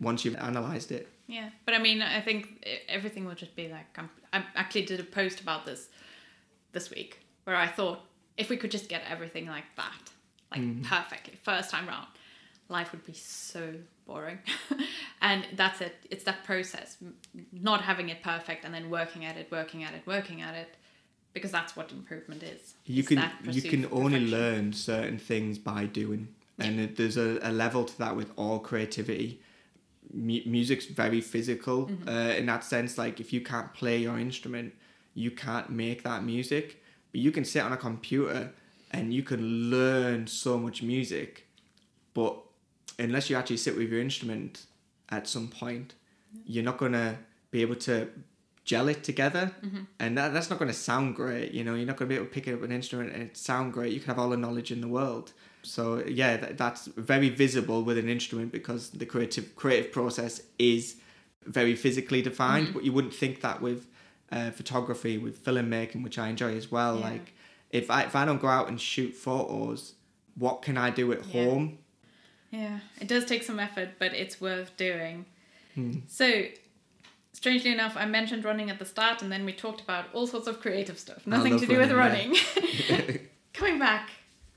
once 0.00 0.24
you've 0.24 0.36
analysed 0.38 0.90
it? 0.90 1.08
Yeah, 1.26 1.50
but 1.64 1.74
I 1.74 1.78
mean, 1.78 2.02
I 2.02 2.20
think 2.20 2.66
everything 2.88 3.24
will 3.24 3.34
just 3.34 3.54
be 3.56 3.68
like. 3.68 3.86
Um, 3.96 4.10
I'm, 4.32 4.42
I 4.54 4.60
actually 4.60 4.86
did 4.86 5.00
a 5.00 5.04
post 5.04 5.40
about 5.40 5.64
this 5.64 5.88
this 6.72 6.90
week 6.90 7.20
where 7.44 7.56
I 7.56 7.66
thought 7.66 8.00
if 8.36 8.50
we 8.50 8.56
could 8.56 8.70
just 8.70 8.88
get 8.88 9.02
everything 9.08 9.46
like 9.46 9.64
that, 9.76 10.10
like 10.50 10.60
mm-hmm. 10.60 10.82
perfectly, 10.82 11.34
first 11.42 11.70
time 11.70 11.86
round, 11.86 12.08
life 12.68 12.92
would 12.92 13.04
be 13.04 13.12
so 13.12 13.74
boring. 14.06 14.38
and 15.22 15.46
that's 15.54 15.80
it. 15.80 15.94
It's 16.10 16.24
that 16.24 16.44
process, 16.44 16.96
not 17.52 17.82
having 17.82 18.08
it 18.08 18.22
perfect 18.22 18.64
and 18.64 18.74
then 18.74 18.90
working 18.90 19.24
at 19.24 19.36
it, 19.36 19.50
working 19.50 19.84
at 19.84 19.94
it, 19.94 20.02
working 20.06 20.42
at 20.42 20.54
it, 20.54 20.76
because 21.34 21.50
that's 21.50 21.76
what 21.76 21.92
improvement 21.92 22.42
is. 22.42 22.74
you 22.86 23.00
It's 23.00 23.08
can 23.08 23.30
you 23.50 23.62
can 23.62 23.86
only 23.92 24.26
learn 24.26 24.72
certain 24.72 25.18
things 25.18 25.58
by 25.58 25.84
doing. 25.86 26.28
And 26.58 26.78
it, 26.78 26.96
there's 26.96 27.16
a, 27.16 27.38
a 27.42 27.50
level 27.50 27.84
to 27.84 27.98
that 27.98 28.14
with 28.16 28.30
all 28.36 28.60
creativity. 28.60 29.40
Mu- 30.12 30.44
music's 30.46 30.86
very 30.86 31.20
physical 31.20 31.86
Mm-hmm. 31.86 32.08
uh, 32.08 32.38
in 32.38 32.46
that 32.46 32.62
sense 32.64 32.96
like 32.96 33.18
if 33.20 33.32
you 33.32 33.40
can't 33.40 33.74
play 33.74 33.98
your 33.98 34.18
instrument 34.18 34.72
you 35.14 35.30
can't 35.30 35.68
make 35.70 36.02
that 36.04 36.24
music. 36.24 36.82
But 37.12 37.20
you 37.20 37.30
can 37.32 37.44
sit 37.44 37.62
on 37.62 37.72
a 37.72 37.76
computer 37.76 38.52
and 38.92 39.12
you 39.12 39.22
can 39.22 39.70
learn 39.70 40.26
so 40.26 40.56
much 40.58 40.82
music. 40.82 41.46
But 42.14 42.36
unless 42.98 43.28
you 43.30 43.36
actually 43.36 43.56
sit 43.58 43.76
with 43.76 43.90
your 43.90 44.00
instrument 44.00 44.66
at 45.10 45.26
some 45.28 45.48
point 45.48 45.94
you're 46.46 46.64
not 46.64 46.78
going 46.78 46.92
to 46.92 47.16
be 47.52 47.62
able 47.62 47.76
to 47.76 48.08
gel 48.64 48.88
it 48.88 49.04
together. 49.04 49.52
And 50.00 50.16
that, 50.18 50.32
that's 50.32 50.48
not 50.50 50.58
going 50.58 50.70
to 50.70 50.76
sound 50.76 51.14
great 51.16 51.52
you 51.52 51.62
know? 51.64 51.74
You're 51.74 51.86
not 51.86 51.96
going 51.96 52.08
to 52.08 52.14
be 52.14 52.16
able 52.16 52.26
to 52.26 52.32
pick 52.32 52.48
up 52.48 52.62
an 52.62 52.72
instrument 52.72 53.12
and 53.12 53.22
it 53.22 53.36
sound 53.36 53.72
great. 53.72 53.92
You 53.92 54.00
can 54.00 54.08
have 54.08 54.18
all 54.18 54.30
the 54.30 54.36
knowledge 54.36 54.70
in 54.72 54.80
the 54.80 54.88
world. 54.88 55.32
So 55.62 56.02
yeah 56.06 56.36
that, 56.38 56.58
that's 56.58 56.86
very 56.86 57.28
visible 57.28 57.82
with 57.82 57.98
an 57.98 58.08
instrument 58.08 58.52
because 58.52 58.90
the 58.90 59.06
creative 59.06 59.54
creative 59.56 59.92
process 59.92 60.40
is 60.58 60.96
very 61.46 61.74
physically 61.76 62.22
defined. 62.22 62.72
But 62.74 62.84
you 62.84 62.92
wouldn't 62.92 63.14
think 63.14 63.40
that 63.42 63.60
with 63.60 63.86
uh, 64.32 64.50
photography 64.50 65.18
with 65.18 65.44
filmmaking 65.44 66.02
which 66.02 66.18
i 66.18 66.28
enjoy 66.28 66.56
as 66.56 66.70
well 66.72 66.98
Yeah. 66.98 67.10
like 67.10 67.34
if 67.70 67.90
I, 67.90 68.02
if 68.04 68.16
I 68.16 68.24
don't 68.24 68.40
go 68.40 68.48
out 68.48 68.68
and 68.68 68.80
shoot 68.80 69.12
photos 69.14 69.94
what 70.36 70.62
can 70.62 70.76
i 70.78 70.90
do 70.90 71.12
at 71.12 71.24
Yeah. 71.26 71.44
home? 71.44 71.78
Yeah, 72.50 72.78
it 73.00 73.08
does 73.08 73.24
take 73.24 73.42
some 73.42 73.58
effort, 73.58 73.90
but 73.98 74.12
it's 74.14 74.40
worth 74.40 74.76
doing. 74.76 75.26
Hmm. 75.74 75.98
So, 76.06 76.44
strangely 77.44 77.70
enough, 77.70 77.94
I 77.94 78.06
mentioned 78.06 78.42
running 78.42 78.70
at 78.70 78.78
the 78.78 78.86
start, 78.86 79.20
and 79.20 79.30
then 79.30 79.44
we 79.44 79.52
talked 79.52 79.82
about 79.82 80.06
all 80.14 80.26
sorts 80.26 80.46
of 80.46 80.60
creative 80.62 80.98
stuff. 80.98 81.26
Nothing 81.26 81.58
to 81.58 81.66
do 81.66 81.76
with 81.76 81.92
running, 81.92 82.34
running. 82.90 83.18
coming 83.52 83.78
back. 83.78 84.08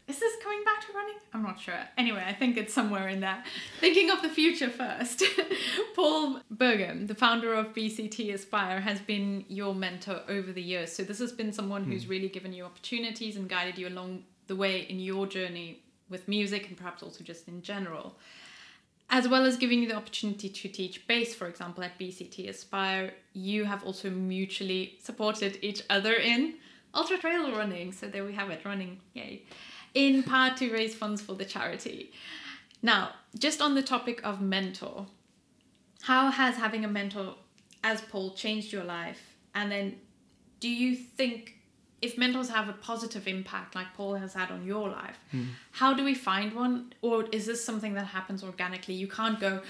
Is 0.08 0.18
this 0.22 0.42
coming 0.42 0.64
back 0.64 0.88
to 0.88 0.94
running? 0.94 1.16
I'm 1.34 1.44
not 1.44 1.60
sure. 1.60 1.82
Anyway, 1.98 2.24
I 2.26 2.32
think 2.32 2.56
it's 2.56 2.74
somewhere 2.74 3.10
in 3.10 3.20
there. 3.20 3.44
Thinking 3.82 4.10
of 4.10 4.22
the 4.22 4.30
future 4.30 4.70
first. 4.70 5.22
Paul 5.98 6.40
Bergam, 6.50 7.08
the 7.08 7.14
founder 7.14 7.54
of 7.54 7.74
BCT 7.74 8.34
Aspire, 8.34 8.80
has 8.80 9.02
been 9.02 9.44
your 9.50 9.76
mentor 9.76 10.22
over 10.30 10.54
the 10.54 10.62
years. 10.62 10.94
So 10.94 11.04
this 11.04 11.20
has 11.20 11.34
been 11.34 11.52
someone 11.52 11.84
who's 11.84 12.06
hmm. 12.06 12.12
really 12.12 12.30
given 12.30 12.54
you 12.54 12.64
opportunities 12.64 13.36
and 13.36 13.50
guided 13.50 13.78
you 13.78 13.90
along 13.90 14.24
the 14.48 14.56
way 14.56 14.84
in 14.84 15.02
your 15.02 15.28
journey 15.28 15.84
with 16.10 16.30
music 16.30 16.70
and 16.70 16.78
perhaps 16.78 17.04
also 17.04 17.22
just 17.22 17.50
in 17.50 17.62
general. 17.62 18.16
As 19.10 19.28
well 19.28 19.46
as 19.46 19.56
giving 19.56 19.82
you 19.82 19.88
the 19.88 19.96
opportunity 19.96 20.50
to 20.50 20.68
teach 20.68 21.08
bass, 21.08 21.34
for 21.34 21.48
example, 21.48 21.84
at 21.84 21.98
BCT 21.98 22.50
Aspire, 22.50 23.14
you 23.34 23.64
have 23.64 23.84
also 23.84 24.10
mutually 24.10 24.98
supported 25.02 25.58
each 25.62 25.82
other 25.90 26.14
in 26.14 26.56
ultra 26.94 27.18
trail 27.18 27.52
running. 27.56 27.94
So 27.94 28.08
there 28.08 28.26
we 28.26 28.34
have 28.34 28.50
it, 28.50 28.66
running, 28.66 29.00
yay. 29.14 29.44
In 29.94 30.24
part 30.24 30.58
to 30.58 30.72
raise 30.72 30.94
funds 30.94 31.22
for 31.22 31.34
the 31.34 31.46
charity. 31.46 32.12
Now, 32.82 33.12
just 33.40 33.62
on 33.62 33.76
the 33.76 33.82
topic 33.82 34.20
of 34.26 34.42
mentor, 34.42 35.08
how 36.02 36.30
has 36.30 36.56
having 36.56 36.84
a 36.84 36.88
mentor 36.90 37.36
as 37.84 38.02
Paul 38.02 38.34
changed 38.34 38.74
your 38.74 38.84
life? 38.84 39.36
And 39.56 39.72
then 39.72 39.96
do 40.60 40.70
you 40.70 40.96
think 40.96 41.57
if 42.02 42.18
mentors 42.18 42.50
have 42.50 42.70
a 42.70 42.74
positive 42.74 43.28
impact 43.28 43.76
like 43.76 43.94
Paul 43.96 44.16
has 44.16 44.34
had 44.34 44.52
on 44.52 44.66
your 44.66 44.90
life, 44.90 45.18
hmm. 45.32 45.46
how 45.72 45.94
do 45.94 46.04
we 46.04 46.14
find 46.14 46.54
one? 46.54 46.94
Or 47.02 47.26
is 47.32 47.46
this 47.46 47.64
something 47.64 47.94
that 47.96 48.06
happens 48.06 48.44
organically? 48.44 48.94
You 48.94 49.08
can't 49.08 49.40
go, 49.40 49.62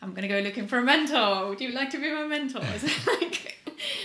I'm 0.00 0.12
gonna 0.12 0.28
go 0.28 0.40
looking 0.40 0.66
for 0.66 0.78
a 0.78 0.82
mentor. 0.82 1.48
Would 1.48 1.60
you 1.60 1.70
like 1.70 1.90
to 1.90 1.98
be 1.98 2.12
my 2.12 2.26
mentor? 2.26 2.62
Is 2.74 2.84
it 2.84 3.06
like 3.20 3.52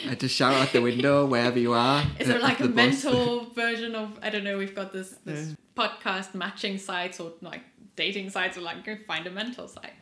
I 0.07 0.15
just 0.15 0.35
shout 0.35 0.53
out 0.53 0.71
the 0.71 0.81
window 0.81 1.25
wherever 1.25 1.59
you 1.59 1.73
are. 1.73 2.03
is 2.19 2.27
there 2.27 2.37
at 2.37 2.43
uh, 2.43 2.47
like 2.47 2.59
a 2.59 2.63
the 2.63 2.69
mentor 2.69 3.45
version 3.55 3.95
of 3.95 4.17
I 4.21 4.29
don't 4.29 4.43
know, 4.43 4.57
we've 4.57 4.75
got 4.75 4.93
this 4.93 5.15
this 5.25 5.55
podcast 5.75 6.33
matching 6.33 6.77
sites 6.77 7.19
or 7.19 7.33
like 7.41 7.61
dating 7.95 8.29
sites 8.29 8.57
or 8.57 8.61
like 8.61 8.85
go 8.85 8.95
find 9.07 9.27
a 9.27 9.31
mentor 9.31 9.67
site. 9.67 9.93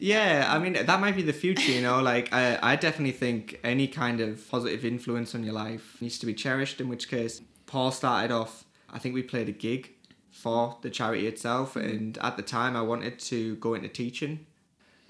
Yeah, 0.00 0.46
I 0.48 0.58
mean 0.58 0.74
that 0.74 1.00
might 1.00 1.16
be 1.16 1.22
the 1.22 1.32
future, 1.32 1.72
you 1.72 1.82
know. 1.82 2.00
Like 2.00 2.32
I, 2.32 2.58
I 2.62 2.76
definitely 2.76 3.12
think 3.12 3.58
any 3.64 3.88
kind 3.88 4.20
of 4.20 4.48
positive 4.50 4.84
influence 4.84 5.34
on 5.34 5.44
your 5.44 5.54
life 5.54 5.96
needs 6.00 6.18
to 6.20 6.26
be 6.26 6.34
cherished. 6.34 6.80
In 6.80 6.88
which 6.88 7.08
case, 7.08 7.40
Paul 7.66 7.90
started 7.90 8.32
off. 8.32 8.64
I 8.90 8.98
think 8.98 9.14
we 9.14 9.22
played 9.22 9.48
a 9.48 9.52
gig 9.52 9.90
for 10.30 10.76
the 10.82 10.90
charity 10.90 11.26
itself, 11.26 11.74
mm-hmm. 11.74 11.88
and 11.88 12.18
at 12.18 12.36
the 12.36 12.42
time, 12.42 12.76
I 12.76 12.82
wanted 12.82 13.18
to 13.20 13.56
go 13.56 13.74
into 13.74 13.88
teaching. 13.88 14.46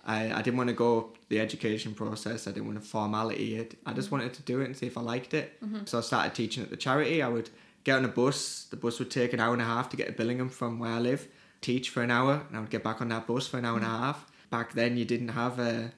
I, 0.05 0.33
I 0.33 0.43
didn't 0.43 0.57
want 0.57 0.69
to 0.69 0.75
go 0.75 1.13
the 1.29 1.39
education 1.39 1.95
process. 1.95 2.47
I 2.47 2.53
didn't 2.53 2.67
want 2.67 2.83
to 2.83 2.89
formality 2.89 3.57
it. 3.57 3.79
I 3.85 3.93
just 3.93 4.07
mm-hmm. 4.07 4.17
wanted 4.17 4.35
to 4.35 4.43
do 4.43 4.61
it 4.61 4.65
and 4.65 4.77
see 4.77 4.87
if 4.87 4.97
I 4.97 5.03
liked 5.03 5.35
it. 5.35 5.61
Mm-hmm. 5.63 5.85
So 5.85 5.99
I 5.99 6.01
started 6.01 6.35
teaching 6.35 6.63
at 6.63 6.71
the 6.71 6.77
charity. 6.77 7.23
I 7.23 7.29
would 7.29 7.51
get 7.85 7.99
on 7.99 8.05
a 8.07 8.09
bus. 8.09 8.67
The 8.71 8.77
bus 8.77 8.99
would 8.99 9.11
take 9.11 9.35
an 9.35 9.41
hour 9.41 9.53
and 9.53 9.61
a 9.61 9.67
half 9.67 9.91
to 9.91 9.97
get 9.97 10.07
to 10.07 10.13
Billingham 10.15 10.51
from 10.51 10.79
where 10.79 10.93
I 10.93 10.99
live. 10.99 11.29
Teach 11.61 11.91
for 11.91 12.03
an 12.03 12.11
hour, 12.11 12.43
and 12.49 12.57
I 12.57 12.61
would 12.61 12.71
get 12.71 12.83
back 12.83 13.03
on 13.03 13.09
that 13.09 13.27
bus 13.27 13.47
for 13.47 13.59
an 13.59 13.67
hour 13.67 13.77
and 13.77 13.85
a 13.85 13.89
half. 13.89 14.25
Back 14.51 14.73
then, 14.75 14.97
you 14.97 15.05
didn't 15.05 15.31
have 15.31 15.59
a 15.59 15.93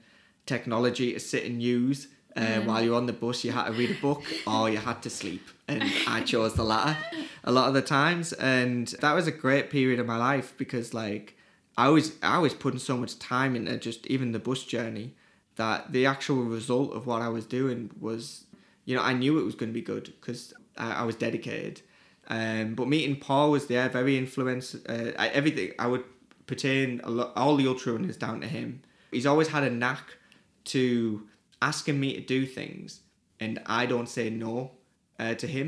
technology 0.45 1.13
to 1.13 1.19
sit 1.19 1.45
and 1.45 1.61
use 1.61 2.07
Uh, 2.35 2.61
While 2.61 2.81
you're 2.83 2.95
on 2.95 3.07
the 3.07 3.13
bus, 3.13 3.43
you 3.43 3.51
had 3.51 3.65
to 3.65 3.73
read 3.73 3.91
a 3.91 4.01
book 4.01 4.23
or 4.47 4.69
you 4.69 4.77
had 4.77 5.01
to 5.01 5.09
sleep, 5.09 5.43
and 5.67 5.83
I 6.07 6.21
chose 6.21 6.53
the 6.53 6.63
latter 6.63 6.97
a 7.43 7.51
lot 7.51 7.67
of 7.67 7.73
the 7.73 7.81
times. 7.81 8.31
And 8.33 8.87
that 9.01 9.13
was 9.13 9.27
a 9.27 9.31
great 9.31 9.69
period 9.69 9.99
of 9.99 10.05
my 10.07 10.17
life 10.17 10.53
because, 10.57 10.93
like, 10.93 11.35
I 11.77 11.89
was 11.89 12.13
I 12.23 12.37
was 12.37 12.53
putting 12.53 12.79
so 12.79 12.95
much 12.95 13.19
time 13.19 13.55
into 13.55 13.77
just 13.77 14.07
even 14.07 14.31
the 14.31 14.39
bus 14.39 14.63
journey 14.63 15.15
that 15.55 15.91
the 15.91 16.05
actual 16.05 16.43
result 16.43 16.93
of 16.93 17.05
what 17.05 17.21
I 17.21 17.27
was 17.27 17.45
doing 17.45 17.91
was, 17.99 18.45
you 18.85 18.95
know, 18.95 19.03
I 19.03 19.13
knew 19.13 19.37
it 19.37 19.43
was 19.43 19.55
going 19.55 19.71
to 19.73 19.79
be 19.81 19.93
good 19.93 20.13
because 20.19 20.53
I, 20.77 21.01
I 21.01 21.03
was 21.03 21.15
dedicated. 21.15 21.81
Um, 22.29 22.75
but 22.75 22.87
meeting 22.87 23.17
Paul 23.17 23.51
was 23.51 23.65
there, 23.67 23.89
very 23.89 24.17
influenced. 24.17 24.75
Uh, 24.87 25.11
I, 25.19 25.27
everything 25.39 25.71
I 25.77 25.87
would 25.87 26.05
pertain 26.51 26.99
a 27.05 27.09
lot, 27.09 27.31
all 27.35 27.55
the 27.55 27.67
ultra 27.67 27.93
is 28.03 28.17
down 28.17 28.41
to 28.41 28.47
him. 28.57 28.81
He's 29.11 29.25
always 29.25 29.47
had 29.55 29.63
a 29.63 29.69
knack 29.69 30.03
to 30.65 30.83
asking 31.61 31.97
me 32.03 32.09
to 32.15 32.21
do 32.21 32.45
things, 32.45 32.99
and 33.39 33.53
I 33.65 33.85
don't 33.85 34.09
say 34.17 34.29
no 34.29 34.71
uh, 35.17 35.35
to 35.35 35.47
him. 35.47 35.67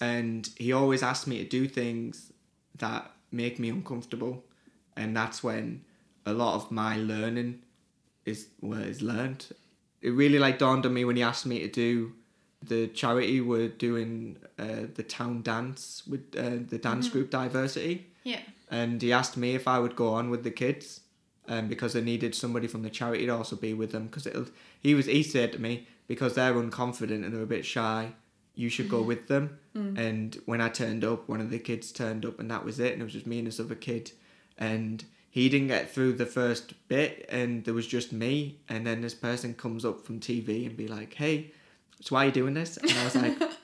And 0.00 0.48
he 0.56 0.72
always 0.72 1.02
asks 1.10 1.26
me 1.28 1.36
to 1.44 1.48
do 1.58 1.68
things 1.68 2.32
that 2.78 3.02
make 3.30 3.58
me 3.60 3.68
uncomfortable, 3.70 4.44
and 4.96 5.16
that's 5.16 5.44
when 5.44 5.84
a 6.26 6.32
lot 6.32 6.54
of 6.56 6.70
my 6.72 6.96
learning 6.96 7.62
is 8.24 8.48
well, 8.60 8.80
is 8.82 9.00
learned. 9.02 9.46
It 10.02 10.10
really 10.10 10.40
like 10.40 10.58
dawned 10.58 10.84
on 10.86 10.92
me 10.94 11.04
when 11.04 11.16
he 11.16 11.22
asked 11.22 11.46
me 11.46 11.60
to 11.60 11.68
do 11.68 12.12
the 12.62 12.88
charity 12.88 13.40
we're 13.40 13.68
doing 13.68 14.36
uh, 14.58 14.86
the 14.98 15.02
town 15.04 15.42
dance 15.42 16.02
with 16.06 16.22
uh, 16.36 16.58
the 16.72 16.78
dance 16.78 17.08
group 17.12 17.30
diversity 17.30 18.06
Yeah. 18.24 18.40
And 18.70 19.02
he 19.02 19.12
asked 19.12 19.36
me 19.36 19.54
if 19.54 19.66
I 19.66 19.78
would 19.78 19.96
go 19.96 20.08
on 20.14 20.30
with 20.30 20.44
the 20.44 20.50
kids, 20.50 21.00
um, 21.48 21.68
because 21.68 21.92
they 21.92 22.00
needed 22.00 22.34
somebody 22.34 22.68
from 22.68 22.82
the 22.82 22.90
charity 22.90 23.26
to 23.26 23.36
also 23.36 23.56
be 23.56 23.74
with 23.74 23.92
them. 23.92 24.06
Because 24.06 24.28
he 24.80 24.94
was 24.94 25.06
he 25.06 25.22
said 25.22 25.52
to 25.52 25.60
me 25.60 25.88
because 26.06 26.34
they're 26.34 26.54
unconfident 26.54 27.24
and 27.24 27.34
they're 27.34 27.42
a 27.42 27.46
bit 27.46 27.66
shy, 27.66 28.12
you 28.54 28.68
should 28.68 28.88
go 28.88 29.02
with 29.02 29.28
them. 29.28 29.58
And 29.96 30.40
when 30.46 30.60
I 30.60 30.68
turned 30.68 31.04
up, 31.04 31.28
one 31.28 31.40
of 31.40 31.50
the 31.50 31.58
kids 31.58 31.92
turned 31.92 32.24
up, 32.24 32.38
and 32.40 32.50
that 32.50 32.64
was 32.64 32.78
it. 32.80 32.92
And 32.92 33.00
it 33.02 33.04
was 33.04 33.12
just 33.12 33.26
me 33.26 33.38
and 33.38 33.46
this 33.46 33.60
other 33.60 33.74
kid, 33.74 34.12
and 34.58 35.04
he 35.30 35.48
didn't 35.48 35.68
get 35.68 35.90
through 35.90 36.14
the 36.14 36.26
first 36.26 36.74
bit, 36.88 37.26
and 37.28 37.64
there 37.64 37.74
was 37.74 37.86
just 37.86 38.12
me. 38.12 38.58
And 38.68 38.86
then 38.86 39.00
this 39.00 39.14
person 39.14 39.54
comes 39.54 39.84
up 39.84 40.04
from 40.04 40.20
TV 40.20 40.66
and 40.66 40.76
be 40.76 40.88
like, 40.88 41.14
"Hey, 41.14 41.52
so 42.00 42.14
why 42.14 42.24
are 42.24 42.26
you 42.26 42.32
doing 42.32 42.54
this?" 42.54 42.76
And 42.76 42.90
I 42.92 43.04
was 43.04 43.16
like. 43.16 43.38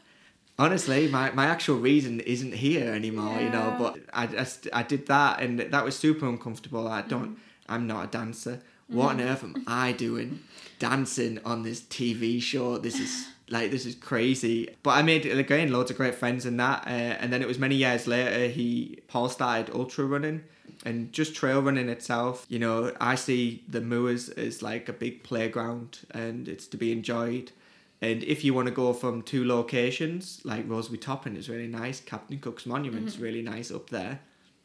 honestly 0.59 1.09
my, 1.09 1.31
my 1.33 1.47
actual 1.47 1.77
reason 1.77 2.21
isn't 2.21 2.55
here 2.55 2.93
anymore 2.93 3.41
you 3.41 3.51
know 3.51 3.75
but 3.79 3.99
I, 4.13 4.27
just 4.27 4.69
I 4.73 4.83
did 4.83 5.07
that 5.07 5.41
and 5.41 5.61
that 5.61 5.85
was 5.85 5.97
super 5.97 6.27
uncomfortable. 6.27 6.89
I 6.89 7.03
don't 7.03 7.39
i'm 7.69 7.87
not 7.87 8.05
a 8.05 8.09
dancer. 8.09 8.61
What 8.89 9.11
on 9.11 9.21
earth 9.21 9.45
am 9.45 9.65
i 9.67 9.93
doing 9.93 10.41
dancing 10.79 11.41
on 11.45 11.63
this 11.63 11.81
tv 11.83 12.41
show? 12.41 12.79
This 12.79 12.99
is 12.99 13.29
like 13.49 13.71
this 13.71 13.87
is 13.87 13.95
crazy. 13.95 14.69
But 14.83 14.91
i 14.93 15.03
made 15.03 15.27
again 15.27 15.73
loads 15.73 15.91
of 15.91 15.97
great 15.97 16.15
friends 16.15 16.47
in 16.47 16.57
that 16.57 16.87
uh, 16.87 16.91
and 17.21 17.33
then 17.33 17.43
it 17.43 17.49
was 17.49 17.59
many 17.59 17.75
years 17.75 18.07
later 18.07 18.49
he 18.49 19.01
paul 19.09 19.29
started 19.29 19.75
ultra 19.75 20.05
running 20.05 20.45
and 20.85 21.13
just 21.13 21.35
trail 21.35 21.61
running 21.63 21.89
itself. 21.89 22.47
You 22.49 22.61
know 22.61 22.93
i 23.01 23.15
see 23.15 23.63
the 23.69 23.83
moors 23.83 24.31
as 24.31 24.63
like 24.63 24.89
a 24.89 24.93
big 24.95 25.23
playground 25.23 26.01
and 26.13 26.49
it's 26.49 26.67
to 26.69 26.77
be 26.77 26.93
enjoyed 26.93 27.53
and 28.01 28.23
if 28.23 28.45
you 28.45 28.53
want 28.55 28.67
to 28.69 28.75
go 28.75 28.93
from 28.93 29.23
two 29.23 29.45
locations, 29.47 30.41
like 30.45 30.69
Roseberry 30.69 30.99
Topping 30.99 31.37
is 31.37 31.49
really 31.49 31.67
nice, 31.67 32.01
Captain 32.01 32.39
Cook's 32.39 32.67
Monument's 32.67 33.19
really 33.19 33.43
nice 33.43 33.71
up 33.71 33.91
there, 33.91 34.21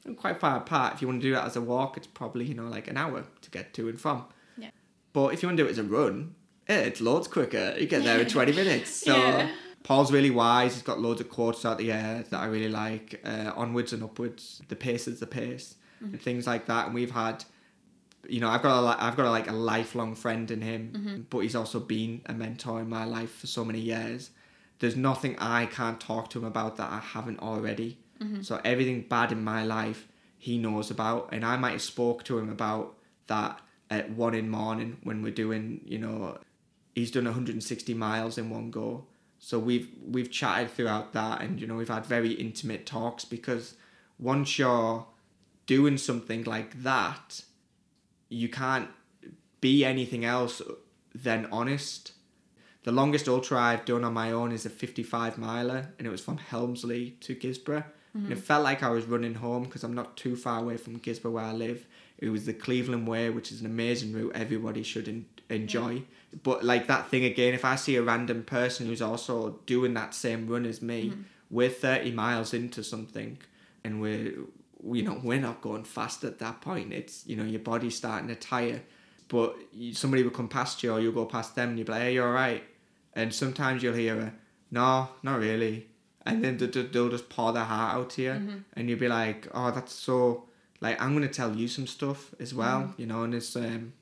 and 0.05 0.17
quite 0.17 0.39
far 0.39 0.57
apart. 0.57 0.95
If 0.95 1.01
you 1.01 1.07
want 1.07 1.21
to 1.21 1.27
do 1.27 1.33
that 1.33 1.45
as 1.45 1.55
a 1.55 1.61
walk, 1.61 1.97
it's 1.97 2.07
probably 2.07 2.45
you 2.45 2.53
know 2.53 2.67
like 2.67 2.87
an 2.87 2.97
hour 2.97 3.23
to 3.41 3.49
get 3.51 3.73
to 3.75 3.89
and 3.89 3.99
from. 3.99 4.25
Yeah. 4.57 4.69
But 5.13 5.33
if 5.33 5.41
you 5.41 5.47
want 5.47 5.57
to 5.57 5.63
do 5.63 5.67
it 5.67 5.71
as 5.71 5.77
a 5.77 5.83
run, 5.83 6.35
eh, 6.67 6.81
it's 6.81 7.01
loads 7.01 7.27
quicker. 7.27 7.75
You 7.79 7.85
get 7.87 8.03
there 8.03 8.19
in 8.19 8.27
twenty 8.35 8.51
minutes. 8.51 8.89
So 8.89 9.15
Yeah. 9.15 9.49
Paul's 9.83 10.11
really 10.11 10.29
wise. 10.29 10.75
He's 10.75 10.83
got 10.83 10.99
loads 10.99 11.21
of 11.21 11.29
quotes 11.29 11.65
out 11.65 11.79
the 11.79 11.91
air 11.91 12.23
that 12.29 12.39
I 12.39 12.45
really 12.45 12.69
like. 12.69 13.19
Uh, 13.25 13.51
onwards 13.55 13.93
and 13.93 14.03
upwards. 14.03 14.61
The 14.67 14.75
pace 14.75 15.07
is 15.07 15.19
the 15.19 15.25
pace, 15.27 15.75
and 16.01 16.21
things 16.21 16.45
like 16.45 16.65
that. 16.67 16.85
And 16.87 16.93
we've 16.95 17.11
had 17.11 17.43
you 18.27 18.39
know, 18.39 18.49
I've 18.49 18.61
got 18.61 18.83
a, 18.83 19.03
I've 19.03 19.17
got 19.17 19.25
a, 19.25 19.31
like 19.31 19.49
a 19.49 19.53
lifelong 19.53 20.15
friend 20.15 20.49
in 20.51 20.61
him, 20.61 20.91
mm-hmm. 20.93 21.21
but 21.29 21.39
he's 21.39 21.55
also 21.55 21.79
been 21.79 22.21
a 22.25 22.33
mentor 22.33 22.79
in 22.81 22.89
my 22.89 23.05
life 23.05 23.33
for 23.35 23.47
so 23.47 23.65
many 23.65 23.79
years. 23.79 24.31
There's 24.79 24.95
nothing 24.95 25.37
I 25.39 25.65
can't 25.67 25.99
talk 25.99 26.29
to 26.31 26.39
him 26.39 26.45
about 26.45 26.77
that 26.77 26.91
I 26.91 26.99
haven't 26.99 27.39
already. 27.39 27.97
Mm-hmm. 28.19 28.41
So 28.41 28.59
everything 28.63 29.05
bad 29.07 29.31
in 29.31 29.43
my 29.43 29.63
life, 29.63 30.07
he 30.37 30.57
knows 30.57 30.91
about, 30.91 31.29
and 31.31 31.45
I 31.45 31.57
might 31.57 31.71
have 31.71 31.81
spoke 31.81 32.23
to 32.25 32.37
him 32.37 32.49
about 32.49 32.97
that 33.27 33.59
at 33.89 34.09
one 34.11 34.33
in 34.33 34.49
morning 34.49 34.97
when 35.03 35.21
we're 35.21 35.33
doing, 35.33 35.81
you 35.85 35.99
know, 35.99 36.37
he's 36.95 37.11
done 37.11 37.25
160 37.25 37.93
miles 37.93 38.37
in 38.37 38.49
one 38.49 38.71
go. 38.71 39.05
So 39.39 39.57
we've 39.57 39.89
we've 40.05 40.29
chatted 40.29 40.69
throughout 40.69 41.13
that, 41.13 41.41
and 41.41 41.59
you 41.59 41.65
know, 41.65 41.75
we've 41.75 41.89
had 41.89 42.05
very 42.05 42.33
intimate 42.33 42.85
talks 42.85 43.25
because 43.25 43.75
once 44.19 44.59
you're 44.59 45.07
doing 45.65 45.97
something 45.97 46.43
like 46.43 46.83
that 46.83 47.41
you 48.31 48.47
can't 48.49 48.89
be 49.59 49.85
anything 49.85 50.25
else 50.25 50.61
than 51.13 51.47
honest. 51.51 52.13
The 52.83 52.91
longest 52.91 53.27
ultra 53.27 53.59
I've 53.59 53.85
done 53.85 54.03
on 54.03 54.13
my 54.13 54.31
own 54.31 54.51
is 54.51 54.65
a 54.65 54.69
55 54.69 55.37
miler, 55.37 55.93
and 55.97 56.07
it 56.07 56.09
was 56.09 56.21
from 56.21 56.37
Helmsley 56.37 57.17
to 57.19 57.35
Guisborough. 57.35 57.83
And 58.13 58.25
it 58.25 58.35
mm-hmm. 58.35 58.41
felt 58.41 58.63
like 58.63 58.83
I 58.83 58.89
was 58.89 59.05
running 59.05 59.35
home 59.35 59.63
because 59.63 59.83
I'm 59.83 59.93
not 59.93 60.17
too 60.17 60.35
far 60.35 60.59
away 60.59 60.77
from 60.77 60.99
Guisborough 60.99 61.31
where 61.31 61.45
I 61.45 61.53
live. 61.53 61.85
It 62.17 62.29
was 62.29 62.45
the 62.45 62.53
Cleveland 62.53 63.07
Way, 63.07 63.29
which 63.29 63.51
is 63.51 63.61
an 63.61 63.65
amazing 63.65 64.13
route 64.13 64.33
everybody 64.35 64.83
should 64.83 65.07
en- 65.07 65.25
enjoy. 65.49 66.03
But 66.43 66.63
like 66.63 66.87
that 66.87 67.09
thing 67.09 67.23
again, 67.23 67.53
if 67.53 67.63
I 67.63 67.75
see 67.75 67.95
a 67.95 68.01
random 68.01 68.43
person 68.43 68.87
who's 68.87 69.01
also 69.01 69.59
doing 69.65 69.93
that 69.93 70.13
same 70.13 70.47
run 70.47 70.65
as 70.65 70.81
me, 70.81 71.09
mm-hmm. 71.09 71.21
we're 71.49 71.69
30 71.69 72.11
miles 72.11 72.53
into 72.53 72.83
something, 72.83 73.37
and 73.83 74.01
we're 74.01 74.33
you 74.83 75.03
know 75.03 75.19
we're 75.23 75.39
not 75.39 75.61
going 75.61 75.83
fast 75.83 76.23
at 76.23 76.39
that 76.39 76.61
point. 76.61 76.93
It's 76.93 77.25
you 77.27 77.35
know 77.35 77.43
your 77.43 77.59
body's 77.59 77.95
starting 77.95 78.27
to 78.29 78.35
tire, 78.35 78.81
but 79.27 79.55
you, 79.71 79.93
somebody 79.93 80.23
will 80.23 80.31
come 80.31 80.47
past 80.47 80.83
you 80.83 80.91
or 80.91 80.99
you'll 80.99 81.13
go 81.13 81.25
past 81.25 81.55
them 81.55 81.69
and 81.69 81.77
you'll 81.77 81.87
be 81.87 81.91
like, 81.93 82.01
hey, 82.01 82.13
you're 82.13 82.27
all 82.27 82.33
right. 82.33 82.63
And 83.13 83.33
sometimes 83.33 83.83
you'll 83.83 83.93
hear 83.93 84.19
a 84.19 84.33
no, 84.71 85.09
not 85.21 85.39
really, 85.39 85.87
and 86.25 86.43
then 86.43 86.57
they'll, 86.57 87.09
just 87.09 87.29
pour 87.29 87.51
their 87.51 87.65
heart 87.65 87.95
out 87.95 88.09
to 88.11 88.21
you, 88.21 88.29
mm-hmm. 88.29 88.57
and 88.73 88.89
you'll 88.89 88.99
be 88.99 89.07
like, 89.07 89.47
oh, 89.53 89.71
that's 89.71 89.93
so. 89.93 90.45
Like 90.79 90.99
I'm 90.99 91.13
gonna 91.13 91.27
tell 91.27 91.55
you 91.55 91.67
some 91.67 91.85
stuff 91.85 92.33
as 92.39 92.53
well, 92.53 92.81
mm-hmm. 92.81 93.01
you 93.01 93.05
know, 93.05 93.23
and 93.23 93.35
it's 93.35 93.55
um, 93.55 93.93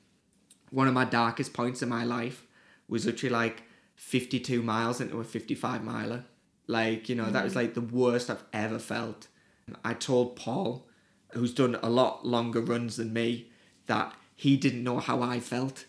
one 0.70 0.88
of 0.88 0.94
my 0.94 1.04
darkest 1.04 1.52
points 1.52 1.82
in 1.82 1.88
my 1.88 2.04
life 2.04 2.46
was 2.88 3.04
literally 3.04 3.32
like 3.32 3.62
52 3.96 4.62
miles 4.62 5.00
into 5.00 5.20
a 5.20 5.24
55 5.24 5.84
miler. 5.84 6.24
Like, 6.66 7.08
you 7.08 7.16
know, 7.16 7.30
that 7.30 7.44
was 7.44 7.52
mm-hmm. 7.52 7.60
like 7.60 7.74
the 7.74 7.80
worst 7.80 8.30
I've 8.30 8.44
ever 8.52 8.78
felt. 8.78 9.28
I 9.84 9.94
told 9.94 10.36
Paul, 10.36 10.86
who's 11.32 11.54
done 11.54 11.76
a 11.82 11.90
lot 11.90 12.26
longer 12.26 12.60
runs 12.60 12.96
than 12.96 13.12
me, 13.12 13.50
that 13.86 14.14
he 14.34 14.56
didn't 14.56 14.84
know 14.84 14.98
how 14.98 15.22
I 15.22 15.40
felt 15.40 15.84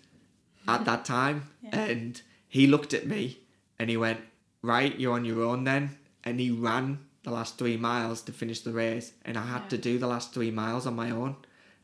at 0.68 0.86
that 0.90 1.06
time. 1.06 1.50
And 1.72 2.22
he 2.48 2.68
looked 2.68 2.94
at 2.94 3.08
me 3.08 3.40
and 3.80 3.90
he 3.90 3.98
went, 3.98 4.20
Right, 4.62 5.00
you're 5.00 5.14
on 5.14 5.26
your 5.26 5.44
own 5.44 5.64
then. 5.64 5.98
And 6.24 6.40
he 6.40 6.52
ran 6.52 7.00
the 7.24 7.32
last 7.32 7.58
three 7.58 7.78
miles 7.78 8.22
to 8.24 8.32
finish 8.32 8.62
the 8.62 8.72
race. 8.72 9.14
And 9.26 9.38
I 9.38 9.46
had 9.46 9.64
Yeah. 9.64 9.70
to 9.70 9.78
do 9.78 9.98
the 9.98 10.08
last 10.08 10.34
three 10.34 10.52
miles 10.52 10.86
on 10.86 10.96
my 10.96 11.10
own. 11.10 11.36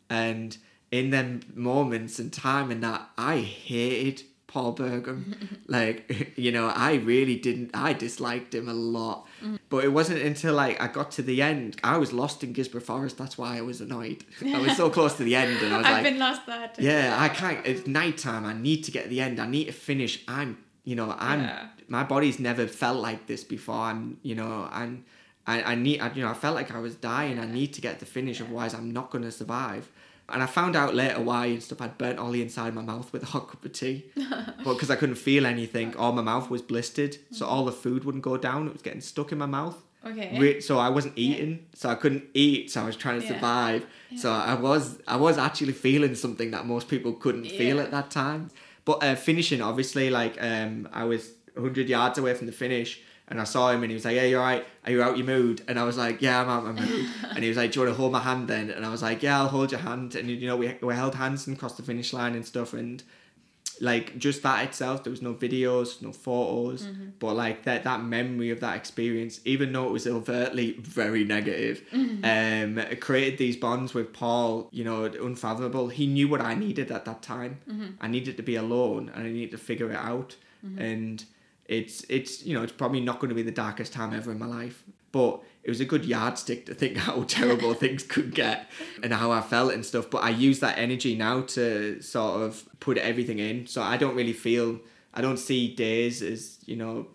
And 0.09 0.57
in 0.91 1.09
them 1.09 1.41
moments 1.53 2.19
and 2.19 2.31
time 2.31 2.69
and 2.71 2.83
that, 2.83 3.09
I 3.17 3.37
hated 3.39 4.23
Paul 4.47 4.73
Bergam. 4.73 5.59
like, 5.67 6.33
you 6.37 6.51
know, 6.51 6.67
I 6.67 6.95
really 6.95 7.35
didn't, 7.35 7.71
I 7.73 7.93
disliked 7.93 8.55
him 8.55 8.69
a 8.69 8.73
lot. 8.73 9.27
But 9.69 9.83
it 9.83 9.89
wasn't 9.89 10.21
until 10.21 10.55
like 10.55 10.81
I 10.81 10.87
got 10.87 11.11
to 11.11 11.21
the 11.21 11.41
end, 11.41 11.77
I 11.83 11.97
was 11.97 12.13
lost 12.13 12.43
in 12.43 12.53
Guisborough 12.53 12.81
Forest. 12.81 13.17
That's 13.17 13.37
why 13.37 13.57
I 13.57 13.61
was 13.61 13.81
annoyed. 13.81 14.23
I 14.43 14.59
was 14.59 14.75
so 14.77 14.89
close 14.97 15.13
to 15.17 15.23
the 15.23 15.35
end 15.35 15.61
and 15.61 15.73
I 15.73 15.77
was 15.77 15.85
I've 15.85 15.93
like, 15.93 16.03
been 16.03 16.19
lost 16.19 16.45
there. 16.47 16.71
too. 16.73 16.83
yeah, 16.83 17.17
I 17.19 17.29
can't. 17.29 17.65
It's 17.65 17.85
nighttime. 17.85 18.45
I 18.45 18.53
need 18.53 18.83
to 18.85 18.91
get 18.91 19.03
to 19.03 19.09
the 19.09 19.21
end. 19.21 19.39
I 19.39 19.47
need 19.47 19.65
to 19.65 19.73
finish. 19.73 20.23
I'm, 20.27 20.57
you 20.85 20.95
know, 20.95 21.15
I'm. 21.19 21.41
Yeah. 21.41 21.67
My 21.89 22.03
body's 22.03 22.39
never 22.39 22.67
felt 22.67 22.97
like 22.99 23.27
this 23.27 23.43
before. 23.43 23.75
I'm, 23.75 24.17
you 24.23 24.35
know, 24.35 24.69
and 24.73 25.03
I, 25.45 25.61
I 25.61 25.75
need. 25.75 25.99
I, 25.99 26.11
you 26.13 26.21
know, 26.21 26.29
I 26.29 26.33
felt 26.33 26.55
like 26.55 26.73
I 26.73 26.79
was 26.79 26.95
dying. 26.95 27.37
I 27.39 27.45
need 27.45 27.73
to 27.73 27.81
get 27.81 27.99
the 27.99 28.05
finish, 28.05 28.41
otherwise 28.41 28.73
I'm 28.73 28.91
not 28.91 29.11
going 29.11 29.23
to 29.23 29.31
survive. 29.31 29.91
And 30.29 30.43
I 30.43 30.45
found 30.45 30.75
out 30.75 30.93
later 30.93 31.21
why 31.21 31.45
and 31.47 31.63
stuff. 31.63 31.81
I'd 31.81 31.97
burnt 31.97 32.19
all 32.19 32.31
the 32.31 32.41
inside 32.41 32.75
my 32.75 32.81
mouth 32.81 33.11
with 33.13 33.23
a 33.23 33.27
hot 33.27 33.47
cup 33.49 33.63
of 33.63 33.71
tea, 33.71 34.05
but 34.63 34.73
because 34.73 34.91
I 34.91 34.95
couldn't 34.97 35.15
feel 35.15 35.45
anything, 35.45 35.95
all 35.95 36.11
my 36.11 36.21
mouth 36.21 36.49
was 36.49 36.61
blistered, 36.61 37.17
so 37.31 37.45
all 37.45 37.63
the 37.65 37.71
food 37.71 38.03
wouldn't 38.03 38.23
go 38.23 38.35
down. 38.35 38.67
It 38.67 38.73
was 38.73 38.81
getting 38.81 39.01
stuck 39.01 39.31
in 39.31 39.37
my 39.37 39.45
mouth. 39.45 39.77
Okay. 40.05 40.37
Re- 40.39 40.61
so 40.61 40.77
I 40.79 40.89
wasn't 40.89 41.13
eating, 41.17 41.65
so 41.73 41.89
I 41.89 41.95
couldn't 41.95 42.25
eat, 42.33 42.71
so 42.71 42.81
I 42.81 42.85
was 42.85 42.95
trying 42.95 43.19
to 43.21 43.25
Yeah. 43.25 43.33
survive. 43.35 43.85
So 44.17 44.31
I 44.31 44.53
was 44.55 44.99
I 45.07 45.15
was 45.17 45.37
actually 45.37 45.73
feeling 45.73 46.13
something 46.15 46.51
that 46.51 46.65
most 46.65 46.87
people 46.87 47.13
couldn't 47.13 47.49
feel 47.49 47.79
at 47.79 47.91
that 47.91 48.11
time. 48.11 48.49
But 48.85 49.03
uh, 49.03 49.15
finishing, 49.15 49.61
obviously, 49.61 50.09
like 50.09 50.41
um, 50.41 50.87
I 50.93 51.03
was 51.05 51.31
hundred 51.57 51.89
yards 51.89 52.17
away 52.17 52.33
from 52.35 52.47
the 52.47 52.53
finish, 52.53 53.01
and 53.29 53.41
I 53.41 53.43
saw 53.43 53.71
him, 53.71 53.83
and 53.83 53.91
he 53.91 53.95
was 53.95 54.05
like, 54.05 54.15
"Hey, 54.17 54.29
you 54.29 54.37
alright? 54.37 54.65
Are 54.85 54.91
you 54.91 55.01
out 55.03 55.17
your 55.17 55.27
mood?" 55.27 55.61
And 55.67 55.77
I 55.79 55.83
was 55.83 55.97
like, 55.97 56.21
"Yeah, 56.21 56.41
I'm 56.41 56.49
out 56.49 56.63
my 56.65 56.71
mood." 56.73 57.09
and 57.31 57.39
he 57.43 57.49
was 57.49 57.57
like, 57.57 57.71
"Do 57.71 57.79
you 57.79 57.85
want 57.85 57.95
to 57.95 58.01
hold 58.01 58.11
my 58.13 58.19
hand 58.21 58.47
then?" 58.47 58.69
And 58.69 58.85
I 58.85 58.89
was 58.89 59.01
like, 59.01 59.21
"Yeah, 59.23 59.39
I'll 59.41 59.47
hold 59.49 59.71
your 59.71 59.81
hand." 59.81 60.15
And 60.15 60.29
you 60.29 60.47
know, 60.47 60.55
we 60.57 60.75
we 60.81 60.93
held 60.95 61.15
hands 61.15 61.45
and 61.47 61.57
crossed 61.59 61.77
the 61.77 61.83
finish 61.83 62.13
line 62.13 62.35
and 62.35 62.45
stuff, 62.45 62.73
and 62.73 63.03
like 63.79 64.17
just 64.17 64.41
that 64.41 64.65
itself 64.65 65.03
there 65.03 65.11
was 65.11 65.21
no 65.21 65.35
videos 65.35 66.01
no 66.01 66.11
photos 66.11 66.81
Mm-hmm. 66.87 67.09
but 67.19 67.35
like 67.35 67.63
that 67.65 67.83
that 67.83 68.01
memory 68.03 68.49
of 68.49 68.59
that 68.61 68.75
experience 68.75 69.39
even 69.45 69.71
though 69.71 69.85
it 69.85 69.91
was 69.91 70.07
overtly 70.07 70.71
very 70.79 71.23
negative 71.23 71.83
Mm-hmm. 71.93 72.79
um 72.89 72.97
created 72.99 73.37
these 73.37 73.55
bonds 73.55 73.93
with 73.93 74.13
paul 74.13 74.67
you 74.71 74.83
know 74.83 75.03
unfathomable 75.05 75.89
he 75.89 76.07
knew 76.07 76.27
what 76.27 76.41
i 76.41 76.55
needed 76.55 76.91
at 76.91 77.05
that 77.05 77.21
time 77.21 77.59
Mm-hmm. 77.69 77.85
i 78.01 78.07
needed 78.07 78.35
to 78.37 78.41
be 78.43 78.55
alone 78.55 79.11
and 79.13 79.27
i 79.27 79.29
needed 79.29 79.51
to 79.51 79.59
figure 79.59 79.91
it 79.91 79.97
out 79.97 80.35
and 80.79 81.23
it's 81.67 82.03
it's 82.09 82.45
you 82.45 82.53
know 82.53 82.63
it's 82.63 82.71
probably 82.71 83.01
not 83.01 83.19
going 83.19 83.29
to 83.29 83.35
be 83.35 83.43
the 83.43 83.51
darkest 83.51 83.93
time 83.93 84.13
ever 84.13 84.31
in 84.31 84.39
my 84.39 84.45
life 84.45 84.83
but 85.11 85.41
it 85.63 85.69
was 85.69 85.79
a 85.79 85.85
good 85.85 86.05
yardstick 86.05 86.65
to 86.65 86.75
think 86.75 86.97
how 87.07 87.23
terrible 87.23 87.73
things 87.83 88.03
could 88.03 88.33
get 88.33 88.69
and 89.03 89.13
how 89.13 89.31
I 89.31 89.41
felt 89.41 89.73
and 89.73 89.85
stuff. 89.85 90.09
But 90.09 90.23
I 90.23 90.29
use 90.29 90.59
that 90.59 90.77
energy 90.77 91.15
now 91.15 91.41
to 91.41 92.01
sort 92.01 92.41
of 92.43 92.67
put 92.79 92.97
everything 92.97 93.39
in. 93.39 93.67
So 93.67 93.81
I 93.81 93.97
don't 93.97 94.15
really 94.15 94.33
feel, 94.33 94.79
I 95.13 95.21
don't 95.21 95.37
see 95.37 95.73
days 95.73 96.21
as, 96.21 96.59
you 96.65 96.75
know, 96.75 97.07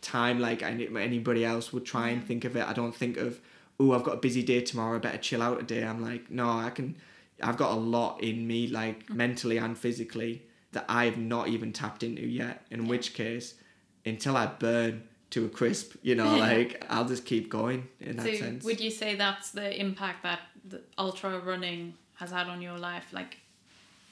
time 0.00 0.40
like 0.40 0.62
anybody 0.62 1.44
else 1.44 1.72
would 1.72 1.84
try 1.84 2.08
and 2.08 2.24
think 2.24 2.44
of 2.44 2.56
it. 2.56 2.66
I 2.66 2.72
don't 2.72 2.94
think 2.94 3.16
of, 3.16 3.40
oh, 3.78 3.92
I've 3.92 4.04
got 4.04 4.14
a 4.14 4.20
busy 4.20 4.42
day 4.42 4.62
tomorrow, 4.62 4.96
I 4.96 4.98
better 5.00 5.18
chill 5.18 5.42
out 5.42 5.60
a 5.60 5.62
day. 5.62 5.84
I'm 5.84 6.02
like, 6.02 6.30
no, 6.30 6.48
I 6.48 6.70
can, 6.70 6.96
I've 7.42 7.56
got 7.56 7.72
a 7.72 7.80
lot 7.80 8.22
in 8.22 8.46
me, 8.46 8.68
like 8.68 9.06
mm. 9.06 9.16
mentally 9.16 9.58
and 9.58 9.76
physically, 9.76 10.42
that 10.72 10.84
I've 10.88 11.18
not 11.18 11.48
even 11.48 11.72
tapped 11.72 12.02
into 12.02 12.26
yet. 12.26 12.64
In 12.70 12.88
which 12.88 13.12
case, 13.14 13.54
until 14.04 14.36
I 14.36 14.46
burn 14.46 15.04
to 15.30 15.46
a 15.46 15.48
crisp, 15.48 15.94
you 16.02 16.14
know, 16.14 16.36
like 16.36 16.84
I'll 16.88 17.04
just 17.04 17.24
keep 17.24 17.50
going 17.50 17.88
in 18.00 18.16
that 18.16 18.26
So 18.26 18.34
sense. 18.34 18.64
would 18.64 18.80
you 18.80 18.90
say 18.90 19.14
that's 19.14 19.50
the 19.50 19.78
impact 19.78 20.22
that 20.22 20.40
the 20.68 20.82
ultra 20.98 21.38
running 21.38 21.94
has 22.16 22.30
had 22.30 22.48
on 22.48 22.60
your 22.60 22.78
life, 22.78 23.04
like 23.12 23.38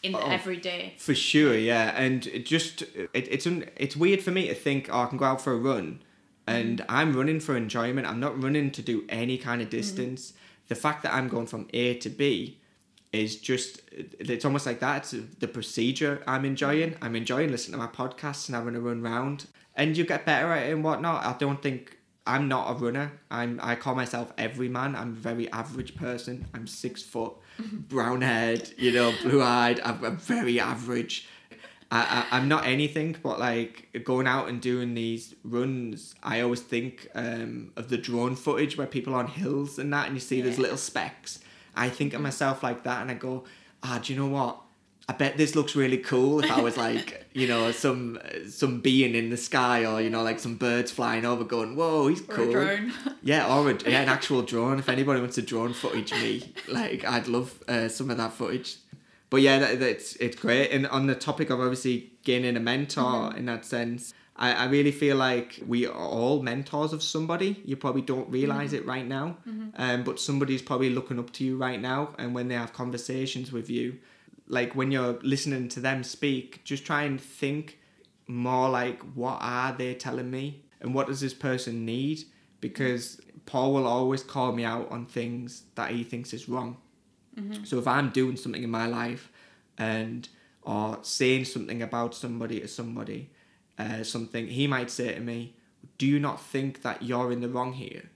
in 0.03 0.15
Oh. 0.15 0.21
everyday? 0.21 0.95
For 0.99 1.15
sure, 1.15 1.57
yeah, 1.57 1.93
and 1.97 2.27
it 2.29 2.47
just 2.47 2.83
it, 2.83 3.11
it's 3.13 3.47
un, 3.47 3.67
it's 3.77 3.97
weird 3.97 4.23
for 4.23 4.31
me 4.31 4.49
to 4.49 4.55
think 4.55 4.89
oh, 4.93 5.03
I 5.03 5.07
can 5.07 5.19
go 5.19 5.25
out 5.25 5.41
for 5.41 5.53
a 5.53 5.57
run, 5.57 6.03
mm-hmm. 6.47 6.57
and 6.57 6.85
I'm 6.89 7.15
running 7.15 7.41
for 7.41 7.57
enjoyment. 7.57 8.07
I'm 8.07 8.21
not 8.21 8.41
running 8.41 8.71
to 8.73 8.83
do 8.83 9.05
any 9.09 9.39
kind 9.39 9.61
of 9.61 9.69
mm-hmm. 9.69 9.79
distance. 9.79 10.33
The 10.69 10.75
fact 10.75 11.03
that 11.03 11.15
I'm 11.15 11.29
going 11.29 11.47
from 11.47 11.67
A 11.73 11.95
to 11.95 12.11
B 12.11 12.58
is 13.13 13.37
just 13.37 13.81
it's 13.93 14.45
almost 14.45 14.67
like 14.67 14.81
that. 14.81 14.99
It's 14.99 15.25
the 15.39 15.49
procedure 15.49 16.23
I'm 16.27 16.45
enjoying. 16.45 16.97
I'm 17.01 17.17
enjoying 17.17 17.51
listening 17.51 17.79
to 17.81 17.87
my 17.87 17.91
podcasts 17.91 18.49
and 18.49 18.57
having 18.57 18.75
a 18.75 18.81
run 18.81 19.03
round, 19.03 19.47
and 19.75 19.97
you 19.97 20.05
get 20.05 20.27
better 20.27 20.53
at 20.53 20.67
it 20.67 20.73
and 20.73 20.85
whatnot. 20.85 21.25
I 21.25 21.37
don't 21.39 21.63
think. 21.63 21.97
I'm 22.27 22.47
not 22.47 22.71
a 22.71 22.75
runner. 22.75 23.13
I'm. 23.31 23.59
I 23.63 23.75
call 23.75 23.95
myself 23.95 24.33
every 24.37 24.69
man. 24.69 24.95
I'm 24.95 25.13
a 25.13 25.17
very 25.17 25.51
average 25.51 25.97
person. 25.97 26.47
I'm 26.53 26.67
six 26.67 27.03
foot, 27.03 27.33
brown 27.59 28.21
haired, 28.21 28.71
you 28.77 28.93
know, 28.93 29.15
blue 29.23 29.43
eyed. 29.43 29.81
I'm, 29.81 30.05
I'm 30.05 30.17
very 30.19 30.61
average. 30.61 31.27
I, 31.91 32.27
I, 32.31 32.37
I'm 32.37 32.49
not 32.49 32.67
anything 32.67 33.17
but 33.23 33.41
like 33.41 33.89
going 34.05 34.27
out 34.27 34.49
and 34.49 34.61
doing 34.61 34.93
these 34.93 35.35
runs. 35.43 36.15
I 36.23 36.43
always 36.43 36.61
think 36.61 37.09
um, 37.15 37.73
of 37.77 37.89
the 37.89 37.97
drone 37.97 38.37
footage 38.37 38.77
where 38.77 38.87
people 38.87 39.15
are 39.15 39.21
on 39.21 39.29
hills 39.29 39.79
and 39.79 39.91
that, 39.95 40.07
and 40.07 40.15
you 40.15 40.21
see 40.21 40.43
those 40.43 40.59
little 40.59 40.77
specks. 40.77 41.41
I 41.79 41.89
think 41.89 42.15
of 42.15 42.21
myself 42.21 42.63
like 42.63 42.85
that, 42.85 43.03
and 43.03 43.11
I 43.11 43.15
go, 43.15 43.45
ah, 43.83 44.01
do 44.03 44.13
you 44.13 44.19
know 44.19 44.27
what? 44.27 44.61
I 45.11 45.15
bet 45.15 45.39
this 45.39 45.55
looks 45.57 45.75
really 45.75 45.97
cool 45.97 46.41
if 46.41 46.51
I 46.51 46.61
was 46.61 46.77
like, 46.77 47.25
you 47.33 47.49
know, 47.49 47.71
some 47.73 48.19
some 48.47 48.81
being 48.81 49.15
in 49.15 49.31
the 49.31 49.39
sky, 49.39 49.87
or 49.87 50.03
you 50.03 50.11
know, 50.11 50.23
like 50.23 50.39
some 50.39 50.57
birds 50.57 50.91
flying 50.91 51.25
over, 51.25 51.45
going, 51.45 51.77
"Whoa, 51.77 52.09
he's 52.09 52.21
Or 52.21 52.35
cool." 52.35 52.49
a 52.51 52.53
drone? 52.53 52.93
Yeah, 53.23 53.49
or 53.57 53.71
a, 53.71 53.79
yeah, 53.89 54.03
an 54.03 54.09
actual 54.17 54.43
drone. 54.43 54.79
If 54.79 54.89
anybody 54.91 55.21
wants 55.21 55.37
to 55.37 55.43
drone 55.43 55.73
footage 55.73 56.13
me, 56.13 56.53
like 56.69 57.07
I'd 57.07 57.27
love 57.27 57.59
uh, 57.69 57.89
some 57.89 58.11
of 58.11 58.19
that 58.19 58.35
footage. 58.35 58.77
But 59.31 59.41
yeah, 59.41 59.59
that, 59.61 59.81
that's 59.81 60.17
it's 60.17 60.37
great. 60.37 60.71
And 60.73 60.87
on 60.89 61.07
the 61.07 61.15
topic 61.15 61.49
of 61.49 61.59
obviously 61.61 62.13
gaining 62.25 62.57
a 62.57 62.61
mentor 62.61 63.35
in 63.35 63.47
that 63.47 63.65
sense, 63.65 64.13
I, 64.39 64.53
I 64.53 64.65
really 64.67 64.93
feel 64.93 65.17
like 65.17 65.61
we 65.67 65.87
are 65.87 65.93
all 65.93 66.43
mentors 66.43 66.93
of 66.93 67.03
somebody. 67.03 67.61
You 67.65 67.77
probably 67.77 68.03
don't 68.03 68.31
realize 68.31 68.73
mm-hmm. 68.73 68.85
it 68.85 68.87
right 68.87 69.07
now, 69.07 69.37
mm-hmm. 69.47 69.71
um, 69.75 70.05
but 70.05 70.21
somebody's 70.21 70.63
probably 70.63 70.91
looking 70.91 71.19
up 71.19 71.33
to 71.35 71.45
you 71.45 71.57
right 71.57 71.81
now. 71.81 72.15
And 72.19 72.35
when 72.35 72.49
they 72.49 72.55
have 72.55 72.73
conversations 72.73 73.51
with 73.51 73.69
you, 73.69 73.99
like 74.47 74.75
when 74.75 74.93
you're 74.93 75.19
listening 75.23 75.69
to 75.71 75.81
them 75.81 76.05
speak, 76.05 76.63
just 76.65 76.87
try 76.87 77.03
and 77.03 77.21
think 77.21 77.79
more 78.29 78.69
like 78.69 79.01
what 79.15 79.39
are 79.41 79.73
they 79.73 79.95
telling 79.95 80.31
me? 80.31 80.63
And 80.81 80.95
what 80.95 81.09
does 81.09 81.21
this 81.21 81.35
person 81.35 81.85
need? 81.85 82.25
Because 82.61 83.21
paul 83.47 83.73
will 83.73 83.87
always 83.87 84.23
call 84.23 84.53
me 84.53 84.63
out 84.63 84.91
on 84.91 85.07
things 85.07 85.63
that 85.75 85.91
he 85.91 86.05
thinks 86.05 86.33
is 86.33 86.49
wrong. 86.49 86.77
Mm-hmm. 87.37 87.65
So 87.65 87.79
if 87.79 87.87
i'm 87.87 88.11
doing 88.11 88.37
something 88.37 88.63
in 88.63 88.71
my 88.71 88.87
life 88.87 89.31
and 89.79 90.29
or 90.63 90.99
saying 91.03 91.47
something 91.47 91.83
about 91.83 92.15
somebody 92.15 92.61
to 92.61 92.69
somebody 92.69 93.31
uh, 93.79 94.03
something 94.03 94.47
he 94.49 94.67
might 94.67 94.91
say 94.91 95.15
to 95.15 95.21
me 95.21 95.55
do 95.99 96.07
you 96.07 96.19
not 96.19 96.41
think 96.41 96.83
that 96.83 97.03
you're 97.03 97.31
in 97.33 97.41
the 97.41 97.49
wrong 97.49 97.73
here 97.75 98.11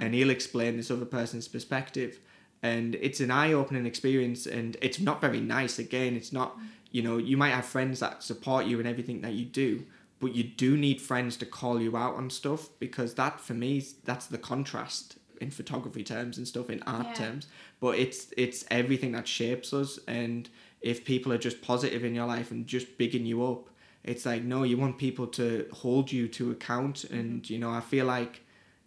and 0.00 0.12
he'll 0.12 0.30
explain 0.30 0.76
this 0.76 0.90
other 0.90 1.04
person's 1.04 1.46
perspective 1.46 2.18
and 2.64 2.96
it's 2.96 3.20
an 3.20 3.30
eye-opening 3.30 3.86
experience 3.86 4.44
and 4.44 4.76
it's 4.82 4.98
not 4.98 5.20
very 5.20 5.40
nice 5.40 5.78
again 5.78 6.16
it's 6.16 6.32
not 6.32 6.58
you 6.90 7.00
know 7.00 7.16
you 7.16 7.36
might 7.36 7.50
have 7.50 7.64
friends 7.64 8.00
that 8.00 8.22
support 8.22 8.66
you 8.66 8.80
in 8.80 8.86
everything 8.86 9.20
that 9.20 9.34
you 9.34 9.44
do 9.44 9.84
but 10.20 10.34
you 10.34 10.42
do 10.42 10.76
need 10.76 11.00
friends 11.00 11.36
to 11.36 11.46
call 11.46 11.80
you 11.80 11.96
out 11.96 12.16
on 12.16 12.28
stuff 12.28 12.68
because 12.80 13.14
that 13.14 13.38
for 13.40 13.54
me 13.54 13.80
that's 14.04 14.26
the 14.26 14.38
contrast 14.38 15.16
in 15.40 15.48
photography 15.50 16.02
terms 16.02 16.36
and 16.38 16.48
stuff 16.48 16.68
in 16.68 16.82
art 16.82 17.06
Yeah. 17.10 17.14
terms 17.14 17.46
but 17.78 17.96
it's 17.98 18.32
it's 18.36 18.64
everything 18.72 19.12
that 19.12 19.28
shapes 19.28 19.72
us 19.72 20.00
and 20.08 20.48
if 20.80 21.04
people 21.04 21.32
are 21.32 21.38
just 21.38 21.62
positive 21.62 22.02
in 22.04 22.14
your 22.16 22.26
life 22.26 22.50
and 22.50 22.66
just 22.66 22.98
bigging 22.98 23.24
you 23.26 23.44
up 23.44 23.68
it's 24.08 24.24
like 24.24 24.42
no 24.42 24.62
you 24.62 24.76
want 24.78 24.96
people 24.96 25.26
to 25.26 25.68
hold 25.72 26.10
you 26.10 26.26
to 26.28 26.50
account. 26.50 26.96
Mm-hmm. 26.96 27.18
And 27.18 27.50
you 27.50 27.58
know 27.58 27.70
i 27.70 27.80
feel 27.80 28.06
like 28.06 28.40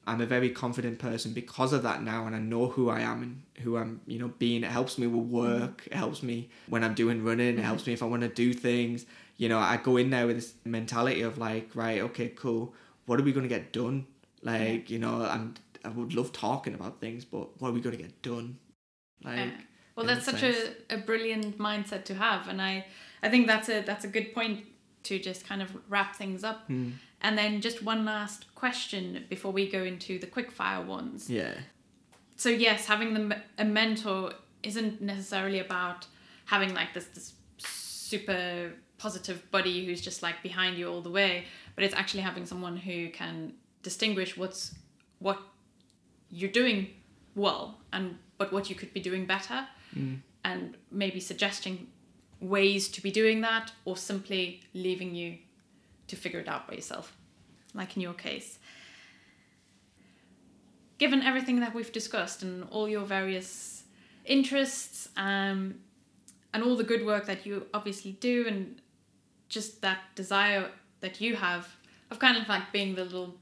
i'm 0.07 0.19
a 0.19 0.25
very 0.25 0.49
confident 0.49 0.97
person 0.97 1.31
because 1.31 1.73
of 1.73 1.83
that 1.83 2.01
now 2.01 2.25
and 2.25 2.35
i 2.35 2.39
know 2.39 2.65
who 2.67 2.89
i 2.89 3.01
am 3.01 3.21
and 3.21 3.41
who 3.63 3.77
i'm 3.77 4.01
you 4.07 4.19
know 4.19 4.29
being. 4.39 4.63
It 4.63 4.71
helps 4.71 4.97
me 4.97 5.07
with 5.07 5.25
mm-hmm. 5.25 5.61
work. 5.61 5.87
It 5.87 5.93
helps 5.93 6.23
me 6.23 6.49
when 6.67 6.83
i'm 6.83 6.95
doing 6.95 7.23
running. 7.23 7.47
It 7.47 7.55
mm-hmm. 7.57 7.65
helps 7.65 7.85
me 7.85 7.93
if 7.93 8.01
i 8.03 8.05
want 8.05 8.23
to 8.23 8.29
do 8.29 8.53
things. 8.53 9.05
You 9.37 9.49
know 9.49 9.59
i 9.59 9.77
go 9.77 9.97
in 9.97 10.09
there 10.09 10.27
with 10.27 10.37
this 10.37 10.53
mentality 10.65 11.21
of 11.21 11.37
like 11.37 11.69
right 11.75 12.01
okay 12.01 12.29
cool. 12.29 12.73
What 13.05 13.19
are 13.19 13.23
we 13.23 13.31
going 13.31 13.47
to 13.47 13.55
get 13.57 13.71
done? 13.71 14.07
Like 14.41 14.89
you 14.89 14.99
know 14.99 15.23
i'm 15.23 15.53
i 15.85 15.89
would 15.89 16.13
love 16.13 16.31
talking 16.31 16.75
about 16.75 16.99
things 17.01 17.25
but 17.25 17.59
what 17.59 17.69
are 17.69 17.71
we 17.71 17.81
going 17.81 17.97
to 17.97 18.01
get 18.01 18.21
done? 18.21 18.57
Like 19.23 19.37
Yeah. 19.37 19.51
Well, 19.95 20.05
that's 20.05 20.25
such 20.25 20.39
sense. 20.39 20.57
a, 20.89 20.95
a 20.95 20.97
brilliant 20.97 21.57
mindset 21.57 22.05
to 22.05 22.15
have, 22.15 22.47
and 22.47 22.61
I 22.61 22.85
I 23.21 23.29
think 23.29 23.45
that's 23.45 23.69
a 23.69 23.81
that's 23.81 24.05
a 24.05 24.07
good 24.07 24.33
point 24.33 24.65
to 25.03 25.19
just 25.19 25.45
kind 25.45 25.61
of 25.61 25.75
wrap 25.89 26.15
things 26.15 26.43
up. 26.43 26.65
Hmm. 26.67 26.91
And 27.21 27.37
then 27.37 27.61
just 27.61 27.83
one 27.83 28.03
last 28.05 28.53
question 28.55 29.25
before 29.29 29.51
we 29.51 29.69
go 29.69 29.83
into 29.83 30.17
the 30.19 30.27
quick 30.27 30.51
fire 30.51 30.83
ones. 30.83 31.29
yeah 31.29 31.53
So 32.35 32.49
yes, 32.49 32.85
having 32.85 33.13
the, 33.13 33.41
a 33.57 33.65
mentor 33.65 34.33
isn't 34.63 35.01
necessarily 35.01 35.59
about 35.59 36.07
having 36.45 36.73
like 36.73 36.93
this 36.93 37.05
this 37.05 37.33
super 37.57 38.71
positive 38.97 39.49
buddy 39.51 39.85
who's 39.85 40.01
just 40.01 40.21
like 40.21 40.43
behind 40.43 40.77
you 40.77 40.87
all 40.87 41.01
the 41.01 41.09
way, 41.09 41.45
but 41.75 41.83
it's 41.83 41.95
actually 41.95 42.21
having 42.21 42.45
someone 42.45 42.77
who 42.77 43.09
can 43.09 43.53
distinguish 43.83 44.37
what's 44.37 44.75
what 45.19 45.39
you're 46.29 46.51
doing 46.51 46.87
well 47.35 47.77
and 47.93 48.17
but 48.37 48.51
what 48.53 48.69
you 48.69 48.75
could 48.75 48.93
be 48.93 48.99
doing 48.99 49.25
better 49.25 49.67
and 50.43 50.77
maybe 50.91 51.19
suggesting 51.19 51.87
ways 52.41 52.89
to 52.89 53.01
be 53.01 53.11
doing 53.11 53.41
that 53.41 53.71
or 53.85 53.95
simply 53.95 54.61
leaving 54.73 55.15
you 55.15 55.37
to 56.07 56.15
figure 56.15 56.39
it 56.39 56.47
out 56.47 56.67
by 56.67 56.73
yourself 56.73 57.15
like 57.73 57.95
in 57.95 58.01
your 58.01 58.13
case. 58.13 58.59
Given 60.97 61.21
everything 61.23 61.59
that 61.61 61.73
we've 61.73 61.91
discussed 61.91 62.43
and 62.43 62.67
all 62.69 62.87
your 62.87 63.05
various 63.05 63.83
interests 64.25 65.09
um, 65.17 65.75
and 66.53 66.63
all 66.63 66.75
the 66.75 66.83
good 66.83 67.05
work 67.05 67.25
that 67.25 67.45
you 67.45 67.65
obviously 67.73 68.11
do 68.13 68.45
and 68.47 68.81
just 69.49 69.81
that 69.81 69.99
desire 70.15 70.69
that 70.99 71.19
you 71.19 71.35
have 71.35 71.67
of 72.11 72.19
kind 72.19 72.37
of 72.37 72.47
like 72.47 72.71
being 72.71 72.93
the 72.93 73.03
little 73.03 73.35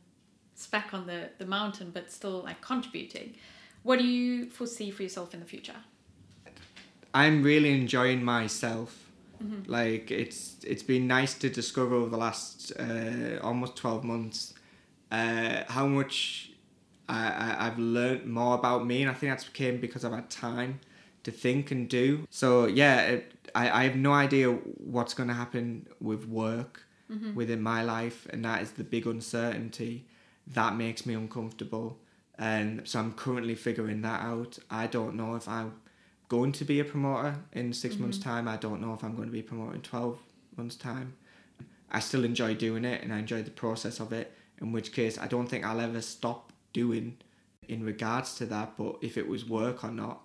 speck 0.55 0.93
on 0.93 1.05
the, 1.05 1.29
the 1.37 1.45
mountain 1.45 1.91
but 1.93 2.11
still 2.11 2.41
like 2.43 2.61
contributing 2.61 3.35
what 3.83 3.99
do 3.99 4.05
you 4.05 4.49
foresee 4.49 4.89
for 4.89 5.03
yourself 5.03 5.33
in 5.33 5.39
the 5.39 5.45
future 5.45 5.75
I'm 7.13 7.43
really 7.43 7.71
enjoying 7.71 8.23
myself. 8.23 9.11
Mm-hmm. 9.43 9.71
Like 9.71 10.11
it's 10.11 10.57
it's 10.63 10.83
been 10.83 11.07
nice 11.07 11.33
to 11.35 11.49
discover 11.49 11.95
over 11.95 12.09
the 12.09 12.17
last 12.17 12.73
uh, 12.79 13.39
almost 13.41 13.75
twelve 13.75 14.03
months 14.03 14.53
uh, 15.11 15.63
how 15.67 15.87
much 15.87 16.51
I, 17.07 17.27
I 17.27 17.67
I've 17.67 17.79
learned 17.79 18.25
more 18.25 18.55
about 18.55 18.85
me, 18.85 19.01
and 19.01 19.09
I 19.09 19.13
think 19.13 19.31
that's 19.31 19.47
came 19.49 19.79
because 19.79 20.03
I've 20.03 20.13
had 20.13 20.29
time 20.29 20.81
to 21.23 21.31
think 21.31 21.71
and 21.71 21.87
do. 21.87 22.27
So 22.29 22.65
yeah, 22.65 23.01
it, 23.01 23.33
I 23.55 23.69
I 23.69 23.83
have 23.85 23.95
no 23.95 24.13
idea 24.13 24.51
what's 24.51 25.13
going 25.13 25.29
to 25.29 25.35
happen 25.35 25.87
with 26.01 26.25
work 26.27 26.85
within 27.33 27.61
my 27.61 27.81
life, 27.81 28.27
and 28.29 28.45
that 28.45 28.61
is 28.61 28.71
the 28.73 28.83
big 28.83 29.07
uncertainty 29.07 30.05
that 30.53 30.75
makes 30.75 31.05
me 31.05 31.13
uncomfortable. 31.13 31.97
And 32.37 32.87
so 32.87 32.99
I'm 32.99 33.13
currently 33.13 33.55
figuring 33.55 34.01
that 34.03 34.21
out. 34.21 34.59
I 34.69 34.87
don't 34.87 35.15
know 35.15 35.35
if 35.35 35.47
I'm 35.47 35.73
going 36.29 36.51
to 36.53 36.63
be 36.63 36.79
a 36.79 36.85
promoter 36.85 37.35
in 37.51 37.73
6 37.73 37.97
months' 37.97 38.17
mm-hmm. 38.17 38.29
time. 38.29 38.47
I 38.47 38.55
don't 38.57 38.81
know 38.81 38.93
if 38.93 39.03
I'm 39.03 39.15
going 39.15 39.27
to 39.27 39.33
be 39.33 39.41
a 39.41 39.43
promoter 39.43 39.75
in 39.75 39.81
12 39.81 40.17
months' 40.55 40.75
time. 40.75 41.15
I 41.91 41.99
still 41.99 42.23
enjoy 42.23 42.53
doing 42.53 42.85
it 42.85 43.03
and 43.03 43.11
I 43.11 43.19
enjoy 43.19 43.41
the 43.41 43.51
process 43.51 43.99
of 43.99 44.13
it. 44.13 44.33
In 44.61 44.71
which 44.71 44.93
case, 44.93 45.17
I 45.17 45.27
don't 45.27 45.47
think 45.47 45.65
I'll 45.65 45.79
ever 45.79 46.01
stop 46.01 46.53
doing 46.71 47.17
in 47.67 47.83
regards 47.83 48.35
to 48.35 48.45
that. 48.47 48.77
But 48.77 48.97
if 49.01 49.17
it 49.17 49.27
was 49.27 49.47
work 49.47 49.83
or 49.83 49.91
not, 49.91 50.21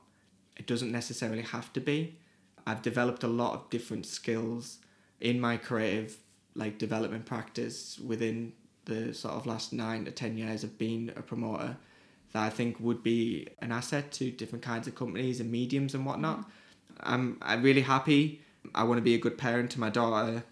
it 0.56 0.66
doesn't 0.66 0.92
necessarily 0.92 1.42
have 1.42 1.72
to 1.72 1.80
be. 1.80 2.18
I've 2.66 2.82
developed 2.82 3.24
a 3.24 3.28
lot 3.28 3.54
of 3.54 3.70
different 3.70 4.06
skills 4.06 4.78
in 5.20 5.40
my 5.40 5.56
creative 5.56 6.16
like 6.54 6.78
development 6.78 7.26
practice 7.26 7.98
within 7.98 8.52
the 8.84 9.12
sort 9.14 9.34
of 9.34 9.46
last 9.46 9.72
nine 9.72 10.04
to 10.04 10.10
ten 10.10 10.36
years 10.36 10.62
of 10.62 10.78
being 10.78 11.10
a 11.16 11.22
promoter 11.22 11.76
that 12.34 12.42
I 12.42 12.50
think 12.50 12.78
would 12.80 13.02
be 13.02 13.48
an 13.60 13.72
asset 13.72 14.12
to 14.12 14.30
different 14.30 14.62
kinds 14.62 14.86
of 14.86 14.94
companies 14.94 15.40
and 15.40 15.50
mediums 15.50 15.94
and 15.94 16.04
whatnot. 16.04 16.44
I'm 17.00 17.38
I'm 17.40 17.62
really 17.62 17.82
happy. 17.82 18.42
I 18.74 18.82
want 18.82 18.98
to 18.98 19.02
be 19.02 19.14
a 19.14 19.18
good 19.18 19.38
parent 19.38 19.70
to 19.72 19.80
my 19.80 19.88
daughter, 19.88 20.42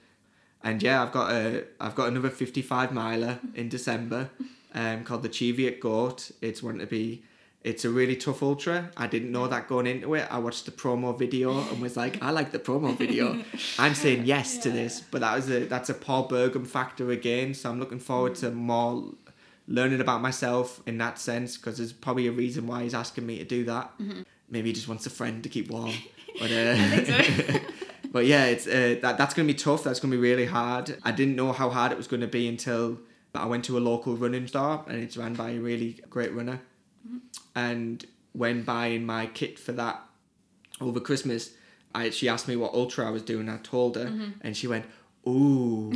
and 0.63 0.83
yeah, 0.83 1.03
I've 1.03 1.13
got 1.13 1.33
a 1.33 1.65
I've 1.81 1.95
got 1.95 2.09
another 2.09 2.31
fifty 2.31 2.63
five 2.63 2.93
miler 2.93 3.41
in 3.55 3.69
December, 3.69 4.31
um, 4.75 5.05
called 5.05 5.23
the 5.23 5.29
Cheviot 5.29 5.81
Goat. 5.81 6.31
It's 6.41 6.61
going 6.61 6.79
to 6.79 6.87
be 6.87 7.25
it's 7.65 7.85
a 7.85 7.91
really 7.91 8.17
tough 8.17 8.43
ultra. 8.43 8.91
I 8.97 9.09
didn't 9.09 9.33
know 9.33 9.49
that 9.49 9.69
going 9.69 9.87
into 9.87 10.15
it. 10.15 10.27
I 10.31 10.39
watched 10.39 10.67
the 10.67 10.73
promo 10.73 11.17
video 11.17 11.61
and 11.69 11.81
was 11.81 11.97
like, 11.97 12.23
I 12.23 12.31
like 12.31 12.51
the 12.51 12.59
promo 12.59 12.97
video. 12.97 13.43
I'm 13.79 13.95
saying 13.95 14.25
yes 14.25 14.57
yeah. 14.57 14.63
to 14.63 14.71
this, 14.71 15.01
but 15.01 15.21
that 15.21 15.35
was 15.35 15.51
a 15.51 15.65
that's 15.67 15.91
a 15.91 15.95
Paul 15.95 16.29
Bergam 16.29 16.65
factor 16.65 17.11
again. 17.11 17.55
So 17.55 17.71
I'm 17.71 17.81
looking 17.81 18.01
forward 18.01 18.37
to 18.37 18.53
more 18.53 19.05
learning 19.69 20.01
about 20.01 20.21
myself 20.21 20.83
in 20.87 20.99
that 20.99 21.19
sense 21.19 21.57
because 21.57 21.79
there's 21.79 21.93
probably 21.93 22.27
a 22.27 22.33
reason 22.33 22.67
why 22.67 22.83
he's 22.83 22.95
asking 22.95 23.27
me 23.27 23.39
to 23.39 23.45
do 23.45 23.65
that. 23.65 23.93
Mm-hmm. 23.99 24.23
Maybe 24.51 24.71
he 24.71 24.73
just 24.73 24.89
wants 24.89 25.07
a 25.07 25.11
friend 25.11 25.43
to 25.43 25.49
keep 25.49 25.71
warm. 25.71 25.93
But 26.41 26.51
uh, 26.51 27.59
but 28.11 28.25
yeah, 28.25 28.47
it's 28.47 28.67
uh, 28.67 28.97
that 29.03 29.19
that's 29.19 29.35
gonna 29.35 29.47
be 29.47 29.53
tough. 29.53 29.85
That's 29.85 30.01
gonna 30.01 30.13
be 30.13 30.17
really 30.17 30.47
hard. 30.47 30.97
I 31.03 31.13
didn't 31.13 31.37
know 31.37 31.53
how 31.53 31.69
hard 31.69 31.93
it 31.93 31.99
was 31.99 32.07
gonna 32.07 32.27
be 32.27 32.49
until 32.49 33.01
I 33.35 33.45
went 33.45 33.67
to 33.67 33.77
a 33.77 33.81
local 33.81 34.17
running 34.17 34.47
store 34.47 34.83
and 34.89 35.03
it's 35.03 35.19
ran 35.19 35.35
by 35.35 35.51
a 35.51 35.59
really 35.59 36.01
great 36.09 36.33
runner 36.33 36.63
and 37.55 38.05
when 38.33 38.63
buying 38.63 39.05
my 39.05 39.27
kit 39.27 39.59
for 39.59 39.73
that 39.73 40.03
over 40.81 41.01
Christmas, 41.01 41.53
I 41.95 42.11
she 42.11 42.29
asked 42.29 42.49
me 42.49 42.57
what 42.57 42.73
ultra 42.73 43.07
I 43.07 43.11
was 43.11 43.23
doing. 43.23 43.49
I 43.49 43.59
told 43.59 43.97
her, 43.97 44.07
mm-hmm. 44.07 44.31
and 44.41 44.57
she 44.57 44.67
went, 44.67 44.87
"Ooh," 45.27 45.93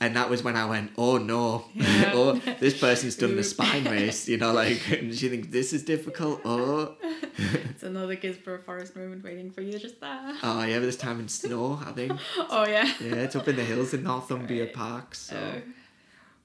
and 0.00 0.16
that 0.16 0.30
was 0.30 0.42
when 0.42 0.56
I 0.56 0.66
went, 0.66 0.92
"Oh 0.96 1.18
no, 1.18 1.64
yeah. 1.74 2.12
oh 2.14 2.32
this 2.60 2.78
person's 2.78 3.16
done 3.16 3.36
the 3.36 3.44
spine 3.54 3.84
race," 3.84 4.28
you 4.28 4.36
know, 4.36 4.52
like, 4.52 4.88
and 4.90 5.14
she 5.14 5.28
thinks 5.28 5.48
this 5.48 5.72
is 5.72 5.82
difficult. 5.82 6.40
Oh, 6.44 6.94
it's 7.38 7.82
another 7.82 8.16
Guisborough 8.16 8.64
Forest 8.64 8.96
moment 8.96 9.24
waiting 9.24 9.50
for 9.50 9.60
you 9.60 9.78
just 9.78 10.00
there. 10.00 10.34
Oh 10.42 10.62
yeah, 10.62 10.78
but 10.78 10.86
this 10.86 10.96
time 10.96 11.20
in 11.20 11.28
snow, 11.28 11.80
I 11.84 11.92
think. 11.92 12.12
oh 12.50 12.66
yeah. 12.66 12.92
Yeah, 13.00 13.14
it's 13.14 13.36
up 13.36 13.48
in 13.48 13.56
the 13.56 13.64
hills 13.64 13.94
in 13.94 14.04
Northumbria 14.04 14.64
right. 14.64 14.74
Park. 14.74 15.14
So. 15.14 15.36
Oh. 15.36 15.62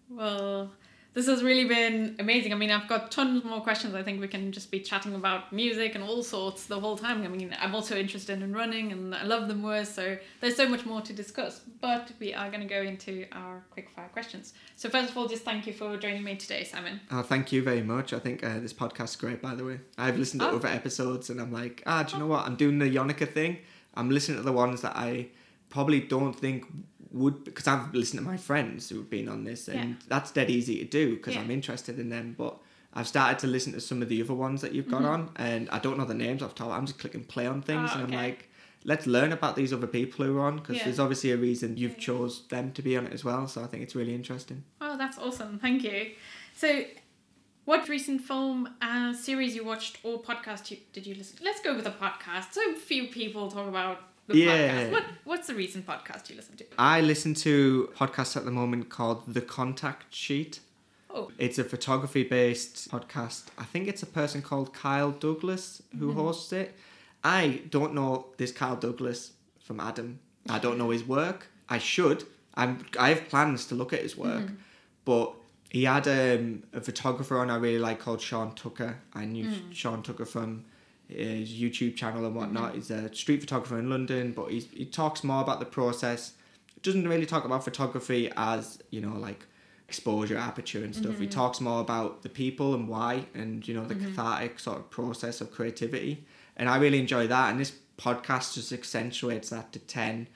Well, 0.09 0.71
this 1.13 1.27
has 1.27 1.43
really 1.43 1.65
been 1.65 2.15
amazing. 2.19 2.53
I 2.53 2.55
mean, 2.55 2.71
I've 2.71 2.87
got 2.87 3.11
tons 3.11 3.43
more 3.43 3.61
questions. 3.61 3.93
I 3.93 4.01
think 4.01 4.19
we 4.19 4.27
can 4.27 4.51
just 4.51 4.71
be 4.71 4.79
chatting 4.79 5.13
about 5.13 5.53
music 5.53 5.95
and 5.95 6.03
all 6.03 6.23
sorts 6.23 6.65
the 6.65 6.79
whole 6.79 6.97
time. 6.97 7.23
I 7.23 7.27
mean, 7.27 7.55
I'm 7.59 7.75
also 7.75 7.95
interested 7.95 8.41
in 8.41 8.53
running 8.53 8.91
and 8.91 9.13
I 9.13 9.23
love 9.23 9.47
the 9.47 9.53
moors, 9.53 9.89
so 9.89 10.17
there's 10.41 10.55
so 10.55 10.67
much 10.67 10.85
more 10.85 11.01
to 11.01 11.13
discuss. 11.13 11.61
But 11.81 12.11
we 12.19 12.33
are 12.33 12.49
going 12.49 12.61
to 12.61 12.67
go 12.67 12.81
into 12.81 13.25
our 13.31 13.63
quick 13.69 13.89
fire 13.91 14.09
questions. 14.11 14.53
So, 14.75 14.89
first 14.89 15.11
of 15.11 15.17
all, 15.17 15.27
just 15.27 15.43
thank 15.43 15.67
you 15.67 15.73
for 15.73 15.97
joining 15.97 16.23
me 16.23 16.35
today, 16.35 16.63
Simon. 16.63 16.99
Oh, 17.11 17.21
thank 17.21 17.51
you 17.51 17.61
very 17.61 17.83
much. 17.83 18.13
I 18.13 18.19
think 18.19 18.43
uh, 18.43 18.59
this 18.59 18.73
podcast 18.73 19.09
is 19.09 19.15
great, 19.17 19.41
by 19.41 19.53
the 19.55 19.65
way. 19.65 19.79
I've 19.97 20.17
listened 20.17 20.41
to 20.41 20.49
oh. 20.49 20.55
other 20.55 20.67
episodes 20.67 21.29
and 21.29 21.39
I'm 21.39 21.51
like, 21.51 21.83
ah, 21.85 22.03
do 22.03 22.15
you 22.15 22.23
know 22.23 22.27
what? 22.27 22.45
I'm 22.45 22.55
doing 22.55 22.79
the 22.79 22.89
Yonaka 22.89 23.31
thing. 23.31 23.57
I'm 23.93 24.09
listening 24.09 24.37
to 24.37 24.43
the 24.43 24.51
ones 24.51 24.81
that 24.81 24.95
I 24.95 25.27
probably 25.69 25.99
don't 25.99 26.33
think 26.33 26.65
would 27.13 27.43
because 27.43 27.67
I've 27.67 27.93
listened 27.93 28.19
to 28.19 28.25
my 28.25 28.37
friends 28.37 28.89
who've 28.89 29.09
been 29.09 29.29
on 29.29 29.43
this, 29.43 29.67
and 29.67 29.91
yeah. 29.91 29.95
that's 30.07 30.31
dead 30.31 30.49
easy 30.49 30.79
to 30.79 30.85
do 30.85 31.15
because 31.15 31.35
yeah. 31.35 31.41
I'm 31.41 31.51
interested 31.51 31.99
in 31.99 32.09
them. 32.09 32.35
But 32.37 32.57
I've 32.93 33.07
started 33.07 33.39
to 33.39 33.47
listen 33.47 33.73
to 33.73 33.81
some 33.81 34.01
of 34.01 34.09
the 34.09 34.21
other 34.21 34.33
ones 34.33 34.61
that 34.61 34.73
you've 34.73 34.89
got 34.89 35.03
mm-hmm. 35.03 35.11
on, 35.11 35.29
and 35.35 35.69
I 35.69 35.79
don't 35.79 35.97
know 35.97 36.05
the 36.05 36.13
names 36.13 36.41
off 36.41 36.55
top. 36.55 36.71
I'm 36.71 36.85
just 36.85 36.99
clicking 36.99 37.23
play 37.23 37.45
on 37.45 37.61
things, 37.61 37.91
oh, 37.93 37.99
and 37.99 38.13
I'm 38.13 38.19
like, 38.19 38.49
let's 38.83 39.05
learn 39.07 39.31
about 39.31 39.55
these 39.55 39.71
other 39.71 39.87
people 39.87 40.25
who 40.25 40.37
are 40.37 40.45
on 40.45 40.57
because 40.57 40.77
yeah. 40.77 40.85
there's 40.85 40.99
obviously 40.99 41.31
a 41.31 41.37
reason 41.37 41.77
you've 41.77 41.97
chose 41.97 42.47
them 42.47 42.71
to 42.73 42.81
be 42.81 42.97
on 42.97 43.05
it 43.05 43.13
as 43.13 43.23
well. 43.23 43.47
So 43.47 43.63
I 43.63 43.67
think 43.67 43.83
it's 43.83 43.95
really 43.95 44.15
interesting. 44.15 44.63
Oh, 44.81 44.97
that's 44.97 45.17
awesome! 45.17 45.59
Thank 45.59 45.83
you. 45.83 46.11
So. 46.55 46.83
What 47.65 47.87
recent 47.87 48.19
film 48.19 48.67
uh, 48.81 49.13
series 49.13 49.55
you 49.55 49.63
watched 49.63 49.99
or 50.03 50.21
podcast 50.21 50.69
you, 50.69 50.79
did 50.91 51.07
you 51.07 51.15
listen? 51.15 51.37
Let's 51.41 51.61
go 51.61 51.73
with 51.73 51.87
a 51.87 51.91
podcast. 51.91 52.51
So 52.51 52.73
few 52.75 53.07
people 53.07 53.49
talk 53.49 53.69
about 53.69 53.99
the 54.27 54.37
yeah. 54.37 54.85
podcast. 54.85 54.91
What 54.91 55.03
What's 55.23 55.47
the 55.47 55.55
recent 55.55 55.85
podcast 55.85 56.29
you 56.29 56.35
listen 56.35 56.55
to? 56.57 56.65
I 56.77 57.01
listen 57.01 57.33
to 57.35 57.91
podcasts 57.95 58.37
at 58.37 58.45
the 58.45 58.51
moment 58.51 58.89
called 58.89 59.33
The 59.33 59.41
Contact 59.41 60.13
Sheet. 60.13 60.59
Oh. 61.09 61.31
It's 61.37 61.59
a 61.59 61.63
photography 61.63 62.23
based 62.23 62.89
podcast. 62.89 63.45
I 63.57 63.63
think 63.63 63.87
it's 63.87 64.03
a 64.03 64.07
person 64.07 64.41
called 64.41 64.73
Kyle 64.73 65.11
Douglas 65.11 65.81
who 65.97 66.09
mm-hmm. 66.09 66.19
hosts 66.19 66.51
it. 66.53 66.75
I 67.23 67.61
don't 67.69 67.93
know 67.93 68.27
this 68.37 68.51
Kyle 68.51 68.75
Douglas 68.75 69.33
from 69.59 69.79
Adam. 69.79 70.19
I 70.49 70.59
don't 70.59 70.77
know 70.77 70.89
his 70.89 71.03
work. 71.03 71.47
I 71.69 71.77
should. 71.77 72.25
I'm. 72.55 72.85
I 72.99 73.09
have 73.09 73.29
plans 73.29 73.65
to 73.67 73.75
look 73.75 73.93
at 73.93 74.01
his 74.01 74.17
work, 74.17 74.43
mm-hmm. 74.43 74.55
but 75.05 75.33
he 75.69 75.85
had 75.85 76.07
um, 76.07 76.63
a 76.71 76.81
photographer 76.81 77.39
on 77.39 77.49
I 77.49 77.55
really 77.55 77.79
like 77.79 77.99
called 77.99 78.21
Sean 78.21 78.53
Tucker. 78.53 78.99
I 79.13 79.25
knew 79.25 79.45
mm. 79.45 79.73
Sean 79.73 80.03
Tucker 80.03 80.25
from 80.25 80.65
his 81.13 81.51
YouTube 81.51 81.95
channel 81.95 82.25
and 82.25 82.35
whatnot. 82.35 82.69
Mm-hmm. 82.69 82.75
He's 82.75 82.91
a 82.91 83.13
street 83.13 83.41
photographer 83.41 83.79
in 83.79 83.89
London, 83.89 84.31
but 84.31 84.51
he's, 84.51 84.67
he 84.71 84.85
talks 84.85 85.23
more 85.23 85.41
about 85.41 85.59
the 85.59 85.65
process. 85.65 86.33
Doesn't 86.81 87.07
really 87.07 87.25
talk 87.25 87.45
about 87.45 87.63
photography 87.63 88.31
as 88.35 88.79
you 88.89 89.01
know 89.01 89.17
like 89.17 89.45
exposure, 89.87 90.37
aperture, 90.37 90.83
and 90.83 90.95
stuff. 90.95 91.13
Mm-hmm. 91.13 91.21
He 91.21 91.27
talks 91.27 91.61
more 91.61 91.81
about 91.81 92.23
the 92.23 92.29
people 92.29 92.73
and 92.73 92.87
why, 92.87 93.25
and 93.33 93.65
you 93.67 93.73
know 93.73 93.85
the 93.85 93.95
mm-hmm. 93.95 94.07
cathartic 94.07 94.59
sort 94.59 94.79
of 94.79 94.89
process 94.89 95.39
of 95.39 95.51
creativity. 95.51 96.25
And 96.57 96.69
I 96.69 96.77
really 96.77 96.99
enjoy 96.99 97.27
that. 97.27 97.51
And 97.51 97.59
this 97.59 97.73
podcast 97.97 98.55
just 98.55 98.71
accentuates 98.71 99.49
that 99.49 99.71
to 99.73 99.79
ten 99.79 100.27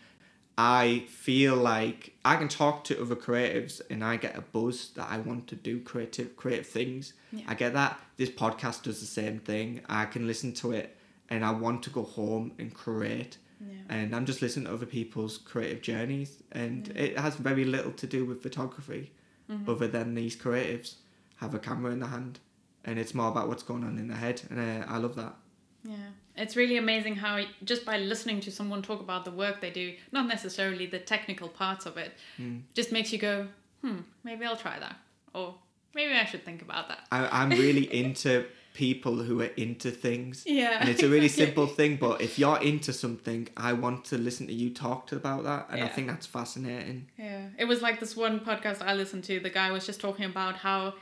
I 0.57 1.05
feel 1.07 1.55
like 1.55 2.13
I 2.25 2.35
can 2.35 2.47
talk 2.47 2.83
to 2.85 2.99
other 2.99 3.15
creatives 3.15 3.79
and 3.91 4.03
I 4.03 4.17
get 4.17 4.35
a 4.35 4.41
buzz 4.41 4.89
that 4.95 5.07
I 5.09 5.19
want 5.19 5.47
to 5.47 5.55
do 5.55 5.79
creative 5.79 6.35
creative 6.35 6.65
things. 6.65 7.13
Yeah. 7.31 7.43
I 7.47 7.53
get 7.53 7.73
that. 7.73 7.99
This 8.17 8.31
podcast 8.31 8.83
does 8.83 8.99
the 8.99 9.05
same 9.05 9.39
thing. 9.39 9.81
I 9.87 10.05
can 10.05 10.25
listen 10.25 10.53
to 10.55 10.71
it 10.71 10.97
and 11.29 11.45
I 11.45 11.51
want 11.51 11.83
to 11.83 11.91
go 11.91 12.03
home 12.03 12.53
and 12.57 12.73
create. 12.73 13.37
Yeah. 13.61 13.75
And 13.89 14.15
I'm 14.15 14.25
just 14.25 14.41
listening 14.41 14.65
to 14.65 14.73
other 14.73 14.87
people's 14.87 15.37
creative 15.37 15.81
journeys 15.81 16.41
and 16.51 16.87
yeah. 16.87 17.03
it 17.03 17.19
has 17.19 17.35
very 17.35 17.65
little 17.65 17.91
to 17.91 18.07
do 18.07 18.25
with 18.25 18.41
photography 18.41 19.11
mm-hmm. 19.49 19.69
other 19.69 19.87
than 19.87 20.15
these 20.15 20.35
creatives 20.35 20.95
have 21.37 21.53
a 21.53 21.59
camera 21.59 21.91
in 21.91 21.99
their 21.99 22.09
hand 22.09 22.39
and 22.83 22.97
it's 22.97 23.13
more 23.13 23.29
about 23.29 23.47
what's 23.47 23.63
going 23.63 23.83
on 23.83 23.99
in 23.99 24.07
their 24.07 24.17
head 24.17 24.41
and 24.49 24.59
uh, 24.59 24.87
I 24.87 24.97
love 24.97 25.15
that. 25.15 25.35
Yeah. 25.83 25.95
It's 26.37 26.55
really 26.55 26.77
amazing 26.77 27.15
how 27.15 27.43
just 27.63 27.85
by 27.85 27.97
listening 27.97 28.39
to 28.41 28.51
someone 28.51 28.81
talk 28.81 28.99
about 28.99 29.25
the 29.25 29.31
work 29.31 29.61
they 29.61 29.71
do, 29.71 29.95
not 30.11 30.27
necessarily 30.27 30.85
the 30.85 30.99
technical 30.99 31.49
parts 31.49 31.85
of 31.85 31.97
it, 31.97 32.13
mm. 32.39 32.61
just 32.73 32.91
makes 32.91 33.11
you 33.11 33.19
go, 33.19 33.47
hmm, 33.81 33.97
maybe 34.23 34.45
I'll 34.45 34.57
try 34.57 34.79
that. 34.79 34.95
Or 35.33 35.55
maybe 35.93 36.13
I 36.13 36.25
should 36.25 36.45
think 36.45 36.61
about 36.61 36.89
that. 36.89 36.99
I, 37.11 37.43
am 37.43 37.49
really 37.49 37.93
into 38.03 38.45
people 38.73 39.15
who 39.15 39.41
are 39.41 39.51
into 39.57 39.89
things. 39.89 40.43
Yeah. 40.45 40.77
And 40.79 40.87
it's 40.89 41.01
a 41.01 41.09
really 41.09 41.27
simple 41.43 41.65
thing, 41.65 41.97
but 41.97 42.21
if 42.21 42.37
you're 42.37 42.61
into 42.61 42.93
something, 42.93 43.49
I 43.57 43.73
want 43.73 44.05
to 44.05 44.17
listen 44.17 44.45
to 44.47 44.53
you 44.53 44.69
talk 44.69 45.07
to 45.07 45.15
about 45.15 45.43
that. 45.45 45.67
And 45.69 45.79
yeah. 45.79 45.85
I 45.85 45.87
think 45.89 46.07
that's 46.07 46.27
fascinating. 46.27 47.07
Yeah. 47.17 47.47
It 47.57 47.65
was 47.65 47.81
like 47.81 47.99
this 47.99 48.15
one 48.15 48.39
podcast 48.39 48.81
I 48.81 48.93
listened 48.93 49.23
to, 49.25 49.39
the 49.39 49.49
guy 49.49 49.71
was 49.71 49.85
just 49.85 49.99
talking 49.99 50.25
about 50.25 50.57
how 50.57 50.93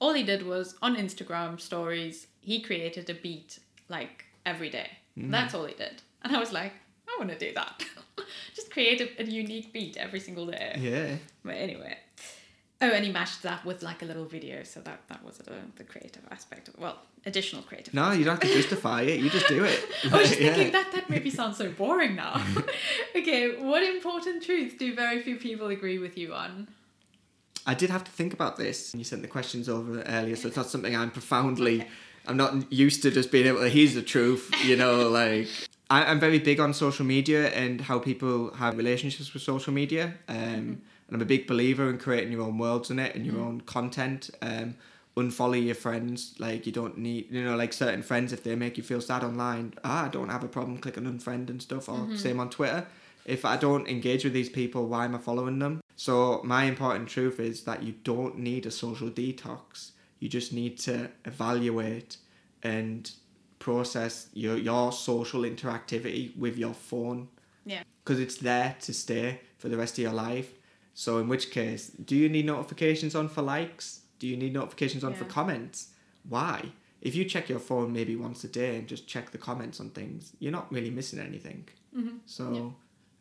all 0.00 0.14
he 0.14 0.22
did 0.22 0.46
was 0.46 0.76
on 0.80 0.96
Instagram 0.96 1.60
stories, 1.60 2.28
he 2.40 2.60
created 2.60 3.10
a 3.10 3.14
beat 3.14 3.58
like 3.88 4.26
every 4.46 4.70
day. 4.70 4.90
Mm. 5.18 5.30
That's 5.30 5.54
all 5.54 5.64
he 5.64 5.74
did. 5.74 6.02
And 6.22 6.36
I 6.36 6.38
was 6.38 6.52
like, 6.52 6.72
I 7.08 7.16
want 7.18 7.30
to 7.30 7.38
do 7.38 7.52
that. 7.54 7.84
Just 8.54 8.70
create 8.70 9.00
a, 9.00 9.22
a, 9.22 9.24
unique 9.24 9.72
beat 9.72 9.96
every 9.96 10.20
single 10.20 10.46
day. 10.46 10.76
Yeah. 10.78 11.16
But 11.44 11.56
anyway. 11.56 11.96
Oh, 12.82 12.88
and 12.88 13.04
he 13.04 13.12
matched 13.12 13.42
that 13.42 13.64
with 13.66 13.82
like 13.82 14.00
a 14.00 14.06
little 14.06 14.24
video, 14.24 14.62
so 14.62 14.80
that 14.80 15.00
that 15.08 15.22
was 15.22 15.36
the, 15.36 15.52
the 15.76 15.84
creative 15.84 16.22
aspect 16.30 16.68
of 16.68 16.78
well, 16.78 16.98
additional 17.26 17.62
creative. 17.62 17.92
No, 17.92 18.04
aspect. 18.04 18.18
you 18.18 18.24
don't 18.24 18.42
have 18.42 18.50
to 18.50 18.56
justify 18.56 19.02
it. 19.02 19.20
You 19.20 19.28
just 19.28 19.48
do 19.48 19.64
it. 19.64 19.84
I 20.10 20.16
was 20.16 20.28
just 20.30 20.40
yeah. 20.40 20.54
thinking 20.54 20.72
that 20.72 20.90
that 20.92 21.10
maybe 21.10 21.28
sounds 21.28 21.58
so 21.58 21.70
boring 21.70 22.16
now. 22.16 22.42
okay, 23.14 23.56
what 23.60 23.82
important 23.82 24.42
truth 24.42 24.78
do 24.78 24.94
very 24.94 25.20
few 25.20 25.36
people 25.36 25.66
agree 25.66 25.98
with 25.98 26.16
you 26.16 26.32
on? 26.32 26.68
I 27.66 27.74
did 27.74 27.90
have 27.90 28.02
to 28.04 28.10
think 28.10 28.32
about 28.32 28.56
this. 28.56 28.94
You 28.94 29.04
sent 29.04 29.20
the 29.20 29.28
questions 29.28 29.68
over 29.68 30.00
earlier, 30.02 30.34
so 30.34 30.48
it's 30.48 30.56
not 30.56 30.66
something 30.66 30.96
I'm 30.96 31.10
profoundly. 31.10 31.82
Okay 31.82 31.90
I'm 32.26 32.36
not 32.36 32.72
used 32.72 33.02
to 33.02 33.10
just 33.10 33.30
being 33.30 33.46
able 33.46 33.60
to, 33.60 33.68
here's 33.68 33.94
the 33.94 34.02
truth, 34.02 34.52
you 34.64 34.76
know, 34.76 35.08
like. 35.20 35.48
I, 35.88 36.10
am 36.10 36.20
very 36.20 36.38
big 36.38 36.60
on 36.60 36.72
social 36.72 37.04
media 37.04 37.48
and 37.50 37.80
how 37.80 37.98
people 37.98 38.54
have 38.54 38.76
relationships 38.76 39.34
with 39.34 39.42
social 39.42 39.72
media. 39.72 40.14
Um, 40.28 40.36
mm-hmm. 40.36 40.56
And 40.58 41.16
I'm 41.16 41.20
a 41.20 41.24
big 41.24 41.48
believer 41.48 41.90
in 41.90 41.98
creating 41.98 42.30
your 42.30 42.42
own 42.42 42.58
worlds 42.58 42.90
in 42.90 43.00
it 43.00 43.16
and 43.16 43.26
your 43.26 43.36
mm-hmm. 43.36 43.44
own 43.44 43.60
content. 43.62 44.30
Um, 44.40 44.76
unfollow 45.16 45.64
your 45.64 45.74
friends. 45.74 46.34
Like, 46.38 46.66
you 46.66 46.72
don't 46.72 46.98
need, 46.98 47.30
you 47.30 47.42
know, 47.44 47.56
like 47.56 47.72
certain 47.72 48.02
friends, 48.02 48.32
if 48.32 48.44
they 48.44 48.54
make 48.54 48.76
you 48.76 48.82
feel 48.82 49.00
sad 49.00 49.24
online, 49.24 49.74
ah, 49.84 50.06
I 50.06 50.08
don't 50.08 50.28
have 50.28 50.44
a 50.44 50.48
problem 50.48 50.78
clicking 50.78 51.04
unfriend 51.04 51.50
and 51.50 51.60
stuff, 51.60 51.88
or 51.88 51.96
mm-hmm. 51.96 52.16
same 52.16 52.40
on 52.40 52.50
Twitter. 52.50 52.86
if 53.26 53.44
I 53.44 53.56
don't 53.56 53.86
engage 53.86 54.24
with 54.24 54.32
these 54.32 54.48
people, 54.48 54.86
why 54.86 55.04
am 55.04 55.14
I 55.14 55.18
following 55.18 55.58
them? 55.58 55.82
So 55.96 56.40
my 56.44 56.64
important 56.64 57.08
truth 57.08 57.38
is 57.38 57.64
that 57.64 57.82
you 57.82 57.94
don't 58.04 58.38
need 58.38 58.64
a 58.66 58.70
social 58.70 59.10
detox. 59.10 59.90
You 60.20 60.28
just 60.28 60.52
need 60.52 60.78
to 60.80 61.10
evaluate 61.24 62.18
and 62.62 63.10
process 63.58 64.28
your 64.32 64.56
your 64.56 64.92
social 64.92 65.42
interactivity 65.42 66.36
with 66.36 66.56
your 66.56 66.74
phone 66.74 67.28
Yeah. 67.66 67.82
because 68.02 68.18
it's 68.20 68.36
there 68.36 68.76
to 68.80 68.92
stay 68.94 69.40
for 69.58 69.68
the 69.68 69.76
rest 69.76 69.98
of 69.98 70.02
your 70.02 70.12
life. 70.12 70.50
So 70.94 71.18
in 71.18 71.28
which 71.28 71.50
case, 71.50 71.88
do 71.88 72.16
you 72.16 72.28
need 72.28 72.46
notifications 72.46 73.14
on 73.14 73.28
for 73.28 73.42
likes? 73.42 74.00
Do 74.18 74.26
you 74.26 74.36
need 74.36 74.52
notifications 74.52 75.02
on 75.04 75.14
for 75.14 75.24
comments? 75.24 75.88
Why? 76.28 76.72
If 77.00 77.14
you 77.14 77.24
check 77.24 77.48
your 77.48 77.58
phone 77.58 77.92
maybe 77.92 78.14
once 78.16 78.44
a 78.44 78.48
day 78.48 78.76
and 78.76 78.86
just 78.86 79.06
check 79.08 79.30
the 79.30 79.38
comments 79.38 79.80
on 79.80 79.90
things, 79.90 80.32
you're 80.38 80.52
not 80.52 80.70
really 80.70 80.90
missing 80.90 81.18
anything. 81.18 81.66
Mm-hmm. 81.96 82.16
So, 82.26 82.74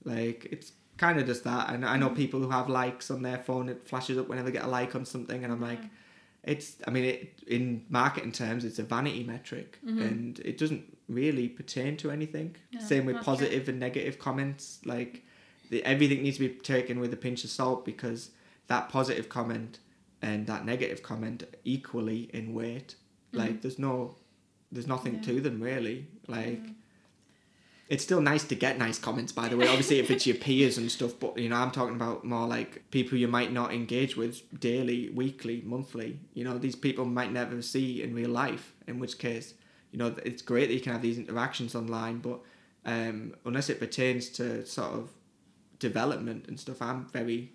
like, 0.04 0.48
it's 0.52 0.74
kind 0.98 1.18
of 1.20 1.26
just 1.26 1.46
that. 1.46 1.70
And 1.70 1.86
I 1.86 1.96
know 1.98 2.10
people 2.10 2.42
who 2.42 2.50
have 2.50 2.68
likes 2.68 3.10
on 3.10 3.22
their 3.22 3.38
phone. 3.38 3.70
It 3.70 3.88
flashes 3.88 4.18
up 4.18 4.28
whenever 4.28 4.48
they 4.50 4.58
get 4.58 4.66
a 4.66 4.68
like 4.68 4.96
on 4.96 5.06
something, 5.06 5.44
and 5.46 5.54
I'm 5.54 5.62
like, 5.62 5.80
it's. 6.44 6.78
I 6.88 6.92
mean, 6.92 7.06
it 7.06 7.44
in 7.48 7.86
marketing 7.90 8.32
terms, 8.32 8.66
it's 8.66 8.80
a 8.80 8.84
vanity 8.84 9.24
metric, 9.24 9.80
mm-hmm. 9.86 10.02
and 10.02 10.40
it 10.40 10.58
doesn't 10.58 10.98
really 11.08 11.48
pertain 11.50 11.98
to 11.98 12.12
anything. 12.12 12.56
No, 12.74 12.80
Same 12.82 13.06
with 13.06 13.18
true. 13.18 13.24
positive 13.24 13.68
and 13.70 13.80
negative 13.80 14.20
comments. 14.20 14.80
Like, 14.86 15.26
the, 15.70 15.84
everything 15.84 16.24
needs 16.24 16.38
to 16.38 16.48
be 16.48 16.54
taken 16.56 17.00
with 17.00 17.14
a 17.14 17.18
pinch 17.18 17.44
of 17.44 17.50
salt 17.50 17.86
because 17.86 18.32
that 18.68 18.90
positive 18.90 19.30
comment 19.30 19.80
and 20.22 20.48
that 20.48 20.66
negative 20.66 21.02
comment 21.04 21.44
equally 21.64 22.30
in 22.34 22.54
weight. 22.54 22.96
Like, 23.32 23.50
mm-hmm. 23.52 23.60
there's 23.62 23.80
no, 23.80 24.16
there's 24.72 24.88
nothing 24.88 25.16
Yeah. 25.16 25.22
to 25.22 25.42
them 25.42 25.62
really. 25.62 26.08
Like. 26.28 26.62
Mm-hmm. 26.64 26.72
It's 27.90 28.04
still 28.04 28.22
nice 28.22 28.44
to 28.46 28.56
get 28.56 28.78
nice 28.78 29.00
comments, 29.00 29.32
by 29.32 29.50
the 29.50 29.58
way. 29.58 29.68
Obviously, 29.68 30.00
if 30.00 30.12
it's 30.12 30.28
your 30.28 30.36
peers 30.46 30.78
and 30.78 30.92
stuff, 30.92 31.14
but 31.20 31.38
you 31.38 31.50
know, 31.50 31.56
I'm 31.56 31.72
talking 31.72 31.96
about 31.96 32.24
more 32.24 32.48
like 32.48 32.90
people 32.92 33.18
you 33.18 33.28
might 33.28 33.52
not 33.52 33.74
engage 33.74 34.16
with 34.16 34.42
daily, 34.60 35.10
weekly, 35.10 35.64
monthly. 35.66 36.20
You 36.34 36.44
know, 36.44 36.58
these 36.58 36.76
people 36.76 37.06
might 37.06 37.32
never 37.32 37.62
see 37.62 38.04
in 38.04 38.14
real 38.14 38.30
life. 38.30 38.74
In 38.88 39.00
which 39.00 39.18
case, 39.18 39.56
you 39.92 39.98
know, 39.98 40.16
it's 40.24 40.42
great 40.42 40.68
that 40.68 40.76
you 40.76 40.82
can 40.82 40.94
have 40.94 41.02
these 41.02 41.18
interactions 41.18 41.76
online, 41.76 42.20
but 42.20 42.40
um, 42.86 43.36
unless 43.46 43.70
it 43.70 43.80
pertains 43.80 44.30
to 44.30 44.66
sort 44.66 44.94
of 44.94 45.10
development 45.80 46.46
and 46.48 46.60
stuff, 46.60 46.82
I'm 46.82 47.08
very 47.08 47.52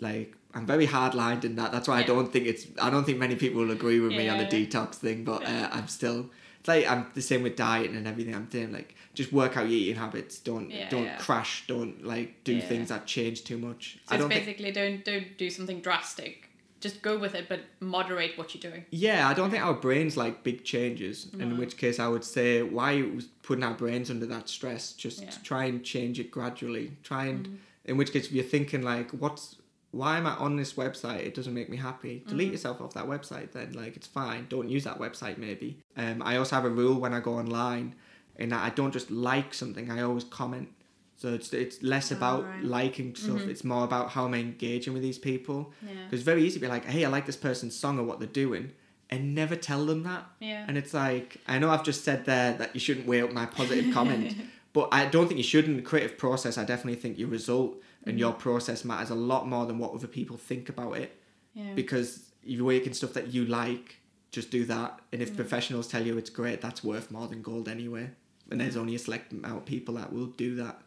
like 0.00 0.34
I'm 0.54 0.66
very 0.66 0.86
hard 0.86 1.14
lined 1.14 1.44
in 1.44 1.56
that. 1.56 1.70
That's 1.70 1.86
why 1.86 1.98
I 1.98 2.02
don't 2.02 2.32
think 2.32 2.46
it's. 2.46 2.66
I 2.80 2.90
don't 2.90 3.04
think 3.04 3.18
many 3.18 3.36
people 3.36 3.60
will 3.60 3.70
agree 3.70 4.00
with 4.00 4.12
me 4.12 4.28
on 4.28 4.38
the 4.38 4.46
detox 4.46 4.94
thing, 4.96 5.24
but 5.24 5.44
uh, 5.44 5.68
I'm 5.70 5.88
still. 5.88 6.30
It's 6.60 6.68
like 6.68 6.86
I'm 6.88 7.06
the 7.14 7.22
same 7.22 7.42
with 7.42 7.56
diet 7.56 7.90
and 7.90 8.06
everything. 8.06 8.34
I'm 8.34 8.44
doing 8.46 8.72
like 8.72 8.94
just 9.14 9.32
work 9.32 9.56
out 9.56 9.62
your 9.68 9.78
eating 9.78 9.96
habits. 9.96 10.38
Don't 10.38 10.70
Yeah, 10.70 10.88
don't 10.88 11.04
yeah. 11.04 11.16
crash. 11.16 11.64
Don't 11.66 12.04
like 12.04 12.44
do 12.44 12.54
Yeah. 12.54 12.68
things 12.68 12.90
that 12.90 13.06
change 13.06 13.44
too 13.44 13.58
much. 13.58 13.98
So 14.08 14.14
I 14.14 14.18
don't 14.18 14.28
think. 14.28 14.44
basically 14.46 14.70
don't 14.70 15.04
don't 15.04 15.36
do 15.38 15.50
something 15.50 15.80
drastic. 15.80 16.46
Just 16.80 17.02
go 17.02 17.18
with 17.18 17.34
it, 17.34 17.46
but 17.46 17.60
moderate 17.80 18.38
what 18.38 18.54
you're 18.54 18.70
doing. 18.70 18.86
Yeah, 18.90 19.28
I 19.28 19.34
don't 19.34 19.50
think 19.50 19.62
our 19.62 19.74
brains 19.74 20.16
like 20.16 20.42
big 20.42 20.64
changes. 20.64 21.28
In 21.38 21.58
which 21.58 21.76
case, 21.76 21.98
I 21.98 22.08
would 22.08 22.24
say 22.24 22.62
why 22.62 23.02
was 23.02 23.26
putting 23.42 23.64
our 23.64 23.74
brains 23.74 24.10
under 24.10 24.24
that 24.26 24.48
stress? 24.48 24.92
Just. 24.92 25.20
Mm-hmm. 25.22 25.42
try 25.42 25.64
and 25.64 25.84
change 25.84 26.18
it 26.18 26.30
gradually. 26.30 26.92
Try 27.02 27.26
and. 27.26 27.58
In 27.84 27.96
which 27.98 28.12
case, 28.12 28.26
if 28.26 28.32
you're 28.32 28.44
thinking 28.44 28.82
like, 28.82 29.10
what's 29.10 29.56
why 29.92 30.18
am 30.18 30.26
I 30.26 30.34
on 30.36 30.56
this 30.56 30.74
website? 30.74 31.20
It 31.26 31.34
doesn't 31.34 31.52
make 31.54 31.68
me 31.68 31.76
happy. 31.76 32.22
Delete 32.26 32.46
Mm-hmm. 32.46 32.52
yourself 32.52 32.80
off 32.80 32.94
that 32.94 33.06
website. 33.06 33.52
Then 33.52 33.72
like 33.72 33.96
it's 33.96 34.06
fine. 34.06 34.46
Don't 34.48 34.68
use 34.68 34.84
that 34.84 34.98
website. 34.98 35.36
Maybe. 35.38 35.78
Um, 35.96 36.22
I 36.24 36.36
also 36.36 36.54
have 36.56 36.64
a 36.64 36.70
rule 36.70 37.00
when 37.00 37.12
I 37.12 37.20
go 37.20 37.34
online, 37.34 37.94
in 38.36 38.50
that 38.50 38.62
I 38.64 38.70
don't 38.70 38.92
just 38.92 39.10
like 39.10 39.52
something. 39.52 39.90
I 39.90 40.02
always 40.02 40.24
comment. 40.24 40.68
So 41.16 41.34
it's 41.34 41.52
it's 41.52 41.82
less 41.82 42.10
Oh, 42.12 42.16
about 42.16 42.44
right. 42.44 42.64
liking 42.64 43.14
stuff. 43.14 43.40
Mhm. 43.42 43.48
It's 43.48 43.64
more 43.64 43.84
about 43.84 44.10
how 44.10 44.24
I'm 44.26 44.34
engaging 44.34 44.92
with 44.94 45.02
these 45.02 45.18
people. 45.18 45.72
Yeah. 45.82 46.04
Because 46.04 46.20
it's 46.20 46.24
very 46.24 46.44
easy 46.44 46.54
to 46.54 46.60
be 46.60 46.68
like, 46.68 46.84
hey, 46.84 47.04
I 47.04 47.08
like 47.08 47.26
this 47.26 47.36
person's 47.36 47.74
song 47.76 47.98
or 47.98 48.04
what 48.04 48.18
they're 48.20 48.28
doing, 48.44 48.72
and 49.10 49.34
never 49.34 49.56
tell 49.56 49.84
them 49.84 50.04
that. 50.04 50.24
Yeah. 50.40 50.64
And 50.66 50.78
it's 50.78 50.94
like, 50.94 51.38
I 51.48 51.58
know 51.58 51.68
I've 51.68 51.84
just 51.84 52.04
said 52.04 52.24
there 52.26 52.52
that 52.58 52.74
you 52.74 52.80
shouldn't 52.80 53.06
weigh 53.06 53.20
up 53.22 53.32
my 53.32 53.44
positive 53.44 53.92
comment, 53.92 54.34
but 54.72 54.88
I 54.92 55.06
don't 55.06 55.26
think 55.26 55.36
you 55.38 55.44
should 55.44 55.66
in 55.66 55.76
the 55.76 55.82
creative 55.82 56.16
process. 56.16 56.56
I 56.56 56.64
definitely 56.64 57.00
think 57.00 57.18
your 57.18 57.28
result 57.28 57.76
and 58.06 58.18
your 58.18 58.32
process 58.32 58.84
matters 58.84 59.10
a 59.10 59.14
lot 59.14 59.46
more 59.46 59.66
than 59.66 59.78
what 59.78 59.92
other 59.92 60.06
people 60.06 60.36
think 60.36 60.68
about 60.68 60.96
it. 60.96 61.20
yeah. 61.54 61.74
Because 61.74 62.30
you're 62.42 62.66
making 62.66 62.94
stuff 62.94 63.12
that 63.12 63.28
you 63.34 63.44
like, 63.44 63.98
just 64.30 64.50
do 64.50 64.64
that. 64.66 64.98
And 65.12 65.20
if 65.20 65.36
professionals 65.36 65.86
tell 65.88 66.04
you 66.06 66.16
it's 66.16 66.30
great, 66.30 66.60
that's 66.60 66.82
worth 66.82 67.10
more 67.10 67.26
than 67.28 67.42
gold 67.42 67.68
anyway. 67.68 68.10
And 68.50 68.60
there's 68.60 68.76
only 68.76 68.94
a 68.94 68.98
select 68.98 69.32
amount 69.32 69.58
of 69.58 69.64
people 69.66 69.94
that 69.94 70.12
will 70.12 70.26
do 70.26 70.54
that. 70.56 70.80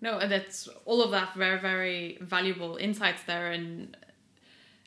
No, 0.00 0.18
and 0.18 0.30
that's 0.30 0.68
all 0.84 1.02
of 1.02 1.10
that 1.12 1.34
very, 1.34 1.58
very 1.58 2.18
valuable 2.20 2.76
insights 2.76 3.22
there, 3.24 3.50
and 3.50 3.96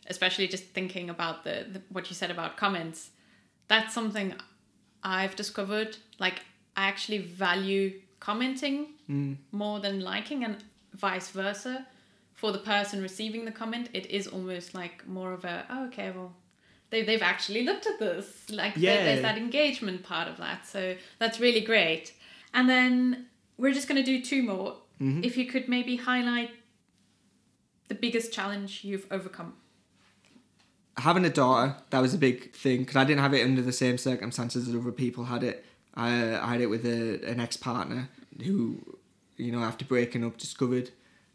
especially 0.08 0.48
just 0.48 0.66
thinking 0.66 1.10
about 1.10 1.44
the, 1.44 1.66
the 1.74 1.82
what 1.90 2.10
you 2.10 2.16
said 2.16 2.30
about 2.32 2.58
comments. 2.58 3.10
That's 3.68 3.94
something 3.94 4.36
I've 5.04 5.36
discovered. 5.36 5.98
Like 6.20 6.42
I 6.78 6.88
actually 6.88 7.18
value 7.20 8.00
commenting 8.20 8.88
Mm. 9.10 9.38
more 9.52 9.80
than 9.80 10.02
liking, 10.02 10.44
and 10.44 10.64
vice 10.94 11.30
versa. 11.30 11.86
For 12.34 12.52
the 12.54 12.60
person 12.60 13.02
receiving 13.02 13.44
the 13.46 13.52
comment, 13.52 13.90
it 13.94 14.06
is 14.06 14.26
almost 14.28 14.74
like 14.74 15.06
more 15.08 15.34
of 15.34 15.44
a 15.46 15.66
oh, 15.70 15.86
okay, 15.88 16.12
well. 16.12 16.34
They, 16.92 17.04
they've 17.04 17.22
actually 17.22 17.64
looked 17.66 17.86
at 17.86 18.00
this. 18.00 18.50
Like, 18.50 18.74
there- 18.74 19.06
there's 19.06 19.22
that 19.22 19.38
engagement 19.38 20.02
part 20.04 20.28
of 20.28 20.38
that. 20.38 20.66
So, 20.66 20.96
that's 21.20 21.40
really 21.40 21.62
great. 21.62 22.14
And 22.54 22.68
then 22.68 23.28
we're 23.60 23.74
just 23.74 23.88
going 23.88 24.04
to 24.04 24.06
do 24.06 24.24
two 24.24 24.42
more. 24.42 24.78
Mhm. 25.00 25.24
If 25.24 25.38
you 25.38 25.46
could 25.46 25.70
maybe 25.70 25.98
highlight 25.98 26.50
the 27.90 27.96
biggest 27.96 28.34
challenge 28.34 28.84
you've 28.84 29.06
overcome. 29.12 29.54
having 30.98 31.24
a 31.26 31.30
daughter 31.30 31.76
that 31.92 32.00
was 32.02 32.14
a 32.14 32.18
big 32.18 32.52
thing 32.54 32.80
because 32.80 32.96
I 32.98 33.06
didn't 33.06 33.22
have 33.22 33.34
it 33.34 33.44
under 33.46 33.62
the 33.62 33.72
same 33.72 33.98
circumstances 33.98 34.68
as 34.68 34.76
other 34.76 34.92
people 34.92 35.24
had 35.26 35.44
it. 35.44 35.66
I, 35.96 36.36
I 36.38 36.52
had 36.54 36.62
it 36.62 36.68
with 36.68 36.86
a, 36.86 37.24
an 37.26 37.40
ex 37.40 37.56
partner 37.56 38.10
who, 38.44 38.80
you 39.40 39.52
know, 39.52 39.60
after 39.60 39.86
breaking 39.86 40.24
up, 40.26 40.38
discovered 40.38 40.92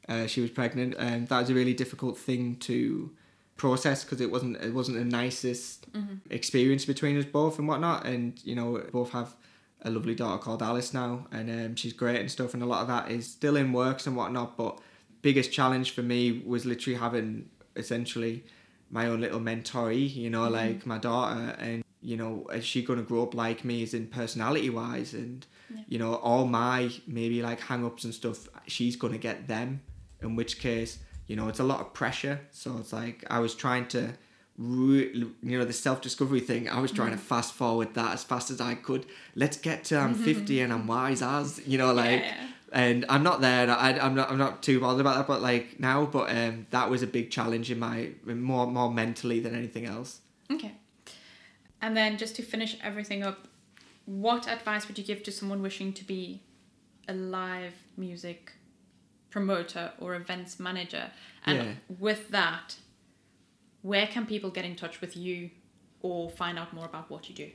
uh, 0.09 0.27
she 0.27 0.41
was 0.41 0.51
pregnant, 0.51 0.95
and 0.99 1.29
that 1.29 1.41
was 1.41 1.51
a 1.51 1.55
really 1.55 1.75
difficult 1.75 2.19
thing 2.19 2.57
to 2.57 3.11
process 3.57 4.03
because 4.05 4.21
it 4.21 4.31
wasn't 4.31 4.57
it 4.63 4.75
wasn't 4.75 4.99
the 4.99 5.05
nicest 5.05 5.87
experience 6.31 6.85
between 6.85 7.17
us 7.19 7.25
both 7.25 7.59
and 7.59 7.69
whatnot. 7.69 8.05
And 8.07 8.39
you 8.45 8.55
know, 8.55 8.83
both 8.93 9.11
have 9.11 9.35
a 9.83 9.91
lovely 9.91 10.15
daughter 10.15 10.43
called 10.43 10.63
Alice 10.63 10.93
now, 10.93 11.27
and 11.33 11.51
um, 11.51 11.77
she's 11.77 11.93
great 11.93 12.21
and 12.21 12.31
stuff. 12.31 12.55
And 12.55 12.63
a 12.63 12.67
lot 12.67 12.83
of 12.83 12.89
that 12.89 13.11
is 13.11 13.27
still 13.31 13.57
in 13.57 13.73
works 13.73 14.07
and 14.07 14.17
whatnot. 14.17 14.57
But 14.57 14.81
biggest 15.23 15.53
challenge 15.53 15.93
for 15.93 16.03
me 16.03 16.43
was 16.45 16.67
literally 16.67 16.99
having 16.99 17.49
essentially 17.77 18.45
my 18.91 19.07
own 19.07 19.21
little 19.21 19.41
mentoree, 19.41 20.15
you 20.15 20.31
know, 20.31 20.49
like 20.49 20.87
my 20.87 20.99
daughter, 20.99 21.57
and 21.59 21.83
you 22.03 22.17
know, 22.17 22.47
is 22.53 22.65
she 22.65 22.83
gonna 22.83 23.03
grow 23.03 23.23
up 23.23 23.35
like 23.35 23.65
me, 23.65 23.83
as 23.83 23.95
in 23.95 24.07
personality 24.09 24.69
wise, 24.69 25.15
and 25.15 25.47
Yeah. 25.73 25.83
you 25.89 25.99
know, 25.99 26.15
all 26.17 26.47
my 26.47 26.91
maybe 27.07 27.43
like 27.43 27.61
hang 27.61 27.85
ups 27.85 28.05
and 28.05 28.13
stuff, 28.15 28.49
she's 28.67 28.97
gonna 28.97 29.19
get 29.19 29.49
them. 29.49 29.81
In 30.23 30.37
which 30.37 30.59
case, 30.59 30.99
you 31.27 31.37
know, 31.37 31.49
it's 31.49 31.61
a 31.61 31.65
lot 31.65 31.81
of 31.81 31.93
pressure. 31.93 32.41
So 32.51 32.79
it's 32.79 32.93
like 32.93 33.25
I 33.31 33.39
was 33.41 33.55
trying 33.55 33.87
to, 33.89 34.15
re- 34.59 35.13
you 35.43 35.59
know, 35.59 35.65
the 35.65 35.73
self 35.73 36.01
discovery 36.01 36.41
thing. 36.41 36.69
I 36.69 36.81
was 36.81 36.91
trying 36.93 37.11
to 37.13 37.19
fast 37.19 37.55
forward 37.55 37.95
that 37.95 38.13
as 38.15 38.25
fast 38.25 38.51
as 38.51 38.61
I 38.61 38.75
could. 38.75 39.07
Let's 39.35 39.57
get 39.57 39.85
to 39.85 39.99
I'm 39.99 40.15
fifty 40.15 40.61
and 40.61 40.73
I'm 40.73 40.87
wise 40.87 41.23
as, 41.23 41.61
you 41.67 41.77
know, 41.79 41.93
like 41.93 42.21
Yeah. 42.23 42.47
and 42.73 43.05
I'm 43.09 43.23
not 43.23 43.41
there. 43.41 43.63
and 43.63 43.71
I, 43.71 43.99
I'm 43.99 44.15
not. 44.15 44.31
I'm 44.31 44.39
not 44.39 44.63
too 44.63 44.81
bothered 44.81 45.01
about 45.01 45.17
that. 45.17 45.27
But 45.27 45.43
like 45.43 45.79
now, 45.81 46.07
but 46.07 46.31
um, 46.35 46.67
that 46.71 46.89
was 46.91 47.03
a 47.03 47.07
big 47.07 47.31
challenge 47.31 47.71
in 47.71 47.79
my 47.79 48.11
more 48.25 48.67
more 48.67 48.91
mentally 48.93 49.41
than 49.41 49.55
anything 49.55 49.85
else. 49.87 50.21
Okay. 50.51 50.73
And 51.83 51.95
then 51.97 52.17
just 52.17 52.35
to 52.37 52.43
finish 52.43 52.77
everything 52.83 53.23
up, 53.23 53.47
what 54.07 54.47
advice 54.49 54.87
would 54.89 54.99
you 54.99 55.05
give 55.05 55.23
to 55.25 55.33
someone 55.33 55.63
wishing 55.63 55.93
to 55.95 56.05
be 56.05 56.43
a 57.09 57.15
live 57.15 57.75
music 57.97 58.53
promoter 59.31 59.93
or 59.99 60.15
events 60.15 60.61
manager? 60.61 61.11
And 61.47 61.59
Yeah. 61.59 61.75
with 61.99 62.29
that, 62.31 62.77
where 63.83 64.07
can 64.07 64.27
people 64.27 64.51
get 64.51 64.65
in 64.65 64.77
touch 64.77 65.01
with 65.01 65.17
you 65.17 65.51
or 66.01 66.31
find 66.31 66.59
out 66.59 66.73
more 66.73 66.87
about 66.87 67.11
what 67.11 67.29
you 67.29 67.35
do? 67.35 67.51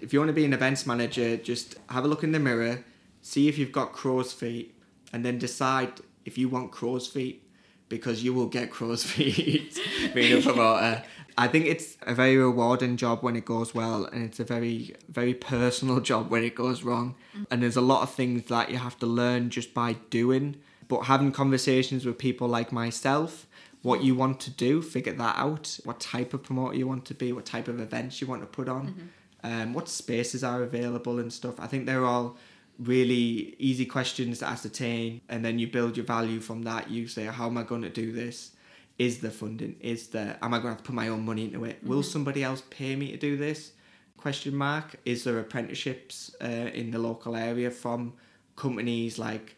If 0.00 0.12
you 0.12 0.18
want 0.18 0.28
to 0.28 0.34
be 0.34 0.44
an 0.44 0.52
events 0.52 0.86
manager, 0.86 1.36
just 1.36 1.76
have 1.88 2.04
a 2.04 2.08
look 2.08 2.22
in 2.24 2.32
the 2.32 2.40
mirror, 2.40 2.84
see 3.22 3.48
if 3.48 3.56
you've 3.56 3.72
got 3.72 3.92
crow's 3.92 4.32
feet, 4.32 4.74
and 5.12 5.24
then 5.24 5.38
decide 5.38 5.92
if 6.24 6.36
you 6.36 6.48
want 6.48 6.72
crow's 6.72 7.06
feet, 7.06 7.48
because 7.88 8.22
you 8.24 8.34
will 8.34 8.46
get 8.46 8.70
crow's 8.70 9.04
feet 9.12 9.78
being 10.14 10.32
a 10.38 10.42
promoter. 10.42 11.02
I 11.36 11.48
think 11.48 11.66
it's 11.66 11.96
a 12.02 12.14
very 12.14 12.36
rewarding 12.36 12.96
job 12.96 13.22
when 13.22 13.34
it 13.34 13.44
goes 13.44 13.74
well, 13.74 14.04
and 14.04 14.22
it's 14.24 14.38
a 14.38 14.44
very, 14.44 14.94
very 15.08 15.34
personal 15.34 16.00
job 16.10 16.30
when 16.30 16.44
it 16.44 16.54
goes 16.54 16.82
wrong. 16.82 17.16
And 17.50 17.62
there's 17.62 17.76
a 17.76 17.80
lot 17.80 18.02
of 18.02 18.10
things 18.10 18.44
that 18.44 18.70
you 18.70 18.78
have 18.78 18.98
to 19.00 19.06
learn 19.06 19.50
just 19.50 19.74
by 19.74 19.94
doing. 20.10 20.56
But 20.86 21.02
having 21.02 21.32
conversations 21.32 22.04
with 22.04 22.18
people 22.18 22.46
like 22.46 22.70
myself, 22.70 23.46
what 23.82 24.02
you 24.02 24.14
want 24.14 24.40
to 24.40 24.50
do, 24.50 24.80
figure 24.80 25.12
that 25.12 25.36
out. 25.36 25.78
What 25.84 25.98
type 26.00 26.34
of 26.34 26.42
promoter 26.42 26.76
you 26.76 26.86
want 26.86 27.04
to 27.06 27.14
be, 27.14 27.32
what 27.32 27.44
type 27.44 27.68
of 27.68 27.80
events 27.80 28.20
you 28.20 28.26
want 28.26 28.42
to 28.42 28.46
put 28.46 28.68
on, 28.68 29.10
um, 29.42 29.74
what 29.74 29.88
spaces 29.88 30.44
are 30.44 30.62
available 30.62 31.18
and 31.18 31.32
stuff. 31.32 31.58
I 31.58 31.66
think 31.66 31.86
they're 31.86 32.04
all 32.04 32.36
really 32.78 33.54
easy 33.58 33.86
questions 33.86 34.38
to 34.38 34.46
ascertain, 34.46 35.20
and 35.28 35.44
then 35.44 35.58
you 35.58 35.66
build 35.66 35.96
your 35.96 36.06
value 36.06 36.40
from 36.40 36.62
that. 36.62 36.90
You 36.90 37.06
say, 37.08 37.24
how 37.24 37.46
am 37.46 37.58
I 37.58 37.62
going 37.62 37.82
to 37.82 37.90
do 37.90 38.12
this? 38.12 38.52
Is 38.98 39.18
there 39.20 39.30
funding? 39.30 39.76
Is 39.80 40.08
there? 40.08 40.38
Am 40.40 40.54
I 40.54 40.58
going 40.58 40.68
to 40.68 40.68
have 40.70 40.78
to 40.78 40.84
put 40.84 40.94
my 40.94 41.08
own 41.08 41.24
money 41.24 41.44
into 41.46 41.64
it? 41.64 41.78
Will 41.82 42.02
somebody 42.02 42.44
else 42.44 42.62
pay 42.70 42.94
me 42.94 43.10
to 43.10 43.16
do 43.16 43.36
this? 43.36 43.72
Question 44.16 44.54
mark. 44.54 44.96
Is 45.04 45.24
there 45.24 45.38
apprenticeships 45.38 46.34
uh, 46.40 46.46
in 46.46 46.90
the 46.90 46.98
local 46.98 47.34
area 47.36 47.70
from 47.70 48.14
companies 48.56 49.18
like 49.18 49.56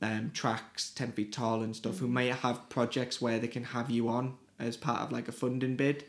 um, 0.00 0.30
Tracks, 0.32 0.90
Ten 0.90 1.12
Feet 1.12 1.32
Tall, 1.32 1.62
and 1.62 1.74
stuff 1.74 1.98
who 1.98 2.06
may 2.06 2.28
have 2.28 2.68
projects 2.68 3.20
where 3.20 3.38
they 3.38 3.48
can 3.48 3.64
have 3.64 3.90
you 3.90 4.08
on 4.08 4.34
as 4.58 4.76
part 4.76 5.00
of 5.00 5.12
like 5.12 5.26
a 5.28 5.32
funding 5.32 5.74
bid? 5.76 6.04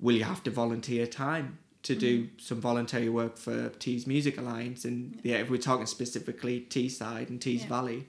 Will 0.00 0.16
you 0.16 0.24
have 0.24 0.42
to 0.44 0.50
volunteer 0.50 1.06
time? 1.06 1.58
to 1.82 1.94
do 1.94 2.28
some 2.36 2.60
voluntary 2.60 3.08
work 3.08 3.38
for 3.38 3.68
Tees 3.68 4.08
Music 4.08 4.38
Alliance, 4.38 4.84
and 4.84 5.20
yeah, 5.22 5.36
if 5.36 5.48
we're 5.48 5.56
talking 5.56 5.86
specifically 5.86 6.66
Teesside 6.68 7.28
and 7.28 7.40
Tees 7.40 7.62
Yeah. 7.62 7.68
Valley, 7.68 8.06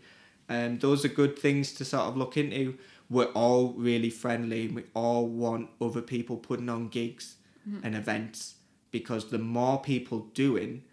um, 0.49 0.79
those 0.79 1.05
are 1.05 1.09
good 1.09 1.37
things 1.37 1.71
to 1.73 1.85
sort 1.85 2.05
of 2.07 2.17
look 2.17 2.37
into. 2.37 2.75
We're 3.09 3.31
all 3.33 3.73
really 3.73 4.09
friendly, 4.09 4.65
and 4.65 4.75
we 4.75 4.83
all 4.93 5.27
want 5.27 5.69
other 5.79 6.01
people 6.01 6.37
putting 6.37 6.69
on 6.69 6.87
gigs 6.89 7.35
and 7.83 7.95
events 7.95 8.55
because 8.91 9.29
the 9.29 9.37
more 9.39 9.81
people 9.81 10.19
doing, 10.33 10.83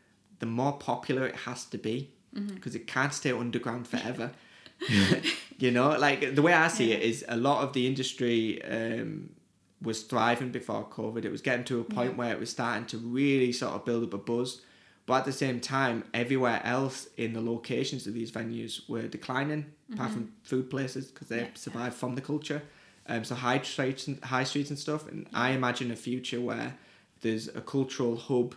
the 0.41 0.47
more 0.47 0.73
popular 0.73 1.24
it 1.27 1.36
has 1.36 1.65
to 1.66 1.78
be 1.78 2.11
because 2.55 2.74
it 2.74 2.86
can't 2.89 3.15
stay 3.15 3.31
underground 3.31 3.86
forever. 3.86 4.32
you 5.59 5.70
know, 5.70 5.91
like 5.99 6.35
the 6.35 6.43
way 6.43 6.53
I 6.53 6.69
see 6.69 6.93
it 6.93 7.03
is 7.03 7.24
a 7.28 7.36
lot 7.36 7.62
of 7.62 7.73
the 7.74 7.86
industry 7.86 8.62
um, 8.65 9.31
was 9.81 10.03
thriving 10.03 10.51
before 10.51 10.85
COVID. 10.89 11.24
It 11.24 11.31
was 11.31 11.43
getting 11.43 11.65
to 11.66 11.81
a 11.81 11.85
point 11.85 12.11
Yeah. 12.12 12.16
where 12.16 12.32
it 12.32 12.41
was 12.41 12.51
starting 12.51 12.86
to 12.86 12.99
really 12.99 13.53
sort 13.53 13.74
of 13.74 13.85
build 13.85 14.03
up 14.05 14.15
a 14.15 14.19
buzz. 14.19 14.61
But 15.06 15.14
at 15.20 15.24
the 15.26 15.32
same 15.32 15.60
time, 15.60 16.05
everywhere 16.14 16.62
else 16.64 17.09
in 17.18 17.35
the 17.35 17.40
locations 17.43 18.06
of 18.06 18.14
these 18.14 18.31
venues 18.32 18.89
were 18.89 19.02
declining, 19.06 19.66
apart 19.93 20.12
from 20.12 20.32
food 20.43 20.70
places 20.70 21.06
because 21.10 21.28
they 21.28 21.40
Yeah. 21.43 21.48
survived 21.55 21.94
from 21.94 22.14
the 22.14 22.22
culture. 22.22 22.62
Um, 23.06 23.22
so 23.22 23.35
high 23.35 23.60
streets, 23.60 24.06
and, 24.09 24.18
high 24.24 24.44
streets 24.44 24.70
and 24.70 24.78
stuff. 24.78 25.06
And 25.06 25.26
I 25.35 25.51
imagine 25.51 25.90
a 25.90 25.97
future 25.97 26.40
where 26.40 26.78
there's 27.20 27.48
a 27.48 27.60
cultural 27.60 28.16
hub, 28.16 28.55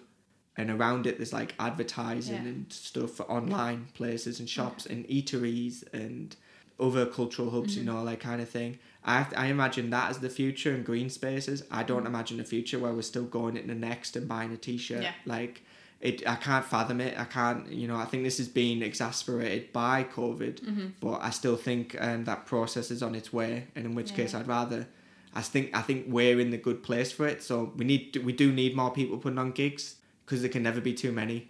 and 0.55 0.69
around 0.71 1.05
it 1.05 1.17
there's 1.17 1.33
like 1.33 1.53
advertising 1.59 2.35
Yeah. 2.43 2.49
and 2.51 2.65
stuff 2.71 3.11
for 3.11 3.29
online 3.29 3.87
places 3.93 4.39
and 4.39 4.49
shops 4.49 4.85
and 4.85 5.05
eateries 5.09 5.83
and 5.93 6.35
other 6.79 7.05
cultural 7.05 7.49
hubs, 7.51 7.71
Mm-hmm. 7.75 7.79
you 7.79 7.85
know, 7.91 8.03
like 8.03 8.19
kind 8.21 8.41
of 8.41 8.49
thing. 8.49 8.79
I 9.03 9.25
I 9.35 9.47
imagine 9.47 9.89
that 9.89 10.09
as 10.11 10.19
the 10.19 10.29
future 10.29 10.71
and 10.73 10.85
green 10.85 11.09
spaces. 11.09 11.63
I 11.69 11.83
don't 11.83 11.99
Mm-hmm. 11.99 12.07
imagine 12.07 12.39
a 12.39 12.43
future 12.45 12.79
where 12.79 12.93
we're 12.93 13.01
still 13.01 13.25
going 13.25 13.57
into 13.57 13.75
next 13.75 14.15
and 14.15 14.27
buying 14.29 14.51
a 14.53 14.57
t-shirt. 14.57 15.03
Yeah. 15.03 15.13
Like 15.25 15.63
it, 15.99 16.27
I 16.27 16.35
can't 16.35 16.63
fathom 16.65 17.01
it. 17.01 17.17
I 17.19 17.23
can't, 17.25 17.71
you 17.71 17.87
know. 17.87 17.95
I 17.95 18.05
think 18.05 18.23
this 18.23 18.37
has 18.37 18.47
been 18.47 18.83
exasperated 18.83 19.73
by 19.73 20.03
COVID, 20.03 20.61
Mm-hmm. 20.61 20.87
but 21.01 21.19
I 21.23 21.31
still 21.31 21.55
think 21.55 21.95
um, 21.99 22.25
that 22.25 22.45
process 22.45 22.91
is 22.91 23.01
on 23.01 23.15
its 23.15 23.33
way. 23.33 23.67
And 23.75 23.85
in 23.85 23.95
which 23.95 24.13
case, 24.13 24.33
I'd 24.35 24.47
rather. 24.47 24.87
I 25.33 25.41
think 25.41 25.75
I 25.75 25.81
think 25.81 26.05
we're 26.07 26.39
in 26.39 26.51
the 26.51 26.57
good 26.57 26.81
place 26.83 27.11
for 27.11 27.27
it. 27.27 27.43
So 27.43 27.71
we 27.75 27.85
need 27.85 28.15
we 28.23 28.33
do 28.33 28.51
need 28.51 28.75
more 28.75 28.91
people 28.91 29.17
putting 29.17 29.37
on 29.39 29.51
gigs 29.51 29.95
because 30.25 30.41
there 30.41 30.49
can 30.49 30.63
never 30.63 30.81
be 30.81 30.93
too 30.93 31.11
many. 31.11 31.49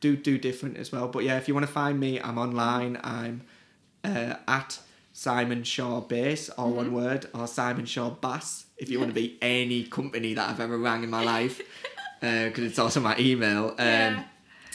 Do 0.00 0.16
do 0.16 0.36
different 0.38 0.76
as 0.76 0.90
well. 0.92 1.08
But 1.08 1.24
yeah, 1.24 1.36
if 1.38 1.46
you 1.48 1.54
want 1.54 1.66
to 1.66 1.72
find 1.72 1.98
me, 2.00 2.20
I'm 2.20 2.38
online. 2.38 2.98
I'm 3.02 3.42
uh, 4.02 4.34
at 4.48 4.78
Simon 5.12 5.62
Shaw 5.62 6.00
Bass, 6.00 6.48
all 6.50 6.72
one 6.72 6.86
Mm-hmm. 6.86 6.94
word, 6.94 7.26
or 7.34 7.46
Simon 7.46 7.86
Shaw 7.86 8.10
Bass. 8.10 8.66
If 8.76 8.90
you 8.90 8.98
want 8.98 9.10
to 9.10 9.14
be 9.24 9.38
any 9.40 9.84
company 9.84 10.34
that 10.34 10.48
I've 10.50 10.60
ever 10.60 10.76
rang 10.76 11.04
in 11.04 11.10
my 11.10 11.24
life, 11.24 11.60
because 12.48 12.64
it's 12.64 12.78
also 12.78 13.00
my 13.00 13.16
email. 13.18 13.68
Um, 13.70 13.76
Yeah. 13.78 14.24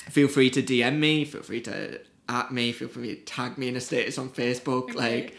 Feel 0.09 0.27
free 0.27 0.49
to 0.51 0.61
DM 0.63 0.97
me. 0.99 1.23
Feel 1.26 1.43
free 1.43 1.61
to 1.61 2.01
at 2.27 2.51
me. 2.51 2.71
Feel 2.71 2.88
free 2.88 3.15
to 3.15 3.21
tag 3.21 3.57
me 3.57 3.67
in 3.67 3.76
a 3.76 3.81
status 3.81 4.17
on 4.17 4.30
Facebook. 4.30 4.89
Okay. 4.91 4.93
Like, 5.21 5.35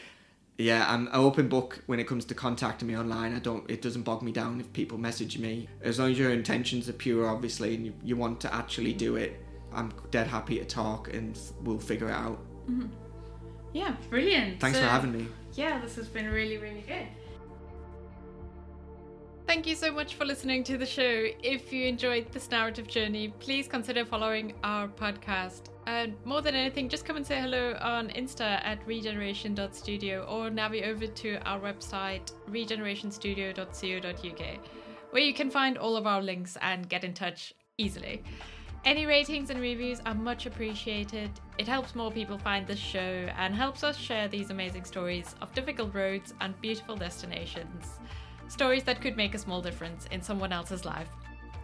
yeah, 0.58 0.84
I'm 0.92 1.06
an 1.08 1.14
open 1.14 1.48
book 1.48 1.82
when 1.86 1.98
it 1.98 2.04
comes 2.06 2.24
to 2.26 2.34
contacting 2.34 2.86
me 2.86 2.96
online. 2.96 3.34
I 3.34 3.38
don't. 3.38 3.68
It 3.70 3.80
doesn't 3.82 4.02
bog 4.02 4.22
me 4.22 4.30
down 4.30 4.60
if 4.60 4.72
people 4.72 4.98
message 4.98 5.38
me. 5.38 5.68
As 5.82 5.98
long 5.98 6.10
as 6.12 6.18
your 6.18 6.30
intentions 6.30 6.88
are 6.88 6.92
pure, 6.92 7.26
obviously, 7.28 7.74
and 7.74 7.86
you, 7.86 7.94
you 8.04 8.16
want 8.16 8.40
to 8.42 8.54
actually 8.54 8.92
do 8.92 9.16
it. 9.16 9.40
I'm 9.72 9.90
dead 10.10 10.26
happy 10.26 10.58
to 10.58 10.64
talk, 10.64 11.12
and 11.14 11.38
we'll 11.62 11.78
figure 11.78 12.08
it 12.08 12.14
out. 12.14 12.38
Yeah, 13.72 13.94
brilliant. 14.08 14.60
Thanks 14.60 14.78
So- 14.78 14.84
for 14.84 14.90
having 14.90 15.12
me. 15.12 15.26
Yeah, 15.54 15.80
this 15.80 15.96
has 15.96 16.06
been 16.08 16.30
really, 16.30 16.58
really 16.58 16.84
good. 16.86 17.06
Thank 19.50 19.66
you 19.66 19.74
so 19.74 19.90
much 19.90 20.14
for 20.14 20.24
listening 20.24 20.62
to 20.62 20.78
the 20.78 20.86
show. 20.86 21.26
If 21.42 21.72
you 21.72 21.88
enjoyed 21.88 22.30
this 22.30 22.48
narrative 22.52 22.86
journey, 22.86 23.34
please 23.40 23.66
consider 23.66 24.04
following 24.04 24.54
our 24.62 24.86
podcast. 24.86 25.70
And 25.88 26.14
more 26.24 26.40
than 26.40 26.54
anything, 26.54 26.88
just 26.88 27.04
come 27.04 27.16
and 27.16 27.26
say 27.26 27.40
hello 27.40 27.76
on 27.80 28.10
Insta 28.10 28.64
at 28.64 28.78
regeneration.studio 28.86 30.24
or 30.30 30.50
navigate 30.50 30.88
over 30.88 31.08
to 31.08 31.40
our 31.44 31.58
website 31.58 32.32
regenerationstudio.co.uk, 32.48 34.66
where 35.10 35.22
you 35.22 35.34
can 35.34 35.50
find 35.50 35.78
all 35.78 35.96
of 35.96 36.06
our 36.06 36.22
links 36.22 36.56
and 36.62 36.88
get 36.88 37.02
in 37.02 37.12
touch 37.12 37.52
easily. 37.76 38.22
Any 38.84 39.04
ratings 39.04 39.50
and 39.50 39.60
reviews 39.60 40.00
are 40.06 40.14
much 40.14 40.46
appreciated. 40.46 41.32
It 41.58 41.66
helps 41.66 41.96
more 41.96 42.12
people 42.12 42.38
find 42.38 42.68
this 42.68 42.78
show 42.78 43.28
and 43.36 43.52
helps 43.52 43.82
us 43.82 43.96
share 43.96 44.28
these 44.28 44.50
amazing 44.50 44.84
stories 44.84 45.34
of 45.42 45.52
difficult 45.54 45.92
roads 45.92 46.34
and 46.40 46.54
beautiful 46.60 46.94
destinations. 46.94 47.98
Stories 48.50 48.82
that 48.82 49.00
could 49.00 49.16
make 49.16 49.36
a 49.36 49.38
small 49.38 49.62
difference 49.62 50.06
in 50.10 50.20
someone 50.20 50.52
else's 50.52 50.84
life. 50.84 51.08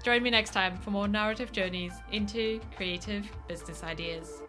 Join 0.04 0.22
me 0.22 0.30
next 0.30 0.52
time 0.52 0.76
for 0.78 0.92
more 0.92 1.08
narrative 1.08 1.50
journeys 1.50 1.92
into 2.12 2.60
creative 2.76 3.28
business 3.48 3.82
ideas. 3.82 4.40